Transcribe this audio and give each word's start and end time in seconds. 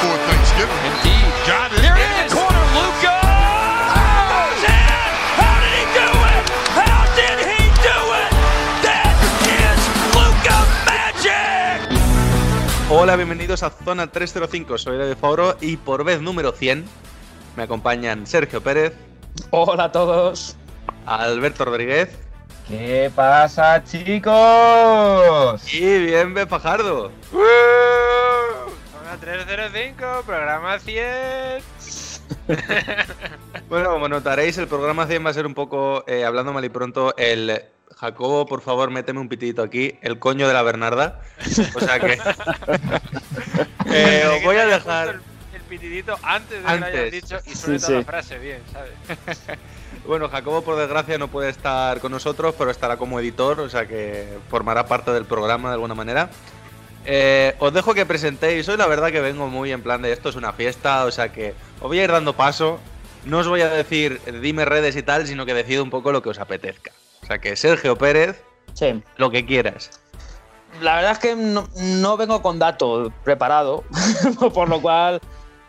Thanksgiving. 0.00 0.80
Indeed. 0.90 1.30
Got 1.46 1.72
it. 1.72 1.84
In 1.84 2.28
the 2.28 2.34
corner. 2.34 2.64
Luca. 2.74 3.20
Hola, 12.92 13.14
bienvenidos 13.16 13.62
a 13.62 13.70
Zona 13.70 14.08
305. 14.10 14.78
Soy 14.78 14.96
de 14.98 15.14
Foro 15.16 15.56
y 15.60 15.76
por 15.76 16.04
vez 16.04 16.20
número 16.20 16.52
100 16.52 16.84
me 17.56 17.62
acompañan 17.62 18.26
Sergio 18.26 18.60
Pérez, 18.62 18.92
Hola 19.50 19.84
a 19.84 19.92
todos. 19.92 20.56
Alberto 21.06 21.64
Rodríguez 21.64 22.10
¿Qué 22.68 23.10
pasa, 23.14 23.82
chicos? 23.84 25.72
y 25.72 25.98
Bienve 26.06 26.46
Fajardo. 26.46 27.10
Zona 27.32 27.89
305, 29.20 30.22
programa 30.26 30.78
100. 30.78 31.62
Bueno, 33.68 33.90
como 33.90 34.08
notaréis, 34.08 34.58
el 34.58 34.66
programa 34.66 35.06
100 35.06 35.24
va 35.24 35.30
a 35.30 35.34
ser 35.34 35.46
un 35.46 35.54
poco, 35.54 36.02
eh, 36.08 36.24
hablando 36.24 36.52
mal 36.52 36.64
y 36.64 36.68
pronto, 36.68 37.14
el 37.16 37.64
Jacobo, 37.96 38.46
por 38.46 38.62
favor, 38.62 38.90
méteme 38.90 39.20
un 39.20 39.28
pitidito 39.28 39.62
aquí, 39.62 39.96
el 40.02 40.18
coño 40.18 40.48
de 40.48 40.54
la 40.54 40.62
Bernarda. 40.62 41.20
O 41.74 41.80
sea 41.80 42.00
que. 42.00 42.18
Eh, 43.92 44.24
os 44.36 44.44
voy 44.44 44.56
a 44.56 44.66
dejar. 44.66 45.08
El, 45.08 45.20
el 45.54 45.62
pitidito 45.62 46.16
antes 46.22 46.62
de 46.62 46.68
que 46.68 46.78
lo 46.78 46.86
hayas 46.86 47.10
dicho 47.10 47.38
y 47.44 47.56
suene 47.56 47.78
Sí, 47.80 47.86
toda 47.86 47.98
la 47.98 48.04
frase 48.04 48.38
bien, 48.38 48.60
¿sabes? 48.72 48.92
Bueno, 50.06 50.28
Jacobo, 50.28 50.62
por 50.62 50.76
desgracia, 50.76 51.18
no 51.18 51.28
puede 51.28 51.50
estar 51.50 52.00
con 52.00 52.12
nosotros, 52.12 52.54
pero 52.56 52.70
estará 52.70 52.96
como 52.96 53.18
editor, 53.18 53.60
o 53.60 53.68
sea 53.68 53.86
que 53.86 54.38
formará 54.48 54.86
parte 54.86 55.12
del 55.12 55.24
programa 55.24 55.70
de 55.70 55.74
alguna 55.74 55.94
manera. 55.94 56.30
Eh, 57.06 57.54
os 57.58 57.72
dejo 57.72 57.94
que 57.94 58.04
presentéis. 58.06 58.68
Hoy 58.68 58.76
la 58.76 58.86
verdad 58.86 59.10
que 59.10 59.20
vengo 59.20 59.46
muy 59.48 59.72
en 59.72 59.82
plan 59.82 60.02
de 60.02 60.12
esto 60.12 60.28
es 60.28 60.36
una 60.36 60.52
fiesta, 60.52 61.04
o 61.04 61.10
sea 61.10 61.32
que 61.32 61.54
os 61.80 61.88
voy 61.88 61.98
a 62.00 62.04
ir 62.04 62.12
dando 62.12 62.34
paso. 62.34 62.78
No 63.24 63.38
os 63.38 63.48
voy 63.48 63.60
a 63.62 63.68
decir 63.68 64.20
dime 64.40 64.64
redes 64.64 64.96
y 64.96 65.02
tal, 65.02 65.26
sino 65.26 65.44
que 65.46 65.54
decido 65.54 65.82
un 65.82 65.90
poco 65.90 66.12
lo 66.12 66.22
que 66.22 66.28
os 66.30 66.38
apetezca. 66.38 66.92
O 67.22 67.26
sea 67.26 67.38
que 67.38 67.56
Sergio 67.56 67.96
Pérez, 67.96 68.42
Sí. 68.74 69.02
lo 69.16 69.30
que 69.30 69.44
quieras. 69.44 69.90
La 70.80 70.94
verdad 70.96 71.12
es 71.12 71.18
que 71.18 71.34
no, 71.36 71.68
no 71.76 72.16
vengo 72.16 72.42
con 72.42 72.58
dato 72.58 73.12
preparado, 73.24 73.82
por 74.54 74.68
lo 74.68 74.80
cual 74.80 75.20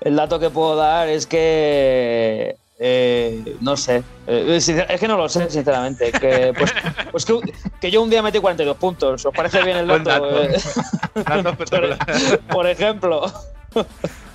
el 0.01 0.15
dato 0.15 0.39
que 0.39 0.49
puedo 0.49 0.75
dar 0.75 1.09
es 1.09 1.25
que. 1.27 2.55
Eh, 2.83 3.57
no 3.61 3.77
sé. 3.77 4.03
Eh, 4.25 4.57
es 4.57 4.99
que 4.99 5.07
no 5.07 5.15
lo 5.15 5.29
sé, 5.29 5.47
sinceramente. 5.51 6.11
Que, 6.11 6.51
pues 6.57 6.73
pues 7.11 7.25
que, 7.25 7.39
que 7.79 7.91
yo 7.91 8.01
un 8.01 8.09
día 8.09 8.23
metí 8.23 8.39
42 8.39 8.75
puntos. 8.77 9.23
¿Os 9.23 9.33
parece 9.35 9.61
bien 9.61 9.77
el 9.77 9.87
dato? 9.87 10.41
Eh, 10.41 10.57
Dato 11.23 11.49
espectacular. 11.49 11.99
por 12.49 12.65
ejemplo. 12.65 13.31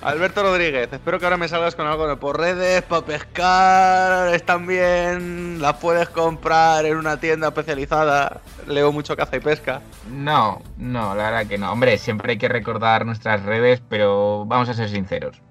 Alberto 0.01 0.43
Rodríguez, 0.43 0.87
espero 0.93 1.19
que 1.19 1.25
ahora 1.25 1.35
me 1.35 1.49
salgas 1.49 1.75
con 1.75 1.85
algo 1.85 2.07
de 2.07 2.15
por 2.15 2.39
redes, 2.39 2.81
para 2.83 3.05
pescar, 3.05 4.33
están 4.33 4.65
bien, 4.65 5.61
las 5.61 5.75
puedes 5.75 6.07
comprar 6.09 6.85
en 6.85 6.95
una 6.95 7.19
tienda 7.19 7.49
especializada. 7.49 8.39
Leo 8.65 8.93
mucho 8.93 9.17
caza 9.17 9.35
y 9.35 9.41
pesca. 9.41 9.81
No, 10.09 10.61
no, 10.77 11.13
la 11.15 11.31
verdad 11.31 11.47
que 11.47 11.57
no. 11.57 11.71
Hombre, 11.71 11.97
siempre 11.97 12.31
hay 12.31 12.37
que 12.37 12.47
recordar 12.47 13.05
nuestras 13.05 13.43
redes, 13.43 13.81
pero 13.89 14.45
vamos 14.45 14.69
a 14.69 14.73
ser 14.73 14.87
sinceros. 14.89 15.41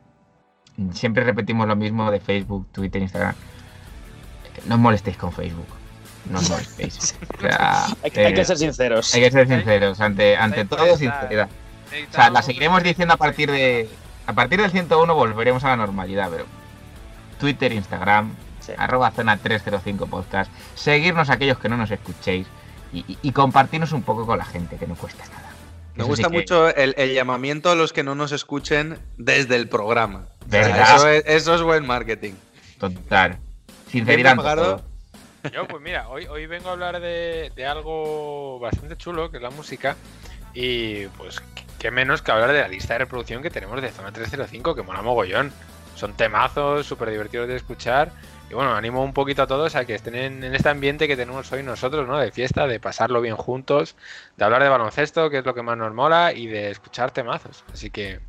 Siempre 0.92 1.24
repetimos 1.24 1.66
lo 1.66 1.76
mismo 1.76 2.10
de 2.10 2.20
Facebook, 2.20 2.66
Twitter, 2.72 3.00
Instagram. 3.02 3.34
No 4.66 4.74
os 4.74 4.80
molestéis 4.80 5.16
con 5.16 5.32
Facebook. 5.32 5.66
No 6.30 6.38
os 6.38 6.50
molestéis. 6.50 7.14
O 7.36 7.40
sea, 7.40 7.86
Hay, 8.02 8.10
que- 8.10 8.26
hay 8.26 8.34
que 8.34 8.40
eh, 8.40 8.44
ser 8.44 8.58
sinceros. 8.58 9.14
hay 9.14 9.20
que 9.22 9.30
ser 9.30 9.48
sinceros. 9.48 10.00
Ante, 10.00 10.36
ante 10.36 10.64
todo, 10.64 10.96
sinceridad. 10.96 11.48
O 12.10 12.12
sea, 12.12 12.30
la 12.30 12.42
seguiremos 12.42 12.82
diciendo 12.82 13.14
a 13.14 13.16
partir 13.16 13.50
de. 13.50 13.88
A 14.26 14.32
partir 14.32 14.60
del 14.60 14.70
101 14.70 15.14
volveremos 15.14 15.62
a 15.64 15.68
la 15.68 15.76
normalidad, 15.76 16.28
pero. 16.30 16.44
Twitter, 17.38 17.72
Instagram, 17.72 18.34
Sí. 18.60 18.72
arroba 18.76 19.10
zona 19.12 19.36
305 19.36 20.06
podcast. 20.06 20.50
Seguirnos 20.74 21.30
aquellos 21.30 21.58
que 21.58 21.68
no 21.68 21.76
nos 21.76 21.90
escuchéis 21.90 22.46
y, 22.92 22.98
y- 23.12 23.18
y 23.22 23.32
compartirnos 23.32 23.92
un 23.92 24.02
poco 24.02 24.26
con 24.26 24.38
la 24.38 24.44
gente, 24.44 24.76
que 24.76 24.86
no 24.86 24.94
cuesta 24.96 25.24
nada. 25.26 25.45
Me 25.96 26.02
Eso 26.02 26.08
gusta 26.08 26.28
sí 26.28 26.30
que- 26.32 26.38
mucho 26.38 26.68
el, 26.68 26.94
el 26.98 27.14
llamamiento 27.14 27.70
a 27.70 27.74
los 27.74 27.92
que 27.92 28.02
no 28.02 28.14
nos 28.14 28.32
escuchen 28.32 28.98
desde 29.16 29.56
el 29.56 29.68
programa. 29.68 30.26
Eso, 30.50 31.08
es, 31.08 31.24
eso 31.26 31.54
es 31.54 31.62
buen 31.62 31.86
marketing. 31.86 32.34
Total. 32.78 33.38
Sinceridad. 33.90 34.36
Yo, 35.52 35.66
pues 35.68 35.82
mira, 35.82 36.08
hoy, 36.08 36.26
hoy 36.26 36.46
vengo 36.46 36.68
a 36.68 36.72
hablar 36.72 37.00
de, 37.00 37.50
de 37.54 37.66
algo 37.66 38.58
bastante 38.58 38.96
chulo, 38.96 39.30
que 39.30 39.36
es 39.38 39.42
la 39.42 39.50
música. 39.50 39.96
Y 40.54 41.06
pues, 41.08 41.40
qué 41.78 41.90
menos 41.90 42.20
que 42.22 42.32
hablar 42.32 42.52
de 42.52 42.60
la 42.60 42.68
lista 42.68 42.94
de 42.94 42.98
reproducción 43.00 43.42
que 43.42 43.50
tenemos 43.50 43.80
de 43.80 43.90
Zona 43.90 44.12
305, 44.12 44.74
que 44.74 44.82
mola 44.82 45.02
mogollón. 45.02 45.52
Son 45.94 46.12
temazos, 46.14 46.84
súper 46.86 47.10
divertidos 47.10 47.48
de 47.48 47.56
escuchar. 47.56 48.10
Y 48.48 48.54
bueno, 48.54 48.74
animo 48.74 49.02
un 49.02 49.12
poquito 49.12 49.42
a 49.42 49.46
todos 49.46 49.74
a 49.74 49.84
que 49.84 49.94
estén 49.94 50.14
en, 50.14 50.44
en 50.44 50.54
este 50.54 50.68
ambiente 50.68 51.08
que 51.08 51.16
tenemos 51.16 51.50
hoy 51.50 51.62
nosotros, 51.62 52.06
¿no? 52.06 52.18
De 52.18 52.30
fiesta, 52.30 52.66
de 52.66 52.78
pasarlo 52.78 53.20
bien 53.20 53.36
juntos, 53.36 53.96
de 54.36 54.44
hablar 54.44 54.62
de 54.62 54.68
baloncesto, 54.68 55.30
que 55.30 55.38
es 55.38 55.44
lo 55.44 55.54
que 55.54 55.62
más 55.62 55.76
nos 55.76 55.92
mola, 55.92 56.32
y 56.32 56.46
de 56.46 56.70
escuchar 56.70 57.10
temazos. 57.10 57.64
Así 57.72 57.90
que 57.90 58.20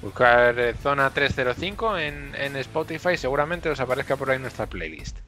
buscar 0.00 0.58
eh, 0.60 0.74
Zona 0.74 1.10
305 1.10 1.98
en, 1.98 2.34
en 2.36 2.56
Spotify, 2.56 3.16
seguramente 3.16 3.68
os 3.68 3.80
aparezca 3.80 4.16
por 4.16 4.30
ahí 4.30 4.38
nuestra 4.38 4.66
playlist. 4.66 5.18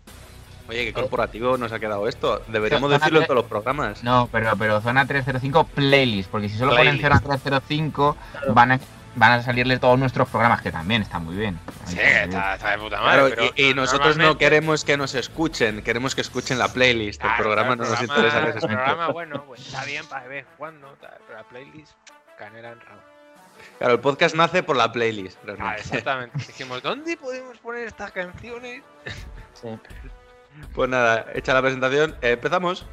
Oye, 0.68 0.84
qué 0.84 0.92
corporativo 0.92 1.56
nos 1.56 1.72
ha 1.72 1.80
quedado 1.80 2.06
esto. 2.06 2.42
Deberíamos 2.46 2.88
Zona 2.88 2.98
decirlo 2.98 3.20
en 3.20 3.26
todos 3.26 3.36
los 3.42 3.46
programas. 3.46 4.04
No, 4.04 4.28
pero, 4.30 4.56
pero 4.56 4.80
zona 4.80 5.04
305 5.04 5.64
playlist, 5.64 6.30
porque 6.30 6.48
si 6.48 6.56
solo 6.56 6.76
Playlist. 6.76 7.02
ponen 7.02 7.20
zona 7.20 7.38
305 7.38 8.16
van 8.54 8.72
a, 8.72 8.80
van 9.16 9.32
a 9.32 9.42
salirle 9.42 9.78
todos 9.78 9.98
nuestros 9.98 10.28
programas, 10.28 10.62
que 10.62 10.70
también 10.70 11.02
están 11.02 11.24
muy 11.24 11.36
bien. 11.36 11.58
Sí, 11.84 11.98
está, 11.98 12.54
está 12.54 12.70
de 12.70 12.78
puta 12.78 13.00
madre. 13.00 13.34
Claro, 13.34 13.50
pero 13.54 13.66
y, 13.68 13.70
y 13.70 13.74
nosotros 13.74 14.16
no 14.16 14.38
queremos 14.38 14.84
que 14.84 14.96
nos 14.96 15.14
escuchen, 15.14 15.82
queremos 15.82 16.14
que 16.14 16.20
escuchen 16.20 16.58
la 16.58 16.68
playlist. 16.68 17.22
El 17.24 17.30
programa 17.36 17.76
claro, 17.76 17.84
no 17.84 17.90
nos 17.90 18.00
el 18.00 18.06
interesa 18.06 18.40
programa- 18.40 18.52
que 18.54 18.60
se 18.60 18.66
El 18.66 18.72
programa, 18.74 19.08
bueno, 19.08 19.44
pues 19.46 19.66
está 19.66 19.84
bien 19.84 20.06
para 20.06 20.26
ver 20.28 20.46
cuando, 20.56 20.88
tal, 21.00 21.18
pero 21.26 21.38
la 21.38 21.44
playlist, 21.48 21.92
canela 22.38 22.70
en 22.70 22.80
ramo. 22.80 23.00
Claro, 23.78 23.94
el 23.94 24.00
podcast 24.00 24.34
nace 24.34 24.62
por 24.62 24.76
la 24.76 24.90
playlist. 24.92 25.38
Ah, 25.58 25.74
exactamente. 25.76 26.38
Dijimos, 26.46 26.82
¿dónde 26.82 27.16
podemos 27.16 27.58
poner 27.58 27.86
estas 27.88 28.10
canciones? 28.12 28.82
Sí. 29.54 29.68
Pues 30.74 30.88
nada, 30.90 31.26
hecha 31.34 31.54
la 31.54 31.62
presentación, 31.62 32.16
eh, 32.22 32.32
empezamos. 32.32 32.86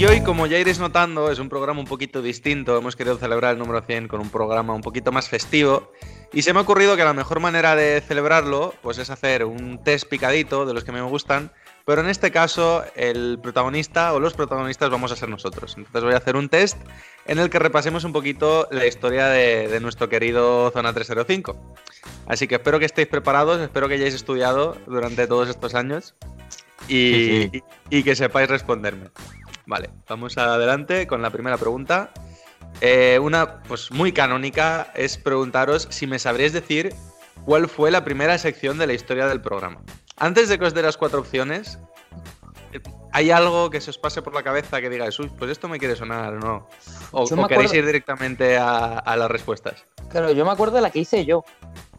Y 0.00 0.06
hoy, 0.06 0.22
como 0.22 0.46
ya 0.46 0.58
iréis 0.58 0.78
notando, 0.78 1.30
es 1.30 1.38
un 1.40 1.50
programa 1.50 1.78
un 1.80 1.86
poquito 1.86 2.22
distinto. 2.22 2.78
Hemos 2.78 2.96
querido 2.96 3.18
celebrar 3.18 3.52
el 3.52 3.58
número 3.58 3.82
100 3.82 4.08
con 4.08 4.20
un 4.20 4.30
programa 4.30 4.72
un 4.74 4.80
poquito 4.80 5.12
más 5.12 5.28
festivo. 5.28 5.92
Y 6.32 6.40
se 6.40 6.54
me 6.54 6.58
ha 6.58 6.62
ocurrido 6.62 6.96
que 6.96 7.04
la 7.04 7.12
mejor 7.12 7.38
manera 7.40 7.76
de 7.76 8.00
celebrarlo 8.00 8.72
pues 8.82 8.96
es 8.96 9.10
hacer 9.10 9.44
un 9.44 9.82
test 9.84 10.08
picadito 10.08 10.64
de 10.64 10.72
los 10.72 10.84
que 10.84 10.92
me 10.92 11.02
gustan. 11.02 11.52
Pero 11.84 12.00
en 12.00 12.08
este 12.08 12.30
caso, 12.30 12.82
el 12.96 13.38
protagonista 13.42 14.14
o 14.14 14.20
los 14.20 14.32
protagonistas 14.32 14.88
vamos 14.88 15.12
a 15.12 15.16
ser 15.16 15.28
nosotros. 15.28 15.74
Entonces 15.76 16.02
voy 16.02 16.14
a 16.14 16.18
hacer 16.18 16.34
un 16.36 16.48
test 16.48 16.78
en 17.26 17.38
el 17.38 17.50
que 17.50 17.58
repasemos 17.58 18.04
un 18.04 18.14
poquito 18.14 18.68
la 18.70 18.86
historia 18.86 19.26
de, 19.26 19.68
de 19.68 19.80
nuestro 19.80 20.08
querido 20.08 20.70
Zona 20.70 20.94
305. 20.94 21.74
Así 22.26 22.48
que 22.48 22.54
espero 22.54 22.78
que 22.78 22.86
estéis 22.86 23.08
preparados, 23.08 23.60
espero 23.60 23.86
que 23.86 23.94
hayáis 23.94 24.14
estudiado 24.14 24.78
durante 24.86 25.26
todos 25.26 25.50
estos 25.50 25.74
años 25.74 26.14
y, 26.88 27.12
Sí, 27.12 27.50
sí. 27.52 27.62
y- 27.90 27.98
y 27.98 28.02
que 28.02 28.16
sepáis 28.16 28.48
responderme. 28.48 29.10
Vale, 29.66 29.90
vamos 30.08 30.36
adelante 30.38 31.06
con 31.06 31.22
la 31.22 31.30
primera 31.30 31.56
pregunta. 31.56 32.10
Eh, 32.80 33.18
una 33.20 33.62
pues 33.62 33.90
muy 33.90 34.12
canónica 34.12 34.90
es 34.94 35.16
preguntaros 35.18 35.88
si 35.90 36.06
me 36.06 36.18
sabréis 36.18 36.52
decir 36.52 36.94
cuál 37.44 37.68
fue 37.68 37.90
la 37.90 38.04
primera 38.04 38.38
sección 38.38 38.78
de 38.78 38.86
la 38.86 38.92
historia 38.92 39.26
del 39.26 39.40
programa. 39.40 39.80
Antes 40.16 40.48
de 40.48 40.58
que 40.58 40.66
os 40.66 40.74
dé 40.74 40.82
las 40.82 40.96
cuatro 40.96 41.20
opciones, 41.20 41.78
eh, 42.72 42.80
¿hay 43.12 43.30
algo 43.30 43.70
que 43.70 43.80
se 43.80 43.90
os 43.90 43.98
pase 43.98 44.22
por 44.22 44.34
la 44.34 44.42
cabeza 44.42 44.80
que 44.80 44.90
digáis, 44.90 45.18
uy, 45.18 45.30
pues 45.38 45.50
esto 45.50 45.68
me 45.68 45.78
quiere 45.78 45.96
sonar 45.96 46.34
o 46.34 46.38
no? 46.38 46.68
O, 47.12 47.22
o 47.22 47.26
queréis 47.26 47.44
acuerdo- 47.44 47.74
ir 47.76 47.86
directamente 47.86 48.56
a, 48.58 48.98
a 48.98 49.16
las 49.16 49.30
respuestas? 49.30 49.84
Claro, 50.10 50.30
yo 50.32 50.44
me 50.44 50.50
acuerdo 50.52 50.76
de 50.76 50.82
la 50.82 50.90
que 50.90 51.00
hice 51.00 51.24
yo. 51.24 51.44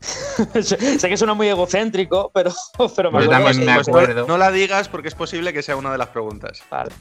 sé 0.61 1.09
que 1.09 1.17
suena 1.17 1.33
muy 1.33 1.47
egocéntrico, 1.47 2.31
pero, 2.33 2.51
pero 2.95 3.11
me 3.11 3.19
Yo 3.23 3.31
acuerdo 3.31 3.45
también 3.45 3.65
me 3.65 3.73
no, 3.73 3.81
acuerdo. 3.81 4.27
no 4.27 4.37
la 4.37 4.51
digas 4.51 4.87
porque 4.89 5.07
es 5.09 5.15
posible 5.15 5.53
que 5.53 5.61
sea 5.63 5.75
una 5.75 5.91
de 5.91 5.97
las 5.97 6.07
preguntas. 6.09 6.63
Vale. 6.69 6.91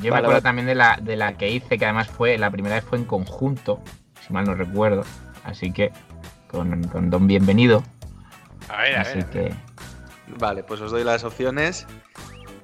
Yo 0.00 0.10
Vale, 0.10 0.10
me 0.10 0.16
acuerdo 0.18 0.28
vale. 0.30 0.42
también 0.42 0.66
de 0.66 0.74
la, 0.74 0.98
de 1.00 1.16
la 1.16 1.36
que 1.36 1.50
hice, 1.50 1.78
que 1.78 1.84
además 1.84 2.08
fue, 2.08 2.38
la 2.38 2.50
primera 2.50 2.74
vez 2.76 2.84
fue 2.84 2.98
en 2.98 3.04
conjunto, 3.04 3.80
si 4.26 4.32
mal 4.32 4.44
no 4.44 4.54
recuerdo. 4.54 5.04
Así 5.44 5.72
que, 5.72 5.92
con, 6.48 6.84
con 6.88 7.10
Don 7.10 7.26
Bienvenido. 7.26 7.82
A 8.68 8.82
ver, 8.82 8.96
a 8.96 9.00
Así 9.02 9.18
ver. 9.18 9.24
a 9.24 9.28
ver. 9.28 9.48
que, 9.50 9.54
Vale, 10.38 10.62
pues 10.64 10.80
os 10.80 10.90
doy 10.90 11.04
las 11.04 11.24
opciones. 11.24 11.86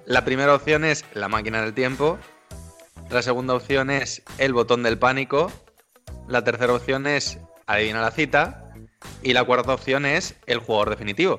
La 0.07 0.25
primera 0.25 0.55
opción 0.55 0.85
es 0.85 1.05
la 1.13 1.29
máquina 1.29 1.61
del 1.61 1.75
tiempo. 1.75 2.19
La 3.11 3.21
segunda 3.23 3.55
opción 3.55 3.91
es 3.91 4.23
el 4.39 4.53
botón 4.53 4.83
del 4.83 4.99
pánico. 4.99 5.51
La 6.29 6.45
tercera 6.45 6.73
opción 6.75 7.07
es 7.07 7.39
adivina 7.67 8.01
la 8.01 8.11
cita. 8.11 8.65
Y 9.23 9.33
la 9.33 9.45
cuarta 9.45 9.75
opción 9.75 10.07
es 10.07 10.35
el 10.47 10.59
jugador 10.59 10.91
definitivo. 10.91 11.39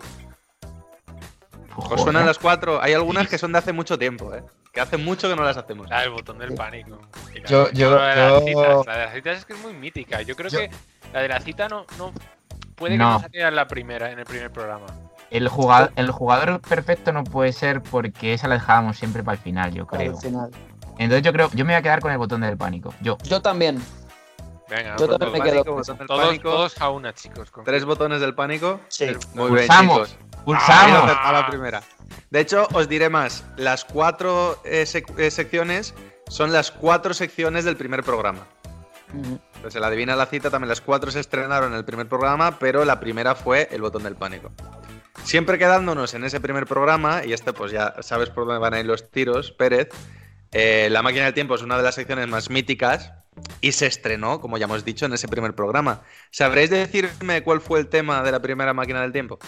¿Os 1.75 2.01
suenan 2.01 2.25
las 2.25 2.37
cuatro? 2.39 2.81
Hay 2.81 2.93
algunas 2.93 3.27
que 3.27 3.37
son 3.37 3.51
de 3.53 3.59
hace 3.59 3.73
mucho 3.73 3.97
tiempo, 3.97 4.33
¿eh? 4.35 4.43
Que 4.79 4.83
hace 4.83 4.95
mucho 4.97 5.27
que 5.27 5.35
no 5.35 5.43
las 5.43 5.57
hacemos. 5.57 5.89
La 5.89 5.99
del 5.99 6.11
botón 6.11 6.37
del 6.39 6.55
pánico. 6.55 7.01
Yo- 7.49 7.69
yo- 7.71 7.97
la 7.97 8.15
de 8.15 8.31
las 8.31 8.43
citas. 8.45 8.85
La 8.85 8.93
de 8.97 9.03
las 9.07 9.13
citas 9.13 9.37
es 9.39 9.45
que 9.45 9.51
es 9.51 9.59
muy 9.59 9.73
mítica. 9.73 10.21
Yo 10.21 10.37
creo 10.37 10.49
Yo- 10.49 10.59
que 10.59 10.71
la 11.11 11.19
de 11.21 11.27
la 11.27 11.41
cita 11.41 11.67
no, 11.67 11.85
no 11.97 12.13
puede 12.75 12.93
que 12.93 12.97
No. 12.97 13.11
no 13.15 13.19
saliera 13.19 13.49
en 13.49 13.55
la 13.57 13.67
primera, 13.67 14.09
en 14.09 14.19
el 14.19 14.23
primer 14.25 14.49
programa. 14.51 14.85
El 15.31 15.49
jugador, 15.49 15.91
el 15.97 16.09
jugador 16.11 16.61
perfecto 16.61 17.11
no 17.11 17.25
puede 17.25 17.51
ser 17.51 17.81
porque 17.83 18.33
esa 18.33 18.47
la 18.47 18.55
dejábamos 18.55 18.97
siempre 18.97 19.21
para 19.21 19.35
el 19.35 19.43
final, 19.43 19.73
yo 19.73 19.85
creo. 19.85 20.15
Final. 20.17 20.49
Entonces 20.97 21.23
yo 21.23 21.33
creo, 21.33 21.49
yo 21.51 21.65
me 21.65 21.73
voy 21.73 21.79
a 21.79 21.81
quedar 21.81 21.99
con 21.99 22.13
el 22.13 22.17
botón 22.17 22.39
del 22.39 22.55
pánico. 22.55 22.93
Yo. 23.01 23.17
Yo 23.23 23.41
también. 23.41 23.81
Venga, 24.69 24.95
Yo 24.97 25.07
también 25.09 25.31
me 25.33 25.39
Pánico, 25.39 25.43
quedo 25.55 25.65
con 25.65 25.75
botón 25.75 25.97
del 25.97 26.07
todos, 26.07 26.25
pánico, 26.25 26.49
todos 26.51 26.81
a 26.81 26.89
una, 26.89 27.13
chicos. 27.13 27.51
con- 27.51 27.65
Tres 27.65 27.83
botones 27.83 28.21
del 28.21 28.33
pánico. 28.33 28.79
Sí. 28.87 29.07
Muy 29.33 29.51
bien, 29.51 29.67
chicos. 29.67 30.15
¡Pulsamos! 30.57 31.03
acertado 31.03 31.33
la 31.33 31.47
primera. 31.47 31.81
De 32.29 32.39
hecho, 32.39 32.67
os 32.73 32.87
diré 32.89 33.09
más. 33.09 33.43
Las 33.57 33.85
cuatro 33.85 34.61
eh, 34.65 34.83
sec- 34.83 35.17
eh, 35.17 35.31
secciones 35.31 35.93
son 36.27 36.51
las 36.51 36.71
cuatro 36.71 37.13
secciones 37.13 37.65
del 37.65 37.75
primer 37.77 38.03
programa. 38.03 38.45
Ujú. 39.13 39.39
Pues 39.61 39.75
el 39.75 39.83
adivina 39.83 40.15
la 40.15 40.25
cita, 40.27 40.49
también 40.49 40.69
las 40.69 40.81
cuatro 40.81 41.11
se 41.11 41.19
estrenaron 41.19 41.71
en 41.73 41.77
el 41.77 41.85
primer 41.85 42.07
programa, 42.07 42.59
pero 42.59 42.85
la 42.85 42.99
primera 42.99 43.35
fue 43.35 43.67
el 43.71 43.81
botón 43.81 44.03
del 44.03 44.15
pánico. 44.15 44.51
Siempre 45.23 45.57
quedándonos 45.57 46.13
en 46.13 46.23
ese 46.23 46.39
primer 46.39 46.65
programa, 46.65 47.25
y 47.25 47.33
este 47.33 47.51
pues 47.51 47.71
ya 47.71 47.95
sabes 48.01 48.29
por 48.29 48.45
dónde 48.45 48.59
van 48.59 48.73
a 48.73 48.79
ir 48.79 48.85
los 48.85 49.09
tiros, 49.11 49.51
Pérez, 49.51 49.89
eh, 50.51 50.87
La 50.91 51.01
máquina 51.01 51.25
del 51.25 51.33
tiempo 51.33 51.55
es 51.55 51.61
una 51.61 51.77
de 51.77 51.83
las 51.83 51.95
secciones 51.95 52.27
más 52.27 52.49
míticas 52.49 53.11
y 53.61 53.71
se 53.73 53.85
estrenó, 53.87 54.39
como 54.39 54.57
ya 54.57 54.65
hemos 54.65 54.85
dicho, 54.85 55.05
en 55.05 55.13
ese 55.13 55.27
primer 55.27 55.53
programa. 55.53 56.01
¿Sabréis 56.31 56.69
decirme 56.69 57.43
cuál 57.43 57.61
fue 57.61 57.79
el 57.79 57.87
tema 57.87 58.23
de 58.23 58.31
la 58.31 58.39
primera 58.39 58.73
máquina 58.73 59.01
del 59.01 59.11
tiempo? 59.11 59.39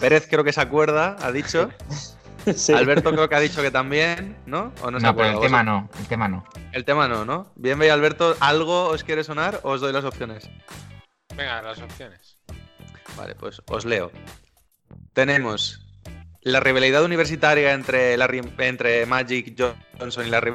Pérez 0.00 0.26
creo 0.30 0.44
que 0.44 0.52
se 0.52 0.60
acuerda, 0.60 1.16
ha 1.20 1.32
dicho. 1.32 1.70
Sí. 2.54 2.72
Alberto 2.72 3.10
creo 3.12 3.28
que 3.28 3.34
ha 3.34 3.40
dicho 3.40 3.60
que 3.60 3.70
también, 3.70 4.38
¿no? 4.46 4.72
¿O 4.80 4.90
no, 4.90 4.92
No, 4.92 5.00
se 5.00 5.06
pero 5.06 5.10
acuerda? 5.10 5.30
el 5.32 5.36
¿O 5.36 5.40
tema 5.42 5.62
no, 5.62 5.90
el 5.98 6.06
tema 6.06 6.28
no. 6.28 6.44
El 6.72 6.84
tema 6.86 7.06
no, 7.06 7.24
¿no? 7.26 7.52
Bien, 7.56 7.78
ve 7.78 7.90
Alberto, 7.90 8.36
¿algo 8.40 8.86
os 8.88 9.04
quiere 9.04 9.22
sonar 9.22 9.60
o 9.64 9.72
os 9.72 9.82
doy 9.82 9.92
las 9.92 10.04
opciones? 10.04 10.48
Venga, 11.36 11.60
las 11.60 11.78
opciones. 11.82 12.38
Vale, 13.18 13.34
pues 13.34 13.60
os 13.68 13.84
leo. 13.84 14.10
Tenemos 15.12 15.84
la 16.40 16.60
rivalidad 16.60 17.04
universitaria 17.04 17.72
entre, 17.74 18.16
Larry- 18.16 18.50
entre 18.58 19.04
Magic 19.04 19.54
Johnson 19.98 20.26
y 20.26 20.30
Larry. 20.30 20.54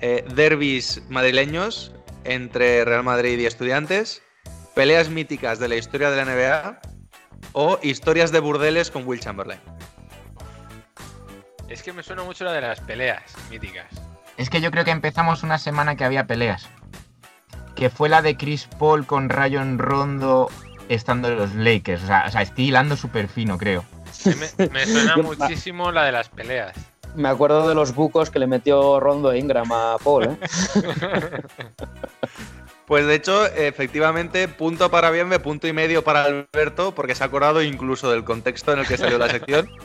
Eh, 0.00 0.24
derbis 0.34 1.02
madrileños 1.08 1.92
entre 2.24 2.84
Real 2.84 3.04
Madrid 3.04 3.38
y 3.38 3.46
Estudiantes. 3.46 4.22
Peleas 4.74 5.08
míticas 5.08 5.58
de 5.60 5.68
la 5.68 5.76
historia 5.76 6.10
de 6.10 6.16
la 6.16 6.24
NBA. 6.24 6.80
O 7.52 7.78
historias 7.82 8.32
de 8.32 8.40
burdeles 8.40 8.90
con 8.90 9.06
Will 9.06 9.20
Chamberlain. 9.20 9.60
Es 11.68 11.82
que 11.82 11.92
me 11.92 12.02
suena 12.02 12.22
mucho 12.22 12.44
la 12.44 12.52
de 12.52 12.60
las 12.62 12.80
peleas 12.80 13.22
míticas. 13.50 13.86
Es 14.36 14.50
que 14.50 14.60
yo 14.60 14.70
creo 14.70 14.84
que 14.84 14.90
empezamos 14.90 15.42
una 15.42 15.58
semana 15.58 15.96
que 15.96 16.04
había 16.04 16.26
peleas. 16.26 16.68
Que 17.74 17.90
fue 17.90 18.08
la 18.08 18.22
de 18.22 18.36
Chris 18.36 18.68
Paul 18.78 19.06
con 19.06 19.28
Rayon 19.28 19.78
Rondo 19.78 20.50
estando 20.88 21.28
en 21.28 21.36
los 21.36 21.54
Lakers. 21.54 22.04
O 22.04 22.06
sea, 22.06 22.24
o 22.26 22.30
sea 22.30 22.42
estoy 22.42 22.68
hilando 22.68 22.96
súper 22.96 23.28
fino, 23.28 23.58
creo. 23.58 23.84
Me, 24.24 24.68
me 24.68 24.86
suena 24.86 25.16
muchísimo 25.16 25.92
la 25.92 26.04
de 26.04 26.12
las 26.12 26.28
peleas. 26.28 26.74
Me 27.14 27.28
acuerdo 27.28 27.68
de 27.68 27.74
los 27.74 27.94
bucos 27.94 28.30
que 28.30 28.38
le 28.38 28.46
metió 28.46 29.00
Rondo 29.00 29.32
e 29.32 29.38
Ingram 29.38 29.70
a 29.72 29.96
Paul, 30.02 30.24
¿eh? 30.24 30.38
Pues 32.88 33.06
de 33.06 33.14
hecho, 33.16 33.44
efectivamente, 33.44 34.48
punto 34.48 34.90
para 34.90 35.10
Bienve, 35.10 35.38
punto 35.38 35.68
y 35.68 35.74
medio 35.74 36.02
para 36.02 36.24
Alberto, 36.24 36.94
porque 36.94 37.14
se 37.14 37.22
ha 37.22 37.26
acordado 37.26 37.62
incluso 37.62 38.10
del 38.10 38.24
contexto 38.24 38.72
en 38.72 38.78
el 38.78 38.86
que 38.86 38.96
salió 38.96 39.18
la 39.18 39.28
sección. 39.28 39.68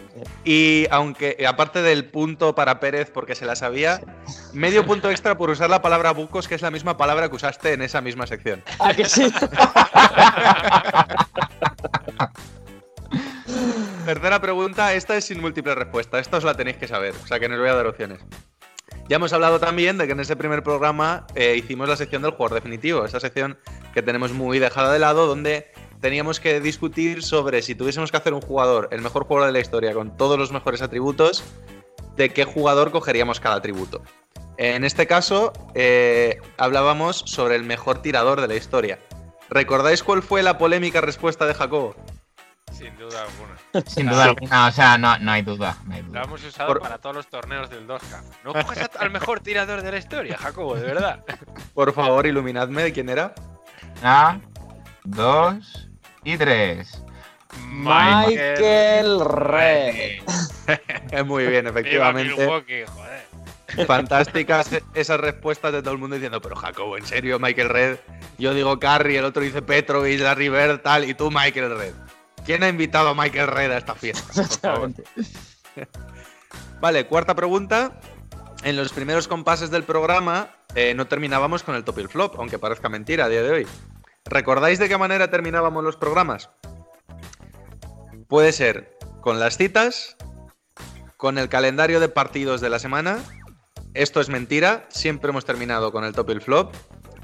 Y 0.45 0.87
aunque, 0.89 1.45
aparte 1.47 1.81
del 1.81 2.05
punto 2.05 2.55
para 2.55 2.79
Pérez, 2.79 3.11
porque 3.11 3.35
se 3.35 3.45
la 3.45 3.57
sabía, 3.57 3.99
medio 4.53 4.85
punto 4.85 5.09
extra 5.09 5.37
por 5.37 5.49
usar 5.49 5.69
la 5.69 5.81
palabra 5.81 6.11
bucos, 6.11 6.47
que 6.47 6.55
es 6.55 6.61
la 6.61 6.71
misma 6.71 6.95
palabra 6.95 7.27
que 7.29 7.35
usaste 7.35 7.73
en 7.73 7.81
esa 7.81 7.99
misma 7.99 8.25
sección. 8.27 8.63
¿A 8.79 8.93
que 8.93 9.03
sí? 9.05 9.33
Tercera 14.05 14.39
pregunta, 14.39 14.93
esta 14.93 15.17
es 15.17 15.25
sin 15.25 15.41
múltiple 15.41 15.75
respuesta, 15.75 16.19
esta 16.19 16.37
os 16.37 16.43
la 16.43 16.55
tenéis 16.55 16.77
que 16.77 16.87
saber, 16.87 17.13
o 17.21 17.27
sea 17.27 17.39
que 17.39 17.49
no 17.49 17.55
os 17.55 17.61
voy 17.61 17.69
a 17.69 17.75
dar 17.75 17.87
opciones. 17.87 18.19
Ya 19.09 19.17
hemos 19.17 19.33
hablado 19.33 19.59
también 19.59 19.97
de 19.97 20.05
que 20.05 20.13
en 20.13 20.19
ese 20.21 20.35
primer 20.35 20.63
programa 20.63 21.27
eh, 21.35 21.55
hicimos 21.57 21.89
la 21.89 21.97
sección 21.97 22.21
del 22.21 22.31
jugador 22.31 22.55
definitivo, 22.55 23.03
esa 23.05 23.19
sección 23.19 23.57
que 23.93 24.01
tenemos 24.01 24.31
muy 24.31 24.59
dejada 24.59 24.93
de 24.93 24.99
lado, 24.99 25.27
donde 25.27 25.67
teníamos 25.99 26.39
que 26.39 26.61
discutir 26.61 27.23
sobre 27.23 27.61
si 27.61 27.75
tuviésemos 27.75 28.11
que 28.11 28.17
hacer 28.17 28.33
un 28.33 28.41
jugador, 28.41 28.89
el 28.91 29.01
mejor 29.01 29.25
jugador 29.25 29.47
de 29.47 29.53
la 29.53 29.59
historia, 29.59 29.93
con 29.93 30.15
todos 30.15 30.39
los 30.39 30.51
mejores 30.51 30.81
atributos, 30.81 31.43
de 32.15 32.29
qué 32.29 32.45
jugador 32.45 32.91
cogeríamos 32.91 33.39
cada 33.39 33.55
atributo. 33.55 34.01
En 34.57 34.83
este 34.85 35.07
caso, 35.07 35.51
eh, 35.73 36.39
hablábamos 36.57 37.23
sobre 37.25 37.55
el 37.55 37.63
mejor 37.63 38.01
tirador 38.01 38.39
de 38.39 38.47
la 38.47 38.55
historia. 38.55 38.99
¿Recordáis 39.49 40.03
cuál 40.03 40.21
fue 40.21 40.43
la 40.43 40.57
polémica 40.57 41.01
respuesta 41.01 41.45
de 41.45 41.53
Jacobo? 41.53 41.95
Sin 42.71 42.97
duda 42.97 43.23
alguna. 43.23 43.83
Sin 43.87 44.07
duda 44.07 44.23
alguna, 44.25 44.67
o 44.67 44.71
sea, 44.71 44.97
no, 44.97 45.17
no 45.19 45.31
hay 45.31 45.41
duda. 45.43 45.77
No 45.85 45.93
hay 45.95 46.01
Lo 46.01 46.07
duda. 46.09 46.23
hemos 46.23 46.43
usado 46.43 46.67
Por- 46.67 46.81
para 46.81 46.97
todos 46.97 47.15
los 47.15 47.27
torneos 47.27 47.69
del 47.69 47.87
2K. 47.87 48.23
No 48.43 48.53
coges 48.53 48.89
al 48.99 49.11
mejor 49.11 49.39
tirador 49.41 49.81
de 49.83 49.91
la 49.91 49.97
historia, 49.97 50.37
Jacobo, 50.37 50.75
de 50.75 50.81
verdad. 50.85 51.23
Por 51.73 51.93
favor, 51.93 52.25
iluminadme 52.25 52.83
de 52.83 52.93
quién 52.93 53.09
era. 53.09 53.33
Una, 54.01 54.41
dos 55.03 55.89
y 56.23 56.37
tres. 56.37 57.03
Michael 57.69 59.19
Red. 59.23 60.23
Muy 61.25 61.45
bien, 61.45 61.67
efectivamente. 61.67 62.47
Fantásticas 63.85 64.69
esas 64.95 65.19
respuestas 65.19 65.71
de 65.73 65.81
todo 65.81 65.93
el 65.93 65.99
mundo 65.99 66.15
diciendo, 66.15 66.41
pero 66.41 66.55
Jacobo, 66.55 66.97
¿en 66.97 67.05
serio, 67.05 67.37
Michael 67.39 67.69
Red? 67.69 67.97
Yo 68.39 68.53
digo 68.55 68.79
Carrie, 68.79 69.19
el 69.19 69.25
otro 69.25 69.41
dice 69.43 69.61
Petrovic, 69.61 70.19
Larry 70.19 70.49
Bird, 70.49 70.81
tal, 70.81 71.07
y 71.07 71.13
tú 71.13 71.29
Michael 71.31 71.77
Red. 71.77 71.93
¿Quién 72.45 72.63
ha 72.63 72.69
invitado 72.69 73.09
a 73.09 73.13
Michael 73.15 73.47
Red 73.47 73.71
a 73.71 73.77
esta 73.77 73.95
fiesta? 73.95 74.41
Exactamente. 74.41 75.03
Vale, 76.81 77.07
cuarta 77.07 77.35
pregunta. 77.35 77.99
En 78.63 78.75
los 78.75 78.93
primeros 78.93 79.27
compases 79.27 79.71
del 79.71 79.83
programa 79.83 80.49
eh, 80.75 80.93
no 80.93 81.07
terminábamos 81.07 81.63
con 81.63 81.75
el 81.75 81.83
top 81.83 81.99
y 81.99 82.01
el 82.01 82.09
flop, 82.09 82.35
aunque 82.39 82.59
parezca 82.59 82.89
mentira 82.89 83.25
a 83.25 83.29
día 83.29 83.43
de 83.43 83.51
hoy. 83.51 83.67
¿Recordáis 84.25 84.79
de 84.79 84.87
qué 84.87 84.97
manera 84.97 85.29
terminábamos 85.29 85.83
los 85.83 85.97
programas? 85.97 86.49
Puede 88.27 88.51
ser 88.51 88.97
con 89.21 89.39
las 89.39 89.57
citas, 89.57 90.17
con 91.17 91.37
el 91.37 91.49
calendario 91.49 91.99
de 91.99 92.09
partidos 92.09 92.61
de 92.61 92.69
la 92.69 92.79
semana. 92.79 93.19
Esto 93.93 94.21
es 94.21 94.29
mentira, 94.29 94.85
siempre 94.89 95.29
hemos 95.29 95.45
terminado 95.45 95.91
con 95.91 96.03
el 96.03 96.13
top 96.13 96.29
y 96.29 96.33
el 96.33 96.41
flop. 96.41 96.73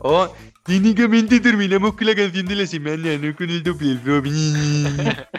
O 0.02 0.34
técnicamente 0.64 1.40
terminamos 1.40 1.94
con 1.94 2.08
la 2.08 2.16
canción 2.16 2.46
de 2.46 2.56
la 2.56 2.68
semana, 2.68 3.18
no 3.18 3.36
con 3.36 3.50
el 3.50 3.64
flop. 4.00 4.26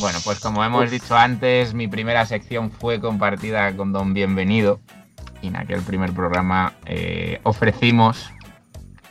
Bueno, 0.00 0.18
pues 0.24 0.40
como 0.40 0.64
hemos 0.64 0.90
dicho 0.90 1.14
antes, 1.14 1.74
mi 1.74 1.86
primera 1.86 2.24
sección 2.24 2.70
fue 2.70 3.00
compartida 3.00 3.76
con 3.76 3.92
Don 3.92 4.14
Bienvenido. 4.14 4.80
Y 5.42 5.48
en 5.48 5.56
aquel 5.56 5.82
primer 5.82 6.14
programa 6.14 6.72
eh, 6.86 7.38
ofrecimos, 7.42 8.30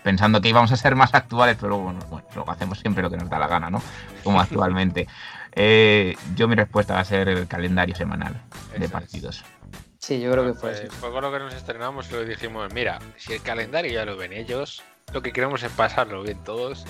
pensando 0.03 0.41
que 0.41 0.49
íbamos 0.49 0.71
a 0.71 0.77
ser 0.77 0.95
más 0.95 1.13
actuales, 1.13 1.57
pero 1.59 1.69
luego, 1.69 1.83
bueno, 2.09 2.27
luego 2.33 2.51
hacemos 2.51 2.79
siempre 2.79 3.03
lo 3.03 3.11
que 3.11 3.17
nos 3.17 3.29
da 3.29 3.37
la 3.37 3.47
gana, 3.47 3.69
¿no? 3.69 3.83
Como 4.23 4.41
actualmente. 4.41 5.07
Eh, 5.55 6.15
yo 6.35 6.47
mi 6.47 6.55
respuesta 6.55 6.95
va 6.95 7.01
a 7.01 7.05
ser 7.05 7.29
el 7.29 7.47
calendario 7.47 7.95
semanal 7.95 8.41
Eso 8.73 8.79
de 8.79 9.29
es. 9.29 9.43
Sí, 10.09 10.19
yo 10.19 10.31
creo 10.31 10.43
que 10.43 10.53
fue 10.53 10.71
Pues 10.71 10.79
así. 10.81 10.89
fue 10.89 11.11
con 11.11 11.21
lo 11.21 11.31
que 11.31 11.37
nos 11.37 11.53
estrenamos 11.53 12.09
y 12.09 12.13
lo 12.13 12.25
dijimos, 12.25 12.73
mira, 12.73 12.97
si 13.15 13.33
el 13.33 13.41
calendario 13.43 13.91
ya 13.93 14.05
lo 14.05 14.17
ven 14.17 14.33
ellos, 14.33 14.81
lo 15.13 15.21
que 15.21 15.31
queremos 15.31 15.61
es 15.61 15.71
pasarlo 15.71 16.23
bien 16.23 16.43
todos. 16.43 16.83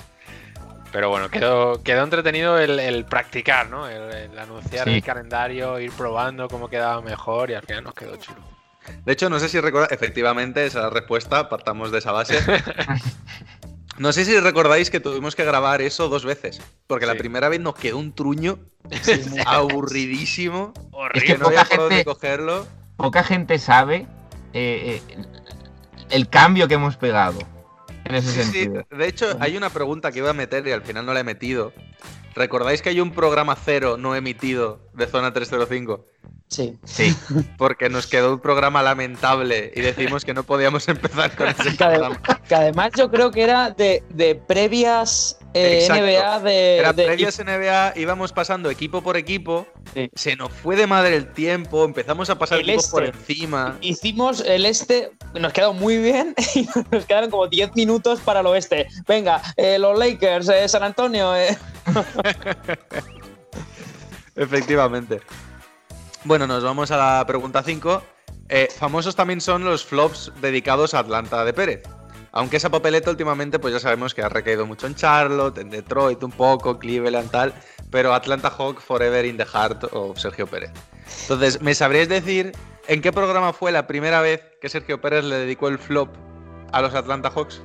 Pero 0.93 1.09
bueno, 1.09 1.29
quedó, 1.29 1.83
quedó 1.83 2.03
entretenido 2.05 2.57
el, 2.57 2.79
el 2.79 3.03
practicar, 3.05 3.69
¿no? 3.69 3.89
El, 3.89 4.11
el 4.31 4.39
anunciar 4.39 4.87
Sí. 4.87 4.95
el 4.95 5.03
calendario, 5.03 5.79
ir 5.81 5.91
probando 5.91 6.47
cómo 6.47 6.69
quedaba 6.69 7.01
mejor 7.01 7.51
y 7.51 7.55
al 7.55 7.63
final 7.63 7.83
nos 7.83 7.93
quedó 7.93 8.15
chulo. 8.15 8.39
De 9.05 9.11
hecho, 9.11 9.29
no 9.29 9.37
sé 9.39 9.49
si 9.49 9.59
recordáis, 9.59 9.91
efectivamente, 9.91 10.65
esa 10.65 10.79
es 10.79 10.83
la 10.85 10.89
respuesta, 10.89 11.49
partamos 11.49 11.91
de 11.91 11.97
esa 11.99 12.11
base. 12.13 12.39
No 13.97 14.13
sé 14.13 14.23
si 14.23 14.39
recordáis 14.39 14.89
que 14.89 15.01
tuvimos 15.01 15.35
que 15.35 15.43
grabar 15.43 15.81
eso 15.81 16.07
dos 16.07 16.23
veces, 16.23 16.61
porque 16.87 17.05
la 17.05 17.15
primera 17.15 17.49
vez 17.49 17.59
nos 17.59 17.75
quedó 17.75 17.97
un 17.97 18.13
truño 18.15 18.57
Sí, 19.01 19.19
aburridísimo, 19.45 20.73
Es 21.13 21.21
que 21.23 21.33
que 21.33 21.37
no 21.37 21.47
había 21.47 21.65
por 21.65 21.79
dónde 21.79 21.95
gente, 21.95 22.05
cogerlo. 22.05 22.65
Poca 22.99 23.23
gente 23.23 23.57
sabe 23.57 24.05
eh, 24.53 25.01
eh, 25.09 25.17
el 26.11 26.29
cambio 26.29 26.67
que 26.67 26.75
hemos 26.75 26.97
pegado 26.97 27.39
en 28.05 28.15
ese 28.15 28.31
Sí, 28.31 28.37
sí. 28.37 28.43
sentido. 28.43 28.83
De 28.91 29.07
hecho, 29.07 29.25
hay 29.39 29.57
una 29.57 29.69
pregunta 29.71 30.11
que 30.11 30.19
iba 30.19 30.29
a 30.29 30.33
meter 30.33 30.67
y 30.67 30.71
al 30.71 30.81
final 30.83 31.05
no 31.05 31.13
la 31.13 31.21
he 31.21 31.23
metido. 31.23 31.73
¿Recordáis 32.35 32.81
que 32.81 32.89
hay 32.89 32.99
un 33.01 33.11
programa 33.11 33.55
cero 33.55 33.97
no 33.97 34.15
emitido 34.15 34.79
de 34.93 35.07
Zona 35.07 35.33
305? 35.33 36.05
Sí. 36.47 36.77
Sí. 36.83 37.15
Porque 37.57 37.89
nos 37.89 38.05
quedó 38.07 38.33
un 38.33 38.39
programa 38.39 38.81
lamentable 38.83 39.71
y 39.75 39.81
decidimos 39.81 40.25
que 40.25 40.33
no 40.33 40.43
podíamos 40.43 40.87
empezar 40.87 41.35
con 41.35 41.47
ese 41.47 41.75
Que, 41.75 41.83
ade- 41.83 41.97
programa. 41.97 42.21
que 42.47 42.55
además 42.55 42.91
yo 42.97 43.09
creo 43.09 43.31
que 43.31 43.41
era 43.43 43.71
de, 43.71 44.03
de 44.09 44.35
previas 44.35 45.38
eh. 45.53 45.87
NBA 45.89 46.39
de. 46.41 46.77
Era 46.77 46.93
de- 46.93 47.05
previas 47.05 47.39
NBA, 47.39 47.93
íbamos 47.95 48.31
pasando 48.31 48.69
equipo 48.69 49.01
por 49.01 49.17
equipo, 49.17 49.67
Sí. 49.93 50.09
se 50.15 50.35
nos 50.35 50.51
fue 50.53 50.75
de 50.75 50.85
madre 50.87 51.15
el 51.15 51.31
tiempo, 51.33 51.83
empezamos 51.85 52.29
a 52.29 52.37
pasar 52.37 52.59
El 52.59 52.69
equipos 52.69 52.87
por 52.87 53.03
este. 53.03 53.17
encima. 53.17 53.77
Hicimos 53.81 54.41
el 54.41 54.65
este, 54.65 55.11
nos 55.33 55.51
quedó 55.53 55.73
muy 55.73 55.97
bien 55.97 56.35
y 56.55 56.67
nos 56.91 57.05
quedaron 57.05 57.29
como 57.31 57.47
10 57.47 57.75
minutos 57.75 58.19
para 58.19 58.41
el 58.41 58.45
oeste. 58.47 58.87
Venga, 59.07 59.41
eh, 59.57 59.79
los 59.79 59.97
Lakers, 59.97 60.49
eh, 60.49 60.67
San 60.69 60.83
Antonio. 60.83 61.35
eh. 61.35 61.57
Efectivamente. 64.35 65.21
Bueno, 66.23 66.47
nos 66.47 66.63
vamos 66.63 66.91
a 66.91 66.97
la 66.97 67.25
pregunta 67.25 67.63
5. 67.63 68.03
Eh, 68.49 68.67
famosos 68.77 69.15
también 69.15 69.41
son 69.41 69.63
los 69.63 69.85
flops 69.85 70.31
dedicados 70.41 70.93
a 70.93 70.99
Atlanta 70.99 71.43
de 71.45 71.53
Pérez. 71.53 71.83
Aunque 72.31 72.57
esa 72.57 72.69
papeleta 72.69 73.09
últimamente, 73.09 73.59
pues 73.59 73.73
ya 73.73 73.79
sabemos 73.79 74.13
que 74.13 74.21
ha 74.21 74.29
recaído 74.29 74.65
mucho 74.65 74.87
en 74.87 74.95
Charlotte, 74.95 75.57
en 75.57 75.69
Detroit 75.69 76.21
un 76.23 76.31
poco, 76.31 76.77
Cleveland 76.77 77.31
tal, 77.31 77.53
pero 77.89 78.13
Atlanta 78.13 78.49
Hawk 78.49 78.79
Forever 78.81 79.25
in 79.25 79.37
the 79.37 79.45
Heart 79.45 79.85
o 79.91 80.15
Sergio 80.15 80.47
Pérez. 80.47 80.71
Entonces, 81.23 81.61
¿me 81.61 81.73
sabríais 81.73 82.09
decir 82.09 82.51
en 82.87 83.01
qué 83.01 83.11
programa 83.11 83.53
fue 83.53 83.71
la 83.71 83.87
primera 83.87 84.21
vez 84.21 84.41
que 84.61 84.69
Sergio 84.69 85.01
Pérez 85.01 85.23
le 85.23 85.37
dedicó 85.37 85.67
el 85.67 85.79
flop 85.79 86.09
a 86.71 86.81
los 86.81 86.93
Atlanta 86.93 87.29
Hawks? 87.29 87.61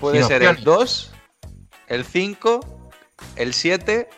Puede 0.00 0.18
Sin 0.18 0.28
ser 0.28 0.42
el 0.42 0.48
opciones. 0.48 0.64
2, 0.64 1.12
el 1.88 2.04
5, 2.04 2.90
el 3.36 3.54
7 3.54 4.08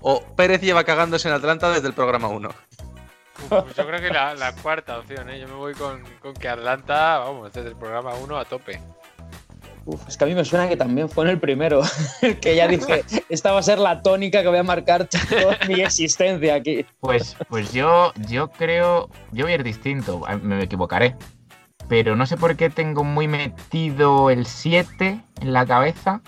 o 0.00 0.22
Pérez 0.34 0.60
lleva 0.60 0.84
cagándose 0.84 1.28
en 1.28 1.34
Atlanta 1.34 1.70
desde 1.70 1.86
el 1.86 1.94
programa 1.94 2.28
1. 2.28 2.48
Pues 3.48 3.76
yo 3.76 3.86
creo 3.86 4.00
que 4.00 4.10
la, 4.10 4.34
la 4.34 4.52
cuarta 4.54 4.98
opción, 4.98 5.30
¿eh? 5.30 5.40
Yo 5.40 5.48
me 5.48 5.54
voy 5.54 5.74
con, 5.74 6.02
con 6.20 6.34
que 6.34 6.48
Atlanta, 6.48 7.18
vamos, 7.18 7.52
desde 7.52 7.70
el 7.70 7.76
programa 7.76 8.14
1 8.14 8.36
a 8.36 8.44
tope. 8.44 8.80
Uf, 9.84 10.06
es 10.06 10.18
que 10.18 10.24
a 10.24 10.26
mí 10.26 10.34
me 10.34 10.44
suena 10.44 10.68
que 10.68 10.76
también 10.76 11.08
fue 11.08 11.24
en 11.24 11.30
el 11.30 11.38
primero, 11.38 11.80
que 12.42 12.54
ya 12.54 12.68
dije, 12.68 13.04
esta 13.30 13.52
va 13.52 13.60
a 13.60 13.62
ser 13.62 13.78
la 13.78 14.02
tónica 14.02 14.42
que 14.42 14.48
voy 14.48 14.58
a 14.58 14.62
marcar 14.62 15.08
toda 15.08 15.58
mi 15.66 15.80
existencia 15.80 16.54
aquí. 16.54 16.84
Pues, 17.00 17.36
pues 17.48 17.72
yo, 17.72 18.12
yo 18.28 18.50
creo. 18.50 19.08
Yo 19.32 19.46
voy 19.46 19.52
a 19.52 19.54
ir 19.54 19.62
distinto, 19.62 20.20
me 20.42 20.62
equivocaré. 20.62 21.16
Pero 21.88 22.16
no 22.16 22.26
sé 22.26 22.36
por 22.36 22.54
qué 22.56 22.68
tengo 22.68 23.02
muy 23.02 23.28
metido 23.28 24.28
el 24.28 24.44
7 24.44 25.20
en 25.40 25.52
la 25.54 25.64
cabeza. 25.64 26.20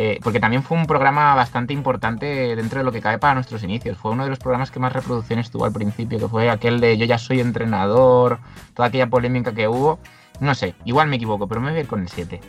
Eh, 0.00 0.20
porque 0.22 0.38
también 0.38 0.62
fue 0.62 0.78
un 0.78 0.86
programa 0.86 1.34
bastante 1.34 1.72
importante 1.72 2.54
dentro 2.54 2.78
de 2.78 2.84
lo 2.84 2.92
que 2.92 3.00
cabe 3.00 3.18
para 3.18 3.34
nuestros 3.34 3.64
inicios. 3.64 3.98
Fue 3.98 4.12
uno 4.12 4.22
de 4.22 4.30
los 4.30 4.38
programas 4.38 4.70
que 4.70 4.78
más 4.78 4.92
reproducciones 4.92 5.50
tuvo 5.50 5.64
al 5.64 5.72
principio, 5.72 6.20
que 6.20 6.28
fue 6.28 6.50
aquel 6.50 6.78
de 6.78 6.96
Yo 6.96 7.04
ya 7.04 7.18
soy 7.18 7.40
entrenador, 7.40 8.38
toda 8.74 8.86
aquella 8.86 9.08
polémica 9.08 9.52
que 9.52 9.66
hubo. 9.66 9.98
No 10.38 10.54
sé, 10.54 10.76
igual 10.84 11.08
me 11.08 11.16
equivoco, 11.16 11.48
pero 11.48 11.60
me 11.60 11.70
voy 11.70 11.78
a 11.78 11.80
ir 11.80 11.88
con 11.88 12.00
el 12.00 12.08
7. 12.08 12.40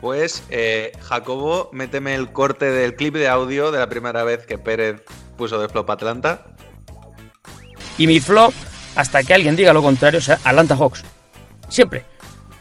Pues, 0.00 0.44
eh, 0.50 0.92
Jacobo, 1.00 1.68
méteme 1.72 2.14
el 2.14 2.30
corte 2.30 2.66
del 2.70 2.94
clip 2.94 3.16
de 3.16 3.26
audio 3.26 3.72
de 3.72 3.80
la 3.80 3.88
primera 3.88 4.22
vez 4.22 4.46
que 4.46 4.58
Pérez 4.58 5.02
puso 5.36 5.60
de 5.60 5.68
flop 5.68 5.90
Atlanta. 5.90 6.46
Y 7.98 8.06
mi 8.06 8.20
flop, 8.20 8.54
hasta 8.94 9.24
que 9.24 9.34
alguien 9.34 9.56
diga 9.56 9.72
lo 9.72 9.82
contrario, 9.82 10.20
o 10.20 10.22
sea, 10.22 10.38
Atlanta 10.44 10.76
Hawks. 10.76 11.02
Siempre. 11.68 12.11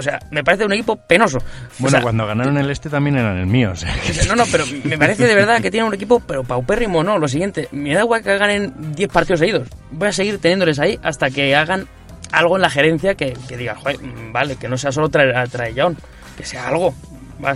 O 0.01 0.03
sea, 0.03 0.19
me 0.31 0.43
parece 0.43 0.65
un 0.65 0.73
equipo 0.73 0.95
penoso. 0.95 1.37
O 1.37 1.41
Bueno, 1.77 1.91
sea, 1.97 2.01
cuando 2.01 2.25
ganaron 2.25 2.57
el 2.57 2.71
este 2.71 2.89
también 2.89 3.17
eran 3.17 3.37
el 3.37 3.45
mío. 3.45 3.71
o 3.71 3.75
sea, 3.75 3.95
no, 4.27 4.35
no, 4.35 4.45
pero 4.51 4.65
me 4.83 4.97
parece 4.97 5.27
de 5.27 5.35
verdad 5.35 5.61
que 5.61 5.69
tienen 5.69 5.87
un 5.87 5.93
equipo, 5.93 6.19
pero 6.19 6.43
paupérrimo, 6.43 7.03
no. 7.03 7.19
Lo 7.19 7.27
siguiente, 7.27 7.67
me 7.71 7.93
da 7.93 8.01
igual 8.01 8.23
que 8.23 8.35
ganen 8.37 8.95
10 8.95 9.09
partidos 9.11 9.39
seguidos. 9.39 9.67
Voy 9.91 10.07
a 10.07 10.11
seguir 10.11 10.39
teniéndoles 10.39 10.79
ahí 10.79 10.99
hasta 11.03 11.29
que 11.29 11.55
hagan 11.55 11.87
algo 12.31 12.55
en 12.55 12.63
la 12.63 12.69
gerencia 12.71 13.13
que, 13.13 13.37
que 13.47 13.57
diga, 13.57 13.75
joder, 13.75 14.01
mm, 14.01 14.33
vale, 14.33 14.55
que 14.55 14.67
no 14.67 14.77
sea 14.77 14.91
solo 14.91 15.09
traer 15.09 15.35
a 15.35 15.45
que 15.45 16.45
sea 16.45 16.67
algo. 16.67 16.95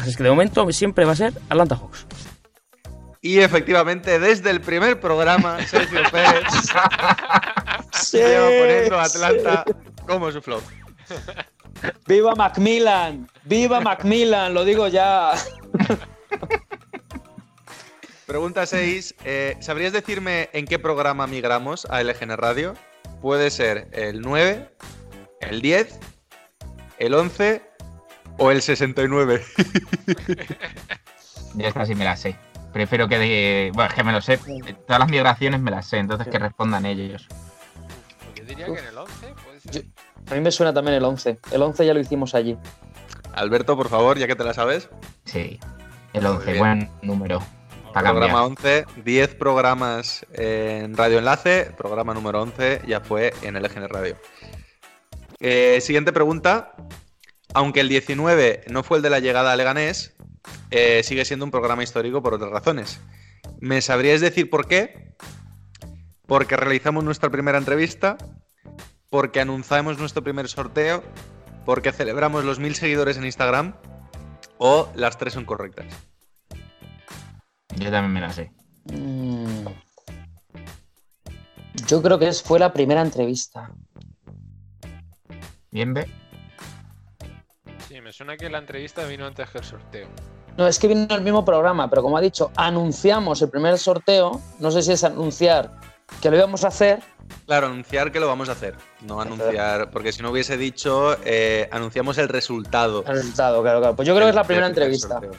Es 0.06 0.18
que 0.18 0.24
de 0.24 0.30
momento 0.30 0.72
siempre 0.72 1.06
va 1.06 1.14
a 1.14 1.16
ser 1.16 1.34
Atlanta 1.50 1.76
Hawks. 1.76 2.06
Y 3.22 3.40
efectivamente, 3.40 4.20
desde 4.20 4.52
el 4.52 4.62
primer 4.62 5.00
programa, 5.00 5.58
Sergio 5.68 6.02
Pérez 6.12 6.44
lleva 8.12 8.48
poniendo 8.60 9.00
a 9.00 9.04
Atlanta 9.04 9.66
como 10.06 10.32
su 10.32 10.42
flop. 10.42 10.62
¡Viva 12.08 12.36
Macmillan! 12.36 13.30
¡Viva 13.44 13.80
Macmillan! 13.82 14.54
Lo 14.54 14.64
digo 14.66 14.88
ya. 14.88 15.32
Pregunta 18.26 18.66
6. 18.66 19.16
¿Sabrías 19.60 19.94
decirme 19.94 20.50
en 20.54 20.66
qué 20.66 20.80
programa 20.80 21.28
migramos 21.28 21.86
a 21.86 22.02
LGN 22.04 22.38
Radio? 22.38 22.74
Puede 23.22 23.50
ser 23.52 23.88
el 23.92 24.22
9, 24.22 24.70
el 25.42 25.62
10, 25.62 26.00
el 27.00 27.14
11 27.14 27.62
o 28.38 28.52
el 28.52 28.62
69. 28.62 29.44
Ya 31.56 31.68
esta 31.68 31.86
sí 31.86 31.96
me 31.96 32.04
la 32.04 32.16
sé. 32.16 32.36
Prefiero 32.74 33.08
que 33.08 33.18
de. 33.18 33.72
Bueno, 33.74 33.90
es 33.90 33.96
que 33.96 34.04
me 34.04 34.12
lo 34.12 34.22
sé. 34.22 34.38
Todas 34.38 35.00
las 35.00 35.10
migraciones 35.10 35.62
me 35.62 35.72
las 35.72 35.88
sé, 35.88 35.98
entonces 35.98 36.28
que 36.28 36.38
respondan 36.40 36.86
ellos. 36.86 37.28
Pues 37.30 38.36
yo 38.36 38.44
diría 38.44 38.66
que 38.66 38.80
en 38.80 38.86
el 38.88 38.98
11 38.98 39.28
puede 39.46 39.60
ser. 39.62 39.72
Yo- 39.72 39.82
A 40.30 40.34
mí 40.36 40.42
me 40.42 40.52
suena 40.52 40.74
también 40.74 40.96
el 40.98 41.04
11. 41.04 41.40
El 41.52 41.62
11 41.62 41.86
ya 41.86 41.94
lo 41.94 42.00
hicimos 42.00 42.34
allí. 42.36 42.58
Alberto, 43.34 43.76
por 43.76 43.90
favor, 43.90 44.18
ya 44.18 44.28
que 44.28 44.36
te 44.36 44.44
la 44.44 44.54
sabes. 44.54 44.90
Sí. 45.26 45.60
El 46.14 46.24
Muy 46.24 46.32
11, 46.32 46.46
bien. 46.52 46.60
buen 46.60 46.90
número. 47.02 47.40
Para 47.94 48.12
Programa 48.12 48.44
cambiar. 48.44 48.86
11, 48.86 49.02
10 49.04 49.36
programas 49.36 50.26
en 50.34 50.96
Radio 50.98 51.20
Enlace. 51.20 51.72
Programa 51.78 52.14
número 52.14 52.42
11 52.42 52.82
ya 52.88 53.02
fue 53.02 53.34
en 53.42 53.56
LGN 53.62 53.88
Radio. 53.90 54.18
Eh, 55.40 55.80
siguiente 55.82 56.12
pregunta. 56.12 56.76
Aunque 57.54 57.80
el 57.80 57.88
19 57.90 58.64
no 58.70 58.84
fue 58.84 58.98
el 58.98 59.04
de 59.04 59.10
la 59.10 59.20
llegada 59.20 59.54
a 59.54 59.56
Leganés, 59.56 60.14
eh, 60.72 61.04
sigue 61.04 61.24
siendo 61.24 61.46
un 61.46 61.52
programa 61.52 61.84
histórico 61.84 62.22
por 62.22 62.34
otras 62.34 62.52
razones. 62.52 63.00
¿Me 63.62 63.82
sabríais 63.82 64.20
decir 64.20 64.50
por 64.50 64.68
qué? 64.68 65.16
Porque 66.28 66.58
realizamos 66.58 67.06
nuestra 67.06 67.30
primera 67.30 67.58
entrevista, 67.58 68.18
porque 69.16 69.40
anunciamos 69.40 69.98
nuestro 69.98 70.22
primer 70.22 70.50
sorteo, 70.50 71.02
porque 71.66 71.94
celebramos 71.94 72.44
los 72.44 72.60
mil 72.60 72.76
seguidores 72.76 73.16
en 73.16 73.24
Instagram, 73.24 73.74
o 74.58 74.90
las 74.94 75.18
tres 75.18 75.32
son 75.32 75.46
correctas. 75.46 75.86
Yo 77.78 77.90
también 77.92 78.12
me 78.12 78.20
la 78.20 78.34
sé. 78.34 78.52
Mm. 78.92 79.68
Yo 81.88 82.02
creo 82.02 82.20
que 82.20 82.28
es- 82.28 82.44
fue 82.44 82.60
la 82.60 82.74
primera 82.74 83.02
entrevista. 83.02 83.72
Bien, 85.72 85.94
ve. 85.94 86.12
Sí, 87.88 88.02
me 88.02 88.12
suena 88.12 88.36
que 88.36 88.50
la 88.50 88.58
entrevista 88.58 89.06
vino 89.06 89.26
antes 89.26 89.50
que 89.50 89.60
el 89.60 89.64
sorteo. 89.64 90.10
No, 90.58 90.68
es 90.68 90.78
que 90.78 90.90
vino 90.90 91.08
el 91.16 91.22
mismo 91.22 91.46
programa, 91.46 91.90
pero 91.90 92.02
como 92.04 92.18
ha 92.18 92.22
dicho, 92.22 92.52
anunciamos 92.58 93.42
el 93.42 93.50
primer 93.50 93.78
sorteo. 93.78 94.42
No 94.60 94.72
sé 94.72 94.82
si 94.82 94.92
es 94.92 95.06
anunciar 95.06 95.72
que 96.22 96.30
lo 96.30 96.36
íbamos 96.36 96.66
a 96.66 96.68
hacer. 96.68 97.02
Claro, 97.46 97.68
anunciar 97.68 98.12
que 98.12 98.20
lo 98.20 98.28
vamos 98.28 98.50
a 98.50 98.54
hacer. 98.54 98.76
No 99.02 99.22
anunciar, 99.22 99.92
porque 99.92 100.12
si 100.12 100.22
no 100.24 100.32
hubiese 100.32 100.58
dicho, 100.58 101.18
eh, 101.26 101.68
anunciamos 101.72 102.18
el 102.18 102.28
resultado. 102.30 103.04
El 103.08 103.16
resultado, 103.16 103.62
claro, 103.62 103.80
claro. 103.80 103.96
Pues 103.96 104.08
yo 104.08 104.14
creo 104.16 104.26
que 104.26 104.30
es 104.30 104.36
la 104.36 104.44
primera 104.44 104.68
primer 104.68 104.86
entrevista. 104.86 105.20
sorteo. 105.20 105.32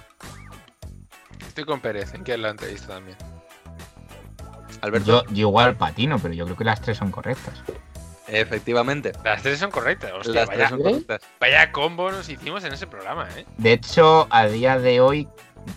Estoy 1.47 1.65
con 1.65 1.81
Pérez, 1.81 2.13
en 2.15 2.23
que 2.23 2.35
es 2.35 2.39
la 2.39 2.51
entrevista 2.51 2.89
también. 2.89 3.17
Alberto, 4.83 5.25
Yo, 5.25 5.33
yo 5.33 5.49
igual 5.49 5.77
patino, 5.77 6.19
pero 6.19 6.35
yo 6.35 6.45
creo 6.45 6.57
que 6.57 6.65
las 6.65 6.81
tres 6.81 6.99
son 6.99 7.11
correctas. 7.11 7.63
efectivamente. 8.29 9.13
Las 9.25 9.43
tres 9.43 9.59
son 9.59 9.71
correctas. 9.71 10.13
Hostia, 10.13 10.35
las 10.35 10.49
vaya, 10.49 10.59
tres 10.59 10.71
son 10.71 10.83
correctas. 10.83 11.21
vaya 11.41 11.73
combo 11.73 12.11
nos 12.11 12.29
hicimos 12.29 12.63
en 12.65 12.73
ese 12.75 12.87
programa, 12.87 13.29
¿eh? 13.37 13.47
De 13.57 13.73
hecho, 13.73 14.27
a 14.31 14.47
día 14.47 14.79
de 14.79 15.01
hoy, 15.01 15.29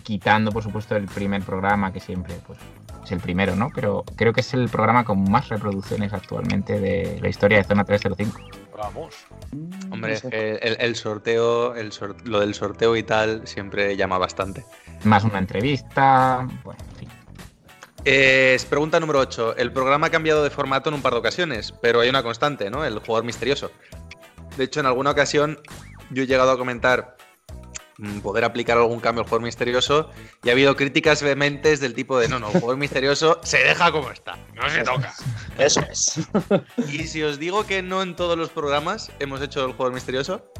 quitando 0.02 0.52
por 0.52 0.62
supuesto 0.62 0.96
el 0.96 1.06
primer 1.06 1.42
programa, 1.42 1.92
que 1.92 2.00
siempre 2.00 2.34
pues, 2.46 2.58
es 3.10 3.16
el 3.16 3.20
primero, 3.20 3.56
¿no? 3.56 3.70
Pero 3.74 4.04
creo 4.16 4.32
que 4.32 4.40
es 4.40 4.54
el 4.54 4.68
programa 4.68 5.04
con 5.04 5.30
más 5.30 5.48
reproducciones 5.48 6.12
actualmente 6.12 6.78
de 6.80 7.18
la 7.20 7.28
historia 7.28 7.58
de 7.58 7.64
Zona 7.64 7.84
305. 7.84 8.40
Vamos. 8.76 9.14
Hombre, 9.90 10.14
No 10.14 10.18
sé. 10.20 10.28
eh, 10.32 10.58
el, 10.62 10.76
el 10.80 10.96
sorteo, 10.96 11.74
el 11.74 11.92
sor- 11.92 12.16
lo 12.26 12.40
del 12.40 12.54
sorteo 12.54 12.96
y 12.96 13.02
tal, 13.02 13.46
siempre 13.46 13.96
llama 13.96 14.16
bastante. 14.18 14.64
Más 15.04 15.24
una 15.24 15.38
entrevista, 15.38 16.46
bueno, 16.64 16.80
en 16.92 16.96
fin. 16.96 17.08
Eh, 18.04 18.52
es 18.54 18.64
pregunta 18.64 18.98
número 19.00 19.18
8. 19.18 19.56
El 19.56 19.72
programa 19.72 20.06
ha 20.06 20.10
cambiado 20.10 20.42
de 20.42 20.50
formato 20.50 20.88
en 20.88 20.94
un 20.94 21.02
par 21.02 21.12
de 21.12 21.18
ocasiones, 21.18 21.72
pero 21.82 22.00
hay 22.00 22.08
una 22.08 22.22
constante, 22.22 22.70
¿no? 22.70 22.84
El 22.84 22.98
jugador 23.00 23.24
misterioso. 23.24 23.70
De 24.56 24.64
hecho, 24.64 24.80
en 24.80 24.86
alguna 24.86 25.10
ocasión 25.10 25.58
yo 26.10 26.22
he 26.22 26.26
llegado 26.26 26.50
a 26.50 26.56
comentar 26.58 27.16
mm, 27.18 27.19
poder 28.22 28.44
aplicar 28.44 28.78
algún 28.78 29.00
cambio 29.00 29.22
al 29.22 29.28
jugador 29.28 29.42
misterioso 29.44 30.10
y 30.42 30.48
ha 30.48 30.52
habido 30.52 30.76
críticas 30.76 31.22
vehementes 31.22 31.80
del 31.80 31.94
tipo 31.94 32.18
de 32.18 32.28
no, 32.28 32.38
no, 32.38 32.46
el 32.48 32.54
jugador 32.54 32.76
misterioso 32.76 33.40
se 33.42 33.58
deja 33.58 33.92
como 33.92 34.10
está, 34.10 34.38
no 34.54 34.68
se 34.70 34.82
toca. 34.82 35.12
Eso 35.58 35.80
es. 35.90 36.20
Y 36.88 37.06
si 37.06 37.22
os 37.22 37.38
digo 37.38 37.66
que 37.66 37.82
no 37.82 38.02
en 38.02 38.16
todos 38.16 38.36
los 38.38 38.48
programas 38.50 39.10
hemos 39.18 39.40
hecho 39.42 39.64
el 39.64 39.72
jugador 39.72 39.92
misterioso, 39.94 40.50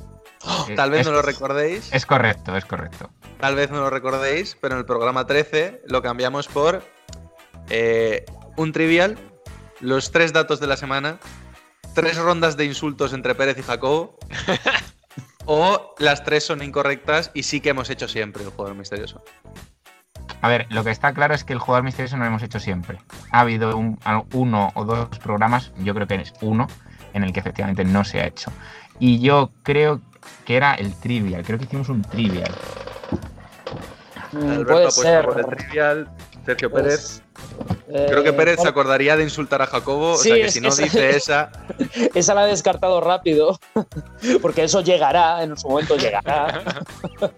tal 0.76 0.90
vez 0.90 1.00
es- 1.02 1.06
no 1.06 1.12
lo 1.12 1.22
recordéis, 1.22 1.90
Es 1.92 2.06
correcto, 2.06 2.56
es 2.56 2.64
correcto. 2.64 3.10
tal 3.40 3.54
vez 3.54 3.70
no 3.70 3.78
lo 3.80 3.90
recordéis, 3.90 4.56
pero 4.60 4.74
en 4.74 4.78
el 4.80 4.86
programa 4.86 5.26
13 5.26 5.82
lo 5.86 6.02
cambiamos 6.02 6.48
por 6.48 6.82
eh, 7.70 8.24
un 8.56 8.72
trivial, 8.72 9.18
los 9.80 10.10
tres 10.10 10.32
datos 10.32 10.60
de 10.60 10.66
la 10.66 10.76
semana, 10.76 11.18
tres 11.94 12.16
rondas 12.18 12.56
de 12.56 12.64
insultos 12.66 13.12
entre 13.12 13.34
Pérez 13.34 13.56
y 13.58 13.62
Jacobo, 13.62 14.18
o 15.52 15.96
las 15.98 16.22
tres 16.22 16.44
son 16.44 16.62
incorrectas 16.62 17.32
y 17.34 17.42
sí 17.42 17.60
que 17.60 17.70
hemos 17.70 17.90
hecho 17.90 18.06
siempre 18.06 18.44
el 18.44 18.50
jugador 18.50 18.76
misterioso. 18.76 19.20
A 20.42 20.48
ver, 20.48 20.66
lo 20.70 20.84
que 20.84 20.90
está 20.92 21.12
claro 21.12 21.34
es 21.34 21.42
que 21.42 21.52
el 21.52 21.58
jugador 21.58 21.82
misterioso 21.82 22.16
no 22.16 22.22
lo 22.22 22.28
hemos 22.28 22.42
hecho 22.44 22.60
siempre. 22.60 22.98
Ha 23.32 23.40
habido 23.40 23.76
un- 23.76 23.98
uno 24.32 24.70
o 24.74 24.84
dos 24.84 25.18
programas, 25.18 25.72
yo 25.78 25.92
creo 25.92 26.06
que 26.06 26.14
es 26.14 26.32
uno, 26.40 26.68
en 27.14 27.24
el 27.24 27.32
que 27.32 27.40
efectivamente 27.40 27.84
no 27.84 28.04
se 28.04 28.20
ha 28.20 28.26
hecho. 28.28 28.52
Y 29.00 29.18
yo 29.18 29.50
creo 29.64 30.00
que 30.44 30.56
era 30.56 30.74
el 30.74 30.94
trivial, 30.94 31.42
creo 31.44 31.58
que 31.58 31.64
hicimos 31.64 31.88
un 31.88 32.02
trivial. 32.02 32.52
Mm, 34.30 34.50
Alberto 34.50 34.72
Puede 34.72 34.90
ser. 34.92 35.24
por 35.24 35.40
el 35.40 35.46
trivial, 35.46 36.08
Sergio 36.46 36.70
Pérez. 36.70 37.22
Creo 37.92 38.22
que 38.22 38.28
eh, 38.30 38.32
Pérez 38.32 38.60
se 38.60 38.68
acordaría 38.68 39.16
de 39.16 39.24
insultar 39.24 39.62
a 39.62 39.66
Jacobo, 39.66 40.16
Sí, 40.16 40.30
o 40.30 40.34
sea 40.34 40.44
que 40.44 40.50
si 40.50 40.60
no 40.60 40.68
esa- 40.68 40.82
dice 40.82 41.10
esa, 41.16 41.50
Esa 42.14 42.34
la 42.34 42.46
he 42.46 42.50
descartado 42.50 43.00
rápido, 43.00 43.58
porque 44.42 44.64
eso 44.64 44.80
llegará, 44.82 45.42
en 45.42 45.56
su 45.56 45.68
momento 45.68 45.96
llegará. 45.96 46.62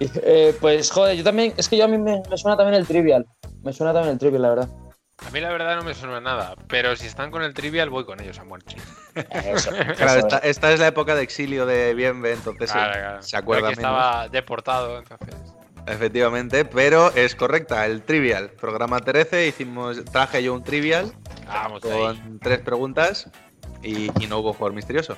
Eh, 0.00 0.56
pues 0.60 0.90
joder, 0.90 1.16
yo 1.16 1.22
también, 1.22 1.54
es 1.56 1.68
que 1.68 1.76
yo 1.76 1.84
a 1.84 1.88
mí 1.88 1.96
me, 1.98 2.20
me 2.28 2.36
suena 2.36 2.56
también 2.56 2.74
el 2.74 2.86
trivial. 2.86 3.24
Me 3.62 3.72
suena 3.72 3.92
también 3.92 4.14
el 4.14 4.18
trivial, 4.18 4.42
la 4.42 4.48
verdad. 4.48 4.68
A 5.24 5.30
mí 5.30 5.38
la 5.40 5.50
verdad 5.50 5.76
no 5.76 5.84
me 5.84 5.94
suena 5.94 6.20
nada, 6.20 6.56
pero 6.66 6.96
si 6.96 7.06
están 7.06 7.30
con 7.30 7.42
el 7.42 7.54
trivial 7.54 7.90
voy 7.90 8.04
con 8.04 8.20
ellos 8.20 8.38
a 8.40 8.44
muerte. 8.44 8.74
Eso, 9.14 9.70
Claro, 9.70 9.92
eso 9.92 10.18
esta, 10.18 10.38
es. 10.38 10.44
esta 10.44 10.72
es 10.72 10.80
la 10.80 10.88
época 10.88 11.14
de 11.14 11.22
exilio 11.22 11.64
de 11.66 11.94
Bienve, 11.94 12.32
entonces 12.32 12.72
Claro, 12.72 12.92
claro. 12.92 13.22
se 13.22 13.36
acuerda 13.36 13.70
estaba 13.70 14.28
deportado, 14.28 14.98
entonces. 14.98 15.34
Efectivamente, 15.86 16.64
pero 16.64 17.12
es 17.14 17.34
correcta, 17.34 17.86
el 17.86 18.02
trivial. 18.02 18.50
Programa 18.60 19.00
13, 19.00 19.46
hicimos, 19.48 20.04
traje 20.04 20.42
yo 20.42 20.54
un 20.54 20.62
trivial 20.62 21.12
Vamos 21.46 21.82
ahí. 21.84 21.90
con 21.90 22.38
tres 22.38 22.60
preguntas 22.60 23.28
y, 23.82 24.10
y 24.22 24.26
no 24.28 24.38
hubo 24.38 24.52
jugador 24.52 24.74
misterioso. 24.74 25.16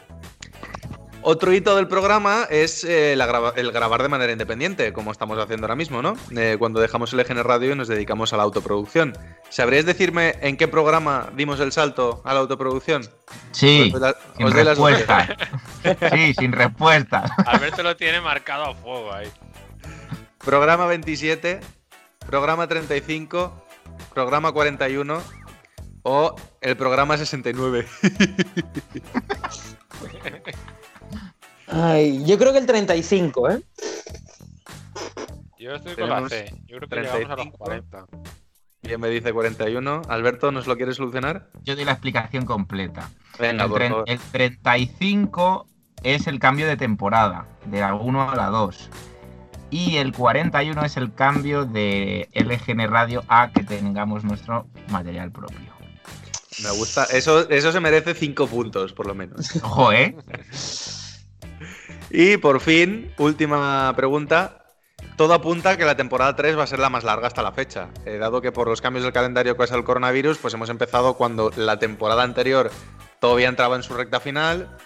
Otro 1.25 1.53
hito 1.53 1.77
del 1.77 1.87
programa 1.87 2.49
es 2.51 2.83
eh, 2.83 3.15
la 3.17 3.29
grava- 3.29 3.53
el 3.55 3.71
grabar 3.71 4.03
de 4.03 4.09
manera 4.09 4.33
independiente, 4.33 4.93
como 4.93 5.13
estamos 5.13 5.39
haciendo 5.39 5.67
ahora 5.67 5.77
mismo, 5.77 6.03
¿no? 6.03 6.17
Eh, 6.37 6.57
cuando 6.59 6.81
dejamos 6.81 7.13
el 7.13 7.21
EGN 7.21 7.45
Radio 7.45 7.71
y 7.73 7.77
nos 7.77 7.87
dedicamos 7.87 8.33
a 8.33 8.37
la 8.39 8.43
autoproducción. 8.43 9.17
¿Sabríais 9.49 9.87
decirme 9.87 10.35
en 10.41 10.57
qué 10.57 10.67
programa 10.67 11.31
dimos 11.37 11.61
el 11.61 11.71
salto 11.71 12.23
a 12.25 12.35
la 12.35 12.41
autoproducción? 12.41 13.03
Sí, 13.53 13.93
Os 13.95 14.01
sin 14.37 14.47
os 14.47 14.53
doy 14.53 14.65
las 14.65 14.79
respuesta. 14.79 15.37
sí, 16.13 16.35
sin 16.35 16.51
respuesta. 16.51 17.25
Alberto 17.47 17.85
lo 17.85 17.95
tiene 17.97 18.21
marcado 18.21 18.65
a 18.65 18.75
fuego 18.75 19.13
ahí. 19.15 19.29
Programa 20.45 20.87
27, 20.87 21.61
programa 22.27 22.67
35, 22.67 23.65
programa 24.13 24.51
41 24.53 25.23
o 26.03 26.35
el 26.61 26.77
programa 26.77 27.17
69. 27.17 27.87
Ay, 31.69 32.25
yo 32.27 32.39
creo 32.39 32.53
que 32.53 32.59
el 32.59 32.67
35, 32.67 33.51
¿eh? 33.51 33.63
Yo 35.59 35.75
estoy 35.75 35.95
con 35.95 36.09
la 36.09 36.29
C. 36.29 36.53
Yo 36.67 36.79
creo 36.79 36.89
que 36.89 36.97
llegamos 36.97 37.31
a 37.31 37.37
los 37.37 37.37
35. 37.37 37.59
40. 37.59 38.07
Bien 38.83 39.01
me 39.01 39.09
dice 39.11 39.33
41. 39.33 40.03
Alberto, 40.09 40.51
¿nos 40.51 40.67
lo 40.67 40.77
quieres 40.77 40.97
solucionar? 40.97 41.51
Yo 41.63 41.77
doy 41.77 41.85
la 41.85 41.93
explicación 41.93 42.47
completa. 42.47 43.11
Venga, 43.39 43.65
el, 43.65 43.71
por 43.71 43.81
favor. 43.81 44.05
el 44.09 44.19
35 44.19 45.69
es 46.03 46.27
el 46.27 46.41
cambio 46.41 46.67
de 46.67 46.77
temporada, 46.77 47.47
de 47.65 47.79
la 47.79 47.95
1 47.95 48.31
a 48.31 48.35
la 48.35 48.47
2. 48.47 48.91
Y 49.73 49.97
el 49.97 50.13
41 50.13 50.85
es 50.85 50.99
el 50.99 51.15
cambio 51.15 51.65
de 51.65 52.29
LGN 52.35 52.91
Radio 52.91 53.25
a 53.27 53.51
que 53.53 53.65
tengamos 53.65 54.23
nuestro 54.23 54.67
material 54.91 55.33
propio. 55.33 55.73
Me 56.63 56.71
gusta. 56.73 57.05
Eso, 57.05 57.49
eso 57.49 57.73
se 57.73 57.81
merece 57.81 58.13
5 58.13 58.47
puntos, 58.49 58.93
por 58.93 59.07
lo 59.07 59.15
menos. 59.15 59.57
Ojo, 59.65 59.91
¿eh? 59.91 60.15
Y 62.11 62.37
por 62.37 62.61
fin, 62.61 63.11
última 63.17 63.95
pregunta. 63.97 64.59
Todo 65.17 65.33
apunta 65.33 65.71
a 65.71 65.77
que 65.79 65.87
la 65.87 65.97
temporada 65.97 66.37
3 66.37 66.59
va 66.59 66.65
a 66.65 66.67
ser 66.67 66.79
la 66.79 66.91
más 66.91 67.03
larga 67.03 67.27
hasta 67.27 67.43
la 67.43 67.53
fecha. 67.53 67.89
Eh, 68.05 68.19
dado 68.19 68.43
que 68.43 68.53
por 68.53 68.69
los 68.69 68.83
cambios 68.83 69.05
del 69.05 69.15
calendario 69.15 69.57
que 69.57 69.65
es 69.65 69.71
el 69.73 69.85
coronavirus, 69.85 70.37
pues 70.37 70.53
hemos 70.53 70.69
empezado 70.69 71.15
cuando 71.15 71.51
la 71.57 71.79
temporada 71.79 72.25
anterior 72.25 72.71
todavía 73.21 73.49
entraba 73.49 73.77
en 73.77 73.83
su 73.83 73.95
recta 73.95 74.21
final. 74.21 74.77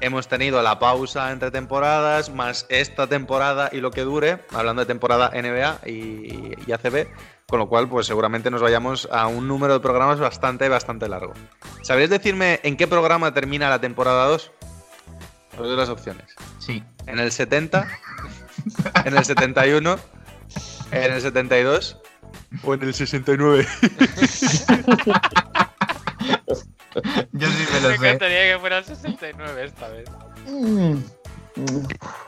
Hemos 0.00 0.28
tenido 0.28 0.62
la 0.62 0.78
pausa 0.78 1.30
entre 1.30 1.50
temporadas, 1.50 2.32
más 2.32 2.66
esta 2.68 3.06
temporada 3.06 3.68
y 3.72 3.80
lo 3.80 3.90
que 3.90 4.00
dure, 4.02 4.44
hablando 4.52 4.80
de 4.80 4.86
temporada 4.86 5.30
NBA 5.34 5.80
y, 5.86 6.54
y 6.66 6.72
ACB, 6.72 7.06
con 7.46 7.58
lo 7.58 7.68
cual 7.68 7.88
pues 7.88 8.06
seguramente 8.06 8.50
nos 8.50 8.62
vayamos 8.62 9.08
a 9.12 9.26
un 9.26 9.46
número 9.46 9.74
de 9.74 9.80
programas 9.80 10.18
bastante, 10.18 10.68
bastante 10.68 11.08
largo. 11.08 11.34
¿Sabríais 11.82 12.10
decirme 12.10 12.60
en 12.62 12.76
qué 12.76 12.86
programa 12.86 13.34
termina 13.34 13.68
la 13.68 13.80
temporada 13.80 14.26
2? 14.26 14.52
Os 15.58 15.66
doy 15.66 15.76
las 15.76 15.88
opciones. 15.88 16.34
Sí. 16.58 16.82
En 17.06 17.18
el 17.18 17.30
70, 17.30 17.86
en 19.04 19.16
el 19.16 19.24
71, 19.24 19.98
en 20.92 21.12
el 21.12 21.20
72 21.20 21.98
o 22.62 22.74
en 22.74 22.82
el 22.82 22.94
69. 22.94 23.66
Yo 27.32 27.48
sí 27.48 27.66
me 27.72 27.80
lo 27.80 27.88
Me 27.90 27.98
sé. 27.98 28.06
encantaría 28.06 28.52
que 28.54 28.58
fuera 28.58 28.78
el 28.78 28.84
69 28.84 29.64
esta 29.64 29.88
vez. 29.88 30.08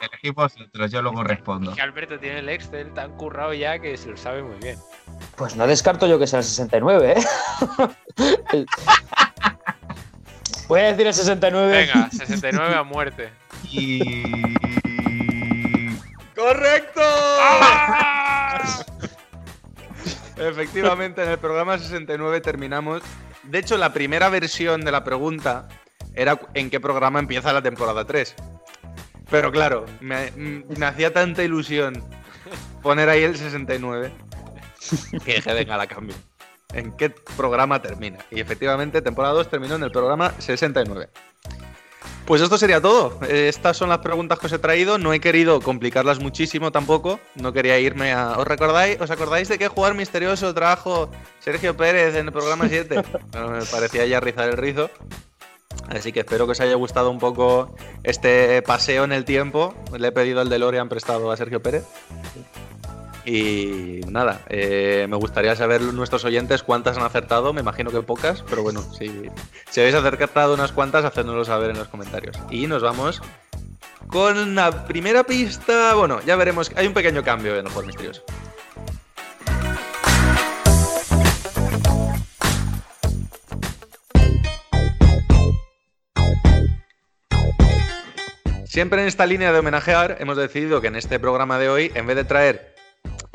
Elegid 0.01 0.33
vosotros, 0.35 0.90
yo 0.90 1.01
luego 1.03 1.22
respondo. 1.25 1.75
Que 1.75 1.83
Alberto 1.83 2.18
tiene 2.18 2.40
el 2.40 2.48
Excel 2.48 2.92
tan 2.92 3.12
currado 3.16 3.53
ya 3.55 3.79
que 3.79 3.96
se 3.96 4.09
lo 4.11 4.16
sabe 4.16 4.42
muy 4.42 4.57
bien. 4.57 4.79
Pues 5.37 5.57
no 5.57 5.66
descarto 5.66 6.07
yo 6.07 6.18
que 6.18 6.27
sea 6.27 6.40
el 6.40 6.44
69, 6.44 7.14
¿eh? 7.16 7.25
El- 8.53 8.66
Voy 10.68 10.81
a 10.81 10.85
decir 10.85 11.07
el 11.07 11.14
69. 11.14 11.68
Venga, 11.70 12.11
69 12.11 12.75
a 12.75 12.83
muerte. 12.83 13.31
Y... 13.64 14.01
¡Correcto! 16.35 17.01
Efectivamente, 20.37 21.22
en 21.22 21.29
el 21.31 21.38
programa 21.38 21.79
69 21.79 22.40
terminamos. 22.40 23.03
De 23.44 23.59
hecho, 23.59 23.76
la 23.76 23.92
primera 23.92 24.28
versión 24.28 24.83
de 24.83 24.92
la 24.92 25.05
pregunta 25.05 25.68
era 26.14 26.38
en 26.55 26.70
qué 26.70 26.81
programa 26.81 27.18
empieza 27.18 27.52
la 27.52 27.62
temporada 27.62 28.05
3. 28.05 28.35
Pero 29.31 29.50
claro, 29.50 29.87
me, 30.00 30.31
me 30.33 30.87
hacía 30.87 31.12
tanta 31.12 31.42
ilusión 31.42 32.02
poner 32.83 33.09
ahí 33.09 33.22
el 33.22 33.37
69 33.37 34.12
que 35.24 35.35
dije, 35.35 35.55
venga, 35.55 35.76
la 35.76 35.87
cambio. 35.87 36.16
¿En 36.72 36.92
qué 36.96 37.11
programa 37.11 37.81
termina? 37.83 38.18
Y 38.31 38.40
efectivamente, 38.40 39.02
temporada 39.02 39.35
2 39.35 39.50
terminó 39.50 39.76
en 39.76 39.83
el 39.83 39.92
programa 39.92 40.33
69. 40.38 41.09
Pues 42.26 42.40
esto 42.40 42.56
sería 42.56 42.80
todo. 42.80 43.18
Eh, 43.28 43.48
Estas 43.48 43.76
son 43.76 43.88
las 43.88 43.98
preguntas 43.98 44.38
que 44.38 44.46
os 44.46 44.52
he 44.52 44.58
traído. 44.58 44.96
No 44.96 45.12
he 45.12 45.20
querido 45.20 45.61
complicarlas 45.61 46.20
muchísimo 46.20 46.70
tampoco. 46.70 47.18
No 47.35 47.52
quería 47.52 47.78
irme 47.80 48.12
a. 48.12 48.38
¿Os 48.38 48.46
recordáis, 48.46 49.00
¿os 49.00 49.11
acordáis 49.11 49.48
de 49.48 49.58
qué 49.58 49.68
jugador 49.68 49.96
misterioso 49.96 50.54
trajo 50.54 51.11
Sergio 51.40 51.76
Pérez 51.76 52.14
en 52.14 52.26
el 52.26 52.32
programa 52.32 52.68
7? 52.68 53.02
Bueno, 53.32 53.48
me 53.50 53.64
parecía 53.64 54.06
ya 54.06 54.20
rizar 54.20 54.48
el 54.48 54.56
rizo. 54.56 54.90
Así 55.88 56.12
que 56.12 56.20
espero 56.20 56.46
que 56.46 56.52
os 56.52 56.61
haya 56.61 56.74
gustado 56.74 57.11
un 57.11 57.18
poco 57.18 57.74
este 58.04 58.62
paseo 58.62 59.04
en 59.04 59.12
el 59.12 59.24
tiempo. 59.24 59.74
Le 59.98 60.08
he 60.08 60.12
pedido 60.12 60.40
el 60.42 60.48
DeLorean 60.48 60.88
prestado 60.88 61.30
a 61.30 61.37
Sergio 61.37 61.61
Pérez. 61.61 61.85
Y 63.24 64.00
nada, 64.08 64.40
eh, 64.48 65.06
me 65.08 65.16
gustaría 65.16 65.54
saber 65.54 65.80
nuestros 65.80 66.24
oyentes 66.24 66.62
cuántas 66.62 66.96
han 66.96 67.04
acertado. 67.04 67.52
Me 67.52 67.61
imagino 67.61 67.90
que 67.90 68.02
pocas, 68.02 68.42
pero 68.48 68.62
bueno, 68.62 68.82
si, 68.82 69.30
si 69.70 69.80
habéis 69.80 69.94
acertado 69.94 70.54
unas 70.54 70.72
cuantas, 70.72 71.04
hacednoslo 71.04 71.44
saber 71.44 71.70
en 71.70 71.78
los 71.78 71.88
comentarios. 71.88 72.37
Y 72.50 72.66
nos 72.66 72.82
vamos 72.82 73.22
con 74.08 74.54
la 74.54 74.87
primera 74.87 75.24
pista. 75.24 75.94
Bueno, 75.94 76.20
ya 76.26 76.37
veremos. 76.37 76.70
Hay 76.76 76.87
un 76.87 76.94
pequeño 76.94 77.22
cambio 77.22 77.56
en 77.56 77.66
el 77.66 77.72
juego 77.72 77.87
misterioso. 77.87 78.22
Siempre 88.72 89.02
en 89.02 89.06
esta 89.06 89.26
línea 89.26 89.52
de 89.52 89.58
homenajear, 89.58 90.16
hemos 90.20 90.38
decidido 90.38 90.80
que 90.80 90.87
en 90.87 90.96
este 90.96 91.20
programa 91.20 91.58
de 91.58 91.68
hoy, 91.68 91.92
en 91.94 92.06
vez 92.06 92.16
de 92.16 92.24
traer 92.24 92.71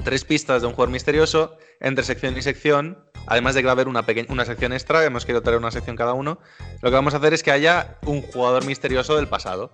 tres 0.07 0.23
pistas 0.23 0.61
de 0.61 0.69
un 0.69 0.73
jugador 0.73 0.93
misterioso, 0.93 1.57
entre 1.81 2.05
sección 2.05 2.37
y 2.37 2.41
sección, 2.41 2.97
además 3.25 3.55
de 3.55 3.61
que 3.61 3.65
va 3.65 3.71
a 3.71 3.73
haber 3.73 3.89
una, 3.89 4.05
sección 4.45 4.71
extra, 4.71 5.03
hemos 5.03 5.25
querido 5.25 5.41
traer 5.41 5.59
una 5.59 5.69
sección 5.69 5.97
cada 5.97 6.13
uno, 6.13 6.39
lo 6.81 6.89
que 6.89 6.95
vamos 6.95 7.13
a 7.13 7.17
hacer 7.17 7.33
es 7.33 7.43
que 7.43 7.51
haya 7.51 7.97
un 8.05 8.21
jugador 8.21 8.63
misterioso 8.63 9.17
del 9.17 9.27
pasado. 9.27 9.69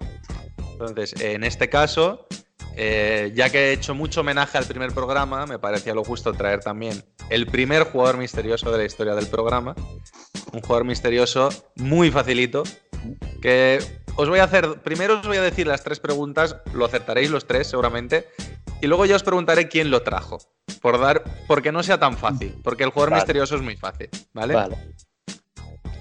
Entonces, 0.71 1.13
en 1.21 1.43
este 1.43 1.69
caso, 1.69 2.25
eh, 2.75 3.31
ya 3.35 3.51
que 3.51 3.69
he 3.69 3.73
hecho 3.73 3.93
mucho 3.93 4.21
homenaje 4.21 4.57
al 4.57 4.65
primer 4.65 4.91
programa, 4.91 5.45
me 5.45 5.59
parecía 5.59 5.93
lo 5.93 6.03
justo 6.03 6.33
traer 6.33 6.61
también 6.61 7.05
el 7.29 7.45
primer 7.45 7.83
jugador 7.83 8.17
misterioso 8.17 8.71
de 8.71 8.79
la 8.79 8.85
historia 8.85 9.13
del 9.13 9.27
programa. 9.27 9.75
Un 10.51 10.61
jugador 10.61 10.85
misterioso 10.85 11.49
muy 11.75 12.09
facilito, 12.09 12.63
que 13.39 13.77
os 14.15 14.29
voy 14.29 14.39
a 14.39 14.45
hacer, 14.45 14.81
primero 14.81 15.19
os 15.19 15.27
voy 15.27 15.37
a 15.37 15.43
decir 15.43 15.67
las 15.67 15.83
tres 15.83 15.99
preguntas, 15.99 16.55
lo 16.73 16.85
acertaréis 16.85 17.29
los 17.29 17.45
tres 17.45 17.67
seguramente, 17.67 18.29
y 18.83 18.87
luego 18.87 19.05
yo 19.05 19.15
os 19.15 19.23
preguntaré 19.23 19.69
quién 19.69 19.89
lo 19.89 20.03
trajo, 20.03 20.39
por 20.81 20.99
dar, 20.99 21.23
porque 21.47 21.71
no 21.71 21.81
sea 21.83 22.01
tan 22.01 22.17
fácil, 22.17 22.53
porque 22.65 22.83
el 22.83 22.89
jugador 22.89 23.11
Vale. 23.11 23.21
misterioso 23.21 23.55
es 23.55 23.61
muy 23.61 23.77
fácil, 23.77 24.09
¿vale? 24.33 24.53
Vale. 24.53 24.77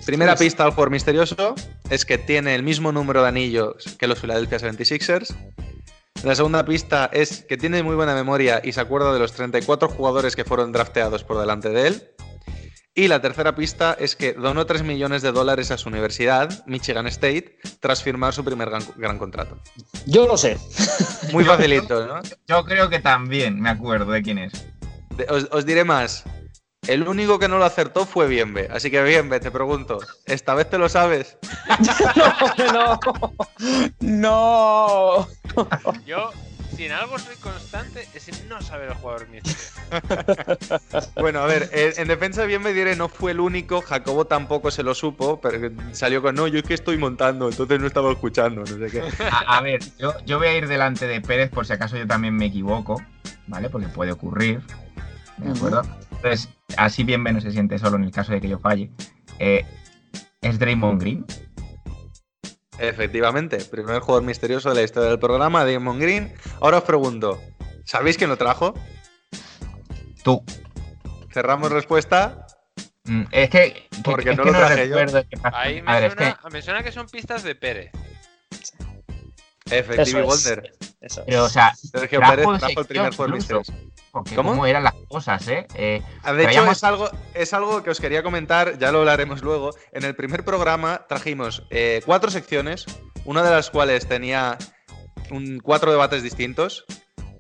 Primera 0.04 0.34
pista 0.34 0.64
al 0.64 0.70
jugador 0.70 0.90
misterioso 0.90 1.54
es 1.90 2.04
que 2.04 2.18
tiene 2.18 2.56
el 2.56 2.64
mismo 2.64 2.90
número 2.90 3.22
de 3.22 3.28
anillos 3.28 3.96
que 4.00 4.08
los 4.08 4.18
Philadelphia 4.18 4.58
76ers. 4.58 5.32
La 6.24 6.34
segunda 6.34 6.64
pista 6.64 7.08
es 7.12 7.44
que 7.44 7.56
tiene 7.56 7.84
muy 7.84 7.94
buena 7.94 8.16
memoria 8.16 8.60
y 8.64 8.72
se 8.72 8.80
acuerda 8.80 9.12
de 9.12 9.20
los 9.20 9.32
34 9.32 9.88
jugadores 9.88 10.34
que 10.34 10.44
fueron 10.44 10.72
drafteados 10.72 11.22
por 11.22 11.38
delante 11.38 11.68
de 11.68 11.86
él. 11.86 12.11
Y 12.94 13.08
la 13.08 13.20
tercera 13.22 13.54
pista 13.54 13.96
es 13.98 14.16
que 14.16 14.34
donó 14.34 14.66
3 14.66 14.82
millones 14.82 15.22
de 15.22 15.32
dólares 15.32 15.70
a 15.70 15.78
su 15.78 15.88
universidad, 15.88 16.62
Michigan 16.66 17.06
State, 17.06 17.58
tras 17.80 18.02
firmar 18.02 18.34
su 18.34 18.44
primer 18.44 18.68
gran, 18.68 18.82
gran 18.96 19.18
contrato. 19.18 19.58
Yo 20.04 20.26
lo 20.26 20.36
sé. 20.36 20.58
Muy 21.32 21.42
facilito, 21.44 22.06
¿no? 22.06 22.20
Yo 22.46 22.64
creo 22.64 22.90
que 22.90 23.00
también 23.00 23.58
me 23.60 23.70
acuerdo 23.70 24.12
de 24.12 24.22
quién 24.22 24.38
es. 24.38 24.52
De- 25.16 25.24
Os, 25.30 25.48
os 25.52 25.64
diré 25.64 25.84
más. 25.84 26.24
El 26.86 27.06
único 27.08 27.38
que 27.38 27.48
no 27.48 27.56
lo 27.58 27.64
acertó 27.64 28.04
fue 28.04 28.26
Bienve. 28.26 28.68
Así 28.70 28.90
que 28.90 29.02
Bienve, 29.02 29.40
te 29.40 29.50
pregunto, 29.50 29.98
¿esta 30.26 30.52
vez 30.54 30.68
te 30.68 30.76
lo 30.78 30.88
sabes? 30.90 31.38
no, 32.74 33.00
no. 34.00 35.28
Yo, 36.06 36.30
si 36.76 36.86
en 36.86 36.92
algo 36.92 37.18
soy 37.18 37.36
constante, 37.36 38.08
es 38.14 38.28
en 38.28 38.48
no 38.48 38.60
saber 38.60 38.88
el 38.88 38.94
jugador 38.94 39.28
misterioso. 39.28 39.80
Bueno, 41.20 41.40
a 41.40 41.46
ver, 41.46 41.68
en, 41.72 41.92
en 41.96 42.08
defensa 42.08 42.42
de 42.42 42.46
bien 42.46 42.62
me 42.62 42.72
diré, 42.72 42.96
no 42.96 43.08
fue 43.08 43.32
el 43.32 43.40
único, 43.40 43.82
Jacobo 43.82 44.26
tampoco 44.26 44.70
se 44.70 44.82
lo 44.82 44.94
supo, 44.94 45.40
pero 45.40 45.70
salió 45.92 46.22
con, 46.22 46.34
no, 46.34 46.46
yo 46.46 46.58
es 46.58 46.64
que 46.64 46.74
estoy 46.74 46.98
montando, 46.98 47.48
entonces 47.48 47.80
no 47.80 47.86
estaba 47.86 48.10
escuchando, 48.10 48.62
no 48.62 48.66
sé 48.66 48.86
qué. 48.90 49.02
A, 49.30 49.58
a 49.58 49.60
ver, 49.60 49.80
yo, 49.98 50.14
yo 50.24 50.38
voy 50.38 50.48
a 50.48 50.56
ir 50.56 50.68
delante 50.68 51.06
de 51.06 51.20
Pérez 51.20 51.50
por 51.50 51.66
si 51.66 51.72
acaso 51.72 51.96
yo 51.96 52.06
también 52.06 52.34
me 52.34 52.46
equivoco, 52.46 53.02
¿vale? 53.46 53.68
Porque 53.70 53.88
puede 53.88 54.12
ocurrir, 54.12 54.60
¿de 55.38 55.50
acuerdo? 55.50 55.82
Entonces, 56.12 56.48
así 56.76 57.04
bien 57.04 57.22
no 57.22 57.40
se 57.40 57.50
siente 57.50 57.78
solo 57.78 57.96
en 57.96 58.04
el 58.04 58.10
caso 58.10 58.32
de 58.32 58.40
que 58.40 58.48
yo 58.48 58.58
falle. 58.58 58.90
Eh, 59.38 59.64
¿Es 60.40 60.58
Draymond 60.58 61.00
Green? 61.00 61.26
Efectivamente, 62.78 63.58
primer 63.70 64.00
jugador 64.00 64.22
misterioso 64.24 64.68
de 64.70 64.74
la 64.76 64.82
historia 64.82 65.10
del 65.10 65.18
programa, 65.18 65.64
Damon 65.64 65.98
Green. 66.00 66.32
Ahora 66.60 66.78
os 66.78 66.84
pregunto, 66.84 67.40
¿sabéis 67.84 68.16
quién 68.16 68.30
lo 68.30 68.36
trajo? 68.38 68.74
Tú. 70.24 70.42
Cerramos 71.32 71.70
respuesta. 71.70 72.46
Mm, 73.04 73.24
Es 73.30 73.50
que, 73.50 73.72
que- 73.72 73.88
Porque 74.04 74.30
es 74.30 74.36
no 74.36 74.44
que 74.44 74.50
lo 74.52 74.58
traje 74.58 74.88
yo. 74.88 74.94
recuerdo 74.96 75.24
qué 75.28 75.36
pasó. 75.36 75.56
Ahí 75.56 75.82
me 75.82 75.92
ver, 75.92 76.04
es 76.04 76.12
suena, 76.14 76.40
que, 76.42 76.50
me 76.50 76.62
suena 76.62 76.82
que 76.82 76.92
son 76.92 77.06
pistas 77.08 77.42
de 77.42 77.54
Pérez. 77.54 77.90
Es. 79.70 79.88
Wonder. 80.14 80.72
Eso 81.02 81.20
es. 81.20 81.26
pero, 81.26 81.44
o 81.44 81.48
sea, 81.48 81.74
Sergio 81.74 82.20
trajo 82.20 82.32
Pérez 82.32 82.46
trajo 82.60 82.80
el 82.80 82.86
primer 82.86 83.10
misterioso. 83.32 83.72
porque 84.12 84.34
¿Cómo? 84.36 84.50
¿Cómo 84.50 84.66
eran 84.66 84.84
las 84.84 84.94
cosas, 85.08 85.46
eh? 85.48 85.66
Eh, 85.74 86.00
Ah, 86.22 86.32
De 86.32 86.44
hecho, 86.44 86.52
Traíamos- 86.52 86.76
es 86.76 86.84
algo, 86.84 87.10
es 87.34 87.52
algo 87.52 87.82
que 87.82 87.90
os 87.90 88.00
quería 88.00 88.22
comentar, 88.22 88.78
ya 88.78 88.92
lo 88.92 89.00
hablaremos 89.00 89.42
luego. 89.42 89.70
En 89.92 90.04
el 90.04 90.14
primer 90.14 90.44
programa 90.44 91.06
trajimos 91.08 91.64
eh, 91.70 92.02
cuatro 92.06 92.30
secciones, 92.30 92.86
una 93.24 93.42
de 93.42 93.50
las 93.50 93.70
cuales 93.70 94.06
tenía 94.06 94.56
un- 95.30 95.58
cuatro 95.60 95.90
debates 95.90 96.22
distintos. 96.22 96.84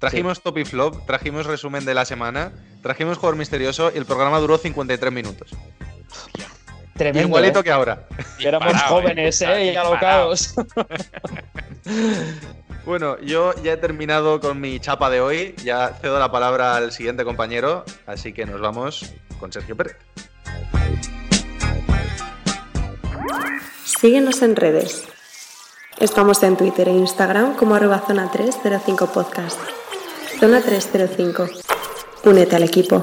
Trajimos 0.00 0.42
top 0.42 0.58
y 0.58 0.64
flop, 0.64 1.06
trajimos 1.06 1.46
resumen 1.46 1.84
de 1.84 1.94
la 1.94 2.04
semana, 2.04 2.52
trajimos 2.82 3.18
jugador 3.18 3.36
misterioso 3.38 3.92
y 3.94 3.98
el 3.98 4.04
programa 4.06 4.40
duró 4.40 4.58
53 4.58 5.12
minutos. 5.12 5.50
Tremendo. 6.96 7.28
Igualito 7.28 7.60
¿eh? 7.60 7.62
que 7.64 7.70
ahora. 7.70 8.06
Éramos 8.40 8.74
¿eh? 8.74 8.78
jóvenes, 8.88 9.40
¿eh? 9.42 9.72
Y 9.72 9.76
alocados. 9.76 10.54
Bueno, 12.84 13.16
yo 13.20 13.54
ya 13.62 13.74
he 13.74 13.76
terminado 13.76 14.40
con 14.40 14.60
mi 14.60 14.80
chapa 14.80 15.08
de 15.08 15.20
hoy, 15.20 15.54
ya 15.62 15.96
cedo 16.00 16.18
la 16.18 16.32
palabra 16.32 16.74
al 16.76 16.90
siguiente 16.90 17.24
compañero, 17.24 17.84
así 18.06 18.32
que 18.32 18.44
nos 18.44 18.60
vamos 18.60 19.14
con 19.38 19.52
Sergio 19.52 19.76
Pérez. 19.76 19.96
Síguenos 23.84 24.42
en 24.42 24.56
redes. 24.56 25.04
Estamos 26.00 26.42
en 26.42 26.56
Twitter 26.56 26.88
e 26.88 26.92
Instagram 26.92 27.54
como 27.54 27.76
arroba 27.76 28.00
zona 28.04 28.28
305 28.32 29.06
podcast. 29.12 29.60
Zona 30.40 30.60
305. 30.60 31.48
Únete 32.24 32.56
al 32.56 32.64
equipo. 32.64 33.02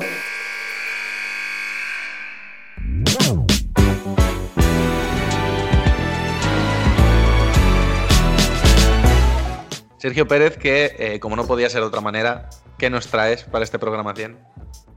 Sergio 9.99 10.27
Pérez, 10.27 10.57
que 10.57 10.95
eh, 10.97 11.19
como 11.19 11.35
no 11.35 11.45
podía 11.45 11.69
ser 11.69 11.81
de 11.81 11.88
otra 11.88 12.01
manera, 12.01 12.49
¿qué 12.77 12.89
nos 12.89 13.07
traes 13.07 13.43
para 13.43 13.65
este 13.65 13.77
programa 13.77 14.15
100? 14.15 14.38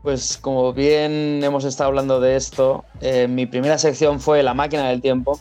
Pues 0.03 0.39
como 0.41 0.73
bien 0.73 1.43
hemos 1.43 1.65
estado 1.65 1.89
hablando 1.89 2.21
de 2.21 2.37
esto, 2.37 2.85
eh, 3.01 3.27
mi 3.29 3.47
primera 3.47 3.79
sección 3.79 4.21
fue 4.21 4.43
La 4.43 4.55
máquina 4.55 4.89
del 4.89 5.03
tiempo 5.03 5.41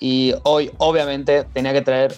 y 0.00 0.34
hoy 0.44 0.72
obviamente 0.78 1.44
tenía 1.52 1.74
que 1.74 1.82
traer 1.82 2.14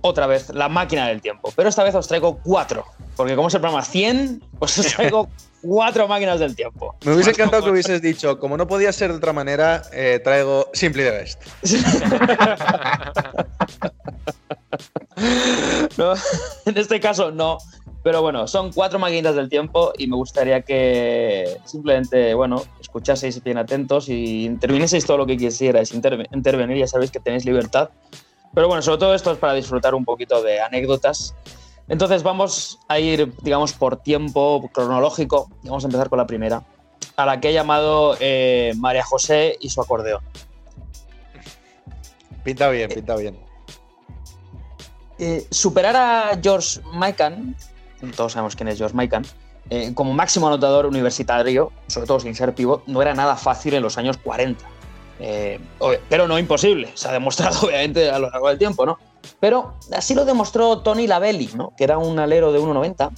otra 0.00 0.26
vez 0.26 0.48
La 0.50 0.68
máquina 0.68 1.06
del 1.06 1.20
tiempo, 1.20 1.52
pero 1.54 1.68
esta 1.68 1.84
vez 1.84 1.94
os 1.94 2.08
traigo 2.08 2.40
cuatro, 2.42 2.84
porque 3.16 3.36
como 3.36 3.46
es 3.48 3.54
el 3.54 3.60
programa 3.60 3.84
100, 3.84 4.42
pues 4.58 4.78
os 4.78 4.94
traigo 4.94 5.28
cuatro 5.62 6.08
máquinas 6.08 6.40
del 6.40 6.56
tiempo. 6.56 6.96
Me 7.04 7.12
hubiese 7.12 7.30
encantado 7.30 7.62
que 7.62 7.70
hubieses 7.70 8.02
dicho, 8.02 8.40
como 8.40 8.56
no 8.56 8.66
podía 8.66 8.92
ser 8.92 9.12
de 9.12 9.18
otra 9.18 9.32
manera, 9.32 9.82
eh, 9.92 10.20
traigo 10.24 10.68
Simply 10.72 11.04
the 11.04 11.10
Best. 11.10 11.42
No, 15.96 16.12
en 16.66 16.78
este 16.78 17.00
caso 17.00 17.30
no, 17.32 17.58
pero 18.04 18.22
bueno, 18.22 18.46
son 18.46 18.72
cuatro 18.72 18.98
máquinas 18.98 19.34
del 19.34 19.48
tiempo 19.48 19.92
y 19.98 20.06
me 20.06 20.14
gustaría 20.16 20.62
que 20.62 21.56
simplemente, 21.64 22.34
bueno, 22.34 22.62
escuchaseis 22.80 23.42
bien 23.42 23.58
atentos 23.58 24.08
y 24.08 24.44
intervinieseis 24.44 25.04
todo 25.04 25.18
lo 25.18 25.26
que 25.26 25.36
quisierais 25.36 25.92
interve- 25.94 26.28
intervenir, 26.32 26.76
ya 26.78 26.86
sabéis 26.86 27.10
que 27.10 27.18
tenéis 27.20 27.44
libertad. 27.44 27.90
Pero 28.54 28.68
bueno, 28.68 28.80
sobre 28.82 28.98
todo 28.98 29.14
esto 29.14 29.32
es 29.32 29.38
para 29.38 29.54
disfrutar 29.54 29.94
un 29.94 30.04
poquito 30.04 30.42
de 30.42 30.60
anécdotas. 30.60 31.34
Entonces 31.88 32.22
vamos 32.22 32.78
a 32.88 32.98
ir, 32.98 33.32
digamos, 33.42 33.72
por 33.72 33.96
tiempo 33.96 34.70
cronológico. 34.72 35.50
Vamos 35.64 35.84
a 35.84 35.88
empezar 35.88 36.08
con 36.08 36.18
la 36.18 36.26
primera, 36.26 36.62
a 37.16 37.26
la 37.26 37.40
que 37.40 37.50
he 37.50 37.52
llamado 37.52 38.16
eh, 38.20 38.72
María 38.76 39.02
José 39.04 39.56
y 39.60 39.70
su 39.70 39.80
acordeón. 39.80 40.22
Pinta 42.44 42.68
bien, 42.70 42.88
pinta 42.88 43.16
bien. 43.16 43.47
Eh, 45.18 45.46
superar 45.50 45.96
a 45.96 46.38
George 46.40 46.80
Mikan, 46.94 47.56
todos 48.16 48.32
sabemos 48.32 48.54
quién 48.54 48.68
es 48.68 48.78
George 48.78 48.96
Mikan, 48.96 49.24
eh, 49.70 49.92
como 49.94 50.12
máximo 50.12 50.46
anotador 50.46 50.86
universitario, 50.86 51.72
sobre 51.88 52.06
todo 52.06 52.20
sin 52.20 52.34
ser 52.34 52.54
pivot, 52.54 52.86
no 52.86 53.02
era 53.02 53.14
nada 53.14 53.36
fácil 53.36 53.74
en 53.74 53.82
los 53.82 53.98
años 53.98 54.16
40. 54.18 54.64
Eh, 55.20 55.60
pero 56.08 56.28
no 56.28 56.38
imposible, 56.38 56.90
se 56.94 57.08
ha 57.08 57.12
demostrado 57.12 57.60
obviamente 57.66 58.08
a 58.10 58.18
lo 58.18 58.30
largo 58.30 58.48
del 58.48 58.58
tiempo, 58.58 58.86
¿no? 58.86 58.98
Pero 59.40 59.74
así 59.92 60.14
lo 60.14 60.24
demostró 60.24 60.78
Tony 60.78 61.06
Lavelli, 61.06 61.50
¿no? 61.54 61.72
que 61.76 61.84
era 61.84 61.98
un 61.98 62.18
alero 62.18 62.52
de 62.52 62.60
1,90, 62.60 63.10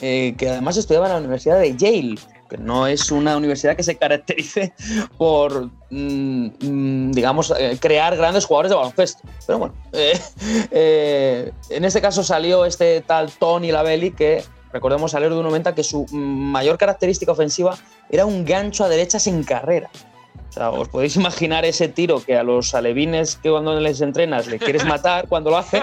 eh, 0.00 0.34
que 0.36 0.48
además 0.48 0.76
estudiaba 0.76 1.06
en 1.06 1.12
la 1.12 1.18
Universidad 1.18 1.58
de 1.58 1.76
Yale, 1.76 2.16
que 2.48 2.58
no 2.58 2.86
es 2.86 3.10
una 3.10 3.36
universidad 3.36 3.76
que 3.76 3.82
se 3.82 3.96
caracterice 3.96 4.72
por, 5.18 5.70
mm, 5.90 6.46
mm, 6.60 7.12
digamos, 7.12 7.52
eh, 7.58 7.78
crear 7.80 8.16
grandes 8.16 8.44
jugadores 8.44 8.70
de 8.70 8.76
baloncesto. 8.76 9.22
Pero 9.46 9.58
bueno, 9.58 9.74
eh, 9.92 11.52
en 11.70 11.84
este 11.84 12.00
caso 12.00 12.22
salió 12.22 12.64
este 12.64 13.00
tal 13.02 13.30
Tony 13.32 13.72
Lavelli 13.72 14.12
que, 14.12 14.44
recordemos, 14.72 15.14
alero 15.14 15.36
de 15.36 15.48
1,90, 15.48 15.74
que 15.74 15.84
su 15.84 16.06
mm, 16.10 16.16
mayor 16.16 16.78
característica 16.78 17.32
ofensiva 17.32 17.76
era 18.10 18.26
un 18.26 18.44
gancho 18.44 18.84
a 18.84 18.88
derechas 18.88 19.26
en 19.26 19.42
carrera. 19.44 19.90
O 20.48 20.52
sea, 20.54 20.70
os 20.70 20.88
podéis 20.88 21.16
imaginar 21.16 21.64
ese 21.64 21.88
tiro 21.88 22.22
que 22.24 22.36
a 22.36 22.42
los 22.44 22.74
alevines 22.74 23.36
que 23.36 23.50
cuando 23.50 23.78
les 23.80 24.00
entrenas 24.00 24.46
le 24.46 24.58
quieres 24.58 24.84
matar 24.84 25.26
cuando 25.28 25.50
lo 25.50 25.56
hace, 25.58 25.80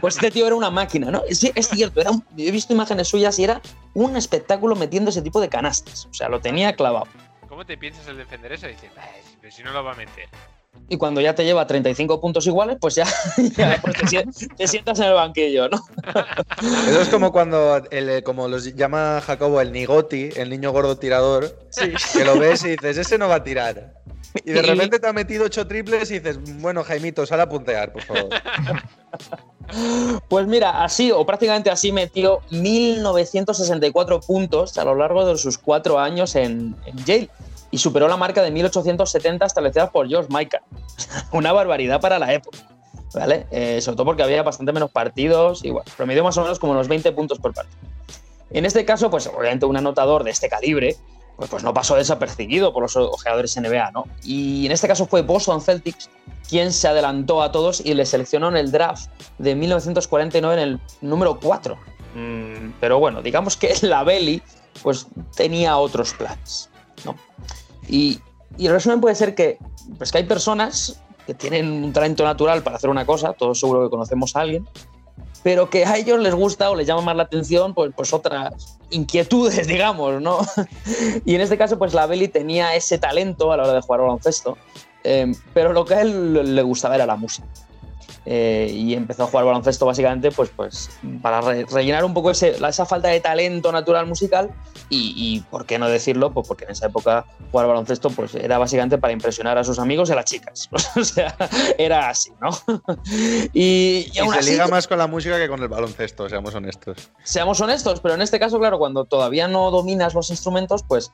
pues 0.00 0.14
este 0.16 0.30
tío 0.30 0.46
era 0.46 0.54
una 0.56 0.70
máquina, 0.70 1.10
¿no? 1.10 1.22
Es 1.28 1.40
cierto, 1.68 2.00
era 2.00 2.10
un- 2.10 2.24
he 2.38 2.50
visto 2.50 2.72
imágenes 2.72 3.08
suyas 3.08 3.38
y 3.38 3.44
era 3.44 3.60
un 3.92 4.16
espectáculo 4.16 4.76
metiendo 4.76 5.10
ese 5.10 5.20
tipo 5.20 5.40
de 5.40 5.48
canastas. 5.50 6.06
O 6.06 6.14
sea, 6.14 6.28
lo 6.28 6.40
tenía 6.40 6.74
clavado. 6.74 7.06
¿Cómo 7.48 7.66
te 7.66 7.76
piensas 7.76 8.06
el 8.08 8.16
defender 8.16 8.52
eso? 8.52 8.66
Dices, 8.66 8.90
"Ay, 8.96 9.20
pero 9.40 9.52
si 9.52 9.62
no 9.62 9.72
lo 9.72 9.84
va 9.84 9.92
a 9.92 9.96
meter. 9.96 10.28
Y 10.88 10.98
cuando 10.98 11.20
ya 11.20 11.34
te 11.34 11.44
lleva 11.44 11.66
35 11.66 12.20
puntos 12.20 12.46
iguales, 12.46 12.76
pues 12.80 12.94
ya, 12.94 13.06
ya, 13.56 13.80
pues 13.80 13.96
te 14.56 14.66
sientas 14.68 14.98
en 14.98 15.06
el 15.06 15.14
banquillo, 15.14 15.68
¿no? 15.68 15.82
Eso 16.88 17.00
es 17.00 17.08
como 17.08 17.32
cuando, 17.32 17.82
el, 17.90 18.08
eh, 18.08 18.22
como 18.22 18.48
los 18.48 18.74
llama 18.74 19.22
Jacobo, 19.24 19.60
el 19.60 19.72
nigoti, 19.72 20.30
el 20.36 20.50
niño 20.50 20.72
gordo 20.72 20.98
tirador, 20.98 21.68
que 22.12 22.24
lo 22.24 22.38
ves 22.38 22.64
y 22.64 22.70
dices, 22.70 22.98
ese 22.98 23.18
no 23.18 23.28
va 23.28 23.36
a 23.36 23.44
tirar. 23.44 23.94
Y 24.44 24.50
de 24.50 24.62
repente 24.62 24.98
te 24.98 25.06
ha 25.06 25.12
metido 25.12 25.44
ocho 25.44 25.66
triples 25.66 26.10
y 26.10 26.18
dices, 26.18 26.38
bueno, 26.60 26.82
Jaimito, 26.82 27.24
sal 27.24 27.40
a 27.40 27.48
puntear, 27.48 27.92
por 27.92 28.02
favor. 28.02 28.28
Pues 30.28 30.46
mira, 30.46 30.84
así 30.84 31.10
o 31.10 31.24
prácticamente 31.24 31.70
así 31.70 31.90
metió 31.90 32.42
1964 32.50 34.20
puntos 34.20 34.76
a 34.76 34.84
lo 34.84 34.94
largo 34.94 35.24
de 35.24 35.38
sus 35.38 35.56
cuatro 35.56 35.98
años 35.98 36.36
en, 36.36 36.76
en 36.84 37.04
Yale 37.06 37.30
y 37.74 37.78
superó 37.78 38.06
la 38.06 38.16
marca 38.16 38.40
de 38.40 38.52
1870 38.52 39.46
establecida 39.46 39.90
por 39.90 40.08
George 40.08 40.28
Michael. 40.30 40.62
Una 41.32 41.52
barbaridad 41.52 42.00
para 42.00 42.20
la 42.20 42.32
época. 42.32 42.58
¿Vale? 43.12 43.46
Eh, 43.50 43.80
sobre 43.80 43.96
todo 43.96 44.06
porque 44.06 44.22
había 44.22 44.44
bastante 44.44 44.72
menos 44.72 44.92
partidos 44.92 45.64
y 45.64 45.70
bueno, 45.70 45.84
más 46.22 46.36
o 46.36 46.42
menos 46.42 46.60
como 46.60 46.72
unos 46.72 46.86
20 46.86 47.10
puntos 47.10 47.40
por 47.40 47.52
partido. 47.52 47.76
En 48.50 48.64
este 48.64 48.84
caso, 48.84 49.10
pues 49.10 49.26
obviamente 49.26 49.66
un 49.66 49.76
anotador 49.76 50.22
de 50.22 50.30
este 50.30 50.48
calibre, 50.48 50.96
pues, 51.36 51.50
pues 51.50 51.64
no 51.64 51.74
pasó 51.74 51.96
desapercibido 51.96 52.72
por 52.72 52.84
los 52.84 52.94
ojeadores 52.94 53.56
NBA, 53.56 53.90
¿no? 53.90 54.04
Y 54.22 54.66
en 54.66 54.72
este 54.72 54.86
caso 54.86 55.06
fue 55.06 55.22
Boston 55.22 55.60
Celtics 55.60 56.08
quien 56.48 56.72
se 56.72 56.86
adelantó 56.86 57.42
a 57.42 57.50
todos 57.50 57.84
y 57.84 57.94
le 57.94 58.06
seleccionó 58.06 58.48
en 58.50 58.56
el 58.56 58.70
draft 58.70 59.10
de 59.38 59.56
1949 59.56 60.62
en 60.62 60.68
el 60.68 60.80
número 61.00 61.40
4. 61.40 61.76
Mm, 62.14 62.74
pero 62.80 63.00
bueno, 63.00 63.20
digamos 63.20 63.56
que 63.56 63.74
la 63.82 64.04
Belly 64.04 64.40
pues 64.82 65.08
tenía 65.36 65.76
otros 65.76 66.14
planes, 66.14 66.70
¿no? 67.04 67.16
Y, 67.88 68.20
el 68.58 68.70
resumen 68.70 69.00
puede 69.00 69.16
ser 69.16 69.34
que, 69.34 69.58
pues 69.98 70.12
que 70.12 70.18
hay 70.18 70.24
personas 70.24 71.00
que 71.26 71.34
tienen 71.34 71.84
un 71.84 71.92
talento 71.92 72.22
natural 72.22 72.62
para 72.62 72.76
hacer 72.76 72.88
una 72.88 73.04
cosa, 73.04 73.32
todos 73.32 73.58
seguro 73.58 73.82
que 73.82 73.90
conocemos 73.90 74.36
a 74.36 74.42
alguien, 74.42 74.68
pero 75.42 75.68
que 75.70 75.84
a 75.84 75.96
ellos 75.96 76.20
les 76.20 76.34
gusta 76.34 76.70
o 76.70 76.76
les 76.76 76.86
llama 76.86 77.02
más 77.02 77.16
la 77.16 77.24
atención 77.24 77.74
pues, 77.74 77.92
pues 77.96 78.12
otras 78.12 78.78
inquietudes, 78.90 79.66
digamos, 79.66 80.22
¿no? 80.22 80.38
y 81.24 81.34
en 81.34 81.40
este 81.40 81.58
caso, 81.58 81.78
pues 81.78 81.94
la 81.94 82.06
Belly 82.06 82.28
tenía 82.28 82.76
ese 82.76 82.96
talento 82.98 83.50
a 83.50 83.56
la 83.56 83.64
hora 83.64 83.72
de 83.72 83.80
jugar 83.80 84.02
baloncesto, 84.02 84.56
eh, 85.02 85.32
pero 85.52 85.72
lo 85.72 85.84
que 85.84 85.94
a 85.94 86.02
él 86.02 86.54
le 86.54 86.62
gustaba 86.62 86.94
era 86.94 87.06
la 87.06 87.16
música. 87.16 87.48
Eh, 88.26 88.70
y 88.72 88.94
empezó 88.94 89.24
a 89.24 89.26
jugar 89.26 89.44
baloncesto 89.44 89.84
básicamente 89.84 90.30
pues, 90.30 90.50
pues 90.56 90.90
para 91.20 91.42
re 91.42 91.66
rellenar 91.70 92.06
un 92.06 92.14
poco 92.14 92.30
ese, 92.30 92.56
esa 92.56 92.86
falta 92.86 93.08
de 93.08 93.20
talento 93.20 93.70
natural 93.70 94.06
musical 94.06 94.50
y, 94.88 95.12
y, 95.16 95.40
por 95.50 95.66
qué 95.66 95.78
no 95.78 95.88
decirlo, 95.88 96.32
pues 96.32 96.48
porque 96.48 96.64
en 96.64 96.70
esa 96.70 96.86
época 96.86 97.26
jugar 97.50 97.66
baloncesto 97.66 98.10
pues 98.10 98.34
era 98.34 98.58
básicamente 98.58 98.96
para 98.98 99.12
impresionar 99.12 99.58
a 99.58 99.64
sus 99.64 99.78
amigos 99.78 100.08
y 100.08 100.12
a 100.12 100.16
las 100.16 100.24
chicas. 100.24 100.68
o 100.96 101.04
sea, 101.04 101.34
era 101.78 102.08
así, 102.08 102.32
¿no? 102.40 102.50
y, 103.52 103.60
y, 103.60 104.10
y 104.10 104.12
se 104.12 104.38
así, 104.38 104.50
liga 104.52 104.68
más 104.68 104.86
con 104.88 104.98
la 104.98 105.06
música 105.06 105.38
que 105.38 105.48
con 105.48 105.62
el 105.62 105.68
baloncesto, 105.68 106.28
seamos 106.28 106.54
honestos. 106.54 107.10
Seamos 107.22 107.60
honestos, 107.60 108.00
pero 108.00 108.14
en 108.14 108.22
este 108.22 108.38
caso, 108.38 108.58
claro, 108.58 108.78
cuando 108.78 109.04
todavía 109.04 109.48
no 109.48 109.70
dominas 109.70 110.14
los 110.14 110.30
instrumentos, 110.30 110.82
pues, 110.82 111.12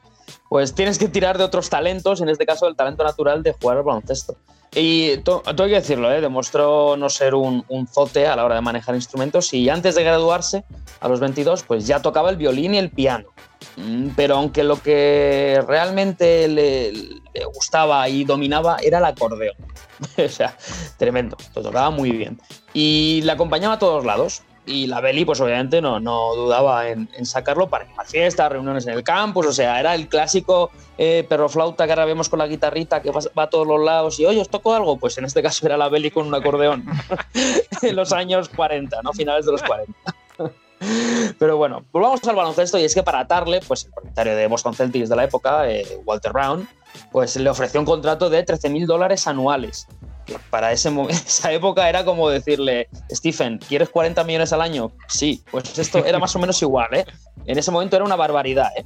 pues 0.50 0.74
tienes 0.74 0.98
que 0.98 1.06
tirar 1.06 1.38
de 1.38 1.44
otros 1.44 1.70
talentos, 1.70 2.20
en 2.20 2.28
este 2.28 2.44
caso 2.44 2.66
el 2.66 2.74
talento 2.74 3.04
natural 3.04 3.44
de 3.44 3.52
jugar 3.52 3.76
al 3.76 3.84
baloncesto. 3.84 4.34
Y 4.74 5.18
tengo 5.18 5.42
que 5.44 5.68
decirlo, 5.68 6.12
¿eh? 6.12 6.20
demostró 6.20 6.96
no 6.96 7.08
ser 7.08 7.36
un, 7.36 7.64
un, 7.68 7.86
zote 7.86 8.26
a 8.26 8.34
la 8.34 8.44
hora 8.44 8.56
de 8.56 8.60
manejar 8.60 8.96
instrumentos 8.96 9.54
y 9.54 9.68
antes 9.68 9.94
de 9.94 10.02
graduarse, 10.02 10.64
a 10.98 11.08
los 11.08 11.20
22, 11.20 11.62
pues 11.62 11.86
ya 11.86 12.02
tocaba 12.02 12.30
el 12.30 12.36
violín 12.36 12.74
y 12.74 12.78
el 12.78 12.90
piano. 12.90 13.28
Mm, 13.76 14.08
pero 14.16 14.38
aunque 14.38 14.64
lo 14.64 14.82
que 14.82 15.62
realmente 15.68 16.48
le, 16.48 16.92
gustaba 17.54 18.08
y 18.08 18.24
dominaba 18.24 18.78
era 18.82 18.98
el 18.98 19.04
acordeón. 19.04 19.54
o 20.18 20.28
sea, 20.28 20.56
tremendo, 20.96 21.36
lo 21.54 21.62
tocaba 21.62 21.90
muy 21.90 22.10
bien. 22.10 22.40
Y 22.74 23.20
le 23.22 23.30
acompañaba 23.30 23.74
a 23.74 23.78
todos 23.78 24.04
lados 24.04 24.42
y 24.66 24.86
la 24.86 25.00
Beli, 25.00 25.24
pues 25.24 25.40
obviamente 25.40 25.80
no, 25.80 26.00
no 26.00 26.34
dudaba 26.34 26.88
en, 26.88 27.08
sacarlo 27.24 27.68
para 27.68 27.84
animar 27.84 28.06
fiestas, 28.06 28.52
reuniones 28.52 28.86
en 28.86 28.94
el 28.94 29.02
campus, 29.02 29.46
o 29.46 29.52
sea, 29.52 29.80
era 29.80 29.94
el 29.94 30.08
clásico 30.08 30.70
eh, 30.98 31.24
perro 31.28 31.48
flauta 31.48 31.86
que 31.86 31.92
ahora 31.92 32.04
vemos 32.04 32.28
con 32.28 32.38
la 32.38 32.46
guitarrita 32.46 33.00
que 33.02 33.10
va, 33.10 33.20
a 33.42 33.50
todos 33.50 33.66
los 33.66 33.80
lados 33.80 34.20
y, 34.20 34.26
oye, 34.26 34.40
¿os 34.40 34.48
toco 34.48 34.74
algo? 34.74 34.98
Pues 34.98 35.18
en 35.18 35.24
este 35.24 35.42
caso 35.42 35.66
era 35.66 35.76
la 35.76 35.88
Beli 35.88 36.10
con 36.10 36.26
un 36.26 36.34
acordeón 36.34 36.84
en 37.82 37.96
los 37.96 38.12
años 38.12 38.48
40, 38.50 39.02
¿no? 39.02 39.12
Finales 39.12 39.46
de 39.46 39.52
los 39.52 39.62
40. 39.62 39.92
Pero 41.38 41.56
bueno, 41.56 41.84
volvamos 41.92 42.26
al 42.26 42.36
baloncesto 42.36 42.78
y 42.78 42.84
es 42.84 42.94
que 42.94 43.02
para 43.02 43.20
atarle, 43.20 43.60
pues 43.66 43.84
el 43.84 43.92
propietario 43.92 44.34
de 44.34 44.46
Boston 44.46 44.74
Celtics 44.74 45.08
de 45.08 45.16
la 45.16 45.24
época, 45.24 45.70
eh, 45.70 46.00
Walter 46.06 46.32
Brown, 46.32 46.66
pues 47.12 47.36
le 47.36 47.50
ofreció 47.50 47.80
un 47.80 47.86
contrato 47.86 48.30
de 48.30 48.42
13 48.42 48.70
mil 48.70 48.86
dólares 48.86 49.26
anuales 49.26 49.86
para 50.50 50.72
ese 50.72 50.90
esa 51.10 51.52
época 51.52 51.88
era 51.88 52.04
como 52.04 52.28
decirle, 52.28 52.88
Stephen, 53.10 53.58
¿quieres 53.68 53.88
40 53.88 54.24
millones 54.24 54.52
al 54.52 54.60
año? 54.60 54.92
Sí, 55.08 55.42
pues 55.50 55.78
esto 55.78 56.04
era 56.04 56.18
más 56.18 56.34
o 56.36 56.38
menos 56.38 56.60
igual, 56.62 56.94
¿eh? 56.94 57.04
En 57.46 57.58
ese 57.58 57.70
momento 57.70 57.96
era 57.96 58.04
una 58.04 58.16
barbaridad, 58.16 58.70
¿eh? 58.76 58.84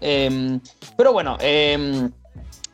eh 0.00 0.58
pero 0.96 1.12
bueno, 1.12 1.36
eh, 1.40 2.08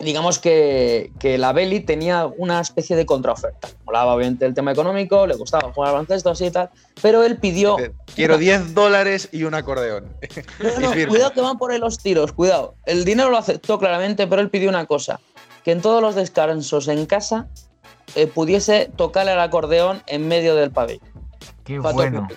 digamos 0.00 0.38
que, 0.38 1.12
que, 1.18 1.38
la 1.38 1.52
Belly 1.52 1.80
tenía 1.80 2.26
una 2.26 2.60
especie 2.60 2.96
de 2.96 3.06
contraoferta. 3.06 3.68
Molaba 3.84 4.14
obviamente 4.14 4.46
el 4.46 4.54
tema 4.54 4.72
económico, 4.72 5.26
le 5.26 5.34
gustaba 5.34 5.72
jugar 5.72 5.88
al 5.88 5.94
baloncesto 5.94 6.30
así 6.30 6.46
y 6.46 6.50
tal, 6.50 6.70
pero 7.02 7.22
él 7.22 7.36
pidió... 7.36 7.76
Quiero 8.14 8.38
10 8.38 8.74
dólares 8.74 9.28
y 9.32 9.44
un 9.44 9.54
acordeón. 9.54 10.08
No, 10.58 10.80
no, 10.94 11.08
cuidado 11.08 11.32
que 11.32 11.40
van 11.40 11.58
por 11.58 11.70
ahí 11.70 11.78
los 11.78 11.98
tiros, 11.98 12.32
cuidado. 12.32 12.74
El 12.86 13.04
dinero 13.04 13.30
lo 13.30 13.36
aceptó 13.36 13.78
claramente, 13.78 14.26
pero 14.26 14.40
él 14.40 14.50
pidió 14.50 14.68
una 14.68 14.86
cosa, 14.86 15.20
que 15.64 15.72
en 15.72 15.82
todos 15.82 16.00
los 16.00 16.14
descansos 16.14 16.88
en 16.88 17.04
casa 17.06 17.48
eh, 18.14 18.26
pudiese 18.26 18.90
tocar 18.96 19.28
el 19.28 19.38
acordeón 19.40 20.02
en 20.06 20.28
medio 20.28 20.54
del 20.54 20.70
pabellón. 20.70 21.08
Qué 21.64 21.78
bueno. 21.78 22.28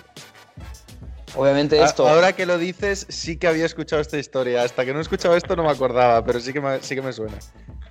Obviamente 1.36 1.82
esto. 1.82 2.06
Ahora 2.06 2.32
que 2.32 2.46
lo 2.46 2.58
dices, 2.58 3.06
sí 3.08 3.36
que 3.36 3.48
había 3.48 3.66
escuchado 3.66 4.00
esta 4.00 4.18
historia. 4.18 4.62
Hasta 4.62 4.84
que 4.84 4.92
no 4.92 5.00
he 5.00 5.02
escuchado 5.02 5.36
esto 5.36 5.56
no 5.56 5.64
me 5.64 5.70
acordaba, 5.70 6.24
pero 6.24 6.38
sí 6.38 6.52
que 6.52 6.60
me, 6.60 6.80
sí 6.80 6.94
que 6.94 7.02
me 7.02 7.12
suena. 7.12 7.36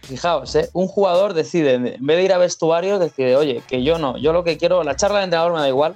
Fijaos, 0.02 0.56
¿eh? 0.56 0.70
un 0.74 0.88
jugador 0.88 1.34
decide, 1.34 1.74
en 1.74 1.84
vez 1.84 2.18
de 2.18 2.24
ir 2.24 2.34
a 2.34 2.38
vestuario, 2.38 3.00
decide, 3.00 3.36
oye, 3.36 3.62
que 3.68 3.84
yo 3.84 4.00
no, 4.00 4.18
yo 4.18 4.34
lo 4.34 4.44
que 4.44 4.58
quiero, 4.58 4.84
la 4.84 4.96
charla 4.98 5.20
de 5.20 5.26
entrenador 5.26 5.54
me 5.54 5.60
da 5.60 5.70
igual, 5.70 5.96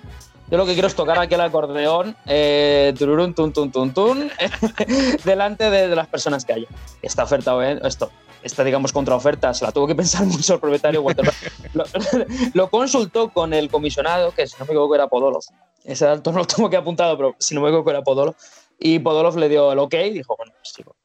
yo 0.50 0.58
lo 0.58 0.66
que 0.66 0.74
quiero 0.74 0.88
es 0.88 0.96
tocar 0.96 1.20
aquí 1.20 1.34
el 1.34 1.42
acordeón, 1.42 2.16
eh, 2.26 2.94
tururún, 2.98 3.34
tun, 3.34 3.52
tun, 3.52 3.70
tun, 3.70 3.94
tun, 3.94 4.32
delante 5.26 5.70
de, 5.70 5.90
de, 5.90 5.96
las 5.96 6.08
personas 6.08 6.46
que 6.46 6.54
haya. 6.54 6.68
Esta 7.02 7.24
oferta, 7.24 7.54
esto, 7.86 8.10
esta, 8.48 8.64
digamos, 8.64 8.92
contraoferta 8.92 9.54
se 9.54 9.64
la 9.64 9.72
tuvo 9.72 9.88
que 9.88 9.96
pensar 9.96 10.26
mucho 10.26 10.56
el 10.56 10.60
propietario 10.60 11.02
Walter. 11.02 11.30
lo, 11.74 11.86
lo, 12.54 12.70
consultó 12.70 13.30
con 13.30 13.54
el 13.54 13.70
comisionado, 13.70 14.32
que 14.32 14.48
si 14.48 14.56
no 14.60 14.66
me 14.66 14.72
equivoco 14.72 14.96
era 14.96 15.08
Podolov. 15.08 15.44
Ese 15.84 16.06
dato 16.06 16.32
no 16.32 16.40
lo 16.40 16.46
tengo 16.46 16.70
que 16.70 16.78
apuntado, 16.78 17.16
pero 17.16 17.36
si 17.40 17.56
no 17.56 17.62
me 17.62 17.70
equivoco 17.70 17.92
era 17.92 18.02
Podolov. 18.02 18.36
Y 18.80 19.00
Podolov 19.00 19.38
le 19.38 19.50
dio 19.50 19.72
el 19.72 19.80
ok 19.80 19.94
y 19.94 20.10
dijo, 20.12 20.36
bueno, 20.38 20.54
pues 20.60 20.74
chico, 20.74 20.96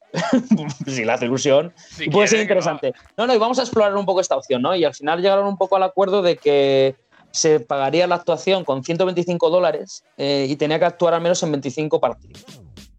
si 0.85 1.05
le 1.05 1.11
hace 1.11 1.25
ilusión, 1.25 1.73
Si 1.89 2.09
puede 2.09 2.27
ser 2.27 2.39
interesante. 2.39 2.93
No, 3.17 3.25
no, 3.25 3.33
y 3.33 3.37
vamos 3.37 3.59
a 3.59 3.63
explorar 3.63 3.95
un 3.95 4.05
poco 4.05 4.21
esta 4.21 4.35
opción, 4.35 4.61
¿no? 4.61 4.75
Y 4.75 4.85
al 4.85 4.93
final 4.93 5.21
llegaron 5.21 5.47
un 5.47 5.57
poco 5.57 5.75
al 5.75 5.83
acuerdo 5.83 6.21
de 6.21 6.37
que 6.37 6.95
se 7.31 7.59
pagaría 7.59 8.05
la 8.05 8.15
actuación 8.15 8.63
con 8.63 8.83
125 8.83 9.49
dólares 9.49 10.03
eh, 10.17 10.45
y 10.47 10.55
tenía 10.55 10.77
que 10.77 10.85
actuar 10.85 11.15
al 11.15 11.21
menos 11.21 11.41
en 11.41 11.51
25 11.51 11.99
partidos. 11.99 12.45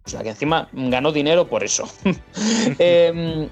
O 0.04 0.09
sea 0.09 0.22
que 0.22 0.30
encima 0.30 0.68
ganó 0.72 1.12
dinero 1.12 1.48
por 1.48 1.62
eso. 1.62 1.88
eh, 2.78 3.48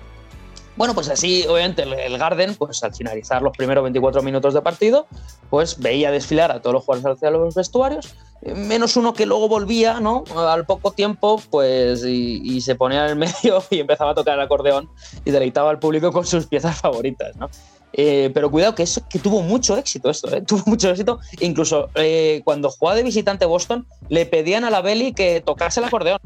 bueno, 0.77 0.95
pues 0.95 1.09
así, 1.09 1.45
obviamente, 1.47 1.83
el, 1.83 2.19
Garden, 2.19 2.55
pues 2.55 2.83
al 2.83 2.95
finalizar 2.95 3.43
los 3.43 3.57
primeros 3.57 3.83
24 3.83 4.23
minutos 4.23 4.55
de 4.55 4.63
partido, 4.63 5.07
pues 5.51 5.79
veía 5.79 6.11
desfilar 6.11 6.51
a 6.51 6.61
todos 6.61 6.75
los 6.75 6.85
jugadores 6.85 7.19
hacia 7.19 7.31
los 7.31 7.55
vestuarios, 7.55 8.15
menos 8.43 8.97
uno 8.97 9.13
que 9.13 9.27
luego 9.27 9.49
volvía, 9.49 10.01
¿no? 10.01 10.25
Al 10.37 10.65
poco 10.65 10.93
tiempo, 10.93 11.41
pues, 11.51 12.05
y, 12.05 12.41
y, 12.43 12.61
se 12.63 12.75
ponía 12.75 13.05
en 13.05 13.11
el 13.11 13.17
medio 13.43 13.63
y 13.71 13.81
empezaba 13.81 14.13
a 14.13 14.15
tocar 14.15 14.35
el 14.35 14.41
acordeón 14.41 14.89
y 15.25 15.31
deleitaba 15.31 15.71
al 15.71 15.79
público 15.79 16.11
con 16.13 16.25
sus 16.25 16.47
piezas 16.47 16.81
favoritas, 16.81 17.37
¿no? 17.37 17.51
Eh, 17.93 18.31
pero 18.33 18.51
cuidado, 18.51 18.75
que, 18.75 18.85
eso, 18.85 19.03
que 19.09 19.19
tuvo 19.19 19.43
mucho 19.43 19.77
éxito 19.77 20.09
esto, 20.11 20.35
¿eh? 20.35 20.41
tuvo 20.47 20.63
mucho 20.67 20.91
éxito. 20.91 21.21
Incluso 21.41 21.91
eh, 21.95 22.41
cuando 22.45 22.71
jugaba 22.71 22.97
de 22.97 23.03
visitante 23.03 23.45
Boston, 23.45 23.87
le 24.09 24.27
pedían 24.27 24.65
a 24.65 24.71
la 24.71 24.81
Belly 24.81 25.13
que 25.13 25.41
tocase 25.41 25.81
el 25.81 25.87
acordeón. 25.87 26.19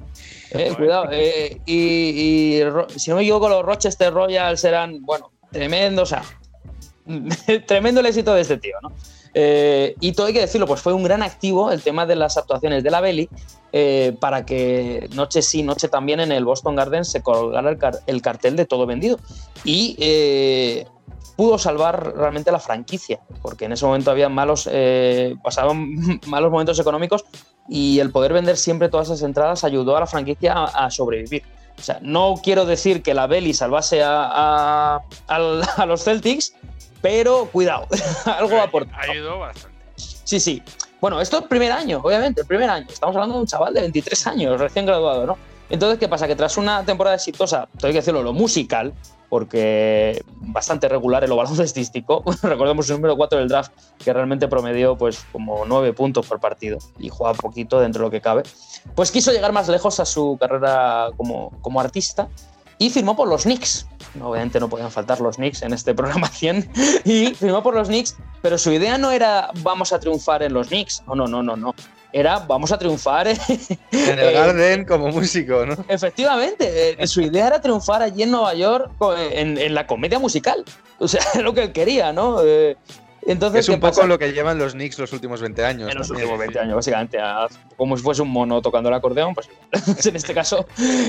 Eh, 0.52 0.72
cuidado. 0.76 1.08
Y, 1.12 1.60
y, 1.66 2.60
si 2.96 3.10
no 3.10 3.16
me 3.16 3.22
equivoco, 3.22 3.48
los 3.48 3.64
Rochester 3.64 4.12
Royals 4.12 4.62
eran, 4.64 5.02
bueno, 5.04 5.32
tremendo, 5.50 6.02
o 6.02 6.06
sea, 6.06 6.22
tremendo 7.66 8.00
el 8.00 8.06
éxito 8.06 8.34
de 8.34 8.42
este 8.42 8.58
tío, 8.58 8.74
¿no? 8.82 8.92
y 9.38 10.12
todo 10.12 10.28
hay 10.28 10.32
que 10.32 10.40
decirlo, 10.40 10.66
pues 10.66 10.80
fue 10.80 10.94
un 10.94 11.02
gran 11.02 11.22
activo 11.22 11.70
el 11.70 11.82
tema 11.82 12.06
de 12.06 12.16
las 12.16 12.38
actuaciones 12.38 12.82
de 12.82 12.90
la 12.90 13.02
Belly 13.02 13.28
para 14.18 14.46
que 14.46 15.10
noche 15.12 15.42
sí, 15.42 15.62
noche 15.62 15.88
también 15.88 16.20
en 16.20 16.32
el 16.32 16.46
Boston 16.46 16.74
Garden 16.74 17.04
se 17.04 17.20
colgara 17.20 17.68
el, 17.68 17.76
car 17.76 17.98
el 18.06 18.22
cartel 18.22 18.56
de 18.56 18.64
todo 18.64 18.86
vendido. 18.86 19.18
Y 19.62 19.94
pudo 21.36 21.58
salvar 21.58 22.14
realmente 22.16 22.50
la 22.50 22.58
franquicia, 22.58 23.20
porque 23.42 23.66
en 23.66 23.72
ese 23.72 23.84
momento 23.84 24.10
había 24.10 24.28
malos, 24.28 24.68
eh, 24.72 25.36
pasaban 25.42 26.20
malos 26.26 26.50
momentos 26.50 26.78
económicos 26.78 27.24
y 27.68 28.00
el 28.00 28.10
poder 28.10 28.32
vender 28.32 28.56
siempre 28.56 28.88
todas 28.88 29.08
esas 29.08 29.22
entradas 29.22 29.62
ayudó 29.62 29.96
a 29.96 30.00
la 30.00 30.06
franquicia 30.06 30.54
a, 30.54 30.86
a 30.86 30.90
sobrevivir. 30.90 31.42
O 31.78 31.82
sea, 31.82 31.98
no 32.00 32.36
quiero 32.42 32.64
decir 32.64 33.02
que 33.02 33.12
la 33.14 33.26
Belly 33.26 33.52
salvase 33.52 34.02
a, 34.02 34.30
a, 34.32 35.00
a, 35.76 35.86
los 35.86 36.02
Celtics, 36.02 36.54
pero 37.02 37.46
cuidado, 37.52 37.86
algo 38.24 38.58
aportó. 38.60 38.90
Ayudó 38.96 39.38
bastante. 39.38 39.76
Sí, 39.96 40.40
sí. 40.40 40.62
Bueno, 41.00 41.20
esto 41.20 41.36
es 41.36 41.42
el 41.42 41.48
primer 41.48 41.72
año, 41.72 42.00
obviamente, 42.02 42.40
el 42.40 42.46
primer 42.46 42.70
año. 42.70 42.86
Estamos 42.88 43.14
hablando 43.14 43.36
de 43.36 43.42
un 43.42 43.46
chaval 43.46 43.74
de 43.74 43.82
23 43.82 44.26
años, 44.26 44.58
recién 44.58 44.86
graduado, 44.86 45.26
¿no? 45.26 45.38
Entonces, 45.68 45.98
¿qué 45.98 46.08
pasa? 46.08 46.26
Que 46.26 46.34
tras 46.34 46.56
una 46.56 46.84
temporada 46.84 47.16
exitosa, 47.16 47.68
tengo 47.78 47.92
que 47.92 47.98
decirlo, 47.98 48.22
lo 48.22 48.32
musical, 48.32 48.94
porque 49.28 50.22
bastante 50.40 50.88
regular 50.88 51.24
en 51.24 51.30
lo 51.30 51.36
baloncestístico. 51.36 52.22
Recordemos 52.42 52.88
el 52.88 52.96
número 52.96 53.16
4 53.16 53.38
del 53.38 53.48
draft, 53.48 53.72
que 53.98 54.12
realmente 54.12 54.48
promedió 54.48 54.96
pues 54.96 55.24
como 55.32 55.64
9 55.66 55.92
puntos 55.92 56.26
por 56.26 56.40
partido 56.40 56.78
y 56.98 57.08
juega 57.08 57.34
poquito 57.34 57.80
dentro 57.80 58.02
de 58.02 58.06
lo 58.06 58.10
que 58.10 58.20
cabe. 58.20 58.42
Pues 58.94 59.10
quiso 59.10 59.32
llegar 59.32 59.52
más 59.52 59.68
lejos 59.68 60.00
a 60.00 60.04
su 60.04 60.36
carrera 60.40 61.10
como, 61.16 61.52
como 61.60 61.80
artista 61.80 62.28
y 62.78 62.90
firmó 62.90 63.16
por 63.16 63.28
los 63.28 63.42
Knicks. 63.42 63.86
Obviamente 64.20 64.60
no 64.60 64.68
podían 64.68 64.90
faltar 64.90 65.20
los 65.20 65.36
Knicks 65.36 65.62
en 65.62 65.72
este 65.72 65.94
programa 65.96 66.28
100 66.28 66.70
y 67.04 67.34
firmó 67.34 67.62
por 67.62 67.74
los 67.74 67.88
Knicks, 67.88 68.16
pero 68.42 68.58
su 68.58 68.70
idea 68.70 68.98
no 68.98 69.10
era 69.10 69.50
vamos 69.62 69.92
a 69.92 69.98
triunfar 69.98 70.42
en 70.42 70.52
los 70.52 70.68
Knicks. 70.68 71.02
No, 71.06 71.14
no, 71.14 71.26
no, 71.26 71.42
no, 71.42 71.56
no. 71.56 71.74
Era 72.12 72.38
vamos 72.38 72.72
a 72.72 72.78
triunfar 72.78 73.28
en, 73.28 73.36
En 73.90 74.18
el 74.18 74.28
eh, 74.28 74.32
Garden 74.32 74.84
como 74.84 75.08
músico, 75.08 75.66
¿no? 75.66 75.76
Efectivamente, 75.88 77.02
eh, 77.02 77.06
su 77.06 77.20
idea 77.20 77.46
era 77.48 77.60
triunfar 77.60 78.02
allí 78.02 78.22
en 78.22 78.30
Nueva 78.30 78.54
York 78.54 78.90
co- 78.98 79.16
en, 79.16 79.58
en 79.58 79.74
la 79.74 79.86
comedia 79.86 80.18
musical. 80.18 80.64
O 80.98 81.08
sea, 81.08 81.20
es 81.34 81.42
lo 81.42 81.52
que 81.52 81.64
él 81.64 81.72
quería, 81.72 82.12
¿no? 82.12 82.40
Entonces, 83.26 83.60
Es 83.60 83.68
un 83.68 83.74
¿qué 83.76 83.80
poco 83.80 83.94
pasa? 83.96 84.06
lo 84.06 84.18
que 84.18 84.32
llevan 84.32 84.56
los 84.58 84.74
Knicks 84.74 84.98
los 85.00 85.12
últimos 85.12 85.40
20 85.40 85.64
años. 85.64 85.90
En 85.90 85.98
los 85.98 86.06
también. 86.08 86.26
últimos 86.28 86.38
20 86.38 86.58
años, 86.60 86.74
básicamente, 86.76 87.18
a- 87.20 87.48
como 87.76 87.96
si 87.96 88.02
fuese 88.02 88.22
un 88.22 88.28
mono 88.30 88.62
tocando 88.62 88.88
el 88.88 88.94
acordeón, 88.94 89.34
pues 89.34 89.48
en 90.06 90.16
este 90.16 90.32
caso 90.32 90.66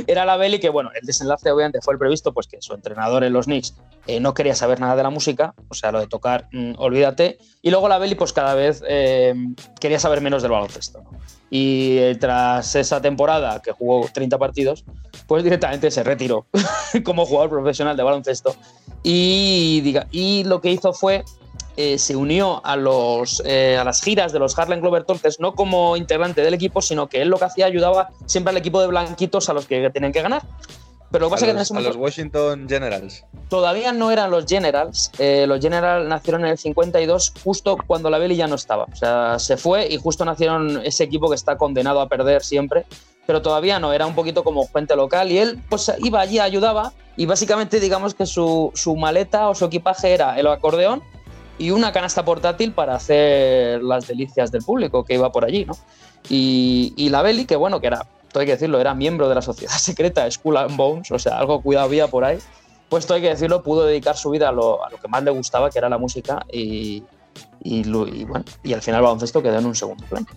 era 0.08 0.26
la 0.26 0.36
Belly 0.36 0.60
que, 0.60 0.70
bueno, 0.70 0.90
el 1.00 1.06
desenlace 1.06 1.52
obviamente 1.52 1.80
fue 1.82 1.94
el 1.94 2.00
previsto, 2.00 2.34
pues 2.34 2.48
que 2.48 2.58
su 2.62 2.74
entrenador 2.74 3.24
en 3.24 3.34
los 3.34 3.46
Knicks 3.46 3.76
eh, 4.08 4.20
no 4.20 4.34
quería 4.34 4.56
saber 4.56 4.80
nada 4.80 4.96
de 4.96 5.04
la 5.04 5.10
música, 5.12 5.54
o 5.70 5.74
sea, 5.76 5.92
lo 5.92 6.00
de 6.00 6.08
tocar, 6.08 6.48
mm, 6.52 6.74
olvídate, 6.78 7.38
y 7.62 7.70
luego 7.70 7.88
la 7.88 7.98
Belly 8.00 8.16
pues 8.16 8.34
cada 8.34 8.56
vez 8.56 8.84
eh, 8.88 9.36
quería 9.80 10.00
saber 10.00 10.22
menos 10.22 10.42
del 10.42 10.52
baloncesto, 10.52 11.02
¿no? 11.04 11.12
Y 11.50 11.98
eh, 12.00 12.18
tras 12.20 12.76
esa 12.76 13.00
temporada, 13.02 13.62
que 13.62 13.72
jugó 13.72 14.10
30 14.14 14.38
partidos, 14.38 14.84
pues 15.28 15.44
directamente 15.46 15.90
se 15.92 16.04
retiró 16.04 16.46
como 17.06 17.26
jugador 17.26 17.50
profesional 17.50 17.96
de 17.96 18.04
baloncesto 18.04 18.54
y, 19.04 19.80
diga, 19.82 20.08
y 20.12 20.44
lo 20.44 20.60
que 20.60 20.72
hizo 20.72 20.92
fue 20.92 21.24
eh, 21.78 22.00
se 22.00 22.16
unió 22.16 22.66
a, 22.66 22.76
los, 22.76 23.42
eh, 23.46 23.78
a 23.78 23.84
las 23.84 24.02
giras 24.02 24.34
de 24.34 24.40
los 24.40 24.58
Harlem 24.58 24.82
Globetrotters, 24.82 25.40
no 25.40 25.54
como 25.54 25.96
integrante 25.96 26.42
del 26.42 26.56
equipo, 26.56 26.82
sino 26.82 27.08
que 27.08 27.22
él 27.22 27.30
lo 27.30 27.38
que 27.38 27.46
hacía 27.46 27.68
ayudaba 27.68 28.10
siempre 28.26 28.50
al 28.50 28.58
equipo 28.58 28.82
de 28.82 28.88
blanquitos 28.88 29.48
a 29.48 29.54
los 29.54 29.68
que 29.68 29.90
tenían 29.92 30.12
que 30.12 30.24
ganar. 30.24 30.42
Pero 31.12 31.26
lo 31.26 31.30
que 31.30 31.36
A 31.36 31.38
es 31.38 31.44
que 31.46 31.54
los, 31.54 31.72
a 31.72 31.80
los 31.80 31.96
Washington 31.96 32.68
Generals. 32.68 33.24
todavía 33.48 33.94
no 33.94 34.12
eran 34.12 34.32
los 34.32 34.46
Generals. 34.46 35.12
eh, 35.20 35.46
los 35.48 35.62
Generals 35.62 36.08
nacieron 36.08 36.44
en 36.46 36.52
el 36.52 36.58
52, 36.58 37.34
justo 37.44 37.78
cuando 37.86 38.10
la 38.10 38.18
Belly 38.18 38.36
ya 38.36 38.48
no 38.48 38.56
estaba. 38.56 38.86
O 38.92 38.96
sea, 38.96 39.40
se 39.40 39.56
fue 39.56 39.88
y 39.88 39.98
justo 39.98 40.26
nacieron 40.26 40.82
ese 40.84 41.04
equipo 41.04 41.30
que 41.30 41.36
está 41.36 41.58
condenado 41.58 42.02
a 42.02 42.10
perder 42.10 42.44
siempre. 42.44 42.86
Pero 43.26 43.42
todavía 43.42 43.80
no, 43.80 43.94
era 43.94 44.08
un 44.08 44.16
poquito 44.16 44.44
como 44.44 44.68
gente 44.68 44.96
local 44.96 45.32
y 45.32 45.38
él 45.38 45.62
pues 45.70 45.92
iba 46.00 46.22
allí, 46.22 46.40
ayudaba 46.40 46.94
y 47.18 47.26
básicamente 47.26 47.80
digamos 47.80 48.14
que 48.14 48.26
su, 48.26 48.72
su 48.74 48.96
maleta 48.96 49.50
o 49.50 49.56
su 49.56 49.66
equipaje 49.66 50.14
era 50.14 50.40
el 50.40 50.48
acordeón 50.48 51.04
y 51.58 51.72
una 51.72 51.92
canasta 51.92 52.24
portátil 52.24 52.72
para 52.72 52.96
hacer 52.96 53.82
las 53.84 54.08
delicias 54.08 54.52
del 54.52 54.64
público 54.64 55.04
que 55.04 55.16
iba 55.16 55.32
por 55.32 55.46
allí, 55.46 55.66
¿no? 55.66 55.74
Y, 56.30 56.94
y 56.96 57.10
la 57.10 57.22
Belly, 57.22 57.46
que 57.46 57.56
bueno, 57.56 57.80
que 57.80 57.88
era, 57.88 58.06
todo 58.32 58.42
hay 58.42 58.46
que 58.46 58.54
decirlo, 58.54 58.80
era 58.80 58.94
miembro 58.94 59.30
de 59.30 59.36
la 59.36 59.42
sociedad 59.42 59.74
secreta 59.78 60.30
Skull 60.30 60.58
and 60.58 60.76
Bones, 60.76 61.12
o 61.12 61.20
sea, 61.20 61.38
algo 61.38 61.62
cuidado 61.62 61.86
había 61.86 62.08
por 62.08 62.24
ahí, 62.24 62.38
pues 62.90 63.06
todo 63.06 63.16
hay 63.16 63.22
que 63.22 63.30
decirlo, 63.30 63.64
pudo 63.64 63.86
dedicar 63.86 64.16
su 64.16 64.30
vida 64.30 64.50
a 64.50 64.52
lo, 64.52 64.86
a 64.86 64.90
lo 64.90 64.98
que 64.98 65.08
más 65.08 65.24
le 65.24 65.32
gustaba, 65.32 65.70
que 65.70 65.80
era 65.80 65.90
la 65.90 65.98
música, 65.98 66.46
y, 66.52 67.04
y, 67.64 67.82
y 67.82 68.26
bueno, 68.26 68.46
y 68.64 68.74
al 68.74 68.82
final 68.82 69.00
el 69.00 69.04
baloncesto 69.04 69.42
quedó 69.42 69.58
en 69.58 69.66
un 69.66 69.76
segundo 69.76 70.06
plano. 70.06 70.28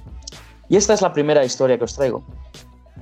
Y 0.69 0.77
esta 0.77 0.95
es 0.95 1.03
la 1.03 1.13
primera 1.13 1.45
historia 1.45 1.77
que 1.79 1.85
os 1.85 1.95
traigo, 1.95 2.23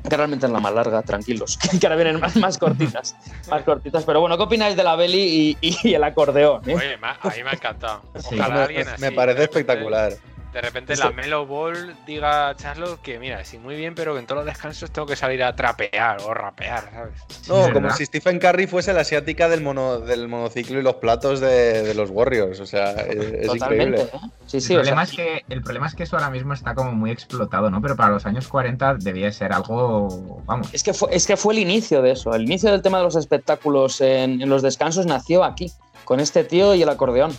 que 0.09 0.17
realmente 0.17 0.47
es 0.47 0.53
la 0.53 0.61
más 0.61 0.73
larga, 0.73 1.03
tranquilos, 1.03 1.59
que 1.81 1.87
ahora 1.87 1.97
vienen 1.97 2.21
más, 2.21 2.37
más 2.37 2.59
cortitas, 2.59 3.15
más 3.51 3.63
cortitas, 3.63 4.05
pero 4.05 4.21
bueno, 4.21 4.37
¿qué 4.37 4.43
opináis 4.45 4.77
de 4.77 4.85
la 4.85 4.97
Belly 4.97 5.57
y, 5.61 5.77
y 5.89 5.95
el 5.95 6.05
acordeón? 6.05 6.69
eh? 6.69 6.75
Oye, 6.75 6.97
ma- 6.97 7.19
a 7.21 7.29
mí 7.29 7.43
me 7.45 7.51
ha 7.51 7.53
encantado. 7.55 8.03
Sí. 8.17 8.37
Me- 8.37 8.43
alguien 8.43 8.87
me 8.99 9.07
así, 9.07 9.15
parece 9.17 9.43
espectacular. 9.45 10.13
De 10.59 10.63
repente 10.63 10.97
la 10.97 11.13
Melo 11.13 11.47
Ball 11.47 11.95
diga 12.05 12.49
a 12.49 12.57
Charlotte 12.57 13.01
que, 13.01 13.21
mira, 13.21 13.45
sí, 13.45 13.59
muy 13.59 13.77
bien, 13.77 13.95
pero 13.95 14.15
que 14.15 14.19
en 14.19 14.27
todos 14.27 14.45
los 14.45 14.47
descansos 14.53 14.91
tengo 14.91 15.07
que 15.07 15.15
salir 15.15 15.41
a 15.45 15.55
trapear 15.55 16.21
o 16.23 16.35
rapear, 16.35 16.91
¿sabes? 16.93 17.49
No, 17.49 17.63
como 17.73 17.83
¿verdad? 17.83 17.95
si 17.95 18.07
Stephen 18.07 18.41
Curry 18.41 18.67
fuese 18.67 18.93
la 18.93 19.03
asiática 19.03 19.49
del, 19.49 19.61
mono, 19.61 20.01
del 20.01 20.27
monociclo 20.27 20.81
y 20.81 20.83
los 20.83 20.97
platos 20.97 21.39
de, 21.39 21.85
de 21.85 21.95
los 21.95 22.11
Warriors. 22.11 22.59
O 22.59 22.67
sea, 22.67 22.91
es, 22.91 23.55
increíble. 23.55 24.01
¿eh? 24.01 24.11
Sí, 24.47 24.61
sí, 24.61 24.75
el, 24.75 24.85
sea, 24.85 24.95
problema 24.95 25.03
es 25.05 25.13
que, 25.13 25.45
el 25.49 25.63
problema 25.63 25.87
es 25.87 25.95
que 25.95 26.03
eso 26.03 26.17
ahora 26.17 26.31
mismo 26.31 26.53
está 26.53 26.75
como 26.75 26.91
muy 26.91 27.13
explotado, 27.13 27.71
¿no? 27.71 27.81
Pero 27.81 27.95
para 27.95 28.11
los 28.11 28.27
años 28.27 28.49
40 28.49 28.95
debía 28.95 29.31
ser 29.31 29.53
algo, 29.53 30.43
vamos, 30.45 30.75
Es 30.75 30.83
que, 30.83 30.93
fue, 30.93 31.15
es 31.15 31.25
que 31.25 31.37
fue 31.37 31.55
el 31.55 31.61
inicio 31.61 32.03
de 32.03 32.11
eso. 32.11 32.35
El 32.35 32.43
inicio 32.43 32.73
del 32.73 32.83
tema 32.83 32.99
de 32.99 33.05
los 33.05 33.15
espectáculos 33.15 34.01
en, 34.01 34.43
en 34.43 34.49
los 34.49 34.63
descansos 34.63 35.07
nació 35.07 35.45
aquí, 35.45 35.71
con 36.05 36.19
este 36.19 36.43
tío 36.43 36.75
y 36.75 36.83
el 36.83 36.89
acordeón. 36.89 37.31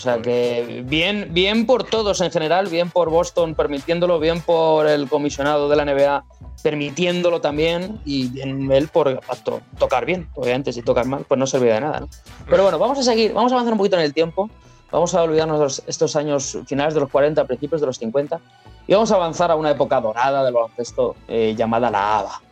O 0.00 0.02
sea 0.02 0.22
que 0.22 0.82
bien, 0.86 1.28
bien 1.32 1.66
por 1.66 1.84
todos 1.84 2.22
en 2.22 2.30
general, 2.30 2.68
bien 2.68 2.88
por 2.88 3.10
Boston 3.10 3.54
permitiéndolo, 3.54 4.18
bien 4.18 4.40
por 4.40 4.86
el 4.86 5.10
comisionado 5.10 5.68
de 5.68 5.76
la 5.76 5.84
NBA 5.84 6.24
permitiéndolo 6.62 7.42
también 7.42 8.00
y 8.06 8.28
bien 8.28 8.72
él 8.72 8.88
por 8.88 9.20
to- 9.44 9.60
tocar 9.78 10.06
bien. 10.06 10.26
Obviamente, 10.36 10.72
si 10.72 10.80
tocas 10.80 11.06
mal, 11.06 11.26
pues 11.28 11.38
no 11.38 11.46
servía 11.46 11.74
de 11.74 11.80
nada. 11.82 12.00
¿no? 12.00 12.08
Pero 12.48 12.62
bueno, 12.62 12.78
vamos 12.78 12.98
a 12.98 13.02
seguir, 13.02 13.34
vamos 13.34 13.52
a 13.52 13.56
avanzar 13.56 13.74
un 13.74 13.76
poquito 13.76 13.96
en 13.96 14.02
el 14.02 14.14
tiempo. 14.14 14.48
Vamos 14.90 15.14
a 15.14 15.22
olvidarnos 15.22 15.84
de 15.84 15.90
estos 15.90 16.16
años 16.16 16.56
finales 16.66 16.94
de 16.94 17.00
los 17.00 17.10
40, 17.10 17.44
principios 17.44 17.82
de 17.82 17.86
los 17.86 17.98
50 17.98 18.40
y 18.86 18.94
vamos 18.94 19.12
a 19.12 19.16
avanzar 19.16 19.50
a 19.50 19.54
una 19.54 19.72
época 19.72 20.00
dorada 20.00 20.42
del 20.42 20.54
baloncesto 20.54 21.14
eh, 21.28 21.54
llamada 21.54 21.90
la 21.90 22.20
ABA. 22.20 22.42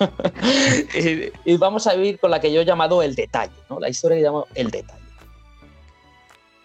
y, 1.44 1.56
vamos 1.58 1.86
a 1.86 1.94
ir 1.94 2.18
con 2.18 2.30
la 2.30 2.40
que 2.40 2.50
yo 2.50 2.62
he 2.62 2.64
llamado 2.64 3.02
el 3.02 3.14
detalle, 3.14 3.52
¿no? 3.68 3.80
la 3.80 3.90
historia 3.90 4.16
que 4.16 4.22
llamo 4.22 4.46
el 4.54 4.70
detalle. 4.70 5.05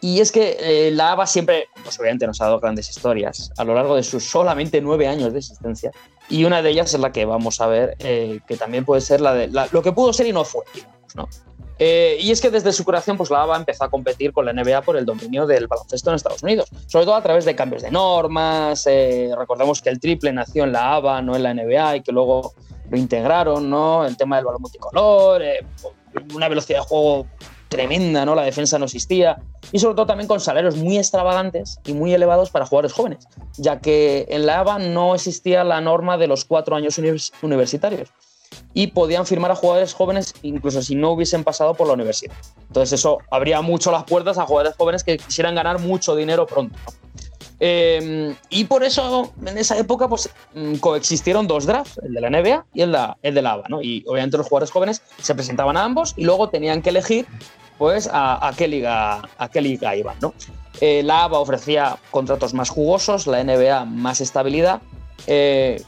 Y 0.03 0.19
es 0.19 0.31
que 0.31 0.57
eh, 0.59 0.91
la 0.91 1.11
ABA 1.11 1.27
siempre, 1.27 1.67
pues 1.83 1.99
obviamente 1.99 2.25
nos 2.25 2.41
ha 2.41 2.45
dado 2.45 2.59
grandes 2.59 2.89
historias 2.89 3.51
a 3.57 3.63
lo 3.63 3.75
largo 3.75 3.95
de 3.95 4.01
sus 4.03 4.23
solamente 4.23 4.81
nueve 4.81 5.07
años 5.07 5.31
de 5.31 5.39
existencia. 5.39 5.91
Y 6.27 6.43
una 6.45 6.61
de 6.63 6.71
ellas 6.71 6.93
es 6.93 6.99
la 6.99 7.11
que 7.11 7.23
vamos 7.25 7.61
a 7.61 7.67
ver, 7.67 7.95
eh, 7.99 8.39
que 8.47 8.57
también 8.57 8.83
puede 8.83 9.01
ser 9.01 9.21
la 9.21 9.33
de 9.33 9.47
la- 9.47 9.67
lo 9.71 9.81
que 9.83 9.91
pudo 9.91 10.11
ser 10.11 10.25
y 10.25 10.33
no 10.33 10.43
fue, 10.43 10.63
digamos, 10.73 11.15
¿no? 11.15 11.29
Eh, 11.77 12.17
y 12.19 12.31
es 12.31 12.41
que 12.41 12.49
desde 12.51 12.73
su 12.73 12.83
creación, 12.85 13.17
pues 13.17 13.29
la 13.31 13.41
ABA 13.43 13.57
empezó 13.57 13.83
a 13.83 13.89
competir 13.89 14.33
con 14.33 14.45
la 14.45 14.53
NBA 14.53 14.81
por 14.83 14.97
el 14.97 15.05
dominio 15.05 15.45
del 15.47 15.67
baloncesto 15.67 16.09
en 16.11 16.15
Estados 16.15 16.43
Unidos, 16.43 16.69
sobre 16.87 17.05
todo 17.05 17.15
a 17.15 17.23
través 17.23 17.43
de 17.45 17.55
cambios 17.55 17.81
de 17.81 17.89
normas. 17.91 18.85
eh, 18.87 19.31
recordemos 19.37 19.81
que 19.81 19.89
el 19.89 19.99
triple 19.99 20.31
nació 20.31 20.63
en 20.63 20.71
la 20.73 20.95
ABA, 20.95 21.21
no 21.21 21.35
en 21.35 21.43
la 21.43 21.53
NBA, 21.53 21.97
y 21.97 22.01
que 22.01 22.11
luego 22.11 22.53
lo 22.89 22.97
integraron, 22.97 23.69
¿no? 23.69 24.05
El 24.05 24.15
tema 24.17 24.35
del 24.35 24.45
balón 24.45 24.61
multicolor, 24.61 25.41
eh, 25.41 25.59
una 26.35 26.47
velocidad 26.49 26.79
de 26.79 26.85
juego 26.85 27.25
tremenda, 27.71 28.25
¿no? 28.25 28.35
La 28.35 28.43
defensa 28.43 28.77
no 28.77 28.85
existía. 28.85 29.37
Y 29.71 29.79
sobre 29.79 29.95
todo 29.95 30.05
también 30.05 30.27
con 30.27 30.41
salarios 30.41 30.75
muy 30.75 30.97
extravagantes 30.97 31.79
y 31.85 31.93
muy 31.93 32.13
elevados 32.13 32.49
para 32.49 32.65
jugadores 32.65 32.91
jóvenes, 32.91 33.25
ya 33.57 33.79
que 33.79 34.27
en 34.29 34.45
la 34.45 34.59
ABA 34.59 34.79
no 34.79 35.15
existía 35.15 35.63
la 35.63 35.79
norma 35.79 36.17
de 36.17 36.27
los 36.27 36.43
cuatro 36.43 36.75
años 36.75 36.99
univers- 36.99 37.31
universitarios 37.41 38.09
y 38.73 38.87
podían 38.87 39.25
firmar 39.25 39.51
a 39.51 39.55
jugadores 39.55 39.93
jóvenes 39.93 40.33
incluso 40.41 40.81
si 40.81 40.95
no 40.95 41.11
hubiesen 41.11 41.45
pasado 41.45 41.73
por 41.73 41.87
la 41.87 41.93
universidad. 41.93 42.33
Entonces 42.67 42.99
eso 42.99 43.19
abría 43.31 43.61
mucho 43.61 43.89
las 43.89 44.03
puertas 44.03 44.37
a 44.37 44.45
jugadores 44.45 44.75
jóvenes 44.77 45.05
que 45.05 45.17
quisieran 45.17 45.55
ganar 45.55 45.79
mucho 45.79 46.13
dinero 46.13 46.45
pronto. 46.45 46.77
Eh, 47.63 48.35
y 48.49 48.65
por 48.65 48.83
eso 48.83 49.31
en 49.45 49.55
esa 49.57 49.77
época 49.77 50.09
pues 50.09 50.29
mm, 50.55 50.75
coexistieron 50.77 51.47
dos 51.47 51.67
drafts, 51.67 51.99
el 52.03 52.13
de 52.13 52.19
la 52.21 52.29
NBA 52.31 52.65
y 52.73 52.81
el 52.81 52.91
de, 52.91 53.13
el 53.21 53.35
de 53.35 53.41
la 53.41 53.51
ABA. 53.53 53.63
¿no? 53.69 53.81
Y 53.81 54.03
obviamente 54.07 54.37
los 54.37 54.47
jugadores 54.47 54.71
jóvenes 54.71 55.01
se 55.21 55.33
presentaban 55.35 55.77
a 55.77 55.83
ambos 55.85 56.13
y 56.17 56.25
luego 56.25 56.49
tenían 56.49 56.81
que 56.81 56.89
elegir 56.89 57.27
pues 57.81 58.07
a, 58.13 58.47
a 58.47 58.53
qué 58.53 58.67
liga 58.67 59.27
a 59.39 59.49
qué 59.49 59.59
liga 59.59 59.95
iban. 59.95 60.15
¿no? 60.21 60.35
Eh, 60.81 61.01
la 61.01 61.23
ABA 61.23 61.39
ofrecía 61.39 61.97
contratos 62.11 62.53
más 62.53 62.69
jugosos, 62.69 63.25
la 63.25 63.43
NBA 63.43 63.85
más 63.85 64.21
estabilidad. 64.21 64.83
eh, 65.25 65.81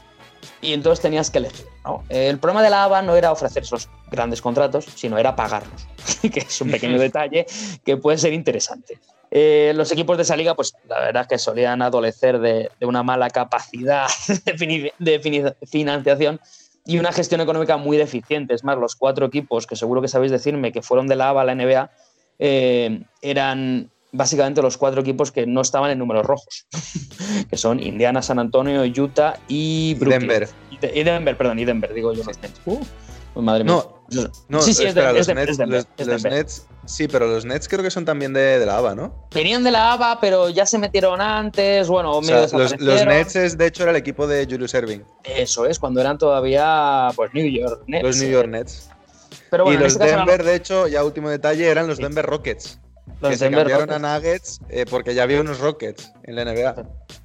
y 0.60 0.72
entonces 0.72 1.00
tenías 1.00 1.30
que 1.30 1.38
elegir. 1.38 1.66
¿no? 1.84 2.02
El 2.08 2.40
problema 2.40 2.64
de 2.64 2.70
la 2.70 2.82
ABA 2.82 3.02
no 3.02 3.14
era 3.14 3.30
ofrecer 3.30 3.62
esos 3.62 3.88
grandes 4.10 4.42
contratos, 4.42 4.86
sino 4.96 5.18
era 5.18 5.36
pagarlos, 5.36 5.86
que 6.20 6.40
es 6.40 6.60
un 6.60 6.72
pequeño 6.72 6.98
detalle 7.08 7.46
que 7.84 7.96
puede 7.96 8.18
ser 8.18 8.32
interesante. 8.32 8.98
Eh, 9.30 9.72
los 9.76 9.92
equipos 9.92 10.16
de 10.16 10.24
esa 10.24 10.34
liga, 10.34 10.56
pues 10.56 10.74
la 10.88 10.98
verdad 10.98 11.22
es 11.22 11.28
que 11.28 11.38
solían 11.38 11.80
adolecer 11.80 12.40
de, 12.40 12.72
de 12.80 12.86
una 12.86 13.04
mala 13.04 13.30
capacidad 13.30 14.08
de, 14.98 15.56
financiación 15.70 16.40
y 16.86 16.98
una 16.98 17.12
gestión 17.12 17.40
económica 17.40 17.76
muy 17.76 17.96
deficiente. 17.96 18.54
Es 18.54 18.64
más, 18.64 18.76
los 18.78 18.94
cuatro 18.96 19.26
equipos, 19.26 19.66
que 19.66 19.76
seguro 19.76 20.02
que 20.02 20.08
sabéis 20.08 20.32
decirme 20.32 20.72
que 20.72 20.82
fueron 20.82 21.06
de 21.06 21.16
la 21.16 21.30
ABA 21.30 21.40
a 21.42 21.44
la 21.44 21.54
NBA, 21.54 21.90
eh, 22.38 23.02
eran 23.22 23.90
básicamente 24.12 24.62
los 24.62 24.76
cuatro 24.76 25.00
equipos 25.00 25.32
que 25.32 25.46
no 25.46 25.60
estaban 25.60 25.90
en 25.90 25.98
números 25.98 26.24
rojos, 26.26 26.66
que 27.50 27.56
son 27.56 27.80
Indiana, 27.80 28.22
San 28.22 28.38
Antonio, 28.38 28.82
Utah 28.84 29.38
y 29.48 29.94
Brooklyn. 29.94 30.20
Denver. 30.20 30.48
Y, 30.70 30.76
de- 30.78 31.00
y 31.00 31.02
Denver, 31.04 31.36
perdón, 31.36 31.58
y 31.58 31.64
Denver, 31.64 31.92
digo 31.94 32.12
yo. 32.12 32.22
Nets. 32.24 32.60
Uh, 32.66 32.78
madre 33.42 33.64
mía. 33.64 33.72
No, 33.74 33.94
No, 34.48 34.60
sí, 34.60 34.74
sí, 34.74 34.82
es, 34.82 34.88
espera, 34.90 35.10
es 35.10 35.16
los, 35.16 35.26
de- 35.26 35.34
Nets, 35.34 35.58
los- 35.58 36.22
los 36.22 36.62
Sí, 36.86 37.08
pero 37.08 37.26
los 37.26 37.44
Nets 37.46 37.68
creo 37.68 37.82
que 37.82 37.90
son 37.90 38.04
también 38.04 38.32
de, 38.34 38.58
de 38.58 38.66
la 38.66 38.76
ABA, 38.76 38.94
¿no? 38.94 39.26
Venían 39.34 39.64
de 39.64 39.70
la 39.70 39.94
ABA, 39.94 40.20
pero 40.20 40.50
ya 40.50 40.66
se 40.66 40.76
metieron 40.78 41.20
antes, 41.20 41.88
bueno, 41.88 42.18
O 42.18 42.22
sea, 42.22 42.46
los. 42.52 42.78
Nets, 42.78 43.36
es, 43.36 43.56
de 43.56 43.66
hecho, 43.66 43.82
era 43.84 43.90
el 43.92 43.96
equipo 43.96 44.26
de 44.26 44.44
Julius 44.48 44.74
Erving. 44.74 45.02
Eso 45.24 45.64
es, 45.66 45.78
cuando 45.78 46.00
eran 46.00 46.18
todavía 46.18 47.08
pues 47.16 47.30
New 47.32 47.46
York 47.46 47.82
Nets. 47.86 48.04
Los 48.04 48.16
New 48.18 48.30
York 48.30 48.48
Nets. 48.48 48.90
Pero 49.50 49.64
bueno, 49.64 49.80
y 49.80 49.82
los 49.82 49.92
este 49.94 50.04
Denver, 50.06 50.44
de 50.44 50.54
hecho, 50.54 50.86
ya 50.86 51.02
último 51.04 51.30
detalle, 51.30 51.66
eran 51.66 51.86
los 51.88 51.98
Denver 51.98 52.26
Rockets. 52.26 52.78
Los 53.20 53.30
que 53.30 53.36
se 53.36 53.44
Denver 53.44 53.68
cambiaron 53.68 53.88
Rockets. 53.88 54.04
a 54.04 54.14
Nuggets 54.14 54.60
eh, 54.68 54.86
porque 54.88 55.14
ya 55.14 55.22
había 55.22 55.40
unos 55.40 55.58
Rockets 55.58 56.12
en 56.24 56.36
la 56.36 56.44
NBA. 56.44 56.74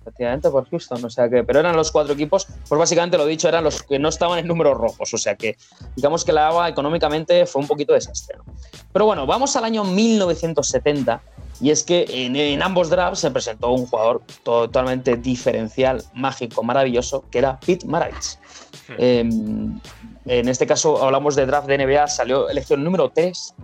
efectivamente 0.01 0.49
por 0.49 0.69
Houston, 0.69 1.03
o 1.03 1.09
sea 1.09 1.29
que, 1.29 1.43
pero 1.43 1.59
eran 1.59 1.75
los 1.75 1.91
cuatro 1.91 2.13
equipos, 2.13 2.47
pues 2.67 2.79
básicamente 2.79 3.17
lo 3.17 3.25
dicho, 3.25 3.47
eran 3.47 3.63
los 3.63 3.83
que 3.83 3.99
no 3.99 4.09
estaban 4.09 4.39
en 4.39 4.47
números 4.47 4.77
rojos, 4.77 5.13
o 5.13 5.17
sea 5.17 5.35
que 5.35 5.57
digamos 5.95 6.25
que 6.25 6.33
la 6.33 6.47
ABA 6.47 6.69
económicamente 6.69 7.45
fue 7.45 7.61
un 7.61 7.67
poquito 7.67 7.93
desastre. 7.93 8.37
¿no? 8.37 8.43
Pero 8.91 9.05
bueno, 9.05 9.25
vamos 9.25 9.55
al 9.55 9.63
año 9.63 9.83
1970 9.83 11.21
y 11.61 11.71
es 11.71 11.83
que 11.83 12.05
en, 12.09 12.35
en 12.35 12.61
ambos 12.61 12.89
drafts 12.89 13.19
se 13.19 13.31
presentó 13.31 13.71
un 13.71 13.85
jugador 13.85 14.21
totalmente 14.43 15.17
diferencial, 15.17 16.03
mágico, 16.13 16.63
maravilloso, 16.63 17.25
que 17.29 17.39
era 17.39 17.59
Pete 17.59 17.85
Maravich. 17.85 18.37
Eh, 18.97 19.19
en 19.19 20.47
este 20.47 20.65
caso 20.65 21.03
hablamos 21.03 21.35
de 21.35 21.45
draft 21.45 21.67
de 21.67 21.77
NBA, 21.77 22.07
salió 22.07 22.49
elección 22.49 22.83
número 22.83 23.11
3 23.13 23.55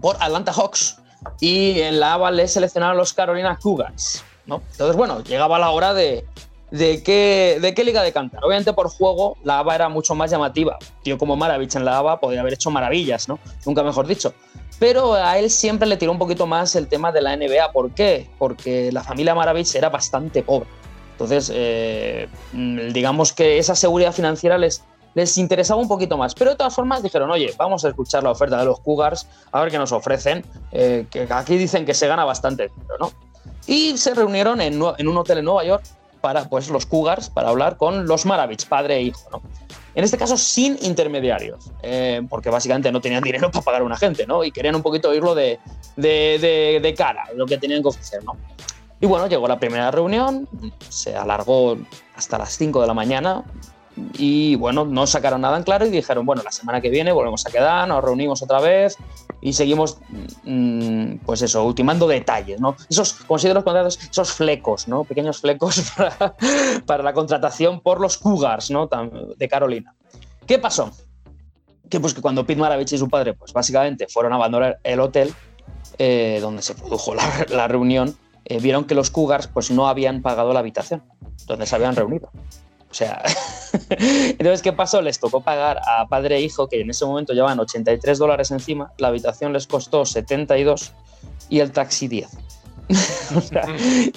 por 0.00 0.16
Atlanta 0.20 0.52
Hawks 0.52 0.99
y 1.40 1.80
en 1.80 2.00
la 2.00 2.14
ABA 2.14 2.30
le 2.30 2.48
seleccionaron 2.48 2.96
los 2.96 3.12
Carolina 3.12 3.58
Cougars. 3.60 4.24
¿no? 4.46 4.62
Entonces, 4.72 4.96
bueno, 4.96 5.22
llegaba 5.22 5.58
la 5.58 5.70
hora 5.70 5.94
de, 5.94 6.24
de, 6.70 7.02
qué, 7.02 7.58
de 7.60 7.74
qué 7.74 7.84
liga 7.84 8.02
de 8.02 8.12
cantar. 8.12 8.44
Obviamente 8.44 8.72
por 8.72 8.88
juego 8.88 9.36
la 9.44 9.58
ABA 9.60 9.74
era 9.74 9.88
mucho 9.88 10.14
más 10.14 10.30
llamativa. 10.30 10.78
Tío 11.02 11.18
como 11.18 11.36
Maravich 11.36 11.76
en 11.76 11.84
la 11.84 11.98
ABA 11.98 12.20
podría 12.20 12.40
haber 12.40 12.54
hecho 12.54 12.70
maravillas, 12.70 13.28
¿no? 13.28 13.38
Nunca 13.64 13.82
mejor 13.82 14.06
dicho. 14.06 14.34
Pero 14.78 15.14
a 15.14 15.38
él 15.38 15.50
siempre 15.50 15.86
le 15.86 15.96
tiró 15.96 16.12
un 16.12 16.18
poquito 16.18 16.46
más 16.46 16.74
el 16.74 16.88
tema 16.88 17.12
de 17.12 17.20
la 17.20 17.36
NBA. 17.36 17.72
¿Por 17.72 17.90
qué? 17.92 18.30
Porque 18.38 18.90
la 18.92 19.02
familia 19.02 19.34
Maravich 19.34 19.74
era 19.74 19.90
bastante 19.90 20.42
pobre. 20.42 20.68
Entonces, 21.12 21.52
eh, 21.54 22.28
mm, 22.52 22.92
digamos 22.92 23.34
que 23.34 23.58
esa 23.58 23.74
seguridad 23.74 24.12
financiera 24.12 24.56
les, 24.56 24.82
les 25.14 25.36
interesaba 25.38 25.80
un 25.80 25.88
poquito 25.88 26.16
más. 26.16 26.34
Pero 26.34 26.50
de 26.52 26.56
todas 26.56 26.74
formas 26.74 27.02
dijeron, 27.02 27.30
oye, 27.30 27.52
vamos 27.58 27.84
a 27.84 27.88
escuchar 27.88 28.22
la 28.22 28.30
oferta 28.30 28.58
de 28.58 28.64
los 28.64 28.80
Cougars, 28.80 29.26
a 29.52 29.60
ver 29.60 29.70
qué 29.70 29.78
nos 29.78 29.92
ofrecen, 29.92 30.44
eh, 30.72 31.06
que 31.10 31.26
aquí 31.30 31.56
dicen 31.56 31.84
que 31.84 31.94
se 31.94 32.06
gana 32.06 32.24
bastante 32.24 32.68
dinero, 32.68 32.94
¿no? 33.00 33.12
Y 33.66 33.96
se 33.98 34.14
reunieron 34.14 34.60
en, 34.60 34.80
un 34.82 35.16
hotel 35.16 35.38
en 35.38 35.44
Nueva 35.44 35.64
York 35.64 35.84
para, 36.20 36.48
pues, 36.48 36.68
los 36.70 36.86
Cougars, 36.86 37.30
para 37.30 37.48
hablar 37.48 37.76
con 37.76 38.06
los 38.06 38.26
Maravich, 38.26 38.66
padre 38.66 38.96
e 38.96 39.02
hijo, 39.02 39.20
¿no? 39.32 39.42
En 39.94 40.04
este 40.04 40.16
caso, 40.16 40.36
sin 40.36 40.78
intermediarios, 40.82 41.70
eh, 41.82 42.22
porque 42.28 42.48
básicamente 42.48 42.92
no 42.92 43.00
tenían 43.00 43.22
dinero 43.24 43.50
para 43.50 43.64
pagar 43.64 43.82
a 43.82 43.84
un 43.84 43.92
agente, 43.92 44.24
¿no? 44.26 44.44
Y 44.44 44.52
querían 44.52 44.76
un 44.76 44.82
poquito 44.82 45.08
oírlo 45.10 45.34
de- 45.34 45.58
de 45.96 46.94
cara, 46.96 47.24
lo 47.34 47.44
que 47.46 47.58
tenían 47.58 47.82
que 47.82 47.88
ofrecer, 47.88 48.22
¿no? 48.24 48.36
Y 49.00 49.06
bueno, 49.06 49.26
llegó 49.28 49.48
la 49.48 49.58
primera 49.58 49.90
reunión, 49.90 50.46
se 50.90 51.16
alargó 51.16 51.76
hasta 52.14 52.36
las 52.38 52.56
5 52.56 52.82
de 52.82 52.86
la 52.86 52.92
mañana 52.94 53.42
y 54.14 54.54
bueno, 54.56 54.84
no 54.84 55.06
sacaron 55.06 55.40
nada 55.40 55.56
en 55.56 55.62
claro 55.62 55.86
y 55.86 55.90
dijeron, 55.90 56.26
bueno, 56.26 56.42
la 56.42 56.52
semana 56.52 56.80
que 56.80 56.90
viene 56.90 57.12
volvemos 57.12 57.46
a 57.46 57.50
quedar, 57.50 57.88
nos 57.88 58.02
reunimos 58.02 58.42
otra 58.42 58.60
vez 58.60 58.96
y 59.40 59.52
seguimos, 59.52 59.98
mm, 60.44 61.16
pues 61.24 61.42
eso, 61.42 61.64
ultimando 61.64 62.06
detalles, 62.06 62.60
¿no? 62.60 62.76
Esos, 62.88 63.12
considero 63.12 63.54
los 63.54 63.64
contratos, 63.64 63.98
esos 63.98 64.32
flecos, 64.32 64.88
¿no? 64.88 65.04
Pequeños 65.04 65.40
flecos 65.40 65.92
para, 65.96 66.34
para 66.86 67.02
la 67.02 67.12
contratación 67.12 67.80
por 67.80 68.00
los 68.00 68.18
Cougars, 68.18 68.70
¿no? 68.70 68.88
De 69.36 69.48
Carolina. 69.48 69.94
¿Qué 70.46 70.58
pasó? 70.58 70.90
Que 71.88 72.00
pues 72.00 72.14
que 72.14 72.20
cuando 72.20 72.46
Pete 72.46 72.60
Maravich 72.60 72.92
y 72.92 72.98
su 72.98 73.08
padre, 73.08 73.34
pues 73.34 73.52
básicamente 73.52 74.06
fueron 74.08 74.32
a 74.32 74.36
abandonar 74.36 74.78
el 74.84 75.00
hotel 75.00 75.34
eh, 75.98 76.38
donde 76.40 76.62
se 76.62 76.74
produjo 76.74 77.14
la, 77.14 77.46
la 77.50 77.68
reunión, 77.68 78.16
eh, 78.44 78.58
vieron 78.60 78.84
que 78.84 78.94
los 78.94 79.10
Cougars 79.10 79.46
pues 79.46 79.70
no 79.70 79.88
habían 79.88 80.22
pagado 80.22 80.52
la 80.52 80.60
habitación 80.60 81.02
donde 81.46 81.66
se 81.66 81.74
habían 81.76 81.96
reunido. 81.96 82.30
O 82.90 82.94
sea, 82.94 83.22
entonces, 83.90 84.62
¿qué 84.62 84.72
pasó? 84.72 85.00
Les 85.00 85.20
tocó 85.20 85.40
pagar 85.40 85.80
a 85.86 86.06
padre 86.08 86.36
e 86.36 86.40
hijo, 86.40 86.68
que 86.68 86.80
en 86.80 86.90
ese 86.90 87.04
momento 87.04 87.32
llevaban 87.32 87.60
83 87.60 88.18
dólares 88.18 88.50
encima, 88.50 88.92
la 88.98 89.08
habitación 89.08 89.52
les 89.52 89.66
costó 89.66 90.04
72 90.04 90.92
y 91.48 91.60
el 91.60 91.72
taxi 91.72 92.08
10. 92.08 92.28
O 93.36 93.40
sea, 93.40 93.64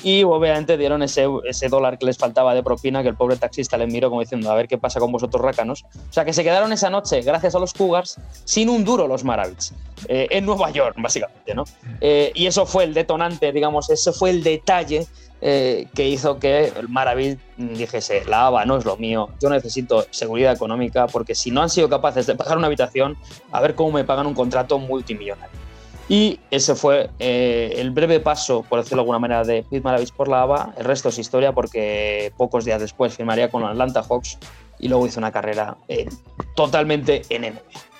y 0.01 0.23
obviamente 0.23 0.75
dieron 0.75 1.03
ese, 1.03 1.27
ese 1.45 1.69
dólar 1.69 1.99
que 1.99 2.07
les 2.07 2.17
faltaba 2.17 2.55
de 2.55 2.63
propina 2.63 3.03
que 3.03 3.09
el 3.09 3.15
pobre 3.15 3.35
taxista 3.35 3.77
les 3.77 3.87
miró 3.87 4.09
como 4.09 4.21
diciendo 4.21 4.49
a 4.51 4.55
ver 4.55 4.67
qué 4.67 4.79
pasa 4.79 4.99
con 4.99 5.11
vosotros 5.11 5.39
rácanos. 5.39 5.83
O 5.83 6.13
sea 6.13 6.25
que 6.25 6.33
se 6.33 6.43
quedaron 6.43 6.73
esa 6.73 6.89
noche, 6.89 7.21
gracias 7.21 7.53
a 7.53 7.59
los 7.59 7.73
Cougars, 7.73 8.17
sin 8.43 8.69
un 8.69 8.83
duro 8.83 9.07
los 9.07 9.23
Maravich, 9.23 9.71
eh, 10.07 10.27
en 10.29 10.45
Nueva 10.45 10.71
York 10.71 10.95
básicamente, 10.97 11.53
¿no? 11.53 11.63
Eh, 12.01 12.31
y 12.35 12.45
eso 12.47 12.65
fue 12.65 12.83
el 12.83 12.93
detonante, 12.93 13.51
digamos, 13.51 13.89
ese 13.89 14.11
fue 14.11 14.29
el 14.29 14.43
detalle 14.43 15.07
eh, 15.45 15.87
que 15.93 16.07
hizo 16.07 16.39
que 16.39 16.71
el 16.77 17.37
dijese, 17.77 18.23
la 18.25 18.47
ABA 18.47 18.65
no 18.65 18.77
es 18.77 18.85
lo 18.85 18.95
mío, 18.95 19.29
yo 19.41 19.49
necesito 19.49 20.05
seguridad 20.09 20.53
económica 20.53 21.07
porque 21.07 21.35
si 21.35 21.51
no 21.51 21.61
han 21.61 21.69
sido 21.69 21.89
capaces 21.89 22.25
de 22.25 22.35
pagar 22.35 22.57
una 22.57 22.67
habitación, 22.67 23.17
a 23.51 23.59
ver 23.59 23.75
cómo 23.75 23.91
me 23.91 24.05
pagan 24.05 24.25
un 24.25 24.35
contrato 24.35 24.79
multimillonario. 24.79 25.63
Y 26.07 26.39
ese 26.49 26.75
fue 26.75 27.09
eh, 27.19 27.73
el 27.77 27.91
breve 27.91 28.21
paso, 28.21 28.63
por 28.69 28.79
decirlo 28.79 28.97
de 28.97 29.01
alguna 29.01 29.19
manera, 29.19 29.43
de 29.43 29.63
Pete 29.63 29.81
Maravich 29.81 30.13
por 30.13 30.27
la 30.27 30.43
ABA. 30.43 30.73
El 30.77 30.85
resto 30.85 31.09
es 31.09 31.17
historia 31.17 31.51
porque 31.51 32.31
pocos 32.37 32.63
días 32.65 32.79
después 32.79 33.13
firmaría 33.13 33.49
con 33.49 33.61
los 33.61 33.71
Atlanta 33.71 34.01
Hawks 34.03 34.37
y 34.79 34.87
luego 34.87 35.07
hizo 35.07 35.19
una 35.19 35.31
carrera 35.31 35.77
eh, 35.87 36.07
totalmente 36.55 37.23
en 37.29 37.53
NBA. 37.53 37.92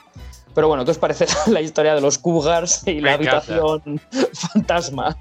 Pero 0.54 0.68
bueno, 0.68 0.86
¿qué 0.86 0.92
os 0.92 0.98
parece 0.98 1.26
la 1.52 1.62
historia 1.62 1.96
de 1.96 2.02
los 2.02 2.18
Cougars 2.18 2.88
y 2.88 3.02
la 3.02 3.16
encanta. 3.16 3.38
habitación 3.38 4.02
fantasma? 4.34 5.18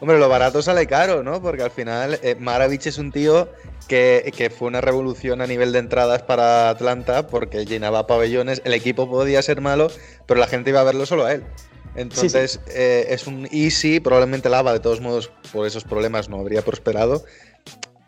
Hombre, 0.00 0.18
lo 0.18 0.28
barato 0.28 0.62
sale 0.62 0.86
caro, 0.86 1.22
¿no? 1.22 1.42
Porque 1.42 1.62
al 1.62 1.70
final 1.70 2.18
eh, 2.22 2.34
Maravich 2.38 2.86
es 2.86 2.96
un 2.96 3.12
tío 3.12 3.48
que, 3.86 4.32
que 4.34 4.48
fue 4.48 4.68
una 4.68 4.80
revolución 4.80 5.42
a 5.42 5.46
nivel 5.46 5.72
de 5.72 5.80
entradas 5.80 6.22
para 6.22 6.70
Atlanta 6.70 7.26
porque 7.26 7.66
llenaba 7.66 8.06
pabellones, 8.06 8.62
el 8.64 8.72
equipo 8.72 9.10
podía 9.10 9.42
ser 9.42 9.60
malo, 9.60 9.88
pero 10.26 10.40
la 10.40 10.46
gente 10.46 10.70
iba 10.70 10.80
a 10.80 10.84
verlo 10.84 11.04
solo 11.04 11.26
a 11.26 11.32
él. 11.32 11.44
Entonces 11.96 12.60
eh, 12.68 13.06
es 13.10 13.26
un 13.26 13.48
easy, 13.50 14.00
probablemente 14.00 14.48
Lava 14.48 14.72
de 14.72 14.80
todos 14.80 15.00
modos 15.00 15.30
por 15.52 15.66
esos 15.66 15.84
problemas 15.84 16.28
no 16.28 16.38
habría 16.38 16.62
prosperado. 16.62 17.24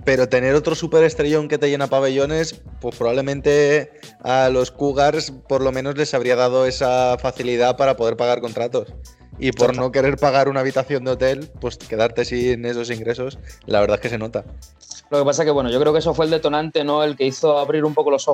Pero 0.05 0.29
tener 0.29 0.55
otro 0.55 0.75
superestrellón 0.75 1.47
que 1.49 1.59
te 1.59 1.71
llena 1.71 1.87
pabellones, 1.87 2.61
pues 2.81 2.97
probablemente 2.97 3.93
a 4.25 4.49
los 4.49 4.71
Cougars 4.73 5.31
por 5.49 5.63
lo 5.63 5.71
menos 5.71 5.97
les 5.97 6.13
habría 6.15 6.35
dado 6.35 6.67
esa 6.67 7.17
facilidad 7.21 7.77
para 7.77 7.97
poder 7.97 8.17
pagar 8.17 8.41
contratos. 8.41 8.93
Y 9.39 9.53
por 9.53 9.77
no 9.77 9.91
querer 9.93 10.17
pagar 10.19 10.49
una 10.49 10.61
habitación 10.61 11.05
de 11.05 11.13
hotel, 11.13 11.51
pues 11.61 11.77
quedarte 11.79 12.25
sin 12.25 12.65
esos 12.67 12.91
ingresos, 12.91 13.39
la 13.67 13.81
verdad 13.81 13.97
es 13.97 14.01
que 14.03 14.09
se 14.09 14.19
nota. 14.19 14.45
Lo 15.11 15.19
que 15.19 15.25
pasa 15.25 15.45
que, 15.45 15.51
bueno, 15.51 15.71
yo 15.71 15.79
creo 15.81 15.93
que 15.93 15.99
eso 15.99 16.15
fue 16.15 16.25
el 16.27 16.31
detonante, 16.31 16.85
¿no? 16.85 17.03
El 17.05 17.17
que 17.17 17.25
hizo 17.27 17.59
abrir 17.59 17.85
un 17.85 17.93
poco 17.95 18.11
los 18.11 18.27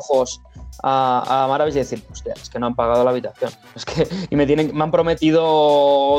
a, 0.82 1.44
a 1.44 1.48
Maravich 1.48 1.74
y 1.74 1.78
decir, 1.78 2.02
hostia, 2.10 2.34
es 2.40 2.48
que 2.50 2.58
no 2.58 2.66
han 2.66 2.74
pagado 2.76 3.04
la 3.04 3.10
habitación. 3.10 3.50
Es 3.74 3.84
que, 3.84 4.06
y 4.30 4.36
me, 4.36 4.46
tienen, 4.46 4.74
me 4.76 4.84
han 4.84 4.90
prometido 4.90 5.42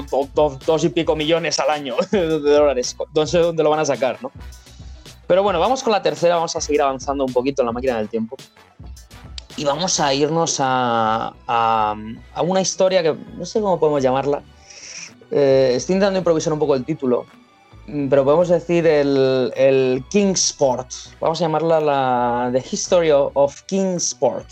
do- 0.10 0.30
do- 0.34 0.60
dos 0.66 0.84
y 0.84 0.89
pico 0.89 1.16
millones 1.16 1.60
al 1.60 1.70
año 1.70 1.95
de 2.12 2.28
dólares. 2.39 2.95
No 3.16 3.26
sé 3.26 3.39
dónde 3.39 3.64
lo 3.64 3.70
van 3.70 3.80
a 3.80 3.86
sacar, 3.86 4.18
¿no? 4.22 4.32
Pero 5.30 5.44
bueno, 5.44 5.60
vamos 5.60 5.84
con 5.84 5.92
la 5.92 6.02
tercera, 6.02 6.38
vamos 6.38 6.56
a 6.56 6.60
seguir 6.60 6.82
avanzando 6.82 7.24
un 7.24 7.32
poquito 7.32 7.62
en 7.62 7.68
la 7.68 7.72
máquina 7.72 7.98
del 7.98 8.10
tiempo. 8.10 8.36
Y 9.58 9.64
vamos 9.64 10.00
a 10.00 10.12
irnos 10.12 10.58
a, 10.60 11.36
a, 11.48 11.96
a 12.34 12.42
una 12.42 12.62
historia 12.62 13.04
que 13.04 13.16
no 13.38 13.46
sé 13.46 13.62
cómo 13.62 13.80
podemos 13.80 14.02
llamarla. 14.02 14.42
Eh, 15.30 15.74
estoy 15.76 15.94
intentando 15.94 16.18
improvisar 16.18 16.52
un 16.52 16.58
poco 16.58 16.74
el 16.74 16.84
título, 16.84 17.28
mm, 17.86 18.10
pero 18.10 18.24
podemos 18.24 18.50
decir 18.50 18.88
el, 18.88 19.54
el 19.56 20.04
King 20.10 20.34
Sport. 20.34 20.90
Vamos 21.22 21.40
a 21.40 21.44
llamarla 21.44 21.80
la 21.80 22.50
The 22.52 22.66
History 22.72 23.12
of 23.12 23.62
King 23.68 23.98
Sport. 23.98 24.48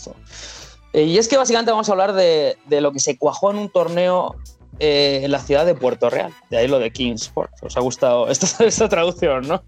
Eh, 0.92 1.02
y 1.02 1.18
es 1.18 1.26
que 1.26 1.36
básicamente 1.36 1.72
vamos 1.72 1.88
a 1.88 1.92
hablar 1.92 2.12
de, 2.12 2.56
de 2.66 2.80
lo 2.80 2.92
que 2.92 3.00
se 3.00 3.18
cuajó 3.18 3.50
en 3.50 3.58
un 3.58 3.68
torneo 3.68 4.36
eh, 4.78 5.22
en 5.24 5.32
la 5.32 5.40
ciudad 5.40 5.66
de 5.66 5.74
Puerto 5.74 6.08
Real. 6.08 6.32
De 6.50 6.58
ahí 6.58 6.68
lo 6.68 6.78
de 6.78 6.92
King 6.92 7.14
Sport. 7.14 7.50
¿Os 7.62 7.76
ha 7.76 7.80
gustado 7.80 8.28
esta, 8.30 8.64
esta 8.64 8.88
traducción, 8.88 9.48
no? 9.48 9.60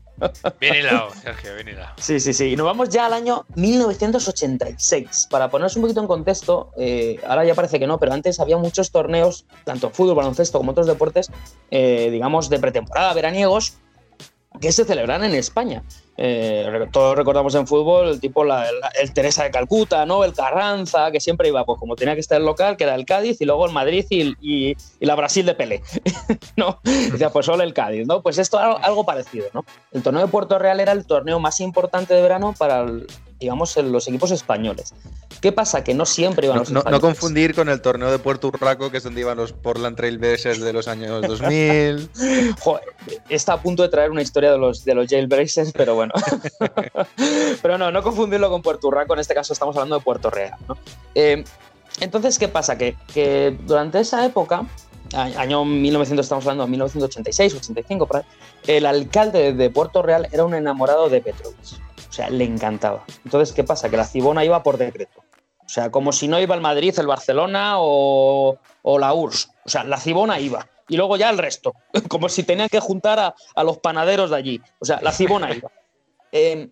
Bien 0.60 0.76
hilado, 0.76 1.10
Sergio, 1.14 1.54
bien 1.54 1.68
hilado. 1.68 1.94
Sí, 1.96 2.20
sí, 2.20 2.32
sí. 2.32 2.52
Y 2.52 2.56
nos 2.56 2.66
vamos 2.66 2.88
ya 2.88 3.06
al 3.06 3.12
año 3.12 3.46
1986. 3.54 5.28
Para 5.30 5.50
ponernos 5.50 5.76
un 5.76 5.82
poquito 5.82 6.00
en 6.00 6.06
contexto, 6.06 6.72
eh, 6.76 7.20
ahora 7.26 7.44
ya 7.44 7.54
parece 7.54 7.78
que 7.78 7.86
no, 7.86 7.98
pero 7.98 8.12
antes 8.12 8.40
había 8.40 8.56
muchos 8.56 8.90
torneos, 8.90 9.46
tanto 9.64 9.90
fútbol, 9.90 10.16
baloncesto 10.16 10.58
como 10.58 10.72
otros 10.72 10.86
deportes, 10.86 11.30
eh, 11.70 12.08
digamos, 12.10 12.50
de 12.50 12.58
pretemporada, 12.58 13.12
veraniegos, 13.14 13.74
que 14.60 14.72
se 14.72 14.84
celebran 14.84 15.24
en 15.24 15.34
España. 15.34 15.82
Eh, 16.22 16.86
todos 16.92 17.16
recordamos 17.16 17.54
en 17.54 17.66
fútbol 17.66 18.08
el 18.08 18.20
tipo 18.20 18.44
el 18.44 19.12
Teresa 19.14 19.44
de 19.44 19.50
Calcuta, 19.50 20.04
¿no? 20.04 20.22
El 20.22 20.34
Carranza, 20.34 21.10
que 21.10 21.18
siempre 21.18 21.48
iba, 21.48 21.64
pues 21.64 21.78
como 21.80 21.96
tenía 21.96 22.12
que 22.12 22.20
estar 22.20 22.38
el 22.38 22.44
local, 22.44 22.76
que 22.76 22.84
era 22.84 22.94
el 22.94 23.06
Cádiz, 23.06 23.40
y 23.40 23.46
luego 23.46 23.64
el 23.64 23.72
Madrid 23.72 24.04
y, 24.10 24.34
y- 24.42 24.76
y 25.00 25.06
la 25.06 25.14
Brasil 25.14 25.46
de 25.46 25.54
Pelé. 25.54 25.80
¿no? 26.56 26.78
Decía, 26.84 27.30
pues 27.30 27.46
solo 27.46 27.62
el 27.62 27.72
Cádiz, 27.72 28.06
¿no? 28.06 28.20
Pues 28.20 28.36
esto 28.36 28.58
algo, 28.58 28.78
algo 28.82 29.04
parecido, 29.04 29.46
¿no? 29.54 29.64
El 29.92 30.02
torneo 30.02 30.20
de 30.26 30.28
Puerto 30.30 30.58
Real 30.58 30.78
era 30.80 30.92
el 30.92 31.06
torneo 31.06 31.40
más 31.40 31.58
importante 31.60 32.12
de 32.12 32.20
verano 32.20 32.54
para, 32.58 32.82
el- 32.82 33.06
digamos, 33.40 33.76
los 33.76 34.06
equipos 34.08 34.30
españoles. 34.30 34.94
¿Qué 35.40 35.52
pasa? 35.52 35.82
Que 35.82 35.94
no 35.94 36.04
siempre 36.04 36.46
iban 36.46 36.56
No, 36.56 36.60
los 36.62 36.70
no- 36.70 36.74
no 36.74 36.80
españoles. 36.80 37.00
confundir 37.00 37.54
con 37.54 37.68
el 37.70 37.80
torneo 37.80 38.10
de 38.10 38.18
Puerto 38.18 38.48
Urraco, 38.48 38.90
que 38.90 38.98
es 38.98 39.02
donde 39.04 39.22
iban 39.22 39.38
los 39.38 39.52
Portland 39.54 39.96
Trailblazers 39.96 40.60
de 40.60 40.72
los 40.74 40.86
años 40.86 41.22
2000. 41.26 42.10
Joder, 42.60 42.84
está 43.30 43.54
a 43.54 43.62
punto 43.62 43.82
de 43.82 43.88
traer 43.88 44.10
una 44.10 44.20
historia 44.22 44.52
de 44.52 44.58
los, 44.58 44.84
de 44.84 44.94
los 44.94 45.06
jailbreakers, 45.08 45.72
pero 45.72 45.94
bueno. 45.94 46.12
pero 47.62 47.78
no, 47.78 47.90
no 47.90 48.02
confundirlo 48.02 48.50
con 48.50 48.62
Puerto 48.62 48.88
Urraco, 48.88 49.14
en 49.14 49.20
este 49.20 49.34
caso 49.34 49.52
estamos 49.52 49.74
hablando 49.76 49.96
de 49.98 50.04
Puerto 50.04 50.30
Real. 50.30 50.54
¿no? 50.68 50.76
Eh, 51.14 51.44
entonces, 52.00 52.38
¿qué 52.38 52.48
pasa? 52.48 52.76
Que, 52.78 52.96
que 53.12 53.56
durante 53.66 54.00
esa 54.00 54.24
época, 54.24 54.64
año 55.14 55.64
1900, 55.64 56.24
estamos 56.24 56.44
hablando 56.44 56.64
de 56.64 56.70
1986, 56.70 57.54
85, 57.54 58.06
por 58.06 58.18
ahí, 58.18 58.22
el 58.66 58.86
alcalde 58.86 59.52
de 59.52 59.70
Puerto 59.70 60.02
Real 60.02 60.28
era 60.32 60.44
un 60.44 60.54
enamorado 60.54 61.08
de 61.08 61.20
Petrovic. 61.20 61.56
O 62.10 62.12
sea, 62.12 62.28
le 62.28 62.44
encantaba. 62.44 63.04
Entonces, 63.24 63.54
¿qué 63.54 63.64
pasa? 63.64 63.88
Que 63.88 63.96
la 63.96 64.04
Cibona 64.04 64.44
iba 64.44 64.62
por 64.62 64.76
decreto. 64.76 65.22
O 65.64 65.68
sea, 65.68 65.90
como 65.90 66.10
si 66.10 66.26
no 66.26 66.40
iba 66.40 66.56
el 66.56 66.60
Madrid, 66.60 66.92
el 66.98 67.06
Barcelona 67.06 67.74
o, 67.78 68.58
o 68.82 68.98
la 68.98 69.14
URSS. 69.14 69.50
O 69.64 69.68
sea, 69.68 69.84
la 69.84 69.98
Cibona 69.98 70.40
iba. 70.40 70.66
Y 70.88 70.96
luego 70.96 71.16
ya 71.16 71.30
el 71.30 71.38
resto. 71.38 71.72
Como 72.08 72.28
si 72.28 72.42
tenían 72.42 72.68
que 72.68 72.80
juntar 72.80 73.20
a, 73.20 73.34
a 73.54 73.62
los 73.62 73.78
panaderos 73.78 74.30
de 74.30 74.36
allí. 74.36 74.60
O 74.80 74.84
sea, 74.84 74.98
la 75.00 75.12
Cibona 75.12 75.54
iba. 75.54 75.70
Eh, 76.32 76.68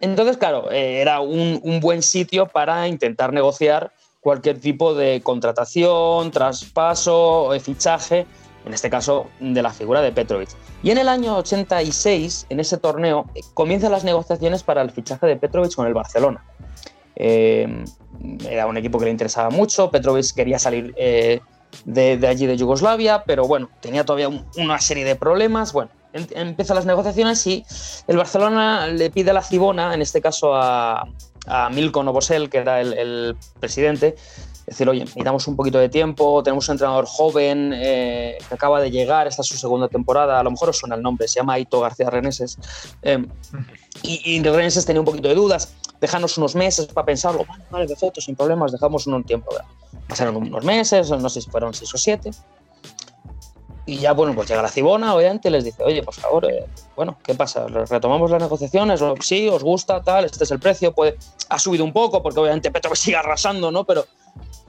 entonces, 0.00 0.38
claro, 0.38 0.72
eh, 0.72 1.00
era 1.00 1.20
un, 1.20 1.60
un 1.62 1.78
buen 1.78 2.02
sitio 2.02 2.46
para 2.48 2.88
intentar 2.88 3.32
negociar 3.32 3.92
cualquier 4.20 4.60
tipo 4.60 4.92
de 4.92 5.20
contratación, 5.22 6.32
traspaso 6.32 7.50
de 7.52 7.60
fichaje, 7.60 8.26
en 8.68 8.74
este 8.74 8.88
caso 8.90 9.26
de 9.40 9.62
la 9.62 9.70
figura 9.72 10.00
de 10.02 10.12
Petrovic. 10.12 10.50
Y 10.82 10.90
en 10.90 10.98
el 10.98 11.08
año 11.08 11.36
86, 11.38 12.46
en 12.50 12.60
ese 12.60 12.76
torneo, 12.76 13.26
eh, 13.34 13.40
comienzan 13.54 13.90
las 13.90 14.04
negociaciones 14.04 14.62
para 14.62 14.82
el 14.82 14.90
fichaje 14.90 15.26
de 15.26 15.36
Petrovic 15.36 15.74
con 15.74 15.86
el 15.86 15.94
Barcelona. 15.94 16.44
Eh, 17.16 17.84
era 18.48 18.66
un 18.66 18.76
equipo 18.76 18.98
que 18.98 19.06
le 19.06 19.10
interesaba 19.10 19.50
mucho, 19.50 19.90
Petrovic 19.90 20.32
quería 20.34 20.58
salir 20.58 20.94
eh, 20.96 21.40
de, 21.84 22.26
allí 22.28 22.46
de 22.46 22.56
Yugoslavia, 22.56 23.24
pero 23.26 23.46
bueno, 23.46 23.68
tenía 23.80 24.04
todavía 24.04 24.28
un- 24.28 24.44
una 24.56 24.78
serie 24.80 25.04
de 25.04 25.16
problemas. 25.16 25.72
Bueno, 25.72 25.90
em- 26.12 26.26
empiezan 26.34 26.76
las 26.76 26.86
negociaciones 26.86 27.46
y 27.46 27.64
el 28.06 28.16
Barcelona 28.16 28.86
le 28.88 29.10
pide 29.10 29.30
a 29.30 29.34
la 29.34 29.42
Cibona, 29.42 29.94
en 29.94 30.02
este 30.02 30.20
caso 30.20 30.54
a, 30.54 31.08
a 31.46 31.70
Milko 31.70 32.02
Novosel, 32.02 32.50
que 32.50 32.58
era 32.58 32.80
el, 32.80 32.92
el 32.92 33.36
presidente, 33.60 34.14
decir, 34.70 34.88
oye, 34.88 35.00
necesitamos 35.00 35.46
un 35.48 35.56
poquito 35.56 35.78
de 35.78 35.88
tiempo, 35.88 36.42
tenemos 36.42 36.68
un 36.68 36.74
entrenador 36.74 37.06
joven 37.06 37.72
eh, 37.74 38.38
que 38.48 38.54
acaba 38.54 38.80
de 38.80 38.90
llegar, 38.90 39.26
esta 39.26 39.42
es 39.42 39.48
su 39.48 39.56
segunda 39.56 39.88
temporada, 39.88 40.38
a 40.38 40.42
lo 40.42 40.50
mejor 40.50 40.70
os 40.70 40.78
suena 40.78 40.94
el 40.94 41.02
nombre, 41.02 41.26
se 41.28 41.40
llama 41.40 41.54
Aito 41.54 41.80
García 41.80 42.10
Reneses. 42.10 42.58
eh, 43.02 43.24
y, 44.02 44.36
y 44.36 44.42
Reneses 44.42 44.84
tenía 44.84 45.00
un 45.00 45.06
poquito 45.06 45.28
de 45.28 45.34
dudas, 45.34 45.72
déjanos 46.00 46.36
unos 46.38 46.54
meses 46.54 46.86
para 46.86 47.06
pensarlo, 47.06 47.44
vale, 47.48 47.64
vale, 47.70 47.86
perfecto, 47.86 48.20
sin 48.20 48.36
problemas, 48.36 48.72
dejamos 48.72 49.06
un 49.06 49.24
tiempo. 49.24 49.50
¿verdad? 49.50 49.66
Pasaron 50.08 50.36
unos 50.36 50.64
meses, 50.64 51.10
no 51.10 51.28
sé 51.28 51.40
si 51.40 51.50
fueron 51.50 51.74
seis 51.74 51.92
o 51.94 51.98
siete. 51.98 52.30
Y 53.88 53.96
ya, 53.96 54.12
bueno, 54.12 54.34
pues 54.34 54.46
llega 54.48 54.60
la 54.60 54.68
Cibona, 54.68 55.14
obviamente, 55.14 55.48
y 55.48 55.50
les 55.50 55.64
dice, 55.64 55.82
oye, 55.82 56.02
por 56.02 56.12
favor, 56.12 56.44
eh, 56.44 56.66
bueno, 56.94 57.16
¿qué 57.24 57.34
pasa? 57.34 57.66
¿Retomamos 57.68 58.30
las 58.30 58.42
negociaciones? 58.42 59.00
¿O 59.00 59.14
Sí, 59.20 59.48
os 59.48 59.62
gusta, 59.64 60.02
tal, 60.02 60.26
este 60.26 60.44
es 60.44 60.50
el 60.50 60.58
precio, 60.60 60.92
puede... 60.92 61.16
ha 61.48 61.58
subido 61.58 61.84
un 61.84 61.92
poco, 61.94 62.22
porque 62.22 62.38
obviamente 62.38 62.70
Petro 62.70 62.94
sigue 62.94 63.16
arrasando, 63.16 63.70
¿no? 63.70 63.84
Pero... 63.84 64.04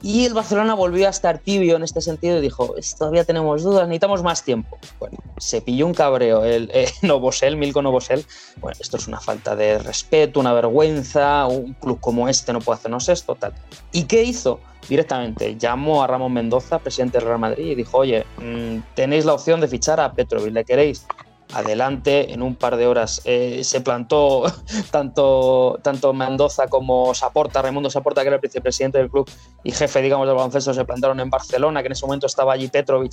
Y 0.02 0.24
el 0.24 0.32
Barcelona 0.32 0.74
volvió 0.74 1.06
a 1.06 1.10
estar 1.10 1.38
tibio 1.38 1.76
en 1.76 1.82
este 1.82 2.00
sentido 2.00 2.38
y 2.38 2.40
dijo, 2.40 2.74
"Es- 2.78 2.96
todavía 2.96 3.24
tenemos 3.26 3.62
dudas, 3.62 3.86
necesitamos 3.86 4.22
más 4.22 4.42
tiempo. 4.42 4.78
Bueno, 4.98 5.18
se 5.36 5.60
pilló 5.60 5.84
un 5.86 5.92
cabreo 5.92 6.42
el 6.42 6.70
eh, 6.72 6.90
Novosel, 7.02 7.56
Milko 7.58 7.82
Novosel. 7.82 8.24
Bueno, 8.62 8.78
esto 8.80 8.96
es 8.96 9.06
una 9.06 9.20
falta 9.20 9.54
de 9.54 9.78
respeto, 9.78 10.40
una 10.40 10.54
vergüenza, 10.54 11.46
un 11.46 11.74
club 11.74 12.00
como 12.00 12.26
este 12.30 12.54
no 12.54 12.60
puede 12.60 12.78
hacernos 12.78 13.10
esto, 13.10 13.34
tal. 13.34 13.52
¿Y 13.92 14.04
qué 14.04 14.22
hizo? 14.22 14.60
Directamente 14.90 15.56
llamó 15.56 16.02
a 16.02 16.08
Ramón 16.08 16.32
Mendoza, 16.32 16.80
presidente 16.80 17.18
del 17.18 17.28
Real 17.28 17.38
Madrid, 17.38 17.64
y 17.64 17.74
dijo, 17.76 17.98
oye, 17.98 18.26
mm, 18.38 18.78
tenéis 18.96 19.24
la 19.24 19.34
opción 19.34 19.60
de 19.60 19.68
fichar 19.68 20.00
a 20.00 20.12
Petrovic, 20.12 20.52
¿le 20.52 20.64
queréis? 20.64 21.06
Adelante, 21.52 22.32
en 22.32 22.42
un 22.42 22.56
par 22.56 22.76
de 22.76 22.88
horas 22.88 23.22
eh, 23.24 23.62
se 23.62 23.82
plantó 23.82 24.42
tanto, 24.90 25.78
tanto 25.82 26.12
Mendoza 26.12 26.66
como 26.66 27.14
Saporta, 27.14 27.62
Raimundo 27.62 27.88
Saporta, 27.88 28.22
que 28.22 28.26
era 28.26 28.36
el 28.36 28.42
vicepresidente 28.42 28.98
del 28.98 29.08
club 29.08 29.30
y 29.62 29.70
jefe, 29.70 30.02
digamos, 30.02 30.26
del 30.26 30.34
baloncesto, 30.34 30.74
se 30.74 30.84
plantaron 30.84 31.20
en 31.20 31.30
Barcelona, 31.30 31.82
que 31.82 31.86
en 31.86 31.92
ese 31.92 32.04
momento 32.04 32.26
estaba 32.26 32.52
allí 32.52 32.66
Petrovic, 32.66 33.12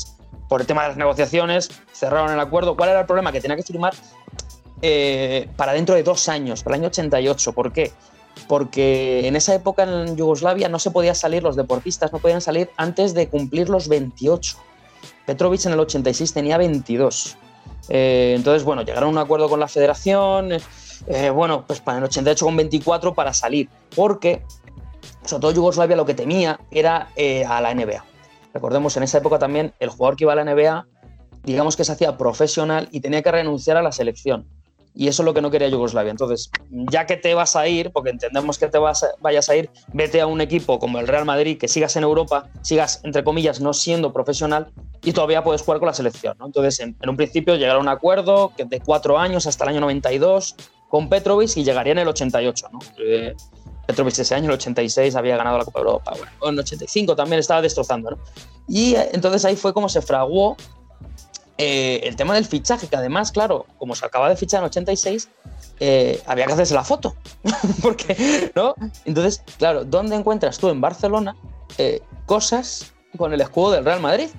por 0.49 0.61
el 0.61 0.65
tema 0.65 0.82
de 0.82 0.88
las 0.88 0.97
negociaciones, 0.97 1.69
cerraron 1.93 2.32
el 2.32 2.39
acuerdo. 2.39 2.75
¿Cuál 2.75 2.89
era 2.89 3.01
el 3.01 3.05
problema? 3.05 3.32
Que 3.32 3.39
tenía 3.39 3.55
que 3.55 3.61
firmar 3.61 3.93
eh, 4.82 5.47
para 5.55 5.73
dentro 5.73 5.93
de 5.93 6.01
dos 6.01 6.28
años, 6.28 6.63
para 6.63 6.75
el 6.75 6.82
año 6.82 6.88
88. 6.88 7.53
¿Por 7.53 7.71
qué? 7.71 7.91
Porque 8.48 9.28
en 9.28 9.36
esa 9.36 9.54
época 9.54 9.84
en 9.84 10.16
Yugoslavia 10.16 10.70
no 10.70 10.80
se 10.80 10.91
podía 10.91 11.14
salir, 11.14 11.43
los 11.43 11.56
deportistas 11.56 12.14
no 12.14 12.20
podían 12.20 12.41
salir 12.41 12.70
antes 12.78 13.14
de 13.14 13.28
cumplir 13.28 13.70
los 13.70 13.88
28. 13.89 14.58
Petrovic 15.26 15.66
en 15.66 15.74
el 15.74 15.80
86 15.82 16.34
tenía 16.34 16.58
22. 16.58 17.38
Eh, 17.89 18.34
entonces, 18.36 18.64
bueno, 18.64 18.84
llegaron 18.84 19.10
a 19.10 19.12
un 19.12 19.18
acuerdo 19.18 19.50
con 19.50 19.60
la 19.60 19.68
federación, 19.68 20.52
eh, 21.08 21.30
bueno, 21.30 21.66
pues 21.68 21.80
para 21.80 22.00
el 22.00 22.04
88 22.06 22.45
con 22.45 22.56
24 22.56 23.14
para 23.14 23.34
salir, 23.34 23.70
porque 23.95 24.41
sobre 25.24 25.41
todo 25.41 25.52
Yugoslavia 25.52 25.95
lo 25.95 26.06
que 26.06 26.14
temía 26.14 26.60
era 26.72 27.10
eh, 27.16 27.45
a 27.45 27.62
la 27.62 27.74
NBA. 27.74 28.04
Recordemos, 28.54 28.98
en 28.98 29.04
esa 29.04 29.20
época 29.20 29.38
también 29.38 29.74
el 29.80 29.89
jugador 29.89 30.16
que 30.16 30.24
iba 30.24 30.34
a 30.34 30.36
la 30.36 30.43
NBA, 30.43 30.88
digamos 31.43 31.76
que 31.76 31.84
se 31.84 31.91
hacía 31.91 32.18
profesional 32.18 32.89
y 32.91 33.02
tenía 33.02 33.22
que 33.22 33.32
renunciar 33.32 33.78
a 33.78 33.82
la 33.82 33.91
selección. 33.91 34.48
Y 35.00 35.08
eso 35.08 35.22
es 35.22 35.26
lo 35.26 35.34
que 35.34 35.41
no 35.43 35.52
quería 35.52 35.68
Yugoslavia. 35.70 36.10
Entonces, 36.10 36.50
ya 36.91 37.06
que 37.06 37.18
te 37.18 37.36
vas 37.36 37.56
a 37.56 37.68
ir, 37.68 37.91
porque 37.91 38.10
entendemos 38.10 38.58
que 38.58 38.68
te 38.68 38.80
vas 38.80 39.04
a- 39.04 39.10
vayas 39.22 39.48
a 39.48 39.56
ir, 39.56 39.70
vete 39.93 40.20
a 40.22 40.26
un 40.26 40.41
equipo 40.41 40.80
como 40.80 40.98
el 40.98 41.08
Real 41.08 41.24
Madrid, 41.24 41.58
que 41.60 41.68
sigas 41.68 41.95
en 41.98 42.04
Europa, 42.04 42.50
sigas, 42.64 43.02
entre 43.04 43.24
comillas, 43.24 43.62
no 43.62 43.74
siendo 43.74 44.12
profesional 44.12 44.72
y 45.04 45.12
todavía 45.14 45.43
puedes 45.43 45.62
jugar 45.62 45.78
con 45.80 45.86
la 45.88 45.93
selección. 45.93 46.36
¿no? 46.39 46.48
Entonces, 46.48 46.80
en, 46.80 46.98
en 47.00 47.10
un 47.10 47.16
principio 47.16 47.56
llegaron 47.56 47.88
a 47.88 47.91
un 47.91 47.95
acuerdo 47.98 48.52
de 48.58 48.80
cuatro 48.82 49.20
años 49.20 49.45
hasta 49.45 49.66
el 49.66 49.70
año 49.70 49.82
92 49.82 50.56
con 50.89 51.10
Petrovic 51.10 51.56
y 51.58 51.64
llegaría 51.64 51.91
en 51.91 52.00
el 52.00 52.08
88. 52.08 52.68
¿no? 52.72 52.80
Eh, 52.98 53.36
Petrovic 53.86 54.18
ese 54.18 54.34
año, 54.34 54.45
el 54.48 54.54
86, 54.56 55.16
había 55.16 55.38
ganado 55.38 55.60
la 55.60 55.66
Copa 55.66 55.80
Europa. 55.80 56.12
Bueno, 56.12 56.32
en 56.50 56.54
el 56.56 56.60
85 56.62 57.16
también 57.16 57.39
estaba 57.39 57.62
destrozando. 57.62 58.12
¿no? 58.12 58.18
Y 58.68 58.95
eh, 58.95 59.10
entonces 59.14 59.45
ahí 59.45 59.56
fue 59.56 59.74
como 59.74 59.88
se 59.89 60.02
fraguó 60.02 60.58
eh, 61.58 62.01
el 62.03 62.16
tema 62.16 62.36
del 62.36 62.45
fichaje, 62.45 62.88
que 62.88 62.95
además, 62.95 63.32
claro, 63.32 63.66
como 63.78 63.95
se 63.95 64.05
acaba 64.05 64.30
de 64.30 64.36
fichar 64.36 64.60
en 64.60 64.66
86, 64.66 65.30
eh, 65.80 66.22
había 66.26 66.45
que 66.45 66.53
hacerse 66.53 66.74
la 66.74 66.84
foto. 66.84 67.16
Porque, 67.82 68.51
¿no? 68.55 68.76
Entonces, 69.05 69.43
claro, 69.58 69.86
¿dónde 69.86 70.16
encuentras 70.16 70.58
tú 70.58 70.70
en 70.70 70.82
Barcelona 70.82 71.36
eh, 71.78 72.01
cosas 72.26 72.93
con 73.18 73.34
el 73.34 73.41
escudo 73.41 73.72
del 73.72 73.86
Real 73.86 74.01
Madrid? 74.01 74.30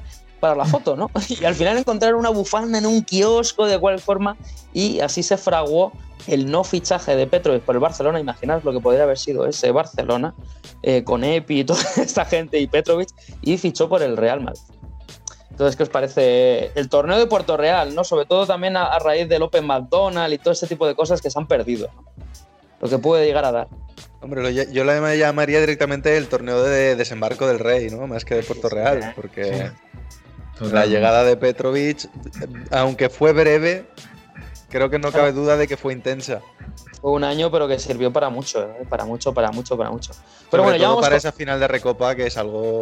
Para 0.40 0.54
la 0.54 0.64
foto, 0.64 0.96
¿no? 0.96 1.10
Y 1.28 1.44
al 1.44 1.54
final 1.54 1.76
encontrar 1.76 2.14
una 2.14 2.30
bufanda 2.30 2.78
en 2.78 2.86
un 2.86 3.02
kiosco 3.02 3.66
de 3.66 3.78
cual 3.78 3.98
forma 3.98 4.36
y 4.72 5.00
así 5.00 5.24
se 5.24 5.36
fraguó 5.36 5.92
el 6.28 6.50
no 6.50 6.62
fichaje 6.62 7.16
de 7.16 7.26
Petrovic 7.26 7.62
por 7.62 7.74
el 7.74 7.80
Barcelona. 7.80 8.20
Imaginaos 8.20 8.62
lo 8.62 8.72
que 8.72 8.80
podría 8.80 9.02
haber 9.02 9.18
sido 9.18 9.46
ese 9.46 9.72
Barcelona 9.72 10.34
eh, 10.82 11.02
con 11.02 11.24
Epi 11.24 11.60
y 11.60 11.64
toda 11.64 11.82
esta 11.96 12.24
gente 12.24 12.60
y 12.60 12.68
Petrovic 12.68 13.08
y 13.42 13.58
fichó 13.58 13.88
por 13.88 14.02
el 14.02 14.16
Real 14.16 14.40
Madrid. 14.40 14.60
Entonces, 15.58 15.74
¿qué 15.74 15.82
os 15.82 15.88
parece 15.88 16.70
el 16.76 16.88
torneo 16.88 17.18
de 17.18 17.26
Puerto 17.26 17.56
Real? 17.56 17.92
¿no? 17.92 18.04
Sobre 18.04 18.26
todo 18.26 18.46
también 18.46 18.76
a, 18.76 18.84
a 18.84 19.00
raíz 19.00 19.28
del 19.28 19.42
Open 19.42 19.66
McDonald's 19.66 20.32
y 20.32 20.38
todo 20.38 20.52
este 20.52 20.68
tipo 20.68 20.86
de 20.86 20.94
cosas 20.94 21.20
que 21.20 21.30
se 21.30 21.36
han 21.36 21.48
perdido. 21.48 21.88
¿no? 21.96 22.04
Lo 22.80 22.88
que 22.88 22.98
puede 22.98 23.26
llegar 23.26 23.44
a 23.44 23.50
dar. 23.50 23.68
Hombre, 24.20 24.54
yo 24.54 24.84
la 24.84 25.16
llamaría 25.16 25.58
directamente 25.58 26.16
el 26.16 26.28
torneo 26.28 26.62
de 26.62 26.94
desembarco 26.94 27.48
del 27.48 27.58
rey, 27.58 27.90
¿no? 27.90 28.06
Más 28.06 28.24
que 28.24 28.36
de 28.36 28.44
Puerto 28.44 28.68
Real, 28.68 29.12
porque 29.16 29.72
la 30.60 30.86
llegada 30.86 31.24
de 31.24 31.36
Petrovic, 31.36 32.08
aunque 32.70 33.08
fue 33.08 33.32
breve, 33.32 33.86
creo 34.68 34.90
que 34.90 34.98
no 34.98 35.10
cabe 35.12 35.32
duda 35.32 35.56
de 35.56 35.66
que 35.66 35.76
fue 35.76 35.92
intensa. 35.92 36.40
Fue 37.00 37.12
un 37.12 37.24
año, 37.24 37.50
pero 37.50 37.68
que 37.68 37.78
sirvió 37.78 38.12
para 38.12 38.28
mucho, 38.28 38.62
¿eh? 38.62 38.86
para 38.88 39.04
mucho, 39.04 39.32
para 39.32 39.50
mucho, 39.52 39.76
para 39.76 39.90
mucho. 39.90 40.12
Pero 40.50 40.62
Sobre 40.62 40.62
bueno, 40.62 40.76
ya 40.76 40.88
vamos 40.88 41.02
para 41.02 41.12
con- 41.12 41.18
esa 41.18 41.32
final 41.32 41.60
de 41.60 41.68
Recopa, 41.68 42.14
que 42.14 42.26
es 42.26 42.36
algo 42.36 42.80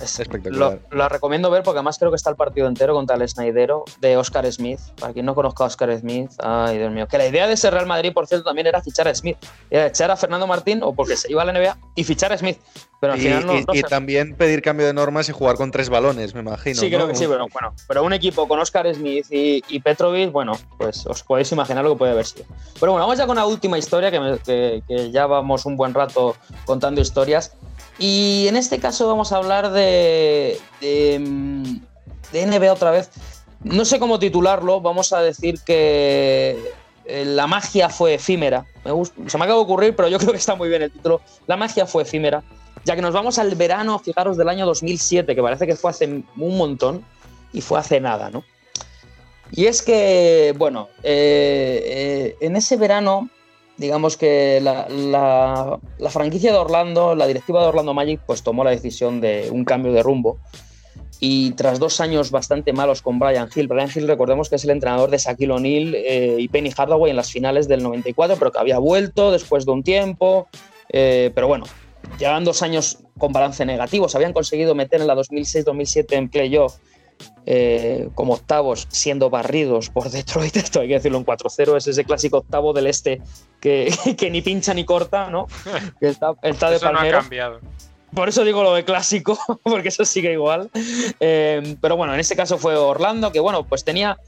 espectacular. 0.00 0.80
Lo, 0.90 1.08
recomiendo 1.08 1.50
ver 1.50 1.62
porque 1.62 1.78
además 1.78 1.98
creo 1.98 2.10
que 2.10 2.16
está 2.16 2.30
el 2.30 2.36
partido 2.36 2.66
entero 2.66 2.94
contra 2.94 3.16
el 3.16 3.28
Snydero 3.28 3.84
de 4.00 4.16
Oscar 4.16 4.50
Smith. 4.52 4.80
Para 4.98 5.12
quien 5.12 5.26
no 5.26 5.34
conozca 5.34 5.64
a 5.64 5.66
Oscar 5.68 5.96
Smith, 5.98 6.30
ay 6.38 6.78
Dios 6.78 6.92
mío. 6.92 7.06
Que 7.06 7.18
la 7.18 7.26
idea 7.26 7.46
de 7.46 7.54
ese 7.54 7.70
Real 7.70 7.86
Madrid, 7.86 8.12
por 8.12 8.26
cierto, 8.26 8.44
también 8.44 8.66
era 8.66 8.82
fichar 8.82 9.08
a 9.08 9.14
Smith. 9.14 9.36
Era 9.70 9.86
echar 9.86 10.10
a 10.10 10.16
Fernando 10.16 10.46
Martín 10.46 10.82
o 10.82 10.92
porque 10.94 11.16
se 11.16 11.30
iba 11.30 11.42
a 11.42 11.44
la 11.44 11.52
NBA 11.52 11.76
y 11.94 12.04
fichar 12.04 12.32
a 12.32 12.38
Smith. 12.38 12.58
Pero 13.04 13.12
al 13.12 13.20
y, 13.20 13.44
no, 13.44 13.64
también 13.90 14.34
pedir 14.34 14.62
cambio 14.62 14.86
de 14.86 14.94
normas 14.94 15.28
y 15.28 15.32
jugar 15.32 15.56
con 15.56 15.70
tres 15.70 15.90
balones, 15.90 16.32
me 16.34 16.40
imagino. 16.40 16.80
Sí, 16.80 16.88
creo 16.88 17.06
que 17.06 17.14
sí, 17.14 17.26
pero 17.28 17.46
bueno. 17.52 17.74
Pero 17.86 18.02
un 18.02 18.14
equipo 18.14 18.48
con 18.48 18.58
Oscar 18.60 18.92
Smith 18.94 19.26
y, 19.30 19.62
y 19.68 19.80
Petrovic, 19.80 20.32
bueno, 20.32 20.52
pues 20.78 21.04
os 21.06 21.22
podéis 21.22 21.52
imaginar 21.52 21.84
lo 21.84 21.90
que 21.92 21.98
puede 21.98 22.12
haber 22.12 22.24
sido. 22.24 22.46
Pero 22.80 22.92
bueno, 22.92 23.04
vamos 23.06 23.18
ya 23.18 23.26
con 23.26 23.36
la 23.36 23.44
última 23.44 23.76
historia, 23.76 24.10
que, 24.10 24.20
me- 24.20 24.38
que- 24.38 24.82
que 24.88 25.10
ya 25.10 25.26
vamos 25.26 25.66
un 25.66 25.76
buen 25.76 25.92
rato 25.92 26.34
contando 26.64 27.02
historias. 27.02 27.52
Y 27.98 28.46
en 28.48 28.56
este 28.56 28.78
caso 28.78 29.06
vamos 29.06 29.32
a 29.32 29.36
hablar 29.36 29.70
de, 29.70 30.58
de, 30.80 31.18
de 32.32 32.42
NBA 32.46 32.72
otra 32.72 32.90
vez. 32.90 33.10
No 33.62 33.84
sé 33.84 33.98
cómo 33.98 34.18
titularlo, 34.18 34.80
vamos 34.80 35.12
a 35.12 35.20
decir 35.20 35.60
que 35.64 36.58
eh, 37.04 37.24
la 37.26 37.46
magia 37.46 37.90
fue 37.90 38.14
efímera. 38.14 38.64
Me 38.82 38.92
se 39.28 39.36
me 39.38 39.44
acaba 39.44 39.58
de 39.58 39.64
ocurrir, 39.64 39.94
pero 39.94 40.08
yo 40.08 40.18
creo 40.18 40.32
que 40.32 40.38
está 40.38 40.54
muy 40.54 40.70
bien 40.70 40.80
el 40.80 40.90
título. 40.90 41.20
La 41.46 41.56
magia 41.58 41.84
fue 41.86 42.02
efímera, 42.02 42.42
ya 42.84 42.96
que 42.96 43.02
nos 43.02 43.14
vamos 43.14 43.38
al 43.38 43.54
verano, 43.54 43.98
fijaros, 43.98 44.36
del 44.36 44.48
año 44.48 44.66
2007, 44.66 45.34
que 45.34 45.42
parece 45.42 45.66
que 45.66 45.76
fue 45.76 45.90
hace 45.90 46.06
un 46.06 46.24
montón 46.56 47.04
y 47.52 47.60
fue 47.60 47.78
hace 47.78 48.00
nada, 48.00 48.30
¿no? 48.30 48.44
Y 49.52 49.66
es 49.66 49.82
que, 49.82 50.54
bueno, 50.58 50.88
eh, 51.02 51.82
eh, 51.84 52.36
en 52.40 52.56
ese 52.56 52.76
verano 52.76 53.28
digamos 53.76 54.16
que 54.16 54.60
la, 54.62 54.88
la- 54.88 56.10
franquicia 56.10 56.52
de 56.52 56.58
Orlando, 56.58 57.14
la 57.16 57.26
directiva 57.26 57.60
de 57.60 57.68
Orlando 57.68 57.92
Magic, 57.92 58.20
pues 58.24 58.42
tomó 58.42 58.62
la 58.62 58.70
decisión 58.70 59.20
de 59.20 59.48
un 59.50 59.64
cambio 59.64 59.92
de 59.92 60.02
rumbo. 60.02 60.38
Y 61.20 61.52
tras 61.52 61.78
dos 61.78 62.00
años 62.00 62.30
bastante 62.30 62.72
malos 62.72 63.02
con 63.02 63.18
Brian 63.18 63.48
Hill, 63.54 63.66
Brian 63.66 63.90
Hill 63.92 64.06
recordemos 64.06 64.48
que 64.48 64.56
es 64.56 64.64
el 64.64 64.70
entrenador 64.70 65.10
de 65.10 65.18
Shaquille 65.18 65.52
O'Neal 65.52 65.94
eh, 65.94 66.36
y 66.38 66.48
Penny 66.48 66.70
Hardaway 66.70 67.10
en 67.10 67.16
las 67.16 67.32
finales 67.32 67.66
del 67.66 67.82
94, 67.82 68.36
pero 68.38 68.52
que 68.52 68.58
había 68.58 68.78
vuelto 68.78 69.32
después 69.32 69.64
de 69.66 69.72
un 69.72 69.82
tiempo. 69.82 70.48
pero 70.88 71.48
bueno, 71.48 71.64
llevan 72.18 72.44
dos 72.44 72.62
años 72.62 72.98
con 73.18 73.32
balance 73.32 73.64
negativo. 73.64 74.08
Se 74.08 74.16
habían 74.16 74.32
conseguido 74.32 74.74
meter 74.74 75.00
en 75.00 75.06
la 75.06 75.14
2006-2007 75.14 76.06
en 76.12 76.28
playoff 76.28 76.76
eh, 77.46 78.08
como 78.14 78.34
octavos, 78.34 78.86
siendo 78.90 79.30
barridos 79.30 79.90
por 79.90 80.10
Detroit. 80.10 80.56
Esto 80.56 80.80
hay 80.80 80.88
que 80.88 80.94
decirlo 80.94 81.18
en 81.18 81.26
4-0. 81.26 81.76
Es 81.76 81.86
ese 81.86 82.04
clásico 82.04 82.38
octavo 82.38 82.72
del 82.72 82.86
este 82.86 83.20
que, 83.60 83.94
que 84.18 84.30
ni 84.30 84.42
pincha 84.42 84.74
ni 84.74 84.84
corta, 84.84 85.30
¿no? 85.30 85.46
Que 86.00 86.08
está, 86.08 86.32
está 86.42 86.70
de 86.70 86.76
Eso 86.76 86.86
no 86.86 86.92
ha 86.92 86.94
palmero. 86.94 87.18
cambiado. 87.20 87.60
Por 88.14 88.28
eso 88.28 88.44
digo 88.44 88.62
lo 88.62 88.74
de 88.74 88.84
clásico, 88.84 89.36
porque 89.64 89.88
eso 89.88 90.04
sigue 90.04 90.32
igual. 90.32 90.70
Eh, 91.18 91.76
pero 91.80 91.96
bueno, 91.96 92.14
en 92.14 92.20
este 92.20 92.36
caso 92.36 92.58
fue 92.58 92.76
Orlando, 92.76 93.32
que 93.32 93.40
bueno, 93.40 93.64
pues 93.66 93.84
tenía. 93.84 94.18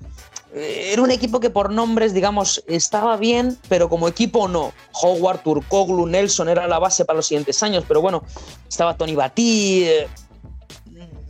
Eh, 0.55 0.91
Era 0.93 1.03
un 1.03 1.11
equipo 1.11 1.41
que 1.41 1.51
por 1.51 1.71
nombres, 1.71 2.15
digamos, 2.15 2.63
estaba 2.67 3.17
bien, 3.17 3.59
pero 3.69 3.89
como 3.89 4.09
equipo 4.09 4.49
no. 4.49 4.73
Howard, 5.03 5.41
Turkoglu, 5.43 6.07
Nelson 6.07 6.49
era 6.49 6.67
la 6.67 6.79
base 6.79 7.05
para 7.05 7.17
los 7.19 7.27
siguientes 7.27 7.63
años, 7.63 7.85
pero 7.87 8.01
bueno, 8.01 8.23
estaba 8.69 8.97
Tony 8.97 9.15
Batí, 9.15 9.85
eh, 9.85 10.09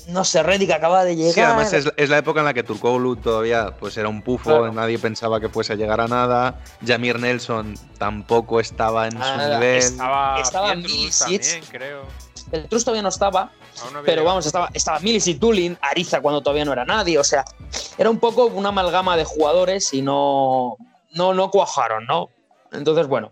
no 0.08 0.22
sé, 0.24 0.40
Reddick 0.44 0.70
acababa 0.70 1.02
de 1.04 1.16
llegar. 1.16 1.34
Sí, 1.34 1.40
además 1.40 1.72
es, 1.72 1.92
es 1.96 2.08
la 2.08 2.18
época 2.18 2.38
en 2.38 2.46
la 2.46 2.54
que 2.54 2.62
Turkoglu 2.62 3.16
todavía 3.16 3.74
pues 3.76 3.96
era 3.96 4.08
un 4.08 4.22
pufo, 4.22 4.44
Claro. 4.50 4.72
nadie 4.72 4.98
pensaba 5.00 5.40
que 5.40 5.48
fuese 5.48 5.72
a 5.72 5.76
llegar 5.76 6.00
a 6.00 6.06
nada. 6.06 6.60
Jamir 6.86 7.18
Nelson 7.18 7.74
tampoco 7.98 8.60
estaba 8.60 9.08
en 9.08 9.12
su 9.14 9.18
nivel. 9.18 9.78
Estaba, 9.78 10.40
Estaba 10.40 10.74
Milicic. 10.76 11.18
también, 11.42 11.64
creo. 11.70 12.02
El 12.52 12.68
Trust 12.68 12.84
todavía 12.84 13.02
no 13.02 13.08
estaba, 13.08 13.50
no 13.92 14.02
pero 14.04 14.24
vamos, 14.24 14.46
estaba, 14.46 14.70
estaba 14.72 15.00
Milis 15.00 15.26
y 15.26 15.34
Tulin, 15.34 15.76
Ariza 15.80 16.20
cuando 16.20 16.42
todavía 16.42 16.64
no 16.64 16.72
era 16.72 16.84
nadie, 16.84 17.18
o 17.18 17.24
sea, 17.24 17.44
era 17.98 18.10
un 18.10 18.18
poco 18.18 18.46
una 18.46 18.70
amalgama 18.70 19.16
de 19.16 19.24
jugadores 19.24 19.92
y 19.92 20.02
no, 20.02 20.76
no, 21.12 21.34
no 21.34 21.50
cuajaron, 21.50 22.06
¿no? 22.06 22.30
Entonces, 22.72 23.06
bueno, 23.06 23.30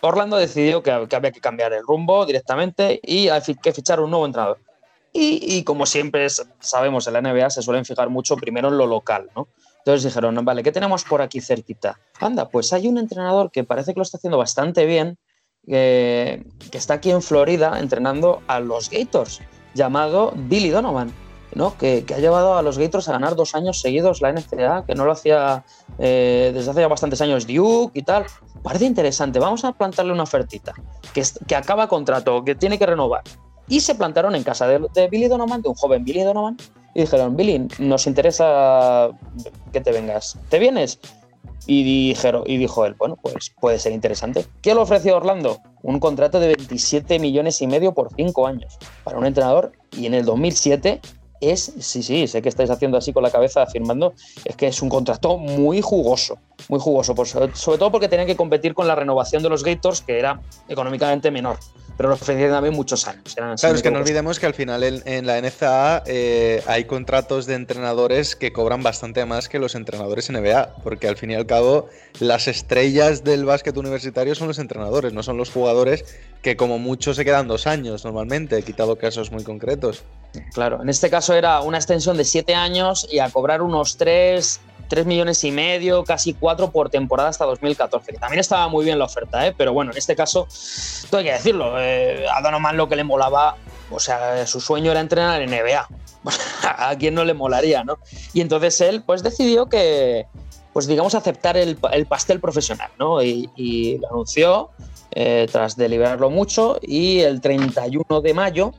Orlando 0.00 0.36
decidió 0.36 0.82
que, 0.82 1.06
que 1.08 1.16
había 1.16 1.32
que 1.32 1.40
cambiar 1.40 1.72
el 1.72 1.82
rumbo 1.82 2.26
directamente 2.26 3.00
y 3.02 3.28
hay 3.28 3.42
que 3.62 3.72
fichar 3.72 4.00
un 4.00 4.10
nuevo 4.10 4.26
entrenador. 4.26 4.60
Y, 5.12 5.56
y 5.56 5.64
como 5.64 5.86
siempre 5.86 6.26
sabemos, 6.58 7.06
en 7.06 7.12
la 7.12 7.20
NBA 7.22 7.48
se 7.50 7.62
suelen 7.62 7.84
fijar 7.84 8.10
mucho 8.10 8.36
primero 8.36 8.68
en 8.68 8.78
lo 8.78 8.86
local, 8.86 9.30
¿no? 9.36 9.48
Entonces 9.78 10.04
dijeron, 10.04 10.42
vale, 10.44 10.62
¿qué 10.62 10.72
tenemos 10.72 11.04
por 11.04 11.20
aquí 11.20 11.42
cerquita? 11.42 12.00
Anda, 12.18 12.48
pues 12.48 12.72
hay 12.72 12.88
un 12.88 12.96
entrenador 12.96 13.50
que 13.50 13.64
parece 13.64 13.92
que 13.92 14.00
lo 14.00 14.02
está 14.02 14.16
haciendo 14.16 14.38
bastante 14.38 14.86
bien, 14.86 15.18
eh, 15.66 16.42
que 16.70 16.78
está 16.78 16.94
aquí 16.94 17.10
en 17.10 17.20
Florida 17.20 17.78
entrenando 17.78 18.42
a 18.46 18.60
los 18.60 18.88
Gators, 18.88 19.42
llamado 19.74 20.32
Billy 20.34 20.70
Donovan, 20.70 21.12
¿no? 21.54 21.76
que, 21.76 22.04
que 22.04 22.14
ha 22.14 22.18
llevado 22.18 22.56
a 22.56 22.62
los 22.62 22.78
Gators 22.78 23.08
a 23.08 23.12
ganar 23.12 23.36
dos 23.36 23.54
años 23.54 23.80
seguidos 23.80 24.20
la 24.22 24.32
NCAA, 24.32 24.84
que 24.86 24.94
no 24.94 25.04
lo 25.04 25.12
hacía 25.12 25.64
eh, 25.98 26.50
desde 26.54 26.70
hace 26.70 26.80
ya 26.80 26.88
bastantes 26.88 27.20
años 27.20 27.46
Duke 27.46 27.98
y 27.98 28.02
tal. 28.02 28.26
Parece 28.62 28.86
interesante, 28.86 29.38
vamos 29.38 29.64
a 29.64 29.72
plantarle 29.72 30.12
una 30.12 30.22
ofertita, 30.22 30.72
que, 31.12 31.22
que 31.46 31.56
acaba 31.56 31.88
contrato, 31.88 32.44
que 32.44 32.54
tiene 32.54 32.78
que 32.78 32.86
renovar. 32.86 33.22
Y 33.68 33.80
se 33.80 33.94
plantaron 33.94 34.34
en 34.34 34.42
casa 34.42 34.66
de, 34.66 34.86
de 34.94 35.08
Billy 35.08 35.28
Donovan, 35.28 35.62
de 35.62 35.68
un 35.68 35.74
joven 35.74 36.04
Billy 36.04 36.22
Donovan, 36.22 36.56
y 36.94 37.00
dijeron, 37.00 37.36
Billy, 37.36 37.66
nos 37.78 38.06
interesa 38.06 39.08
que 39.72 39.80
te 39.80 39.90
vengas. 39.90 40.38
¿Te 40.48 40.58
vienes? 40.58 41.00
Y, 41.66 41.82
dijeron, 41.82 42.44
y 42.46 42.58
dijo 42.58 42.84
él, 42.84 42.94
bueno, 42.98 43.16
pues 43.20 43.52
puede 43.58 43.78
ser 43.78 43.92
interesante. 43.92 44.46
¿Qué 44.60 44.74
le 44.74 44.80
ofreció 44.80 45.16
Orlando? 45.16 45.60
Un 45.82 45.98
contrato 45.98 46.38
de 46.38 46.48
27 46.48 47.18
millones 47.18 47.62
y 47.62 47.66
medio 47.66 47.92
por 47.92 48.14
cinco 48.14 48.46
años 48.46 48.78
para 49.02 49.18
un 49.18 49.26
entrenador. 49.26 49.72
Y 49.92 50.06
en 50.06 50.14
el 50.14 50.24
2007 50.24 51.00
es, 51.40 51.72
sí, 51.78 52.02
sí, 52.02 52.26
sé 52.26 52.42
que 52.42 52.48
estáis 52.48 52.70
haciendo 52.70 52.98
así 52.98 53.12
con 53.12 53.22
la 53.22 53.30
cabeza 53.30 53.62
afirmando, 53.62 54.14
es 54.44 54.56
que 54.56 54.66
es 54.66 54.82
un 54.82 54.88
contrato 54.88 55.36
muy 55.38 55.80
jugoso, 55.80 56.38
muy 56.68 56.80
jugoso, 56.80 57.14
sobre 57.24 57.78
todo 57.78 57.90
porque 57.90 58.08
tenían 58.08 58.26
que 58.26 58.36
competir 58.36 58.74
con 58.74 58.86
la 58.86 58.94
renovación 58.94 59.42
de 59.42 59.48
los 59.48 59.64
Gators, 59.64 60.00
que 60.02 60.18
era 60.18 60.40
económicamente 60.68 61.30
menor, 61.30 61.58
pero 61.96 62.08
lo 62.08 62.14
ofrecían 62.14 62.50
también 62.50 62.74
muchos 62.74 63.06
años. 63.06 63.36
Eran, 63.36 63.56
Claro, 63.56 63.74
es 63.74 63.82
que 63.82 63.90
no 63.90 63.98
olvidemos 63.98 64.38
que 64.38 64.46
al 64.46 64.54
final 64.54 64.82
en, 64.82 65.02
en 65.06 65.26
la 65.26 65.40
NCAA 65.40 66.02
eh, 66.06 66.62
hay 66.66 66.84
contratos 66.84 67.46
de 67.46 67.54
entrenadores 67.54 68.36
que 68.36 68.52
cobran 68.52 68.82
bastante 68.82 69.24
más 69.24 69.48
que 69.48 69.58
los 69.58 69.74
entrenadores 69.74 70.30
NBA, 70.30 70.76
porque 70.82 71.08
al 71.08 71.16
fin 71.16 71.30
y 71.30 71.34
al 71.34 71.46
cabo 71.46 71.88
las 72.20 72.48
estrellas 72.48 73.24
del 73.24 73.44
básquet 73.44 73.76
universitario 73.76 74.34
son 74.34 74.48
los 74.48 74.58
entrenadores, 74.58 75.12
no 75.12 75.22
son 75.22 75.36
los 75.36 75.50
jugadores 75.50 76.04
que 76.42 76.56
como 76.56 76.78
mucho 76.78 77.14
se 77.14 77.24
quedan 77.24 77.48
dos 77.48 77.66
años 77.66 78.04
normalmente, 78.04 78.58
he 78.58 78.62
quitado 78.62 78.96
casos 78.96 79.32
muy 79.32 79.44
concretos. 79.44 80.04
Claro, 80.52 80.82
en 80.82 80.88
este 80.88 81.10
caso 81.10 81.34
era 81.34 81.60
una 81.60 81.78
extensión 81.78 82.16
de 82.16 82.24
siete 82.24 82.54
años 82.54 83.08
y 83.10 83.20
a 83.20 83.30
cobrar 83.30 83.62
unos 83.62 83.96
tres, 83.96 84.60
tres 84.88 85.06
millones 85.06 85.42
y 85.44 85.50
medio, 85.50 86.04
casi 86.04 86.34
cuatro 86.34 86.70
por 86.70 86.90
temporada 86.90 87.28
hasta 87.28 87.44
2014. 87.44 88.12
que 88.12 88.18
También 88.18 88.40
estaba 88.40 88.68
muy 88.68 88.84
bien 88.84 88.98
la 88.98 89.06
oferta, 89.06 89.46
¿eh? 89.46 89.54
pero 89.56 89.72
bueno, 89.72 89.92
en 89.92 89.98
este 89.98 90.14
caso, 90.14 90.46
todo 91.10 91.20
hay 91.20 91.26
que 91.26 91.32
decirlo, 91.32 91.80
eh, 91.84 92.26
a 92.32 92.40
Donovan 92.42 92.76
lo 92.76 92.88
que 92.88 92.96
le 92.96 93.04
molaba, 93.04 93.56
o 93.90 94.00
sea, 94.00 94.46
su 94.46 94.60
sueño 94.60 94.90
era 94.90 95.00
entrenar 95.00 95.42
en 95.42 95.50
NBA. 95.50 95.86
a 96.62 96.96
quien 96.98 97.14
no 97.14 97.24
le 97.24 97.34
molaría, 97.34 97.84
¿no? 97.84 97.98
Y 98.32 98.40
entonces 98.40 98.80
él, 98.80 99.02
pues 99.02 99.22
decidió 99.22 99.66
que, 99.66 100.26
pues 100.72 100.86
digamos, 100.86 101.14
aceptar 101.14 101.56
el, 101.56 101.78
el 101.92 102.06
pastel 102.06 102.40
profesional, 102.40 102.90
¿no? 102.98 103.22
Y, 103.22 103.50
y 103.56 103.98
lo 103.98 104.08
anunció 104.10 104.70
eh, 105.12 105.46
tras 105.52 105.76
deliberarlo 105.76 106.30
mucho 106.30 106.78
y 106.82 107.20
el 107.20 107.40
31 107.40 108.20
de 108.22 108.34
mayo 108.34 108.72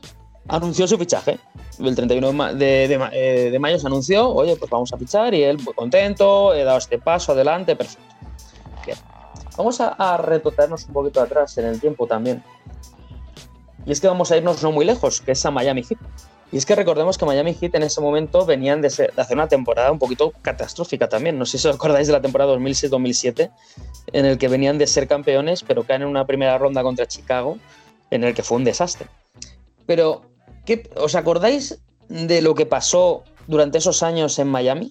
anunció 0.48 0.86
su 0.88 0.98
fichaje. 0.98 1.38
El 1.78 1.94
31 1.94 2.54
de, 2.54 2.88
de- 2.88 3.08
eh, 3.12 3.50
de 3.50 3.58
mayo 3.58 3.78
se 3.78 3.86
anunció, 3.86 4.28
oye, 4.30 4.56
pues 4.56 4.70
vamos 4.70 4.92
a 4.92 4.96
fichar 4.96 5.32
y 5.34 5.42
él 5.44 5.58
contento, 5.74 6.52
he 6.54 6.64
dado 6.64 6.78
este 6.78 6.98
paso 6.98 7.32
adelante, 7.32 7.76
perfecto. 7.76 8.02
Bien. 8.84 8.98
Vamos 9.56 9.80
a, 9.80 9.88
a 9.90 10.16
retrotraernos 10.16 10.84
un 10.86 10.92
poquito 10.94 11.20
atrás 11.20 11.56
en 11.58 11.66
el 11.66 11.80
tiempo 11.80 12.06
también. 12.06 12.42
Y 13.86 13.92
es 13.92 14.00
que 14.00 14.08
vamos 14.08 14.32
a 14.32 14.36
irnos 14.36 14.62
no 14.62 14.72
muy 14.72 14.84
lejos, 14.84 15.20
que 15.20 15.32
es 15.32 15.46
a 15.46 15.50
Miami 15.52 15.84
Heat. 15.84 16.00
Y 16.52 16.58
es 16.58 16.66
que 16.66 16.74
recordemos 16.74 17.18
que 17.18 17.24
Miami 17.24 17.54
Heat 17.54 17.76
en 17.76 17.84
ese 17.84 18.00
momento 18.00 18.44
venían 18.44 18.80
de, 18.82 18.88
hacer 18.88 19.36
una 19.36 19.48
temporada 19.48 19.90
un 19.92 19.98
poquito 19.98 20.32
catastrófica 20.42 21.08
también. 21.08 21.38
No 21.38 21.46
sé 21.46 21.58
si 21.58 21.68
os 21.68 21.74
acordáis 21.74 22.08
de 22.08 22.12
la 22.12 22.20
temporada 22.20 22.54
2006-2007, 22.54 23.50
en 24.12 24.26
el 24.26 24.38
que 24.38 24.48
venían 24.48 24.76
de 24.78 24.86
ser 24.86 25.06
campeones, 25.06 25.62
pero 25.62 25.84
caen 25.84 26.02
en 26.02 26.08
una 26.08 26.26
primera 26.26 26.58
ronda 26.58 26.82
contra 26.82 27.06
Chicago, 27.06 27.58
en 28.10 28.24
el 28.24 28.34
que 28.34 28.42
fue 28.42 28.58
un 28.58 28.64
desastre. 28.64 29.06
Pero, 29.86 30.22
¿qué, 30.64 30.90
¿os 30.96 31.14
acordáis 31.14 31.78
de 32.08 32.42
lo 32.42 32.54
que 32.54 32.66
pasó 32.66 33.22
durante 33.46 33.78
esos 33.78 34.02
años 34.02 34.38
en 34.38 34.48
Miami? 34.48 34.90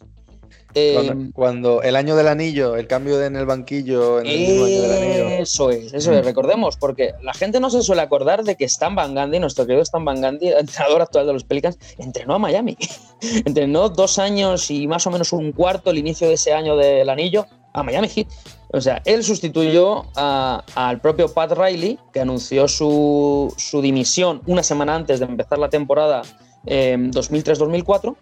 Eh, 0.77 0.93
Cuando, 0.93 1.31
cuando 1.33 1.81
el 1.83 1.95
año 1.95 2.15
del 2.17 2.27
anillo, 2.27 2.75
el 2.75 2.85
cambio 2.85 3.17
de- 3.17 3.27
en 3.27 3.37
el 3.37 3.45
banquillo, 3.45 4.19
en 4.19 4.25
el 4.27 4.39
mismo 4.39 4.65
año 4.65 4.81
del 4.81 4.91
anillo. 4.91 5.29
Eso 5.41 5.69
es, 5.69 5.93
eso 5.93 6.13
es, 6.13 6.25
recordemos, 6.25 6.75
porque 6.75 7.13
la 7.23 7.33
gente 7.33 7.61
no 7.61 7.69
se 7.69 7.81
suele 7.81 8.01
acordar 8.01 8.43
de 8.43 8.55
que 8.57 8.65
Stan 8.65 8.93
Van 8.93 9.15
Gundy, 9.15 9.39
nuestro 9.39 9.65
querido 9.65 9.81
Stan 9.83 10.03
Van 10.03 10.23
el 10.23 10.41
entrenador 10.41 11.01
actual 11.01 11.27
de 11.27 11.33
los 11.33 11.45
Pelicans, 11.45 11.77
entrenó 11.97 12.35
a 12.35 12.39
Miami. 12.39 12.77
entrenó 13.45 13.87
dos 13.89 14.19
años 14.19 14.69
y 14.69 14.85
más 14.87 15.07
o 15.07 15.11
menos 15.11 15.31
un 15.33 15.51
cuarto 15.53 15.91
el 15.91 15.97
inicio 15.97 16.27
de 16.27 16.33
ese 16.33 16.51
año 16.53 16.75
del 16.75 17.09
anillo 17.09 17.45
a 17.73 17.81
Miami 17.81 18.09
Heat. 18.09 18.27
O 18.73 18.81
sea, 18.81 19.01
él 19.05 19.23
sustituyó 19.23 20.05
al 20.15 20.99
propio 20.99 21.33
Pat 21.33 21.53
Riley, 21.53 21.97
que 22.11 22.19
anunció 22.19 22.67
su, 22.67 23.53
su 23.57 23.81
dimisión 23.81 24.41
una 24.47 24.63
semana 24.63 24.95
antes 24.95 25.19
de 25.19 25.25
empezar 25.25 25.57
la 25.59 25.69
temporada 25.69 26.23
eh, 26.65 26.97
2003-2004. 26.99 28.15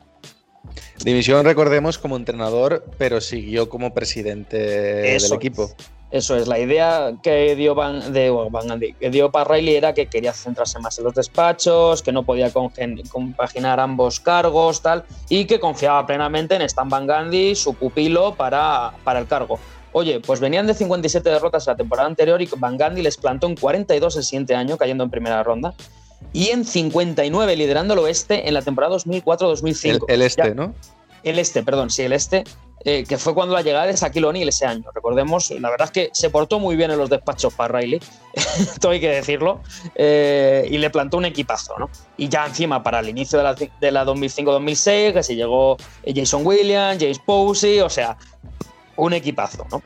Dimisión, 1.03 1.45
recordemos, 1.45 1.97
como 1.97 2.15
entrenador, 2.15 2.85
pero 2.97 3.19
siguió 3.19 3.69
como 3.69 3.93
presidente 3.93 5.15
Eso 5.15 5.27
del 5.27 5.35
equipo. 5.35 5.69
Eso 6.11 6.35
es, 6.37 6.47
la 6.47 6.59
idea 6.59 7.13
que 7.23 7.55
dio 7.55 7.73
Van, 7.73 8.13
de, 8.13 8.29
bueno, 8.29 8.51
Van 8.51 8.67
Gundy, 8.67 8.93
que 8.93 9.09
dio 9.09 9.31
Pat 9.31 9.49
Riley 9.49 9.75
era 9.75 9.93
que 9.95 10.05
quería 10.05 10.31
centrarse 10.31 10.77
más 10.77 10.99
en 10.99 11.05
los 11.05 11.15
despachos, 11.15 12.03
que 12.03 12.11
no 12.11 12.21
podía 12.21 12.51
compaginar 12.51 13.79
ambos 13.79 14.19
cargos, 14.19 14.83
tal, 14.83 15.05
y 15.27 15.45
que 15.45 15.59
confiaba 15.59 16.05
plenamente 16.05 16.53
en 16.53 16.61
Stan 16.61 16.87
Van 16.87 17.07
Gundy, 17.07 17.55
su 17.55 17.73
pupilo, 17.73 18.35
para, 18.35 18.93
para 19.03 19.19
el 19.19 19.25
cargo. 19.27 19.57
Oye, 19.91 20.19
pues 20.19 20.39
venían 20.39 20.67
de 20.67 20.75
57 20.75 21.27
derrotas 21.27 21.65
la 21.65 21.75
temporada 21.75 22.07
anterior 22.07 22.39
y 22.43 22.49
Van 22.57 22.77
Gundy 22.77 23.01
les 23.01 23.17
plantó 23.17 23.47
en 23.47 23.55
42 23.55 24.15
el 24.15 24.23
siguiente 24.23 24.53
año, 24.53 24.77
cayendo 24.77 25.03
en 25.03 25.09
primera 25.09 25.41
ronda, 25.41 25.73
y 26.31 26.49
en 26.49 26.63
59 26.63 27.55
liderando 27.55 27.95
el 27.95 27.99
oeste 28.01 28.47
en 28.47 28.53
la 28.53 28.61
temporada 28.61 28.95
2004-2005. 28.97 30.05
El, 30.07 30.13
el 30.13 30.21
este, 30.21 30.43
Ya- 30.43 30.53
¿no? 30.53 30.75
El 31.23 31.39
este, 31.39 31.63
perdón, 31.63 31.89
sí, 31.89 32.03
el 32.03 32.13
este, 32.13 32.43
eh, 32.85 33.05
que 33.07 33.17
fue 33.17 33.33
cuando 33.33 33.53
la 33.53 33.61
llegada 33.61 33.85
de 33.85 33.93
Shaquille 33.93 34.25
O'Neal 34.25 34.49
ese 34.49 34.65
año. 34.65 34.83
Recordemos, 34.93 35.51
la 35.51 35.69
verdad 35.69 35.85
es 35.85 35.91
que 35.91 36.09
se 36.13 36.29
portó 36.29 36.59
muy 36.59 36.75
bien 36.75 36.91
en 36.91 36.97
los 36.97 37.09
despachos 37.09 37.53
para 37.53 37.79
Riley, 37.79 38.01
esto 38.33 38.89
hay 38.89 38.99
que 38.99 39.09
decirlo, 39.09 39.61
eh, 39.95 40.67
y 40.69 40.77
le 40.77 40.89
plantó 40.89 41.17
un 41.17 41.25
equipazo, 41.25 41.75
¿no? 41.79 41.89
Y 42.17 42.29
ya 42.29 42.45
encima 42.45 42.83
para 42.83 42.99
el 42.99 43.09
inicio 43.09 43.37
de 43.37 43.43
la, 43.43 43.53
de 43.55 43.91
la 43.91 44.05
2005-2006, 44.05 45.13
que 45.13 45.23
se 45.23 45.35
llegó 45.35 45.77
Jason 46.05 46.45
Williams, 46.45 46.97
James 46.99 47.19
Posey, 47.19 47.79
o 47.79 47.89
sea, 47.89 48.17
un 48.95 49.13
equipazo, 49.13 49.65
¿no? 49.71 49.81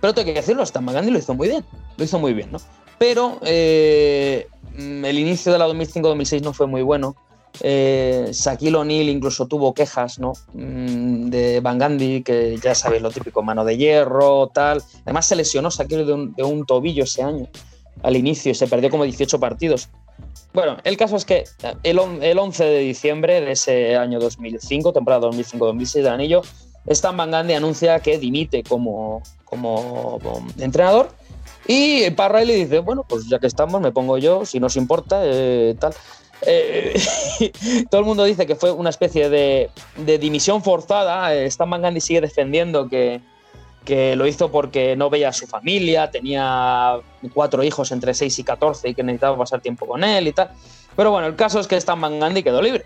Pero 0.00 0.14
tengo 0.14 0.26
que 0.26 0.34
decirlo, 0.34 0.62
Van 0.72 0.94
Gundy 0.94 1.10
lo 1.10 1.18
hizo 1.18 1.34
muy 1.34 1.48
bien. 1.48 1.64
Lo 1.96 2.04
hizo 2.04 2.18
muy 2.18 2.34
bien, 2.34 2.52
¿no? 2.52 2.58
Pero 2.98 3.38
eh, 3.42 4.46
el 4.76 5.18
inicio 5.18 5.52
de 5.52 5.58
la 5.58 5.66
2005-2006 5.68 6.42
no 6.42 6.52
fue 6.52 6.66
muy 6.66 6.82
bueno. 6.82 7.16
Eh, 7.60 8.30
Shaquille 8.32 8.76
O'Neal 8.76 9.08
incluso 9.08 9.46
tuvo 9.46 9.74
quejas, 9.74 10.18
¿no? 10.18 10.32
Mm, 10.52 11.28
de 11.28 11.60
Van 11.60 11.78
Gundy, 11.78 12.22
que 12.22 12.58
ya 12.62 12.74
sabéis 12.74 13.02
lo 13.02 13.10
típico, 13.10 13.42
mano 13.42 13.64
de 13.64 13.76
hierro, 13.76 14.48
tal. 14.48 14.82
Además 15.04 15.26
se 15.26 15.36
lesionó 15.36 15.70
Shaquille 15.70 16.04
de 16.04 16.42
un, 16.44 16.66
tobillo 16.66 17.04
ese 17.04 17.22
año, 17.22 17.48
al 18.02 18.16
inicio, 18.16 18.52
y 18.52 18.54
se 18.54 18.66
perdió 18.66 18.90
como 18.90 19.04
18 19.04 19.38
partidos. 19.40 19.88
Bueno, 20.52 20.78
el 20.84 20.96
caso 20.96 21.16
es 21.16 21.24
que 21.24 21.44
el, 21.82 21.98
el 22.22 22.38
11 22.38 22.64
de 22.64 22.78
diciembre 22.78 23.40
de 23.40 23.52
ese 23.52 23.96
año 23.96 24.18
2005, 24.18 24.92
temporada 24.92 25.28
2005-2006 25.28 25.92
del 25.94 26.08
anillo, 26.08 26.42
Stan 26.86 27.16
Van 27.16 27.30
Gundy 27.30 27.54
anuncia 27.54 28.00
que 28.00 28.18
dimite 28.18 28.62
como, 28.62 29.22
como, 29.44 30.18
entrenador 30.58 31.10
y 31.66 32.10
Pat 32.12 32.32
Riley 32.32 32.64
dice, 32.64 32.78
bueno, 32.78 33.04
pues 33.08 33.26
ya 33.28 33.40
que 33.40 33.48
estamos, 33.48 33.80
me 33.80 33.90
pongo 33.90 34.18
yo, 34.18 34.46
si 34.46 34.60
nos 34.60 34.76
importa, 34.76 35.22
eh, 35.24 35.74
tal. 35.78 35.94
Eh, 36.42 37.00
todo 37.90 38.00
el 38.00 38.06
mundo 38.06 38.24
dice 38.24 38.46
que 38.46 38.56
fue 38.56 38.70
una 38.70 38.90
especie 38.90 39.28
de, 39.28 39.70
dimisión 40.18 40.62
forzada. 40.62 41.34
Eh, 41.34 41.46
Stan 41.46 41.68
Van 41.68 41.82
Gundy 41.82 42.00
sigue 42.00 42.20
defendiendo 42.20 42.88
que, 42.88 43.20
que 43.84 44.16
lo 44.16 44.26
hizo 44.26 44.50
porque 44.50 44.96
no 44.96 45.10
veía 45.10 45.30
a 45.30 45.32
su 45.32 45.46
familia, 45.46 46.10
tenía 46.10 46.96
cuatro 47.32 47.62
hijos 47.62 47.92
entre 47.92 48.14
6 48.14 48.38
y 48.38 48.44
14 48.44 48.88
y 48.90 48.94
que 48.94 49.02
necesitaba 49.02 49.38
pasar 49.38 49.60
tiempo 49.60 49.86
con 49.86 50.04
él 50.04 50.28
y 50.28 50.32
tal. 50.32 50.50
Pero 50.94 51.10
bueno, 51.10 51.26
el 51.26 51.36
caso 51.36 51.60
es 51.60 51.66
que 51.66 51.76
Stan 51.76 52.00
Van 52.00 52.18
Gundy 52.20 52.42
quedó 52.42 52.60
libre. 52.62 52.84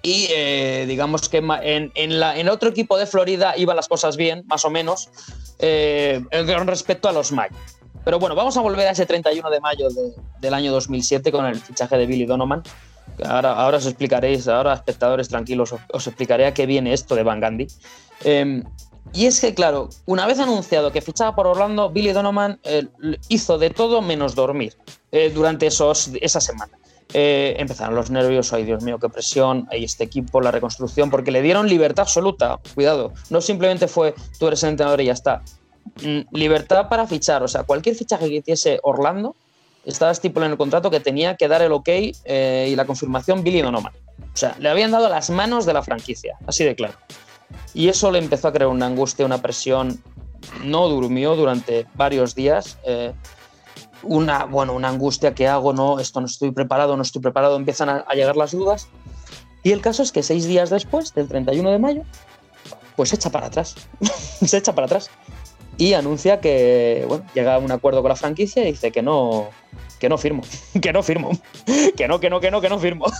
Y 0.00 0.28
eh, 0.30 0.84
digamos 0.86 1.28
que 1.28 1.38
en, 1.38 1.90
en 1.94 2.20
la- 2.20 2.36
otro 2.52 2.70
equipo 2.70 2.96
de 2.96 3.06
Florida 3.06 3.54
iban 3.56 3.74
las 3.76 3.88
cosas 3.88 4.16
bien, 4.16 4.44
más 4.46 4.64
o 4.64 4.70
menos, 4.70 5.10
con 5.58 6.66
respecto 6.68 7.08
a 7.08 7.12
los 7.12 7.32
Magic. 7.32 7.77
Pero 8.08 8.18
bueno, 8.18 8.34
vamos 8.34 8.56
a 8.56 8.62
volver 8.62 8.88
a 8.88 8.92
ese 8.92 9.04
31 9.04 9.50
de 9.50 9.60
mayo 9.60 9.90
de- 9.90 10.14
del 10.40 10.54
año 10.54 10.72
2007 10.72 11.30
con 11.30 11.44
el 11.44 11.56
fichaje 11.56 11.98
de 11.98 12.06
Billy 12.06 12.24
Donovan. 12.24 12.62
Ahora, 13.22 13.52
ahora 13.52 13.76
os 13.76 13.84
explicaréis, 13.84 14.48
ahora 14.48 14.72
espectadores 14.72 15.28
tranquilos, 15.28 15.74
os, 15.92 16.06
explicaré 16.06 16.46
a 16.46 16.54
qué 16.54 16.64
viene 16.64 16.94
esto 16.94 17.14
de 17.14 17.22
Van 17.22 17.38
Gundy. 17.38 17.66
Eh, 18.24 18.62
y 19.12 19.26
es 19.26 19.42
que, 19.42 19.52
claro, 19.52 19.90
una 20.06 20.26
vez 20.26 20.38
anunciado 20.38 20.90
que 20.90 21.02
fichaba 21.02 21.34
por 21.34 21.46
Orlando, 21.48 21.90
Billy 21.90 22.12
Donovan 22.12 22.58
eh, 22.62 22.86
hizo 23.28 23.58
de 23.58 23.68
todo 23.68 24.00
menos 24.00 24.34
dormir 24.34 24.74
eh, 25.12 25.30
durante 25.30 25.66
esos, 25.66 26.08
esa 26.22 26.40
semana. 26.40 26.72
Eh, 27.12 27.56
empezaron 27.58 27.94
los 27.94 28.10
nervios, 28.10 28.54
ay 28.54 28.64
Dios 28.64 28.82
mío, 28.82 28.98
qué 28.98 29.10
presión, 29.10 29.68
hay 29.70 29.84
este 29.84 30.04
equipo, 30.04 30.40
la 30.40 30.50
reconstrucción, 30.50 31.10
porque 31.10 31.30
le 31.30 31.42
dieron 31.42 31.68
libertad 31.68 32.04
absoluta, 32.04 32.58
cuidado, 32.74 33.12
no 33.28 33.42
simplemente 33.42 33.86
fue 33.86 34.14
tú 34.38 34.46
eres 34.48 34.62
el 34.62 34.70
entrenador 34.70 35.02
y 35.02 35.06
ya 35.06 35.12
está, 35.12 35.42
libertad 36.32 36.88
para 36.88 37.06
fichar, 37.06 37.42
o 37.42 37.48
sea, 37.48 37.64
cualquier 37.64 37.94
fichaje 37.94 38.28
que 38.28 38.36
hiciese 38.36 38.80
Orlando 38.82 39.34
estaba 39.84 40.10
estipulado 40.10 40.46
en 40.46 40.52
el 40.52 40.58
contrato 40.58 40.90
que 40.90 41.00
tenía 41.00 41.36
que 41.36 41.48
dar 41.48 41.62
el 41.62 41.72
ok 41.72 41.88
eh, 41.88 42.68
y 42.70 42.76
la 42.76 42.84
confirmación 42.84 43.42
Billy 43.42 43.62
Donovan. 43.62 43.92
O 44.32 44.36
sea, 44.36 44.54
le 44.58 44.68
habían 44.68 44.90
dado 44.90 45.08
las 45.08 45.30
manos 45.30 45.66
de 45.66 45.72
la 45.72 45.82
franquicia, 45.82 46.36
así 46.46 46.64
de 46.64 46.74
claro. 46.74 46.94
Y 47.74 47.88
eso 47.88 48.10
le 48.10 48.18
empezó 48.18 48.48
a 48.48 48.52
crear 48.52 48.68
una 48.68 48.86
angustia, 48.86 49.24
una 49.24 49.40
presión. 49.40 50.02
No 50.64 50.88
durmió 50.88 51.34
durante 51.36 51.86
varios 51.94 52.34
días. 52.34 52.78
eh, 52.84 53.12
una, 54.02 54.44
bueno, 54.44 54.74
una 54.74 54.88
angustia 54.88 55.34
que 55.34 55.48
hago, 55.48 55.72
no, 55.72 55.98
esto 55.98 56.20
no 56.20 56.26
estoy 56.26 56.52
preparado, 56.52 56.96
no 56.96 57.02
estoy 57.02 57.20
preparado, 57.20 57.56
empiezan 57.56 57.88
a, 57.88 57.96
a 58.06 58.14
llegar 58.14 58.36
las 58.36 58.52
dudas. 58.52 58.88
Y 59.64 59.72
el 59.72 59.80
caso 59.80 60.02
es 60.02 60.12
que 60.12 60.22
seis 60.22 60.46
días 60.46 60.70
después, 60.70 61.14
del 61.14 61.26
31 61.26 61.70
de 61.70 61.78
mayo, 61.78 62.02
pues 62.96 63.08
se 63.08 63.16
echa 63.16 63.30
para 63.30 63.46
atrás. 63.46 63.74
se 64.44 64.56
echa 64.56 64.74
para 64.74 64.86
atrás. 64.86 65.10
Y 65.78 65.94
anuncia 65.94 66.40
que, 66.40 67.04
bueno, 67.08 67.24
llega 67.34 67.54
a 67.54 67.58
un 67.58 67.70
acuerdo 67.70 68.02
con 68.02 68.08
la 68.10 68.16
franquicia 68.16 68.62
y 68.64 68.72
dice 68.72 68.90
que 68.90 69.00
no, 69.00 69.48
que 70.00 70.08
no 70.08 70.18
firmo, 70.18 70.42
que 70.82 70.92
no 70.92 71.02
firmo, 71.02 71.30
que 71.96 72.08
no, 72.08 72.18
que 72.20 72.28
no, 72.28 72.40
que 72.40 72.50
no, 72.50 72.60
que 72.60 72.68
no 72.68 72.78
firmo. 72.78 73.06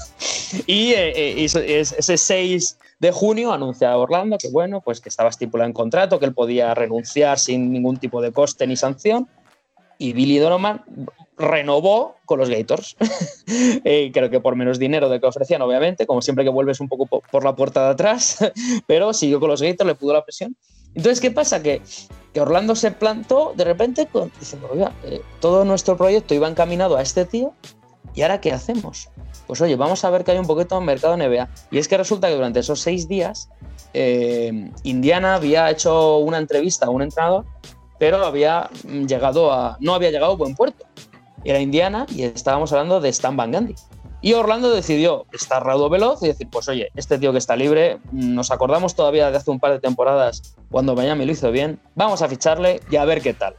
Y, 0.67 0.93
eh, 0.93 1.43
eh, 1.43 1.45
ese 1.45 2.17
6 2.17 2.79
de 3.01 3.13
junio 3.13 3.53
anuncia 3.53 3.93
a 3.93 3.99
Orlando 3.99 4.39
que, 4.39 4.49
bueno, 4.49 4.81
pues 4.81 4.99
que 5.03 5.11
estaba 5.11 5.29
estipulado 5.29 5.67
en 5.69 5.75
contrato, 5.75 6.19
que 6.19 6.25
él 6.25 6.33
podía 6.33 6.73
renunciar 6.75 7.39
sin 7.39 7.71
ningún 7.71 7.99
tipo 7.99 8.23
de 8.23 8.33
coste 8.33 8.67
ni 8.67 8.75
sanción. 8.75 9.29
Y 9.99 10.15
Billy 10.15 10.39
Donovan 10.39 10.83
renovó 11.37 12.17
con 12.25 12.39
los 12.39 12.49
Gators. 12.49 12.97
Eh, 13.85 14.11
creo 14.13 14.31
que 14.31 14.41
por 14.41 14.57
menos 14.57 14.79
dinero 14.79 15.11
de 15.11 15.21
que 15.21 15.27
ofrecían, 15.27 15.61
obviamente, 15.61 16.07
como 16.07 16.23
siempre 16.23 16.45
que 16.45 16.51
vuelves 16.51 16.81
un 16.81 16.89
poco 16.89 17.05
po- 17.05 17.23
por 17.31 17.45
la 17.45 17.55
puerta 17.55 17.85
de 17.85 17.91
atrás, 17.91 18.39
pero 18.87 19.13
siguió 19.13 19.41
con 19.41 19.51
los 19.51 19.61
Gators, 19.61 19.87
le 19.87 19.95
pudo 19.97 20.15
la 20.15 20.25
presión. 20.25 20.57
Entonces, 20.95 21.21
¿qué 21.21 21.31
pasa? 21.31 21.63
Que, 21.63 21.83
que 22.33 22.41
Orlando 22.41 22.75
se 22.75 22.91
plantó 22.91 23.53
de 23.57 23.65
repente 23.65 24.07
con, 24.07 24.33
diciendo, 24.39 24.69
oiga, 24.73 24.93
eh, 25.05 25.23
todo 25.41 25.65
nuestro 25.65 25.97
proyecto 25.97 26.35
iba 26.35 26.49
encaminado 26.49 26.97
a 26.97 27.03
este 27.03 27.25
tío, 27.25 27.53
¿y 28.15 28.23
ahora 28.23 28.41
qué 28.41 28.53
hacemos? 28.53 29.11
Pues 29.47 29.61
oye, 29.61 29.77
vamos 29.77 30.05
a 30.05 30.11
ver 30.11 30.25
que 30.25 30.33
hay 30.33 30.39
un 30.39 30.47
poquito 30.47 30.79
de 30.79 30.85
mercado 30.85 31.17
NBA. 31.17 31.49
Y 31.71 31.79
es 31.79 31.89
que 31.89 31.97
resulta 31.97 32.29
que 32.29 32.35
durante 32.35 32.61
esos 32.61 32.81
seis 32.81 33.09
días, 33.09 33.49
eh, 33.95 34.71
Indiana 34.83 35.37
había 35.37 35.71
hecho 35.71 36.19
una 36.19 36.39
entrevista 36.39 36.87
a 36.87 36.91
un 36.91 37.03
entrenador, 37.03 37.47
pero 37.99 38.25
había 38.25 38.69
llegado 38.85 39.53
a, 39.53 39.77
no 39.81 39.95
había 39.95 40.11
llegado 40.11 40.33
a 40.33 40.37
buen 40.37 40.55
puerto. 40.55 40.85
Era 41.45 41.61
Indiana 41.61 42.07
y 42.11 42.25
estábamos 42.25 42.73
hablando 42.73 43.01
de 43.01 43.09
Stan 43.09 43.37
Van 43.37 43.53
Gundy. 43.53 43.75
Y 44.21 44.33
Orlando 44.33 44.71
decidió 44.71 45.27
estar 45.33 45.65
raudo 45.65 45.89
veloz 45.89 46.23
y 46.23 46.27
decir, 46.27 46.49
pues 46.51 46.69
oye, 46.69 46.91
este 46.97 47.19
tío 47.19 47.31
que 47.33 47.39
está 47.39 47.55
libre, 47.55 47.99
mm, 48.11 48.35
nos 48.35 48.51
acordamos 48.51 48.95
todavía 48.97 49.31
de 49.31 49.37
hace 49.37 49.51
un 49.51 49.61
par 49.61 49.71
de 49.73 49.79
temporadas 49.81 50.55
cuando 50.71 50.95
Miami 50.97 51.25
lo 51.25 51.33
hizo 51.33 51.51
bien, 51.53 51.79
vamos 51.95 52.21
a 52.23 52.29
ficharle 52.29 52.81
y 52.91 52.97
a 52.97 53.05
ver 53.05 53.23
qué 53.23 53.33
tal. 53.35 53.55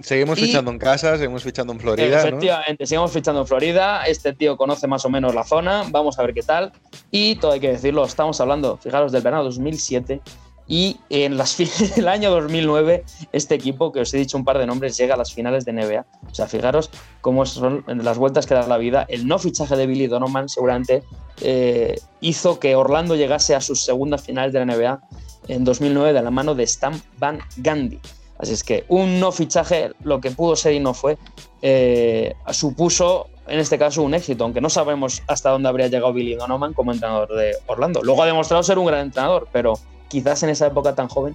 Seguimos 0.00 0.38
Y- 0.38 0.46
fichando 0.46 0.70
en 0.72 0.78
casa, 0.78 1.16
seguimos 1.18 1.42
fichando 1.44 1.72
en 1.72 1.78
Florida. 1.80 2.08
¿no? 2.08 2.28
Efectivamente, 2.28 2.84
sigamos 2.86 3.12
fichando 3.12 3.40
en 3.42 3.46
Florida. 3.46 4.04
Este 4.06 4.32
tío 4.32 4.56
conoce 4.56 4.88
más 4.88 5.04
o 5.04 5.08
menos 5.08 5.34
la 5.36 5.44
zona. 5.44 5.84
Vamos 5.88 6.18
a 6.18 6.22
ver 6.22 6.34
qué 6.34 6.42
tal. 6.42 6.72
Y 7.12 7.36
todo 7.36 7.52
hay 7.52 7.60
que 7.60 7.70
decirlo, 7.70 8.04
estamos 8.04 8.40
hablando, 8.40 8.76
fijaros, 8.76 9.12
del 9.12 9.22
verano 9.22 9.44
2007. 9.44 10.20
Y 10.66 10.98
en 11.10 11.36
las 11.36 11.58
el 11.98 12.08
año 12.08 12.30
2009, 12.30 13.04
este 13.32 13.54
equipo, 13.54 13.92
que 13.92 14.00
os 14.00 14.14
he 14.14 14.18
dicho 14.18 14.36
un 14.36 14.44
par 14.44 14.58
de 14.58 14.66
nombres, 14.66 14.96
llega 14.96 15.14
a 15.14 15.16
las 15.18 15.32
finales 15.32 15.64
de 15.64 15.72
NBA. 15.72 16.06
O 16.30 16.34
sea, 16.34 16.46
fijaros 16.46 16.90
cómo 17.20 17.44
son 17.46 17.84
las 17.86 18.18
vueltas 18.18 18.46
que 18.46 18.54
da 18.54 18.66
la 18.66 18.78
vida. 18.78 19.04
El 19.08 19.26
no 19.26 19.38
fichaje 19.38 19.76
de 19.76 19.86
Billy 19.86 20.06
Donovan 20.06 20.48
seguramente 20.48 21.02
eh, 21.40 22.00
hizo 22.20 22.58
que 22.58 22.76
Orlando 22.76 23.14
llegase 23.14 23.54
a 23.54 23.60
sus 23.60 23.84
segundas 23.84 24.22
finales 24.22 24.52
de 24.52 24.64
la 24.64 24.74
NBA 24.74 25.00
en 25.48 25.64
2009 25.64 26.12
de 26.12 26.22
la 26.22 26.30
mano 26.30 26.54
de 26.54 26.64
Stan 26.64 27.00
Van 27.18 27.40
Gundy. 27.56 28.00
Así 28.38 28.52
es 28.52 28.64
que 28.64 28.84
un 28.88 29.20
no 29.20 29.32
fichaje, 29.32 29.92
lo 30.02 30.20
que 30.20 30.30
pudo 30.30 30.56
ser 30.56 30.72
y 30.72 30.80
no 30.80 30.92
fue, 30.92 31.18
eh, 31.62 32.34
supuso 32.50 33.28
en 33.46 33.58
este 33.58 33.78
caso 33.78 34.02
un 34.02 34.14
éxito, 34.14 34.44
aunque 34.44 34.60
no 34.60 34.70
sabemos 34.70 35.22
hasta 35.26 35.50
dónde 35.50 35.68
habría 35.68 35.88
llegado 35.88 36.12
Billy 36.12 36.34
Donovan 36.34 36.72
como 36.72 36.92
entrenador 36.92 37.34
de 37.34 37.52
Orlando. 37.66 38.02
Luego 38.02 38.22
ha 38.22 38.26
demostrado 38.26 38.62
ser 38.62 38.78
un 38.78 38.86
gran 38.86 39.00
entrenador, 39.00 39.48
pero 39.52 39.74
quizás 40.14 40.42
en 40.42 40.50
esa 40.50 40.66
época 40.66 40.94
tan 40.94 41.08
joven 41.08 41.34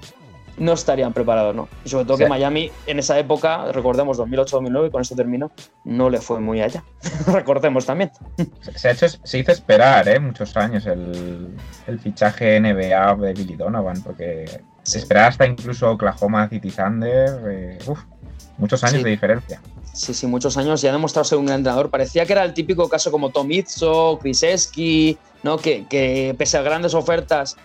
no 0.58 0.74
estarían 0.74 1.14
preparados, 1.14 1.56
¿no? 1.56 1.70
Y 1.86 1.90
sobre 1.90 2.04
todo 2.04 2.18
Sí. 2.18 2.24
que 2.24 2.30
Miami 2.30 2.70
en 2.86 3.00
esa 3.00 3.18
época, 3.18 3.72
recordemos 3.72 4.18
2008-2009, 4.18 4.88
y 4.88 4.92
con 4.92 5.02
eso 5.02 5.16
terminó, 5.16 5.52
no 5.86 6.10
le 6.10 6.20
fue 6.20 6.40
muy 6.42 6.62
allá. 6.62 6.84
recordemos 7.28 7.86
también. 7.86 8.12
Se, 8.76 8.90
ha 8.90 8.92
hecho, 8.92 9.08
se 9.24 9.38
hizo 9.40 9.52
esperar, 9.54 10.08
¿eh? 10.10 10.20
Muchos 10.20 10.58
años 10.58 10.86
el, 10.86 11.48
el 11.88 12.00
fichaje 12.00 12.60
NBA 12.60 13.16
de 13.16 13.34
Billy 13.34 13.56
Donovan, 13.56 14.02
porque 14.02 14.62
se 14.84 14.98
esperaba 15.00 15.28
hasta 15.28 15.46
incluso 15.46 15.92
Oklahoma 15.92 16.50
City 16.50 16.72
Thunder. 16.72 17.40
eh, 17.50 17.78
uf, 17.88 18.00
muchos 18.58 18.84
años 18.84 18.98
Sí. 18.98 19.04
de 19.04 19.10
diferencia. 19.12 19.62
Sí, 19.94 20.14
sí, 20.14 20.28
muchos 20.28 20.58
años 20.58 20.84
y 20.84 20.88
ha 20.88 20.92
demostrado 20.92 21.24
ser 21.24 21.38
un 21.38 21.46
gran 21.46 21.60
entrenador. 21.60 21.90
Parecía 21.90 22.26
que 22.26 22.34
era 22.34 22.44
el 22.44 22.54
típico 22.54 22.90
caso 22.90 23.12
como 23.12 23.30
Tom 23.30 23.50
Izzo, 23.52 24.20
Chris 24.22 24.44
Esky, 24.44 25.18
¿no? 25.44 25.58
Que, 25.58 25.86
que 25.88 26.36
pese 26.38 26.58
a 26.58 26.62
grandes 26.62 26.94
ofertas 26.94 27.56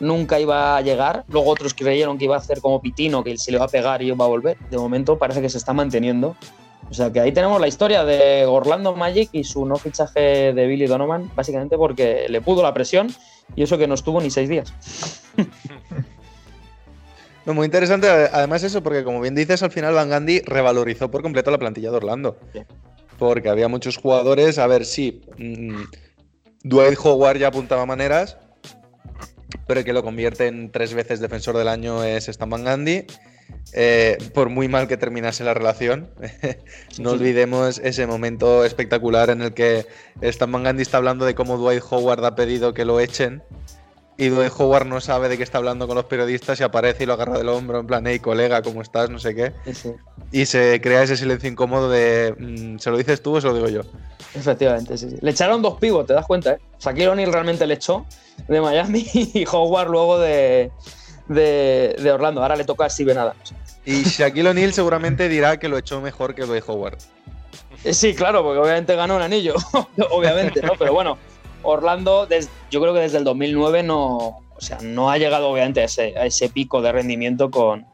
nunca 0.00 0.40
iba 0.40 0.76
a 0.76 0.80
llegar. 0.80 1.24
Luego 1.28 1.50
otros 1.50 1.74
creyeron 1.74 2.18
que 2.18 2.24
iba 2.24 2.36
a 2.36 2.38
hacer 2.38 2.60
como 2.60 2.80
Pitino, 2.80 3.24
que 3.24 3.36
se 3.38 3.52
le 3.52 3.58
va 3.58 3.66
a 3.66 3.68
pegar 3.68 4.02
y 4.02 4.08
iba 4.08 4.24
a 4.24 4.28
volver. 4.28 4.58
De 4.70 4.78
momento 4.78 5.18
parece 5.18 5.40
que 5.40 5.48
se 5.48 5.58
está 5.58 5.72
manteniendo. 5.72 6.36
O 6.90 6.94
sea 6.94 7.10
que 7.12 7.20
ahí 7.20 7.32
tenemos 7.32 7.60
la 7.60 7.68
historia 7.68 8.04
de 8.04 8.44
Orlando 8.44 8.94
Magic 8.94 9.30
y 9.32 9.44
su 9.44 9.64
no 9.64 9.76
fichaje 9.76 10.52
de 10.52 10.66
Billy 10.66 10.86
Donovan, 10.86 11.30
básicamente 11.34 11.76
porque 11.76 12.26
le 12.28 12.40
pudo 12.40 12.62
la 12.62 12.74
presión 12.74 13.08
y 13.56 13.62
eso 13.62 13.78
que 13.78 13.86
no 13.86 13.94
estuvo 13.94 14.20
ni 14.20 14.30
seis 14.30 14.48
días. 14.48 14.72
No, 17.46 17.52
muy 17.52 17.66
interesante, 17.66 18.08
además 18.08 18.62
eso, 18.62 18.82
porque 18.82 19.04
como 19.04 19.20
bien 19.20 19.34
dices, 19.34 19.62
al 19.62 19.70
final 19.70 19.92
Van 19.92 20.08
Gundy 20.08 20.40
revalorizó 20.40 21.10
por 21.10 21.20
completo 21.20 21.50
la 21.50 21.58
plantilla 21.58 21.90
de 21.90 21.96
Orlando. 21.98 22.38
Porque 23.18 23.50
había 23.50 23.68
muchos 23.68 23.98
jugadores, 23.98 24.58
a 24.58 24.66
ver, 24.66 24.86
sí, 24.86 25.20
mm, 25.36 25.82
Dwight 26.62 26.98
Howard 27.02 27.36
ya 27.36 27.48
apuntaba 27.48 27.84
maneras, 27.84 28.38
pero 29.66 29.80
el 29.80 29.86
que 29.86 29.92
lo 29.92 30.02
convierte 30.02 30.46
en 30.46 30.70
tres 30.70 30.94
veces 30.94 31.20
defensor 31.20 31.56
del 31.56 31.68
año 31.68 32.04
es 32.04 32.28
Stan 32.28 32.48
Van 32.48 32.64
Gundy. 32.64 33.06
Eh, 33.72 34.16
por 34.32 34.48
muy 34.48 34.68
mal 34.68 34.88
que 34.88 34.96
terminase 34.96 35.44
la 35.44 35.52
relación, 35.52 36.10
no 36.98 37.10
olvidemos 37.10 37.78
ese 37.78 38.06
momento 38.06 38.64
espectacular 38.64 39.28
en 39.30 39.42
el 39.42 39.52
que 39.52 39.86
Stan 40.22 40.50
Van 40.50 40.64
Gundy 40.64 40.82
está 40.82 40.96
hablando 40.96 41.26
de 41.26 41.34
cómo 41.34 41.58
Dwight 41.58 41.82
Howard 41.90 42.24
ha 42.24 42.34
pedido 42.34 42.72
que 42.72 42.84
lo 42.84 43.00
echen 43.00 43.42
y 44.16 44.28
Dwight 44.28 44.52
Howard 44.58 44.86
no 44.86 45.00
sabe 45.00 45.28
de 45.28 45.36
qué 45.36 45.42
está 45.42 45.58
hablando 45.58 45.86
con 45.86 45.96
los 45.96 46.04
periodistas 46.04 46.60
y 46.60 46.62
aparece 46.62 47.02
y 47.02 47.06
lo 47.06 47.14
agarra 47.14 47.36
del 47.36 47.48
hombro 47.48 47.80
en 47.80 47.86
plan, 47.86 48.06
hey 48.06 48.20
colega, 48.20 48.62
¿cómo 48.62 48.80
estás? 48.80 49.10
No 49.10 49.18
sé 49.18 49.34
qué. 49.34 49.52
Sí. 49.72 49.92
Y 50.30 50.46
se 50.46 50.80
crea 50.80 51.02
ese 51.02 51.16
silencio 51.16 51.50
incómodo 51.50 51.90
de, 51.90 52.34
mm, 52.38 52.78
¿se 52.78 52.90
lo 52.90 52.96
dices 52.96 53.22
tú 53.22 53.36
o 53.36 53.40
se 53.40 53.48
lo 53.48 53.54
digo 53.54 53.68
yo? 53.68 53.80
Efectivamente, 54.34 54.96
sí, 54.96 55.10
sí. 55.10 55.16
Le 55.20 55.30
echaron 55.30 55.62
dos 55.62 55.78
pivos, 55.78 56.06
te 56.06 56.12
das 56.12 56.26
cuenta, 56.26 56.52
¿eh? 56.52 56.58
Shaquille 56.78 57.08
O'Neal 57.08 57.32
realmente 57.32 57.66
le 57.66 57.74
echó 57.74 58.06
de 58.48 58.60
Miami 58.60 59.06
y 59.14 59.44
Howard 59.50 59.88
luego 59.90 60.18
de, 60.18 60.70
de, 61.28 61.96
de 61.98 62.12
Orlando. 62.12 62.42
Ahora 62.42 62.56
le 62.56 62.64
toca 62.64 62.84
a 62.84 62.90
Steven 62.90 63.18
Adams. 63.18 63.54
Y 63.84 64.02
Shaquille 64.02 64.48
O'Neal 64.48 64.72
seguramente 64.72 65.28
dirá 65.28 65.58
que 65.58 65.68
lo 65.68 65.76
echó 65.76 66.00
mejor 66.00 66.34
que 66.34 66.42
Dwight 66.42 66.64
Howard. 66.68 66.98
Sí, 67.92 68.14
claro, 68.14 68.42
porque 68.42 68.60
obviamente 68.60 68.96
ganó 68.96 69.16
un 69.16 69.22
anillo, 69.22 69.54
obviamente, 70.10 70.62
¿no? 70.62 70.72
Pero 70.78 70.94
bueno, 70.94 71.18
Orlando, 71.64 72.28
yo 72.70 72.80
creo 72.80 72.94
que 72.94 73.00
desde 73.00 73.18
el 73.18 73.24
2009 73.24 73.82
no, 73.82 74.16
o 74.16 74.60
sea, 74.60 74.78
no 74.82 75.10
ha 75.10 75.18
llegado 75.18 75.48
obviamente 75.50 75.80
a 75.80 75.84
ese, 75.84 76.16
a 76.16 76.26
ese 76.26 76.48
pico 76.48 76.80
de 76.82 76.92
rendimiento 76.92 77.50
con, 77.50 77.86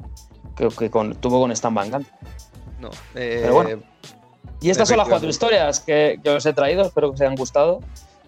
que, 0.56 0.68
que 0.68 0.90
con- 0.90 1.14
tuvo 1.14 1.40
con 1.40 1.50
Stan 1.52 1.74
Van 1.74 1.90
Gundy. 1.90 2.06
No. 2.80 2.90
eh, 3.14 3.40
Pero 3.42 3.54
bueno. 3.54 3.82
Y 4.62 4.68
estas 4.70 4.88
son 4.88 4.98
las 4.98 5.08
cuatro 5.08 5.28
historias 5.28 5.80
que, 5.80 6.20
que 6.22 6.30
os 6.30 6.44
he 6.44 6.52
traído, 6.52 6.82
espero 6.82 7.08
que 7.10 7.14
os 7.14 7.20
hayan 7.22 7.34
gustado. 7.36 7.80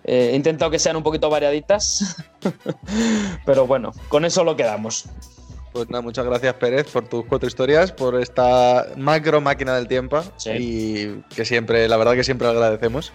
Eh, 0.05 0.31
he 0.33 0.37
intentado 0.37 0.71
que 0.71 0.79
sean 0.79 0.97
un 0.97 1.03
poquito 1.03 1.29
variaditas, 1.31 2.17
pero 3.45 3.67
bueno, 3.67 3.93
con 4.09 4.25
eso 4.25 4.45
lo 4.45 4.57
quedamos. 4.57 5.05
Pues 5.73 5.89
nada, 5.89 6.03
muchas 6.03 6.27
gracias 6.27 6.53
Pérez 6.55 6.91
por 6.91 7.09
tus 7.09 7.25
cuatro 7.25 7.49
historias, 7.49 7.93
por 7.93 8.21
esta 8.21 8.89
macro 8.97 9.41
máquina 9.41 9.75
del 9.75 9.89
tiempo 9.89 10.23
Sí. 10.37 10.51
y 10.59 11.23
que 11.35 11.45
siempre, 11.45 11.89
la 11.89 11.97
verdad 11.97 12.13
que 12.15 12.25
siempre 12.25 12.47
agradecemos. 12.49 13.13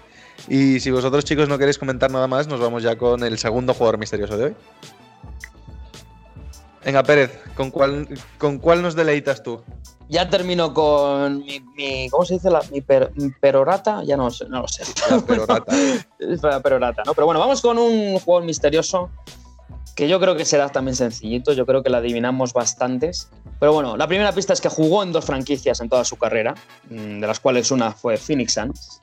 Y 0.48 0.80
si 0.80 0.92
vosotros 0.92 1.26
chicos 1.26 1.50
no 1.50 1.58
queréis 1.58 1.78
comentar 1.78 2.10
nada 2.12 2.28
más, 2.28 2.48
nos 2.48 2.60
vamos 2.60 2.84
ya 2.84 2.98
con 2.98 3.24
el 3.24 3.38
segundo 3.38 3.74
jugador 3.74 3.98
misterioso 3.98 4.38
de 4.38 4.44
hoy. 4.46 4.56
Venga 6.86 7.04
Pérez, 7.04 7.38
¿con 7.56 7.70
cuál, 7.72 8.08
con 8.38 8.60
cuál 8.60 8.82
nos 8.82 8.96
deleitas 8.96 9.44
tú? 9.44 9.62
Ya 10.10 10.30
termino 10.30 10.74
con 10.74 11.40
mi, 11.40 11.60
mi- 11.76 12.10
¿cómo 12.10 12.24
se 12.24 12.36
dice? 12.36 12.50
La, 12.50 12.62
mi, 12.72 12.80
per- 12.80 13.12
mi 13.16 13.30
perorata, 13.30 14.04
ya 14.06 14.16
no, 14.16 14.30
no 14.50 14.62
lo 14.62 14.68
sé. 14.70 14.84
La 15.10 15.20
perorata. 15.20 15.74
La 16.20 16.60
perorata, 16.62 17.04
¿no? 17.06 17.14
Pero 17.14 17.26
bueno, 17.26 17.42
vamos 17.42 17.62
con 17.62 17.78
un 17.78 18.18
juego 18.20 18.40
misterioso 18.46 19.10
que 19.98 20.08
yo 20.08 20.20
creo 20.22 20.38
que 20.38 20.46
será 20.46 20.70
también 20.70 20.96
sencillito, 20.96 21.52
yo 21.52 21.66
creo 21.66 21.84
que 21.84 21.90
la 21.90 21.98
adivinamos 21.98 22.54
bastantes. 22.54 23.28
Pero 23.60 23.74
bueno, 23.74 23.98
la 23.98 24.08
primera 24.08 24.32
pista 24.32 24.54
es 24.54 24.62
que 24.62 24.70
jugó 24.70 25.04
en 25.04 25.12
dos 25.12 25.26
franquicias 25.26 25.82
en 25.82 25.90
toda 25.90 26.06
su 26.06 26.16
carrera, 26.16 26.54
mm, 26.90 27.20
de 27.20 27.28
las 27.28 27.40
cuales 27.42 27.70
una 27.72 27.92
fue 27.92 28.16
Phoenix 28.16 28.54
Suns. 28.54 29.02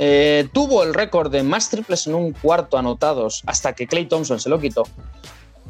Eh, 0.00 0.48
tuvo 0.52 0.84
el 0.84 0.94
récord 0.94 1.30
de 1.30 1.42
más 1.42 1.70
triples 1.70 2.06
en 2.06 2.14
un 2.14 2.32
cuarto 2.32 2.78
anotados 2.78 3.42
hasta 3.46 3.72
que 3.72 3.88
Clay 3.88 4.06
Thompson 4.06 4.38
se 4.38 4.48
lo 4.48 4.60
quitó. 4.60 4.84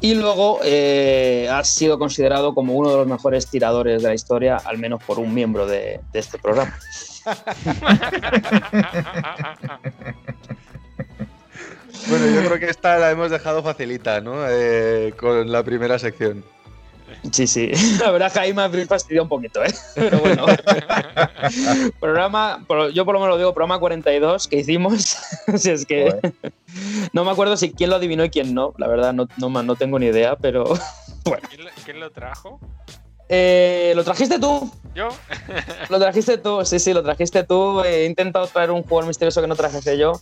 Y 0.01 0.13
luego 0.13 0.59
eh, 0.63 1.49
ha 1.51 1.63
sido 1.63 1.99
considerado 1.99 2.53
como 2.53 2.73
uno 2.73 2.91
de 2.91 2.97
los 2.97 3.07
mejores 3.07 3.47
tiradores 3.47 4.01
de 4.01 4.07
la 4.07 4.13
historia, 4.13 4.57
al 4.63 4.77
menos 4.77 5.03
por 5.03 5.19
un 5.19 5.33
miembro 5.33 5.65
de, 5.65 5.99
de 6.13 6.19
este 6.19 6.37
programa. 6.37 6.77
Bueno, 12.07 12.27
yo 12.27 12.47
creo 12.47 12.59
que 12.59 12.69
esta 12.69 12.97
la 12.97 13.11
hemos 13.11 13.29
dejado 13.29 13.61
facilita, 13.61 14.21
¿no? 14.21 14.47
Eh, 14.47 15.13
con 15.17 15.51
la 15.51 15.63
primera 15.63 15.99
sección. 15.99 16.43
Sí, 17.31 17.47
sí. 17.47 17.71
La 17.99 18.11
verdad 18.11 18.31
que 18.31 18.39
ahí 18.39 18.53
me 18.53 18.63
ha 18.63 18.69
fastidiado 18.87 19.23
un 19.23 19.29
poquito, 19.29 19.63
¿eh? 19.63 19.73
Pero 19.95 20.19
bueno. 20.19 20.45
programa, 21.99 22.65
yo 22.93 23.05
por 23.05 23.13
lo 23.15 23.19
menos 23.19 23.35
lo 23.35 23.37
digo, 23.37 23.53
programa 23.53 23.79
42 23.79 24.47
que 24.47 24.57
hicimos. 24.57 25.17
si 25.57 25.71
es 25.71 25.85
que. 25.85 26.19
No 27.13 27.25
me 27.25 27.31
acuerdo 27.31 27.57
si 27.57 27.71
quién 27.71 27.89
lo 27.89 27.97
adivinó 27.97 28.23
y 28.23 28.29
quién 28.29 28.53
no. 28.53 28.73
La 28.77 28.87
verdad, 28.87 29.13
no, 29.13 29.27
no, 29.37 29.49
no 29.63 29.75
tengo 29.75 29.99
ni 29.99 30.07
idea, 30.07 30.35
pero. 30.35 30.65
¿Quién 31.49 31.63
lo, 31.63 31.69
quién 31.85 31.99
lo 31.99 32.09
trajo? 32.11 32.59
Eh, 33.29 33.93
¿Lo 33.95 34.03
trajiste 34.03 34.39
tú? 34.39 34.71
¿Yo? 34.95 35.07
Lo 35.89 35.99
trajiste 35.99 36.37
tú, 36.39 36.65
sí, 36.65 36.79
sí, 36.79 36.93
lo 36.93 37.03
trajiste 37.03 37.43
tú. 37.43 37.81
He 37.83 38.05
intentado 38.05 38.47
traer 38.47 38.71
un 38.71 38.81
jugador 38.83 39.05
misterioso 39.07 39.39
que 39.41 39.47
no 39.47 39.55
trajese 39.55 39.97
yo. 39.97 40.19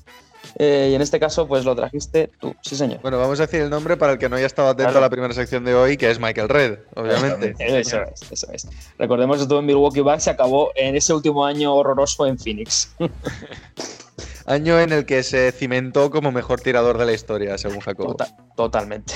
eh, 0.59 0.89
y 0.91 0.95
en 0.95 1.01
este 1.01 1.19
caso, 1.19 1.47
pues 1.47 1.63
lo 1.65 1.75
trajiste 1.75 2.29
tú, 2.39 2.53
sí, 2.61 2.75
señor. 2.75 2.99
Bueno, 3.01 3.17
vamos 3.17 3.39
a 3.39 3.43
decir 3.45 3.61
el 3.61 3.69
nombre 3.69 3.95
para 3.97 4.13
el 4.13 4.17
que 4.19 4.27
no 4.29 4.35
haya 4.35 4.45
estado 4.45 4.67
atento 4.69 4.91
Claro. 4.91 4.97
a 4.99 5.01
la 5.01 5.09
primera 5.09 5.33
sección 5.33 5.63
de 5.65 5.73
hoy, 5.73 5.97
que 5.97 6.09
es 6.11 6.19
Michael 6.19 6.49
Red, 6.49 6.79
obviamente. 6.95 7.55
Eso 7.59 8.01
es, 8.03 8.31
eso 8.31 8.47
es. 8.51 8.67
Recordemos 8.99 9.37
que 9.37 9.43
estuvo 9.43 9.59
en 9.59 9.65
Milwaukee 9.65 10.01
Bucks 10.01 10.27
y 10.27 10.29
acabó 10.29 10.71
en 10.75 10.95
ese 10.95 11.13
último 11.13 11.45
año 11.45 11.73
horroroso 11.73 12.25
en 12.27 12.37
Phoenix. 12.37 12.91
Año 14.45 14.79
en 14.79 14.93
el 14.93 15.05
que 15.05 15.23
se 15.23 15.51
cimentó 15.51 16.09
como 16.09 16.31
mejor 16.31 16.61
tirador 16.61 16.97
de 16.97 17.05
la 17.05 17.11
historia, 17.11 17.57
según 17.57 17.81
Jacobo. 17.81 18.15
Tota- 18.15 18.33
totalmente. 18.55 19.13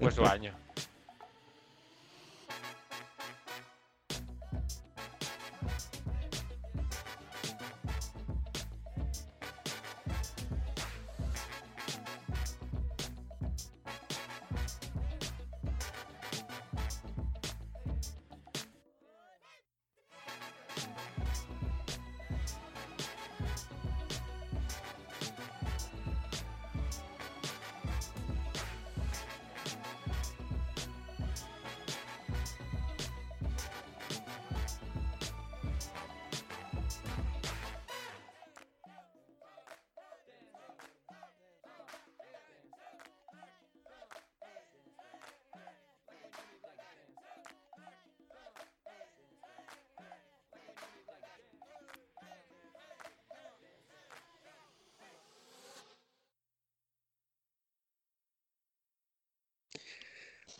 Pues 0.00 0.14
su 0.14 0.24
año. 0.24 0.54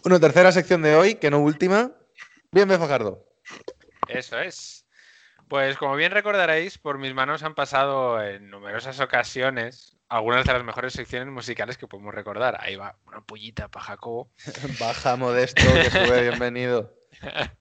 Bueno, 0.02 0.18
tercera 0.18 0.50
sección 0.50 0.82
de 0.82 0.96
hoy, 0.96 1.16
que 1.16 1.30
no 1.30 1.40
última. 1.40 1.92
Bien, 2.52 2.68
Fajardo. 2.68 3.26
Eso 4.08 4.38
es. 4.38 4.86
Pues 5.48 5.76
como 5.76 5.96
bien 5.96 6.12
recordaréis, 6.12 6.78
por 6.78 6.98
mis 6.98 7.12
manos 7.12 7.42
han 7.42 7.54
pasado 7.54 8.22
en 8.22 8.50
numerosas 8.50 8.98
ocasiones 9.00 9.96
algunas 10.08 10.44
de 10.44 10.52
las 10.52 10.64
mejores 10.64 10.92
secciones 10.92 11.28
musicales 11.28 11.76
que 11.76 11.86
podemos 11.86 12.14
recordar. 12.14 12.56
Ahí 12.60 12.76
va, 12.76 12.96
una 13.06 13.20
pullita 13.20 13.68
para 13.68 13.84
Jacobo. 13.84 14.30
Baja 14.80 15.16
modesto, 15.16 15.62
que 15.74 15.90
sube, 15.90 16.22
bienvenido. 16.22 16.94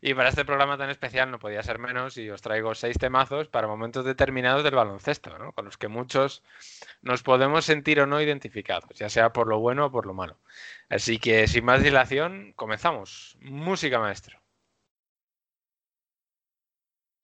Y 0.00 0.14
para 0.14 0.28
este 0.28 0.44
programa 0.44 0.78
tan 0.78 0.90
especial 0.90 1.30
no 1.30 1.38
podía 1.38 1.62
ser 1.62 1.78
menos 1.78 2.16
y 2.16 2.30
os 2.30 2.42
traigo 2.42 2.74
seis 2.74 2.98
temazos 2.98 3.48
para 3.48 3.66
momentos 3.66 4.04
determinados 4.04 4.64
del 4.64 4.74
baloncesto, 4.74 5.38
¿no? 5.38 5.52
con 5.52 5.64
los 5.64 5.76
que 5.76 5.88
muchos 5.88 6.42
nos 7.02 7.22
podemos 7.22 7.64
sentir 7.64 8.00
o 8.00 8.06
no 8.06 8.20
identificados, 8.20 8.90
ya 8.96 9.08
sea 9.08 9.32
por 9.32 9.48
lo 9.48 9.58
bueno 9.58 9.86
o 9.86 9.90
por 9.90 10.06
lo 10.06 10.14
malo. 10.14 10.36
Así 10.88 11.18
que 11.18 11.46
sin 11.48 11.64
más 11.64 11.82
dilación, 11.82 12.52
comenzamos. 12.56 13.36
Música 13.40 13.98
maestro. 13.98 14.38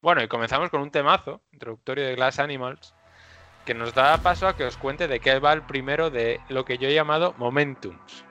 Bueno, 0.00 0.22
y 0.22 0.28
comenzamos 0.28 0.68
con 0.68 0.82
un 0.82 0.90
temazo 0.90 1.40
introductorio 1.52 2.04
de 2.04 2.14
Glass 2.14 2.38
Animals 2.38 2.94
que 3.64 3.72
nos 3.72 3.94
da 3.94 4.18
paso 4.18 4.46
a 4.46 4.56
que 4.56 4.64
os 4.64 4.76
cuente 4.76 5.08
de 5.08 5.20
qué 5.20 5.38
va 5.38 5.52
el 5.54 5.62
primero 5.62 6.10
de 6.10 6.40
lo 6.50 6.64
que 6.66 6.76
yo 6.76 6.88
he 6.88 6.94
llamado 6.94 7.34
momentums. 7.38 8.24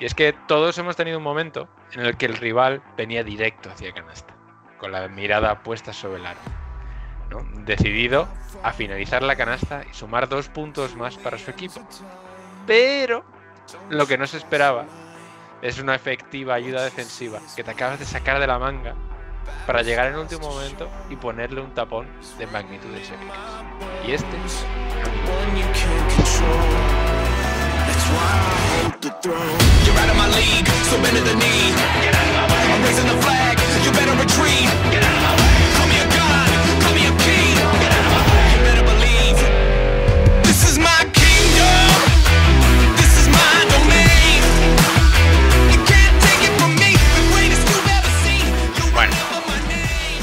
Y 0.00 0.06
es 0.06 0.14
que 0.14 0.32
todos 0.32 0.78
hemos 0.78 0.96
tenido 0.96 1.18
un 1.18 1.24
momento 1.24 1.68
en 1.92 2.00
el 2.00 2.16
que 2.16 2.24
el 2.24 2.36
rival 2.38 2.82
venía 2.96 3.22
directo 3.22 3.70
hacia 3.70 3.92
canasta, 3.92 4.34
con 4.78 4.92
la 4.92 5.06
mirada 5.08 5.62
puesta 5.62 5.92
sobre 5.92 6.20
el 6.20 6.26
aro, 6.26 6.40
decidido 7.66 8.26
a 8.62 8.72
finalizar 8.72 9.22
la 9.22 9.36
canasta 9.36 9.84
y 9.88 9.94
sumar 9.94 10.26
dos 10.26 10.48
puntos 10.48 10.96
más 10.96 11.18
para 11.18 11.36
su 11.36 11.50
equipo. 11.50 11.82
Pero 12.66 13.24
lo 13.90 14.06
que 14.06 14.16
no 14.16 14.26
se 14.26 14.38
esperaba 14.38 14.86
es 15.60 15.78
una 15.78 15.94
efectiva 15.94 16.54
ayuda 16.54 16.82
defensiva 16.82 17.38
que 17.54 17.62
te 17.62 17.70
acabas 17.70 17.98
de 17.98 18.06
sacar 18.06 18.40
de 18.40 18.46
la 18.46 18.58
manga 18.58 18.94
para 19.66 19.82
llegar 19.82 20.06
en 20.06 20.16
último 20.16 20.48
momento 20.48 20.88
y 21.10 21.16
ponerle 21.16 21.60
un 21.60 21.74
tapón 21.74 22.06
de 22.38 22.46
magnitudes 22.46 23.10
épicas. 23.10 23.38
Y 24.06 24.12
este 24.12 24.36
This 40.42 40.70
is 40.70 40.78
my 40.78 41.04
kingdom. 41.12 41.90
This 42.96 43.12
is 43.18 43.28
my 43.28 43.64
domain. 43.70 44.42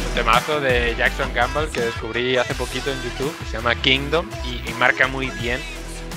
Un 0.07 0.13
temazo 0.13 0.59
de 0.59 0.95
Jackson 0.97 1.33
Gamble 1.33 1.69
que 1.69 1.81
descubrí 1.81 2.37
hace 2.37 2.53
poquito 2.55 2.91
en 2.91 3.01
YouTube, 3.03 3.33
que 3.39 3.45
se 3.45 3.53
llama 3.53 3.75
Kingdom 3.75 4.27
y 4.45 4.73
marca 4.73 5.07
muy 5.07 5.29
bien 5.41 5.59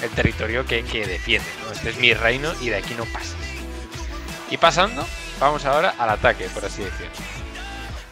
el 0.03 0.11
territorio 0.11 0.65
que, 0.67 0.83
que 0.85 1.07
defiende. 1.07 1.49
¿no? 1.65 1.73
Este 1.73 1.91
es 1.91 1.99
mi 1.99 2.15
reino 2.15 2.53
y 2.61 2.69
de 2.69 2.77
aquí 2.77 2.95
no 2.95 3.05
pasas. 3.07 3.37
Y 4.51 4.57
pasando, 4.57 5.05
vamos 5.39 5.65
ahora 5.65 5.95
al 5.99 6.11
ataque, 6.11 6.49
por 6.53 6.65
así 6.65 6.83
decirlo. 6.83 7.13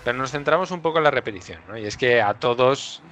Pero 0.04 0.16
nos 0.16 0.30
centramos 0.30 0.70
un 0.70 0.80
poco 0.80 0.98
en 0.98 1.04
la 1.04 1.10
repetición, 1.10 1.60
¿no? 1.68 1.76
Y 1.76 1.84
es 1.84 1.96
que 1.96 2.22
a 2.22 2.34
todos 2.34 3.02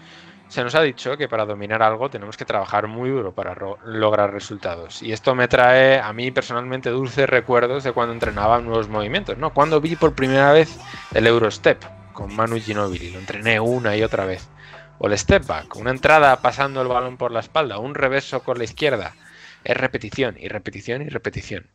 se 0.48 0.62
nos 0.62 0.74
ha 0.76 0.82
dicho 0.82 1.16
que 1.16 1.28
para 1.28 1.44
dominar 1.44 1.82
algo 1.82 2.08
tenemos 2.08 2.36
que 2.36 2.44
trabajar 2.44 2.86
muy 2.86 3.10
duro 3.10 3.32
para 3.32 3.56
lograr 3.84 4.32
resultados. 4.32 5.02
Y 5.02 5.12
esto 5.12 5.34
me 5.34 5.48
trae 5.48 5.98
a 5.98 6.12
mí 6.12 6.30
personalmente 6.30 6.90
dulces 6.90 7.28
recuerdos 7.28 7.82
de 7.84 7.92
cuando 7.92 8.14
entrenaba 8.14 8.60
nuevos 8.60 8.88
movimientos, 8.88 9.36
¿no? 9.38 9.52
Cuando 9.52 9.80
vi 9.80 9.96
por 9.96 10.14
primera 10.14 10.52
vez 10.52 10.78
el 11.12 11.26
Eurostep 11.26 11.82
con 12.12 12.34
Manu 12.34 12.58
Ginobili, 12.58 13.10
lo 13.10 13.18
entrené 13.18 13.58
una 13.58 13.96
y 13.96 14.02
otra 14.02 14.24
vez. 14.24 14.48
O 14.98 15.08
el 15.08 15.18
step 15.18 15.46
back, 15.46 15.76
una 15.76 15.90
entrada 15.90 16.36
pasando 16.40 16.80
el 16.82 16.88
balón 16.88 17.16
por 17.16 17.32
la 17.32 17.40
espalda, 17.40 17.78
un 17.78 17.94
reverso 17.94 18.42
con 18.42 18.58
la 18.58 18.64
izquierda. 18.64 19.14
Es 19.64 19.76
repetición 19.76 20.36
y 20.38 20.48
repetición 20.48 21.02
y 21.02 21.08
repetición. 21.08 21.70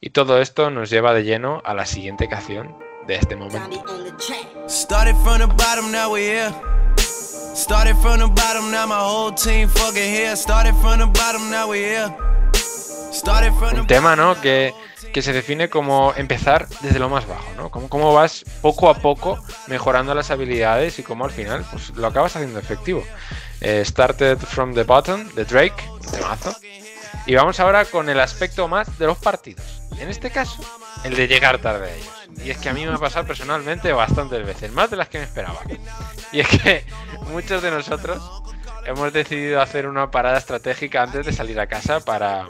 Y 0.00 0.10
todo 0.10 0.40
esto 0.40 0.70
nos 0.70 0.90
lleva 0.90 1.14
de 1.14 1.24
lleno 1.24 1.62
a 1.64 1.72
la 1.74 1.86
siguiente 1.86 2.28
canción 2.28 2.76
de 3.06 3.14
este 3.14 3.36
momento. 3.36 3.82
Started 4.68 5.14
from 5.22 5.38
the 5.38 5.46
bottom, 5.46 5.90
now 5.90 6.12
we're 6.12 6.50
here. 6.50 6.52
Started 7.54 7.96
from 8.02 8.18
the 8.18 8.26
bottom, 8.26 8.70
now 8.70 8.86
my 8.86 8.98
whole 8.98 9.32
team 9.32 9.68
fucking 9.68 10.12
here. 10.12 10.36
Started 10.36 10.74
from 10.82 10.98
the 10.98 11.06
bottom, 11.06 11.50
now 11.50 11.68
we're 11.68 12.04
here. 12.04 12.16
Started 13.10 13.52
from 13.54 13.74
the 13.74 13.80
Un 13.80 13.86
tema, 13.86 14.14
¿no? 14.14 14.38
Que, 14.40 14.74
que 15.16 15.22
se 15.22 15.32
define 15.32 15.70
como 15.70 16.12
empezar 16.14 16.68
desde 16.82 16.98
lo 16.98 17.08
más 17.08 17.26
bajo, 17.26 17.50
¿no? 17.56 17.70
Como 17.70 17.88
cómo 17.88 18.12
vas 18.12 18.44
poco 18.60 18.90
a 18.90 18.98
poco 18.98 19.42
mejorando 19.66 20.14
las 20.14 20.30
habilidades 20.30 20.98
y 20.98 21.02
cómo 21.02 21.24
al 21.24 21.30
final 21.30 21.64
pues, 21.70 21.88
lo 21.96 22.06
acabas 22.06 22.36
haciendo 22.36 22.58
efectivo. 22.58 23.02
Eh, 23.62 23.82
started 23.82 24.36
from 24.36 24.74
the 24.74 24.82
bottom, 24.82 25.26
de 25.34 25.46
Drake, 25.46 25.88
un 25.90 26.00
temazo. 26.02 26.54
Y 27.24 27.34
vamos 27.34 27.58
ahora 27.60 27.86
con 27.86 28.10
el 28.10 28.20
aspecto 28.20 28.68
más 28.68 28.98
de 28.98 29.06
los 29.06 29.16
partidos. 29.16 29.64
En 29.98 30.10
este 30.10 30.30
caso, 30.30 30.60
el 31.02 31.16
de 31.16 31.26
llegar 31.26 31.62
tarde 31.62 31.92
a 31.92 31.94
ellos. 31.94 32.44
Y 32.44 32.50
es 32.50 32.58
que 32.58 32.68
a 32.68 32.74
mí 32.74 32.84
me 32.84 32.92
ha 32.92 32.98
pasado 32.98 33.26
personalmente 33.26 33.90
bastantes 33.94 34.44
veces, 34.44 34.70
más 34.70 34.90
de 34.90 34.96
las 34.96 35.08
que 35.08 35.16
me 35.16 35.24
esperaba. 35.24 35.60
Y 36.30 36.40
es 36.40 36.48
que 36.48 36.84
muchos 37.30 37.62
de 37.62 37.70
nosotros 37.70 38.20
hemos 38.84 39.14
decidido 39.14 39.62
hacer 39.62 39.86
una 39.86 40.10
parada 40.10 40.36
estratégica 40.36 41.04
antes 41.04 41.24
de 41.24 41.32
salir 41.32 41.58
a 41.58 41.68
casa 41.68 42.00
para, 42.00 42.46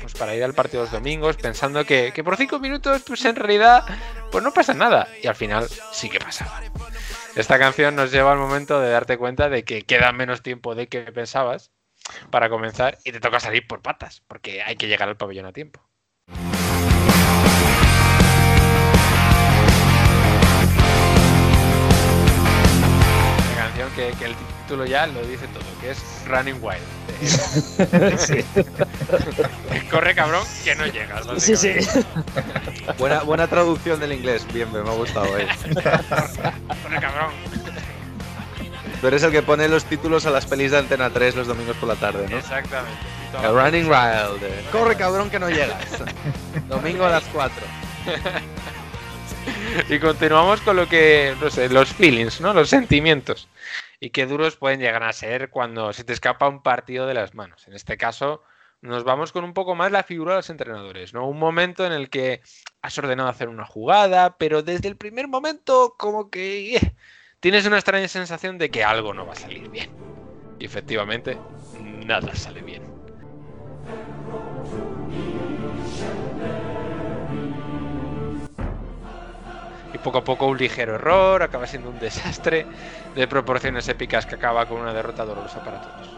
pues 0.00 0.14
para 0.14 0.34
ir 0.34 0.44
al 0.44 0.54
partido 0.54 0.82
los 0.82 0.92
domingos, 0.92 1.36
pensando 1.36 1.84
que, 1.84 2.12
que 2.14 2.24
por 2.24 2.36
cinco 2.36 2.58
minutos, 2.58 3.02
pues 3.06 3.24
en 3.24 3.36
realidad, 3.36 3.84
pues 4.30 4.42
no 4.44 4.52
pasa 4.52 4.74
nada. 4.74 5.08
Y 5.22 5.26
al 5.26 5.34
final 5.34 5.68
sí 5.92 6.08
que 6.08 6.18
pasaba. 6.18 6.62
Esta 7.34 7.58
canción 7.58 7.94
nos 7.94 8.10
lleva 8.10 8.32
al 8.32 8.38
momento 8.38 8.80
de 8.80 8.90
darte 8.90 9.16
cuenta 9.16 9.48
de 9.48 9.64
que 9.64 9.82
queda 9.82 10.12
menos 10.12 10.42
tiempo 10.42 10.74
de 10.74 10.88
que 10.88 11.02
pensabas 11.02 11.70
para 12.30 12.48
comenzar 12.48 12.98
y 13.04 13.12
te 13.12 13.20
toca 13.20 13.40
salir 13.40 13.66
por 13.66 13.82
patas, 13.82 14.22
porque 14.26 14.62
hay 14.62 14.76
que 14.76 14.88
llegar 14.88 15.08
al 15.08 15.16
pabellón 15.16 15.46
a 15.46 15.52
tiempo. 15.52 15.80
Canción 23.88 24.12
que, 24.12 24.16
que 24.18 24.24
el 24.26 24.34
título 24.62 24.84
ya 24.86 25.06
lo 25.06 25.20
dice 25.26 25.46
todo, 25.48 25.62
que 25.80 25.90
es 25.90 25.98
Running 26.26 26.58
Wild. 26.62 28.18
Sí. 28.18 28.44
Corre 29.90 30.14
cabrón, 30.14 30.44
que 30.64 30.74
no 30.74 30.86
llegas. 30.86 31.26
Sí, 31.38 31.56
sí. 31.56 31.74
Buena, 32.98 33.22
buena 33.22 33.46
traducción 33.46 33.98
del 34.00 34.12
inglés, 34.12 34.46
bien, 34.52 34.70
me 34.72 34.78
ha 34.78 34.82
gustado. 34.94 35.36
eh. 35.38 35.46
Corre 35.74 37.00
cabrón. 37.00 37.32
Tú 39.00 39.06
eres 39.06 39.22
el 39.22 39.30
que 39.30 39.42
pone 39.42 39.68
los 39.68 39.84
títulos 39.84 40.26
a 40.26 40.30
las 40.30 40.44
pelis 40.46 40.72
de 40.72 40.78
Antena 40.78 41.10
3 41.10 41.36
los 41.36 41.46
domingos 41.46 41.76
por 41.76 41.88
la 41.88 41.94
tarde, 41.94 42.26
¿no? 42.28 42.36
Exactamente. 42.36 42.98
El 43.42 43.52
Running 43.54 43.84
Wild. 43.86 44.42
eh. 44.42 44.64
Corre 44.72 44.96
cabrón 44.96 45.30
que 45.30 45.38
no 45.38 45.48
llegas. 45.48 45.78
Domingo 46.68 47.04
a 47.04 47.10
las 47.10 47.24
4. 47.32 47.54
Y 49.88 49.98
continuamos 49.98 50.60
con 50.60 50.76
lo 50.76 50.88
que, 50.88 51.34
no 51.40 51.50
sé, 51.50 51.68
los 51.68 51.92
feelings, 51.92 52.40
¿no? 52.40 52.52
Los 52.52 52.68
sentimientos. 52.68 53.48
Y 54.00 54.10
qué 54.10 54.26
duros 54.26 54.56
pueden 54.56 54.80
llegar 54.80 55.02
a 55.02 55.12
ser 55.12 55.50
cuando 55.50 55.92
se 55.92 56.04
te 56.04 56.12
escapa 56.12 56.48
un 56.48 56.62
partido 56.62 57.06
de 57.06 57.14
las 57.14 57.34
manos. 57.34 57.66
En 57.68 57.74
este 57.74 57.96
caso, 57.96 58.42
nos 58.80 59.04
vamos 59.04 59.32
con 59.32 59.44
un 59.44 59.54
poco 59.54 59.74
más 59.74 59.92
la 59.92 60.02
figura 60.02 60.32
de 60.32 60.38
los 60.38 60.50
entrenadores, 60.50 61.14
¿no? 61.14 61.28
Un 61.28 61.38
momento 61.38 61.84
en 61.84 61.92
el 61.92 62.10
que 62.10 62.42
has 62.82 62.96
ordenado 62.98 63.28
hacer 63.28 63.48
una 63.48 63.66
jugada, 63.66 64.36
pero 64.38 64.62
desde 64.62 64.88
el 64.88 64.96
primer 64.96 65.28
momento 65.28 65.94
como 65.98 66.30
que 66.30 66.76
eh, 66.76 66.94
tienes 67.40 67.66
una 67.66 67.76
extraña 67.76 68.08
sensación 68.08 68.58
de 68.58 68.70
que 68.70 68.84
algo 68.84 69.14
no 69.14 69.26
va 69.26 69.32
a 69.32 69.36
salir 69.36 69.68
bien. 69.68 69.90
Y 70.58 70.64
efectivamente, 70.64 71.36
nada 72.04 72.34
sale 72.34 72.62
bien. 72.62 72.87
Y 79.98 80.02
poco 80.02 80.18
a 80.18 80.24
poco 80.24 80.46
un 80.46 80.58
ligero 80.58 80.94
error 80.94 81.42
acaba 81.42 81.66
siendo 81.66 81.90
un 81.90 81.98
desastre 81.98 82.66
de 83.14 83.28
proporciones 83.28 83.88
épicas 83.88 84.26
que 84.26 84.34
acaba 84.36 84.66
con 84.66 84.80
una 84.80 84.92
derrota 84.92 85.24
dolorosa 85.24 85.62
para 85.62 85.80
todos. 85.80 86.16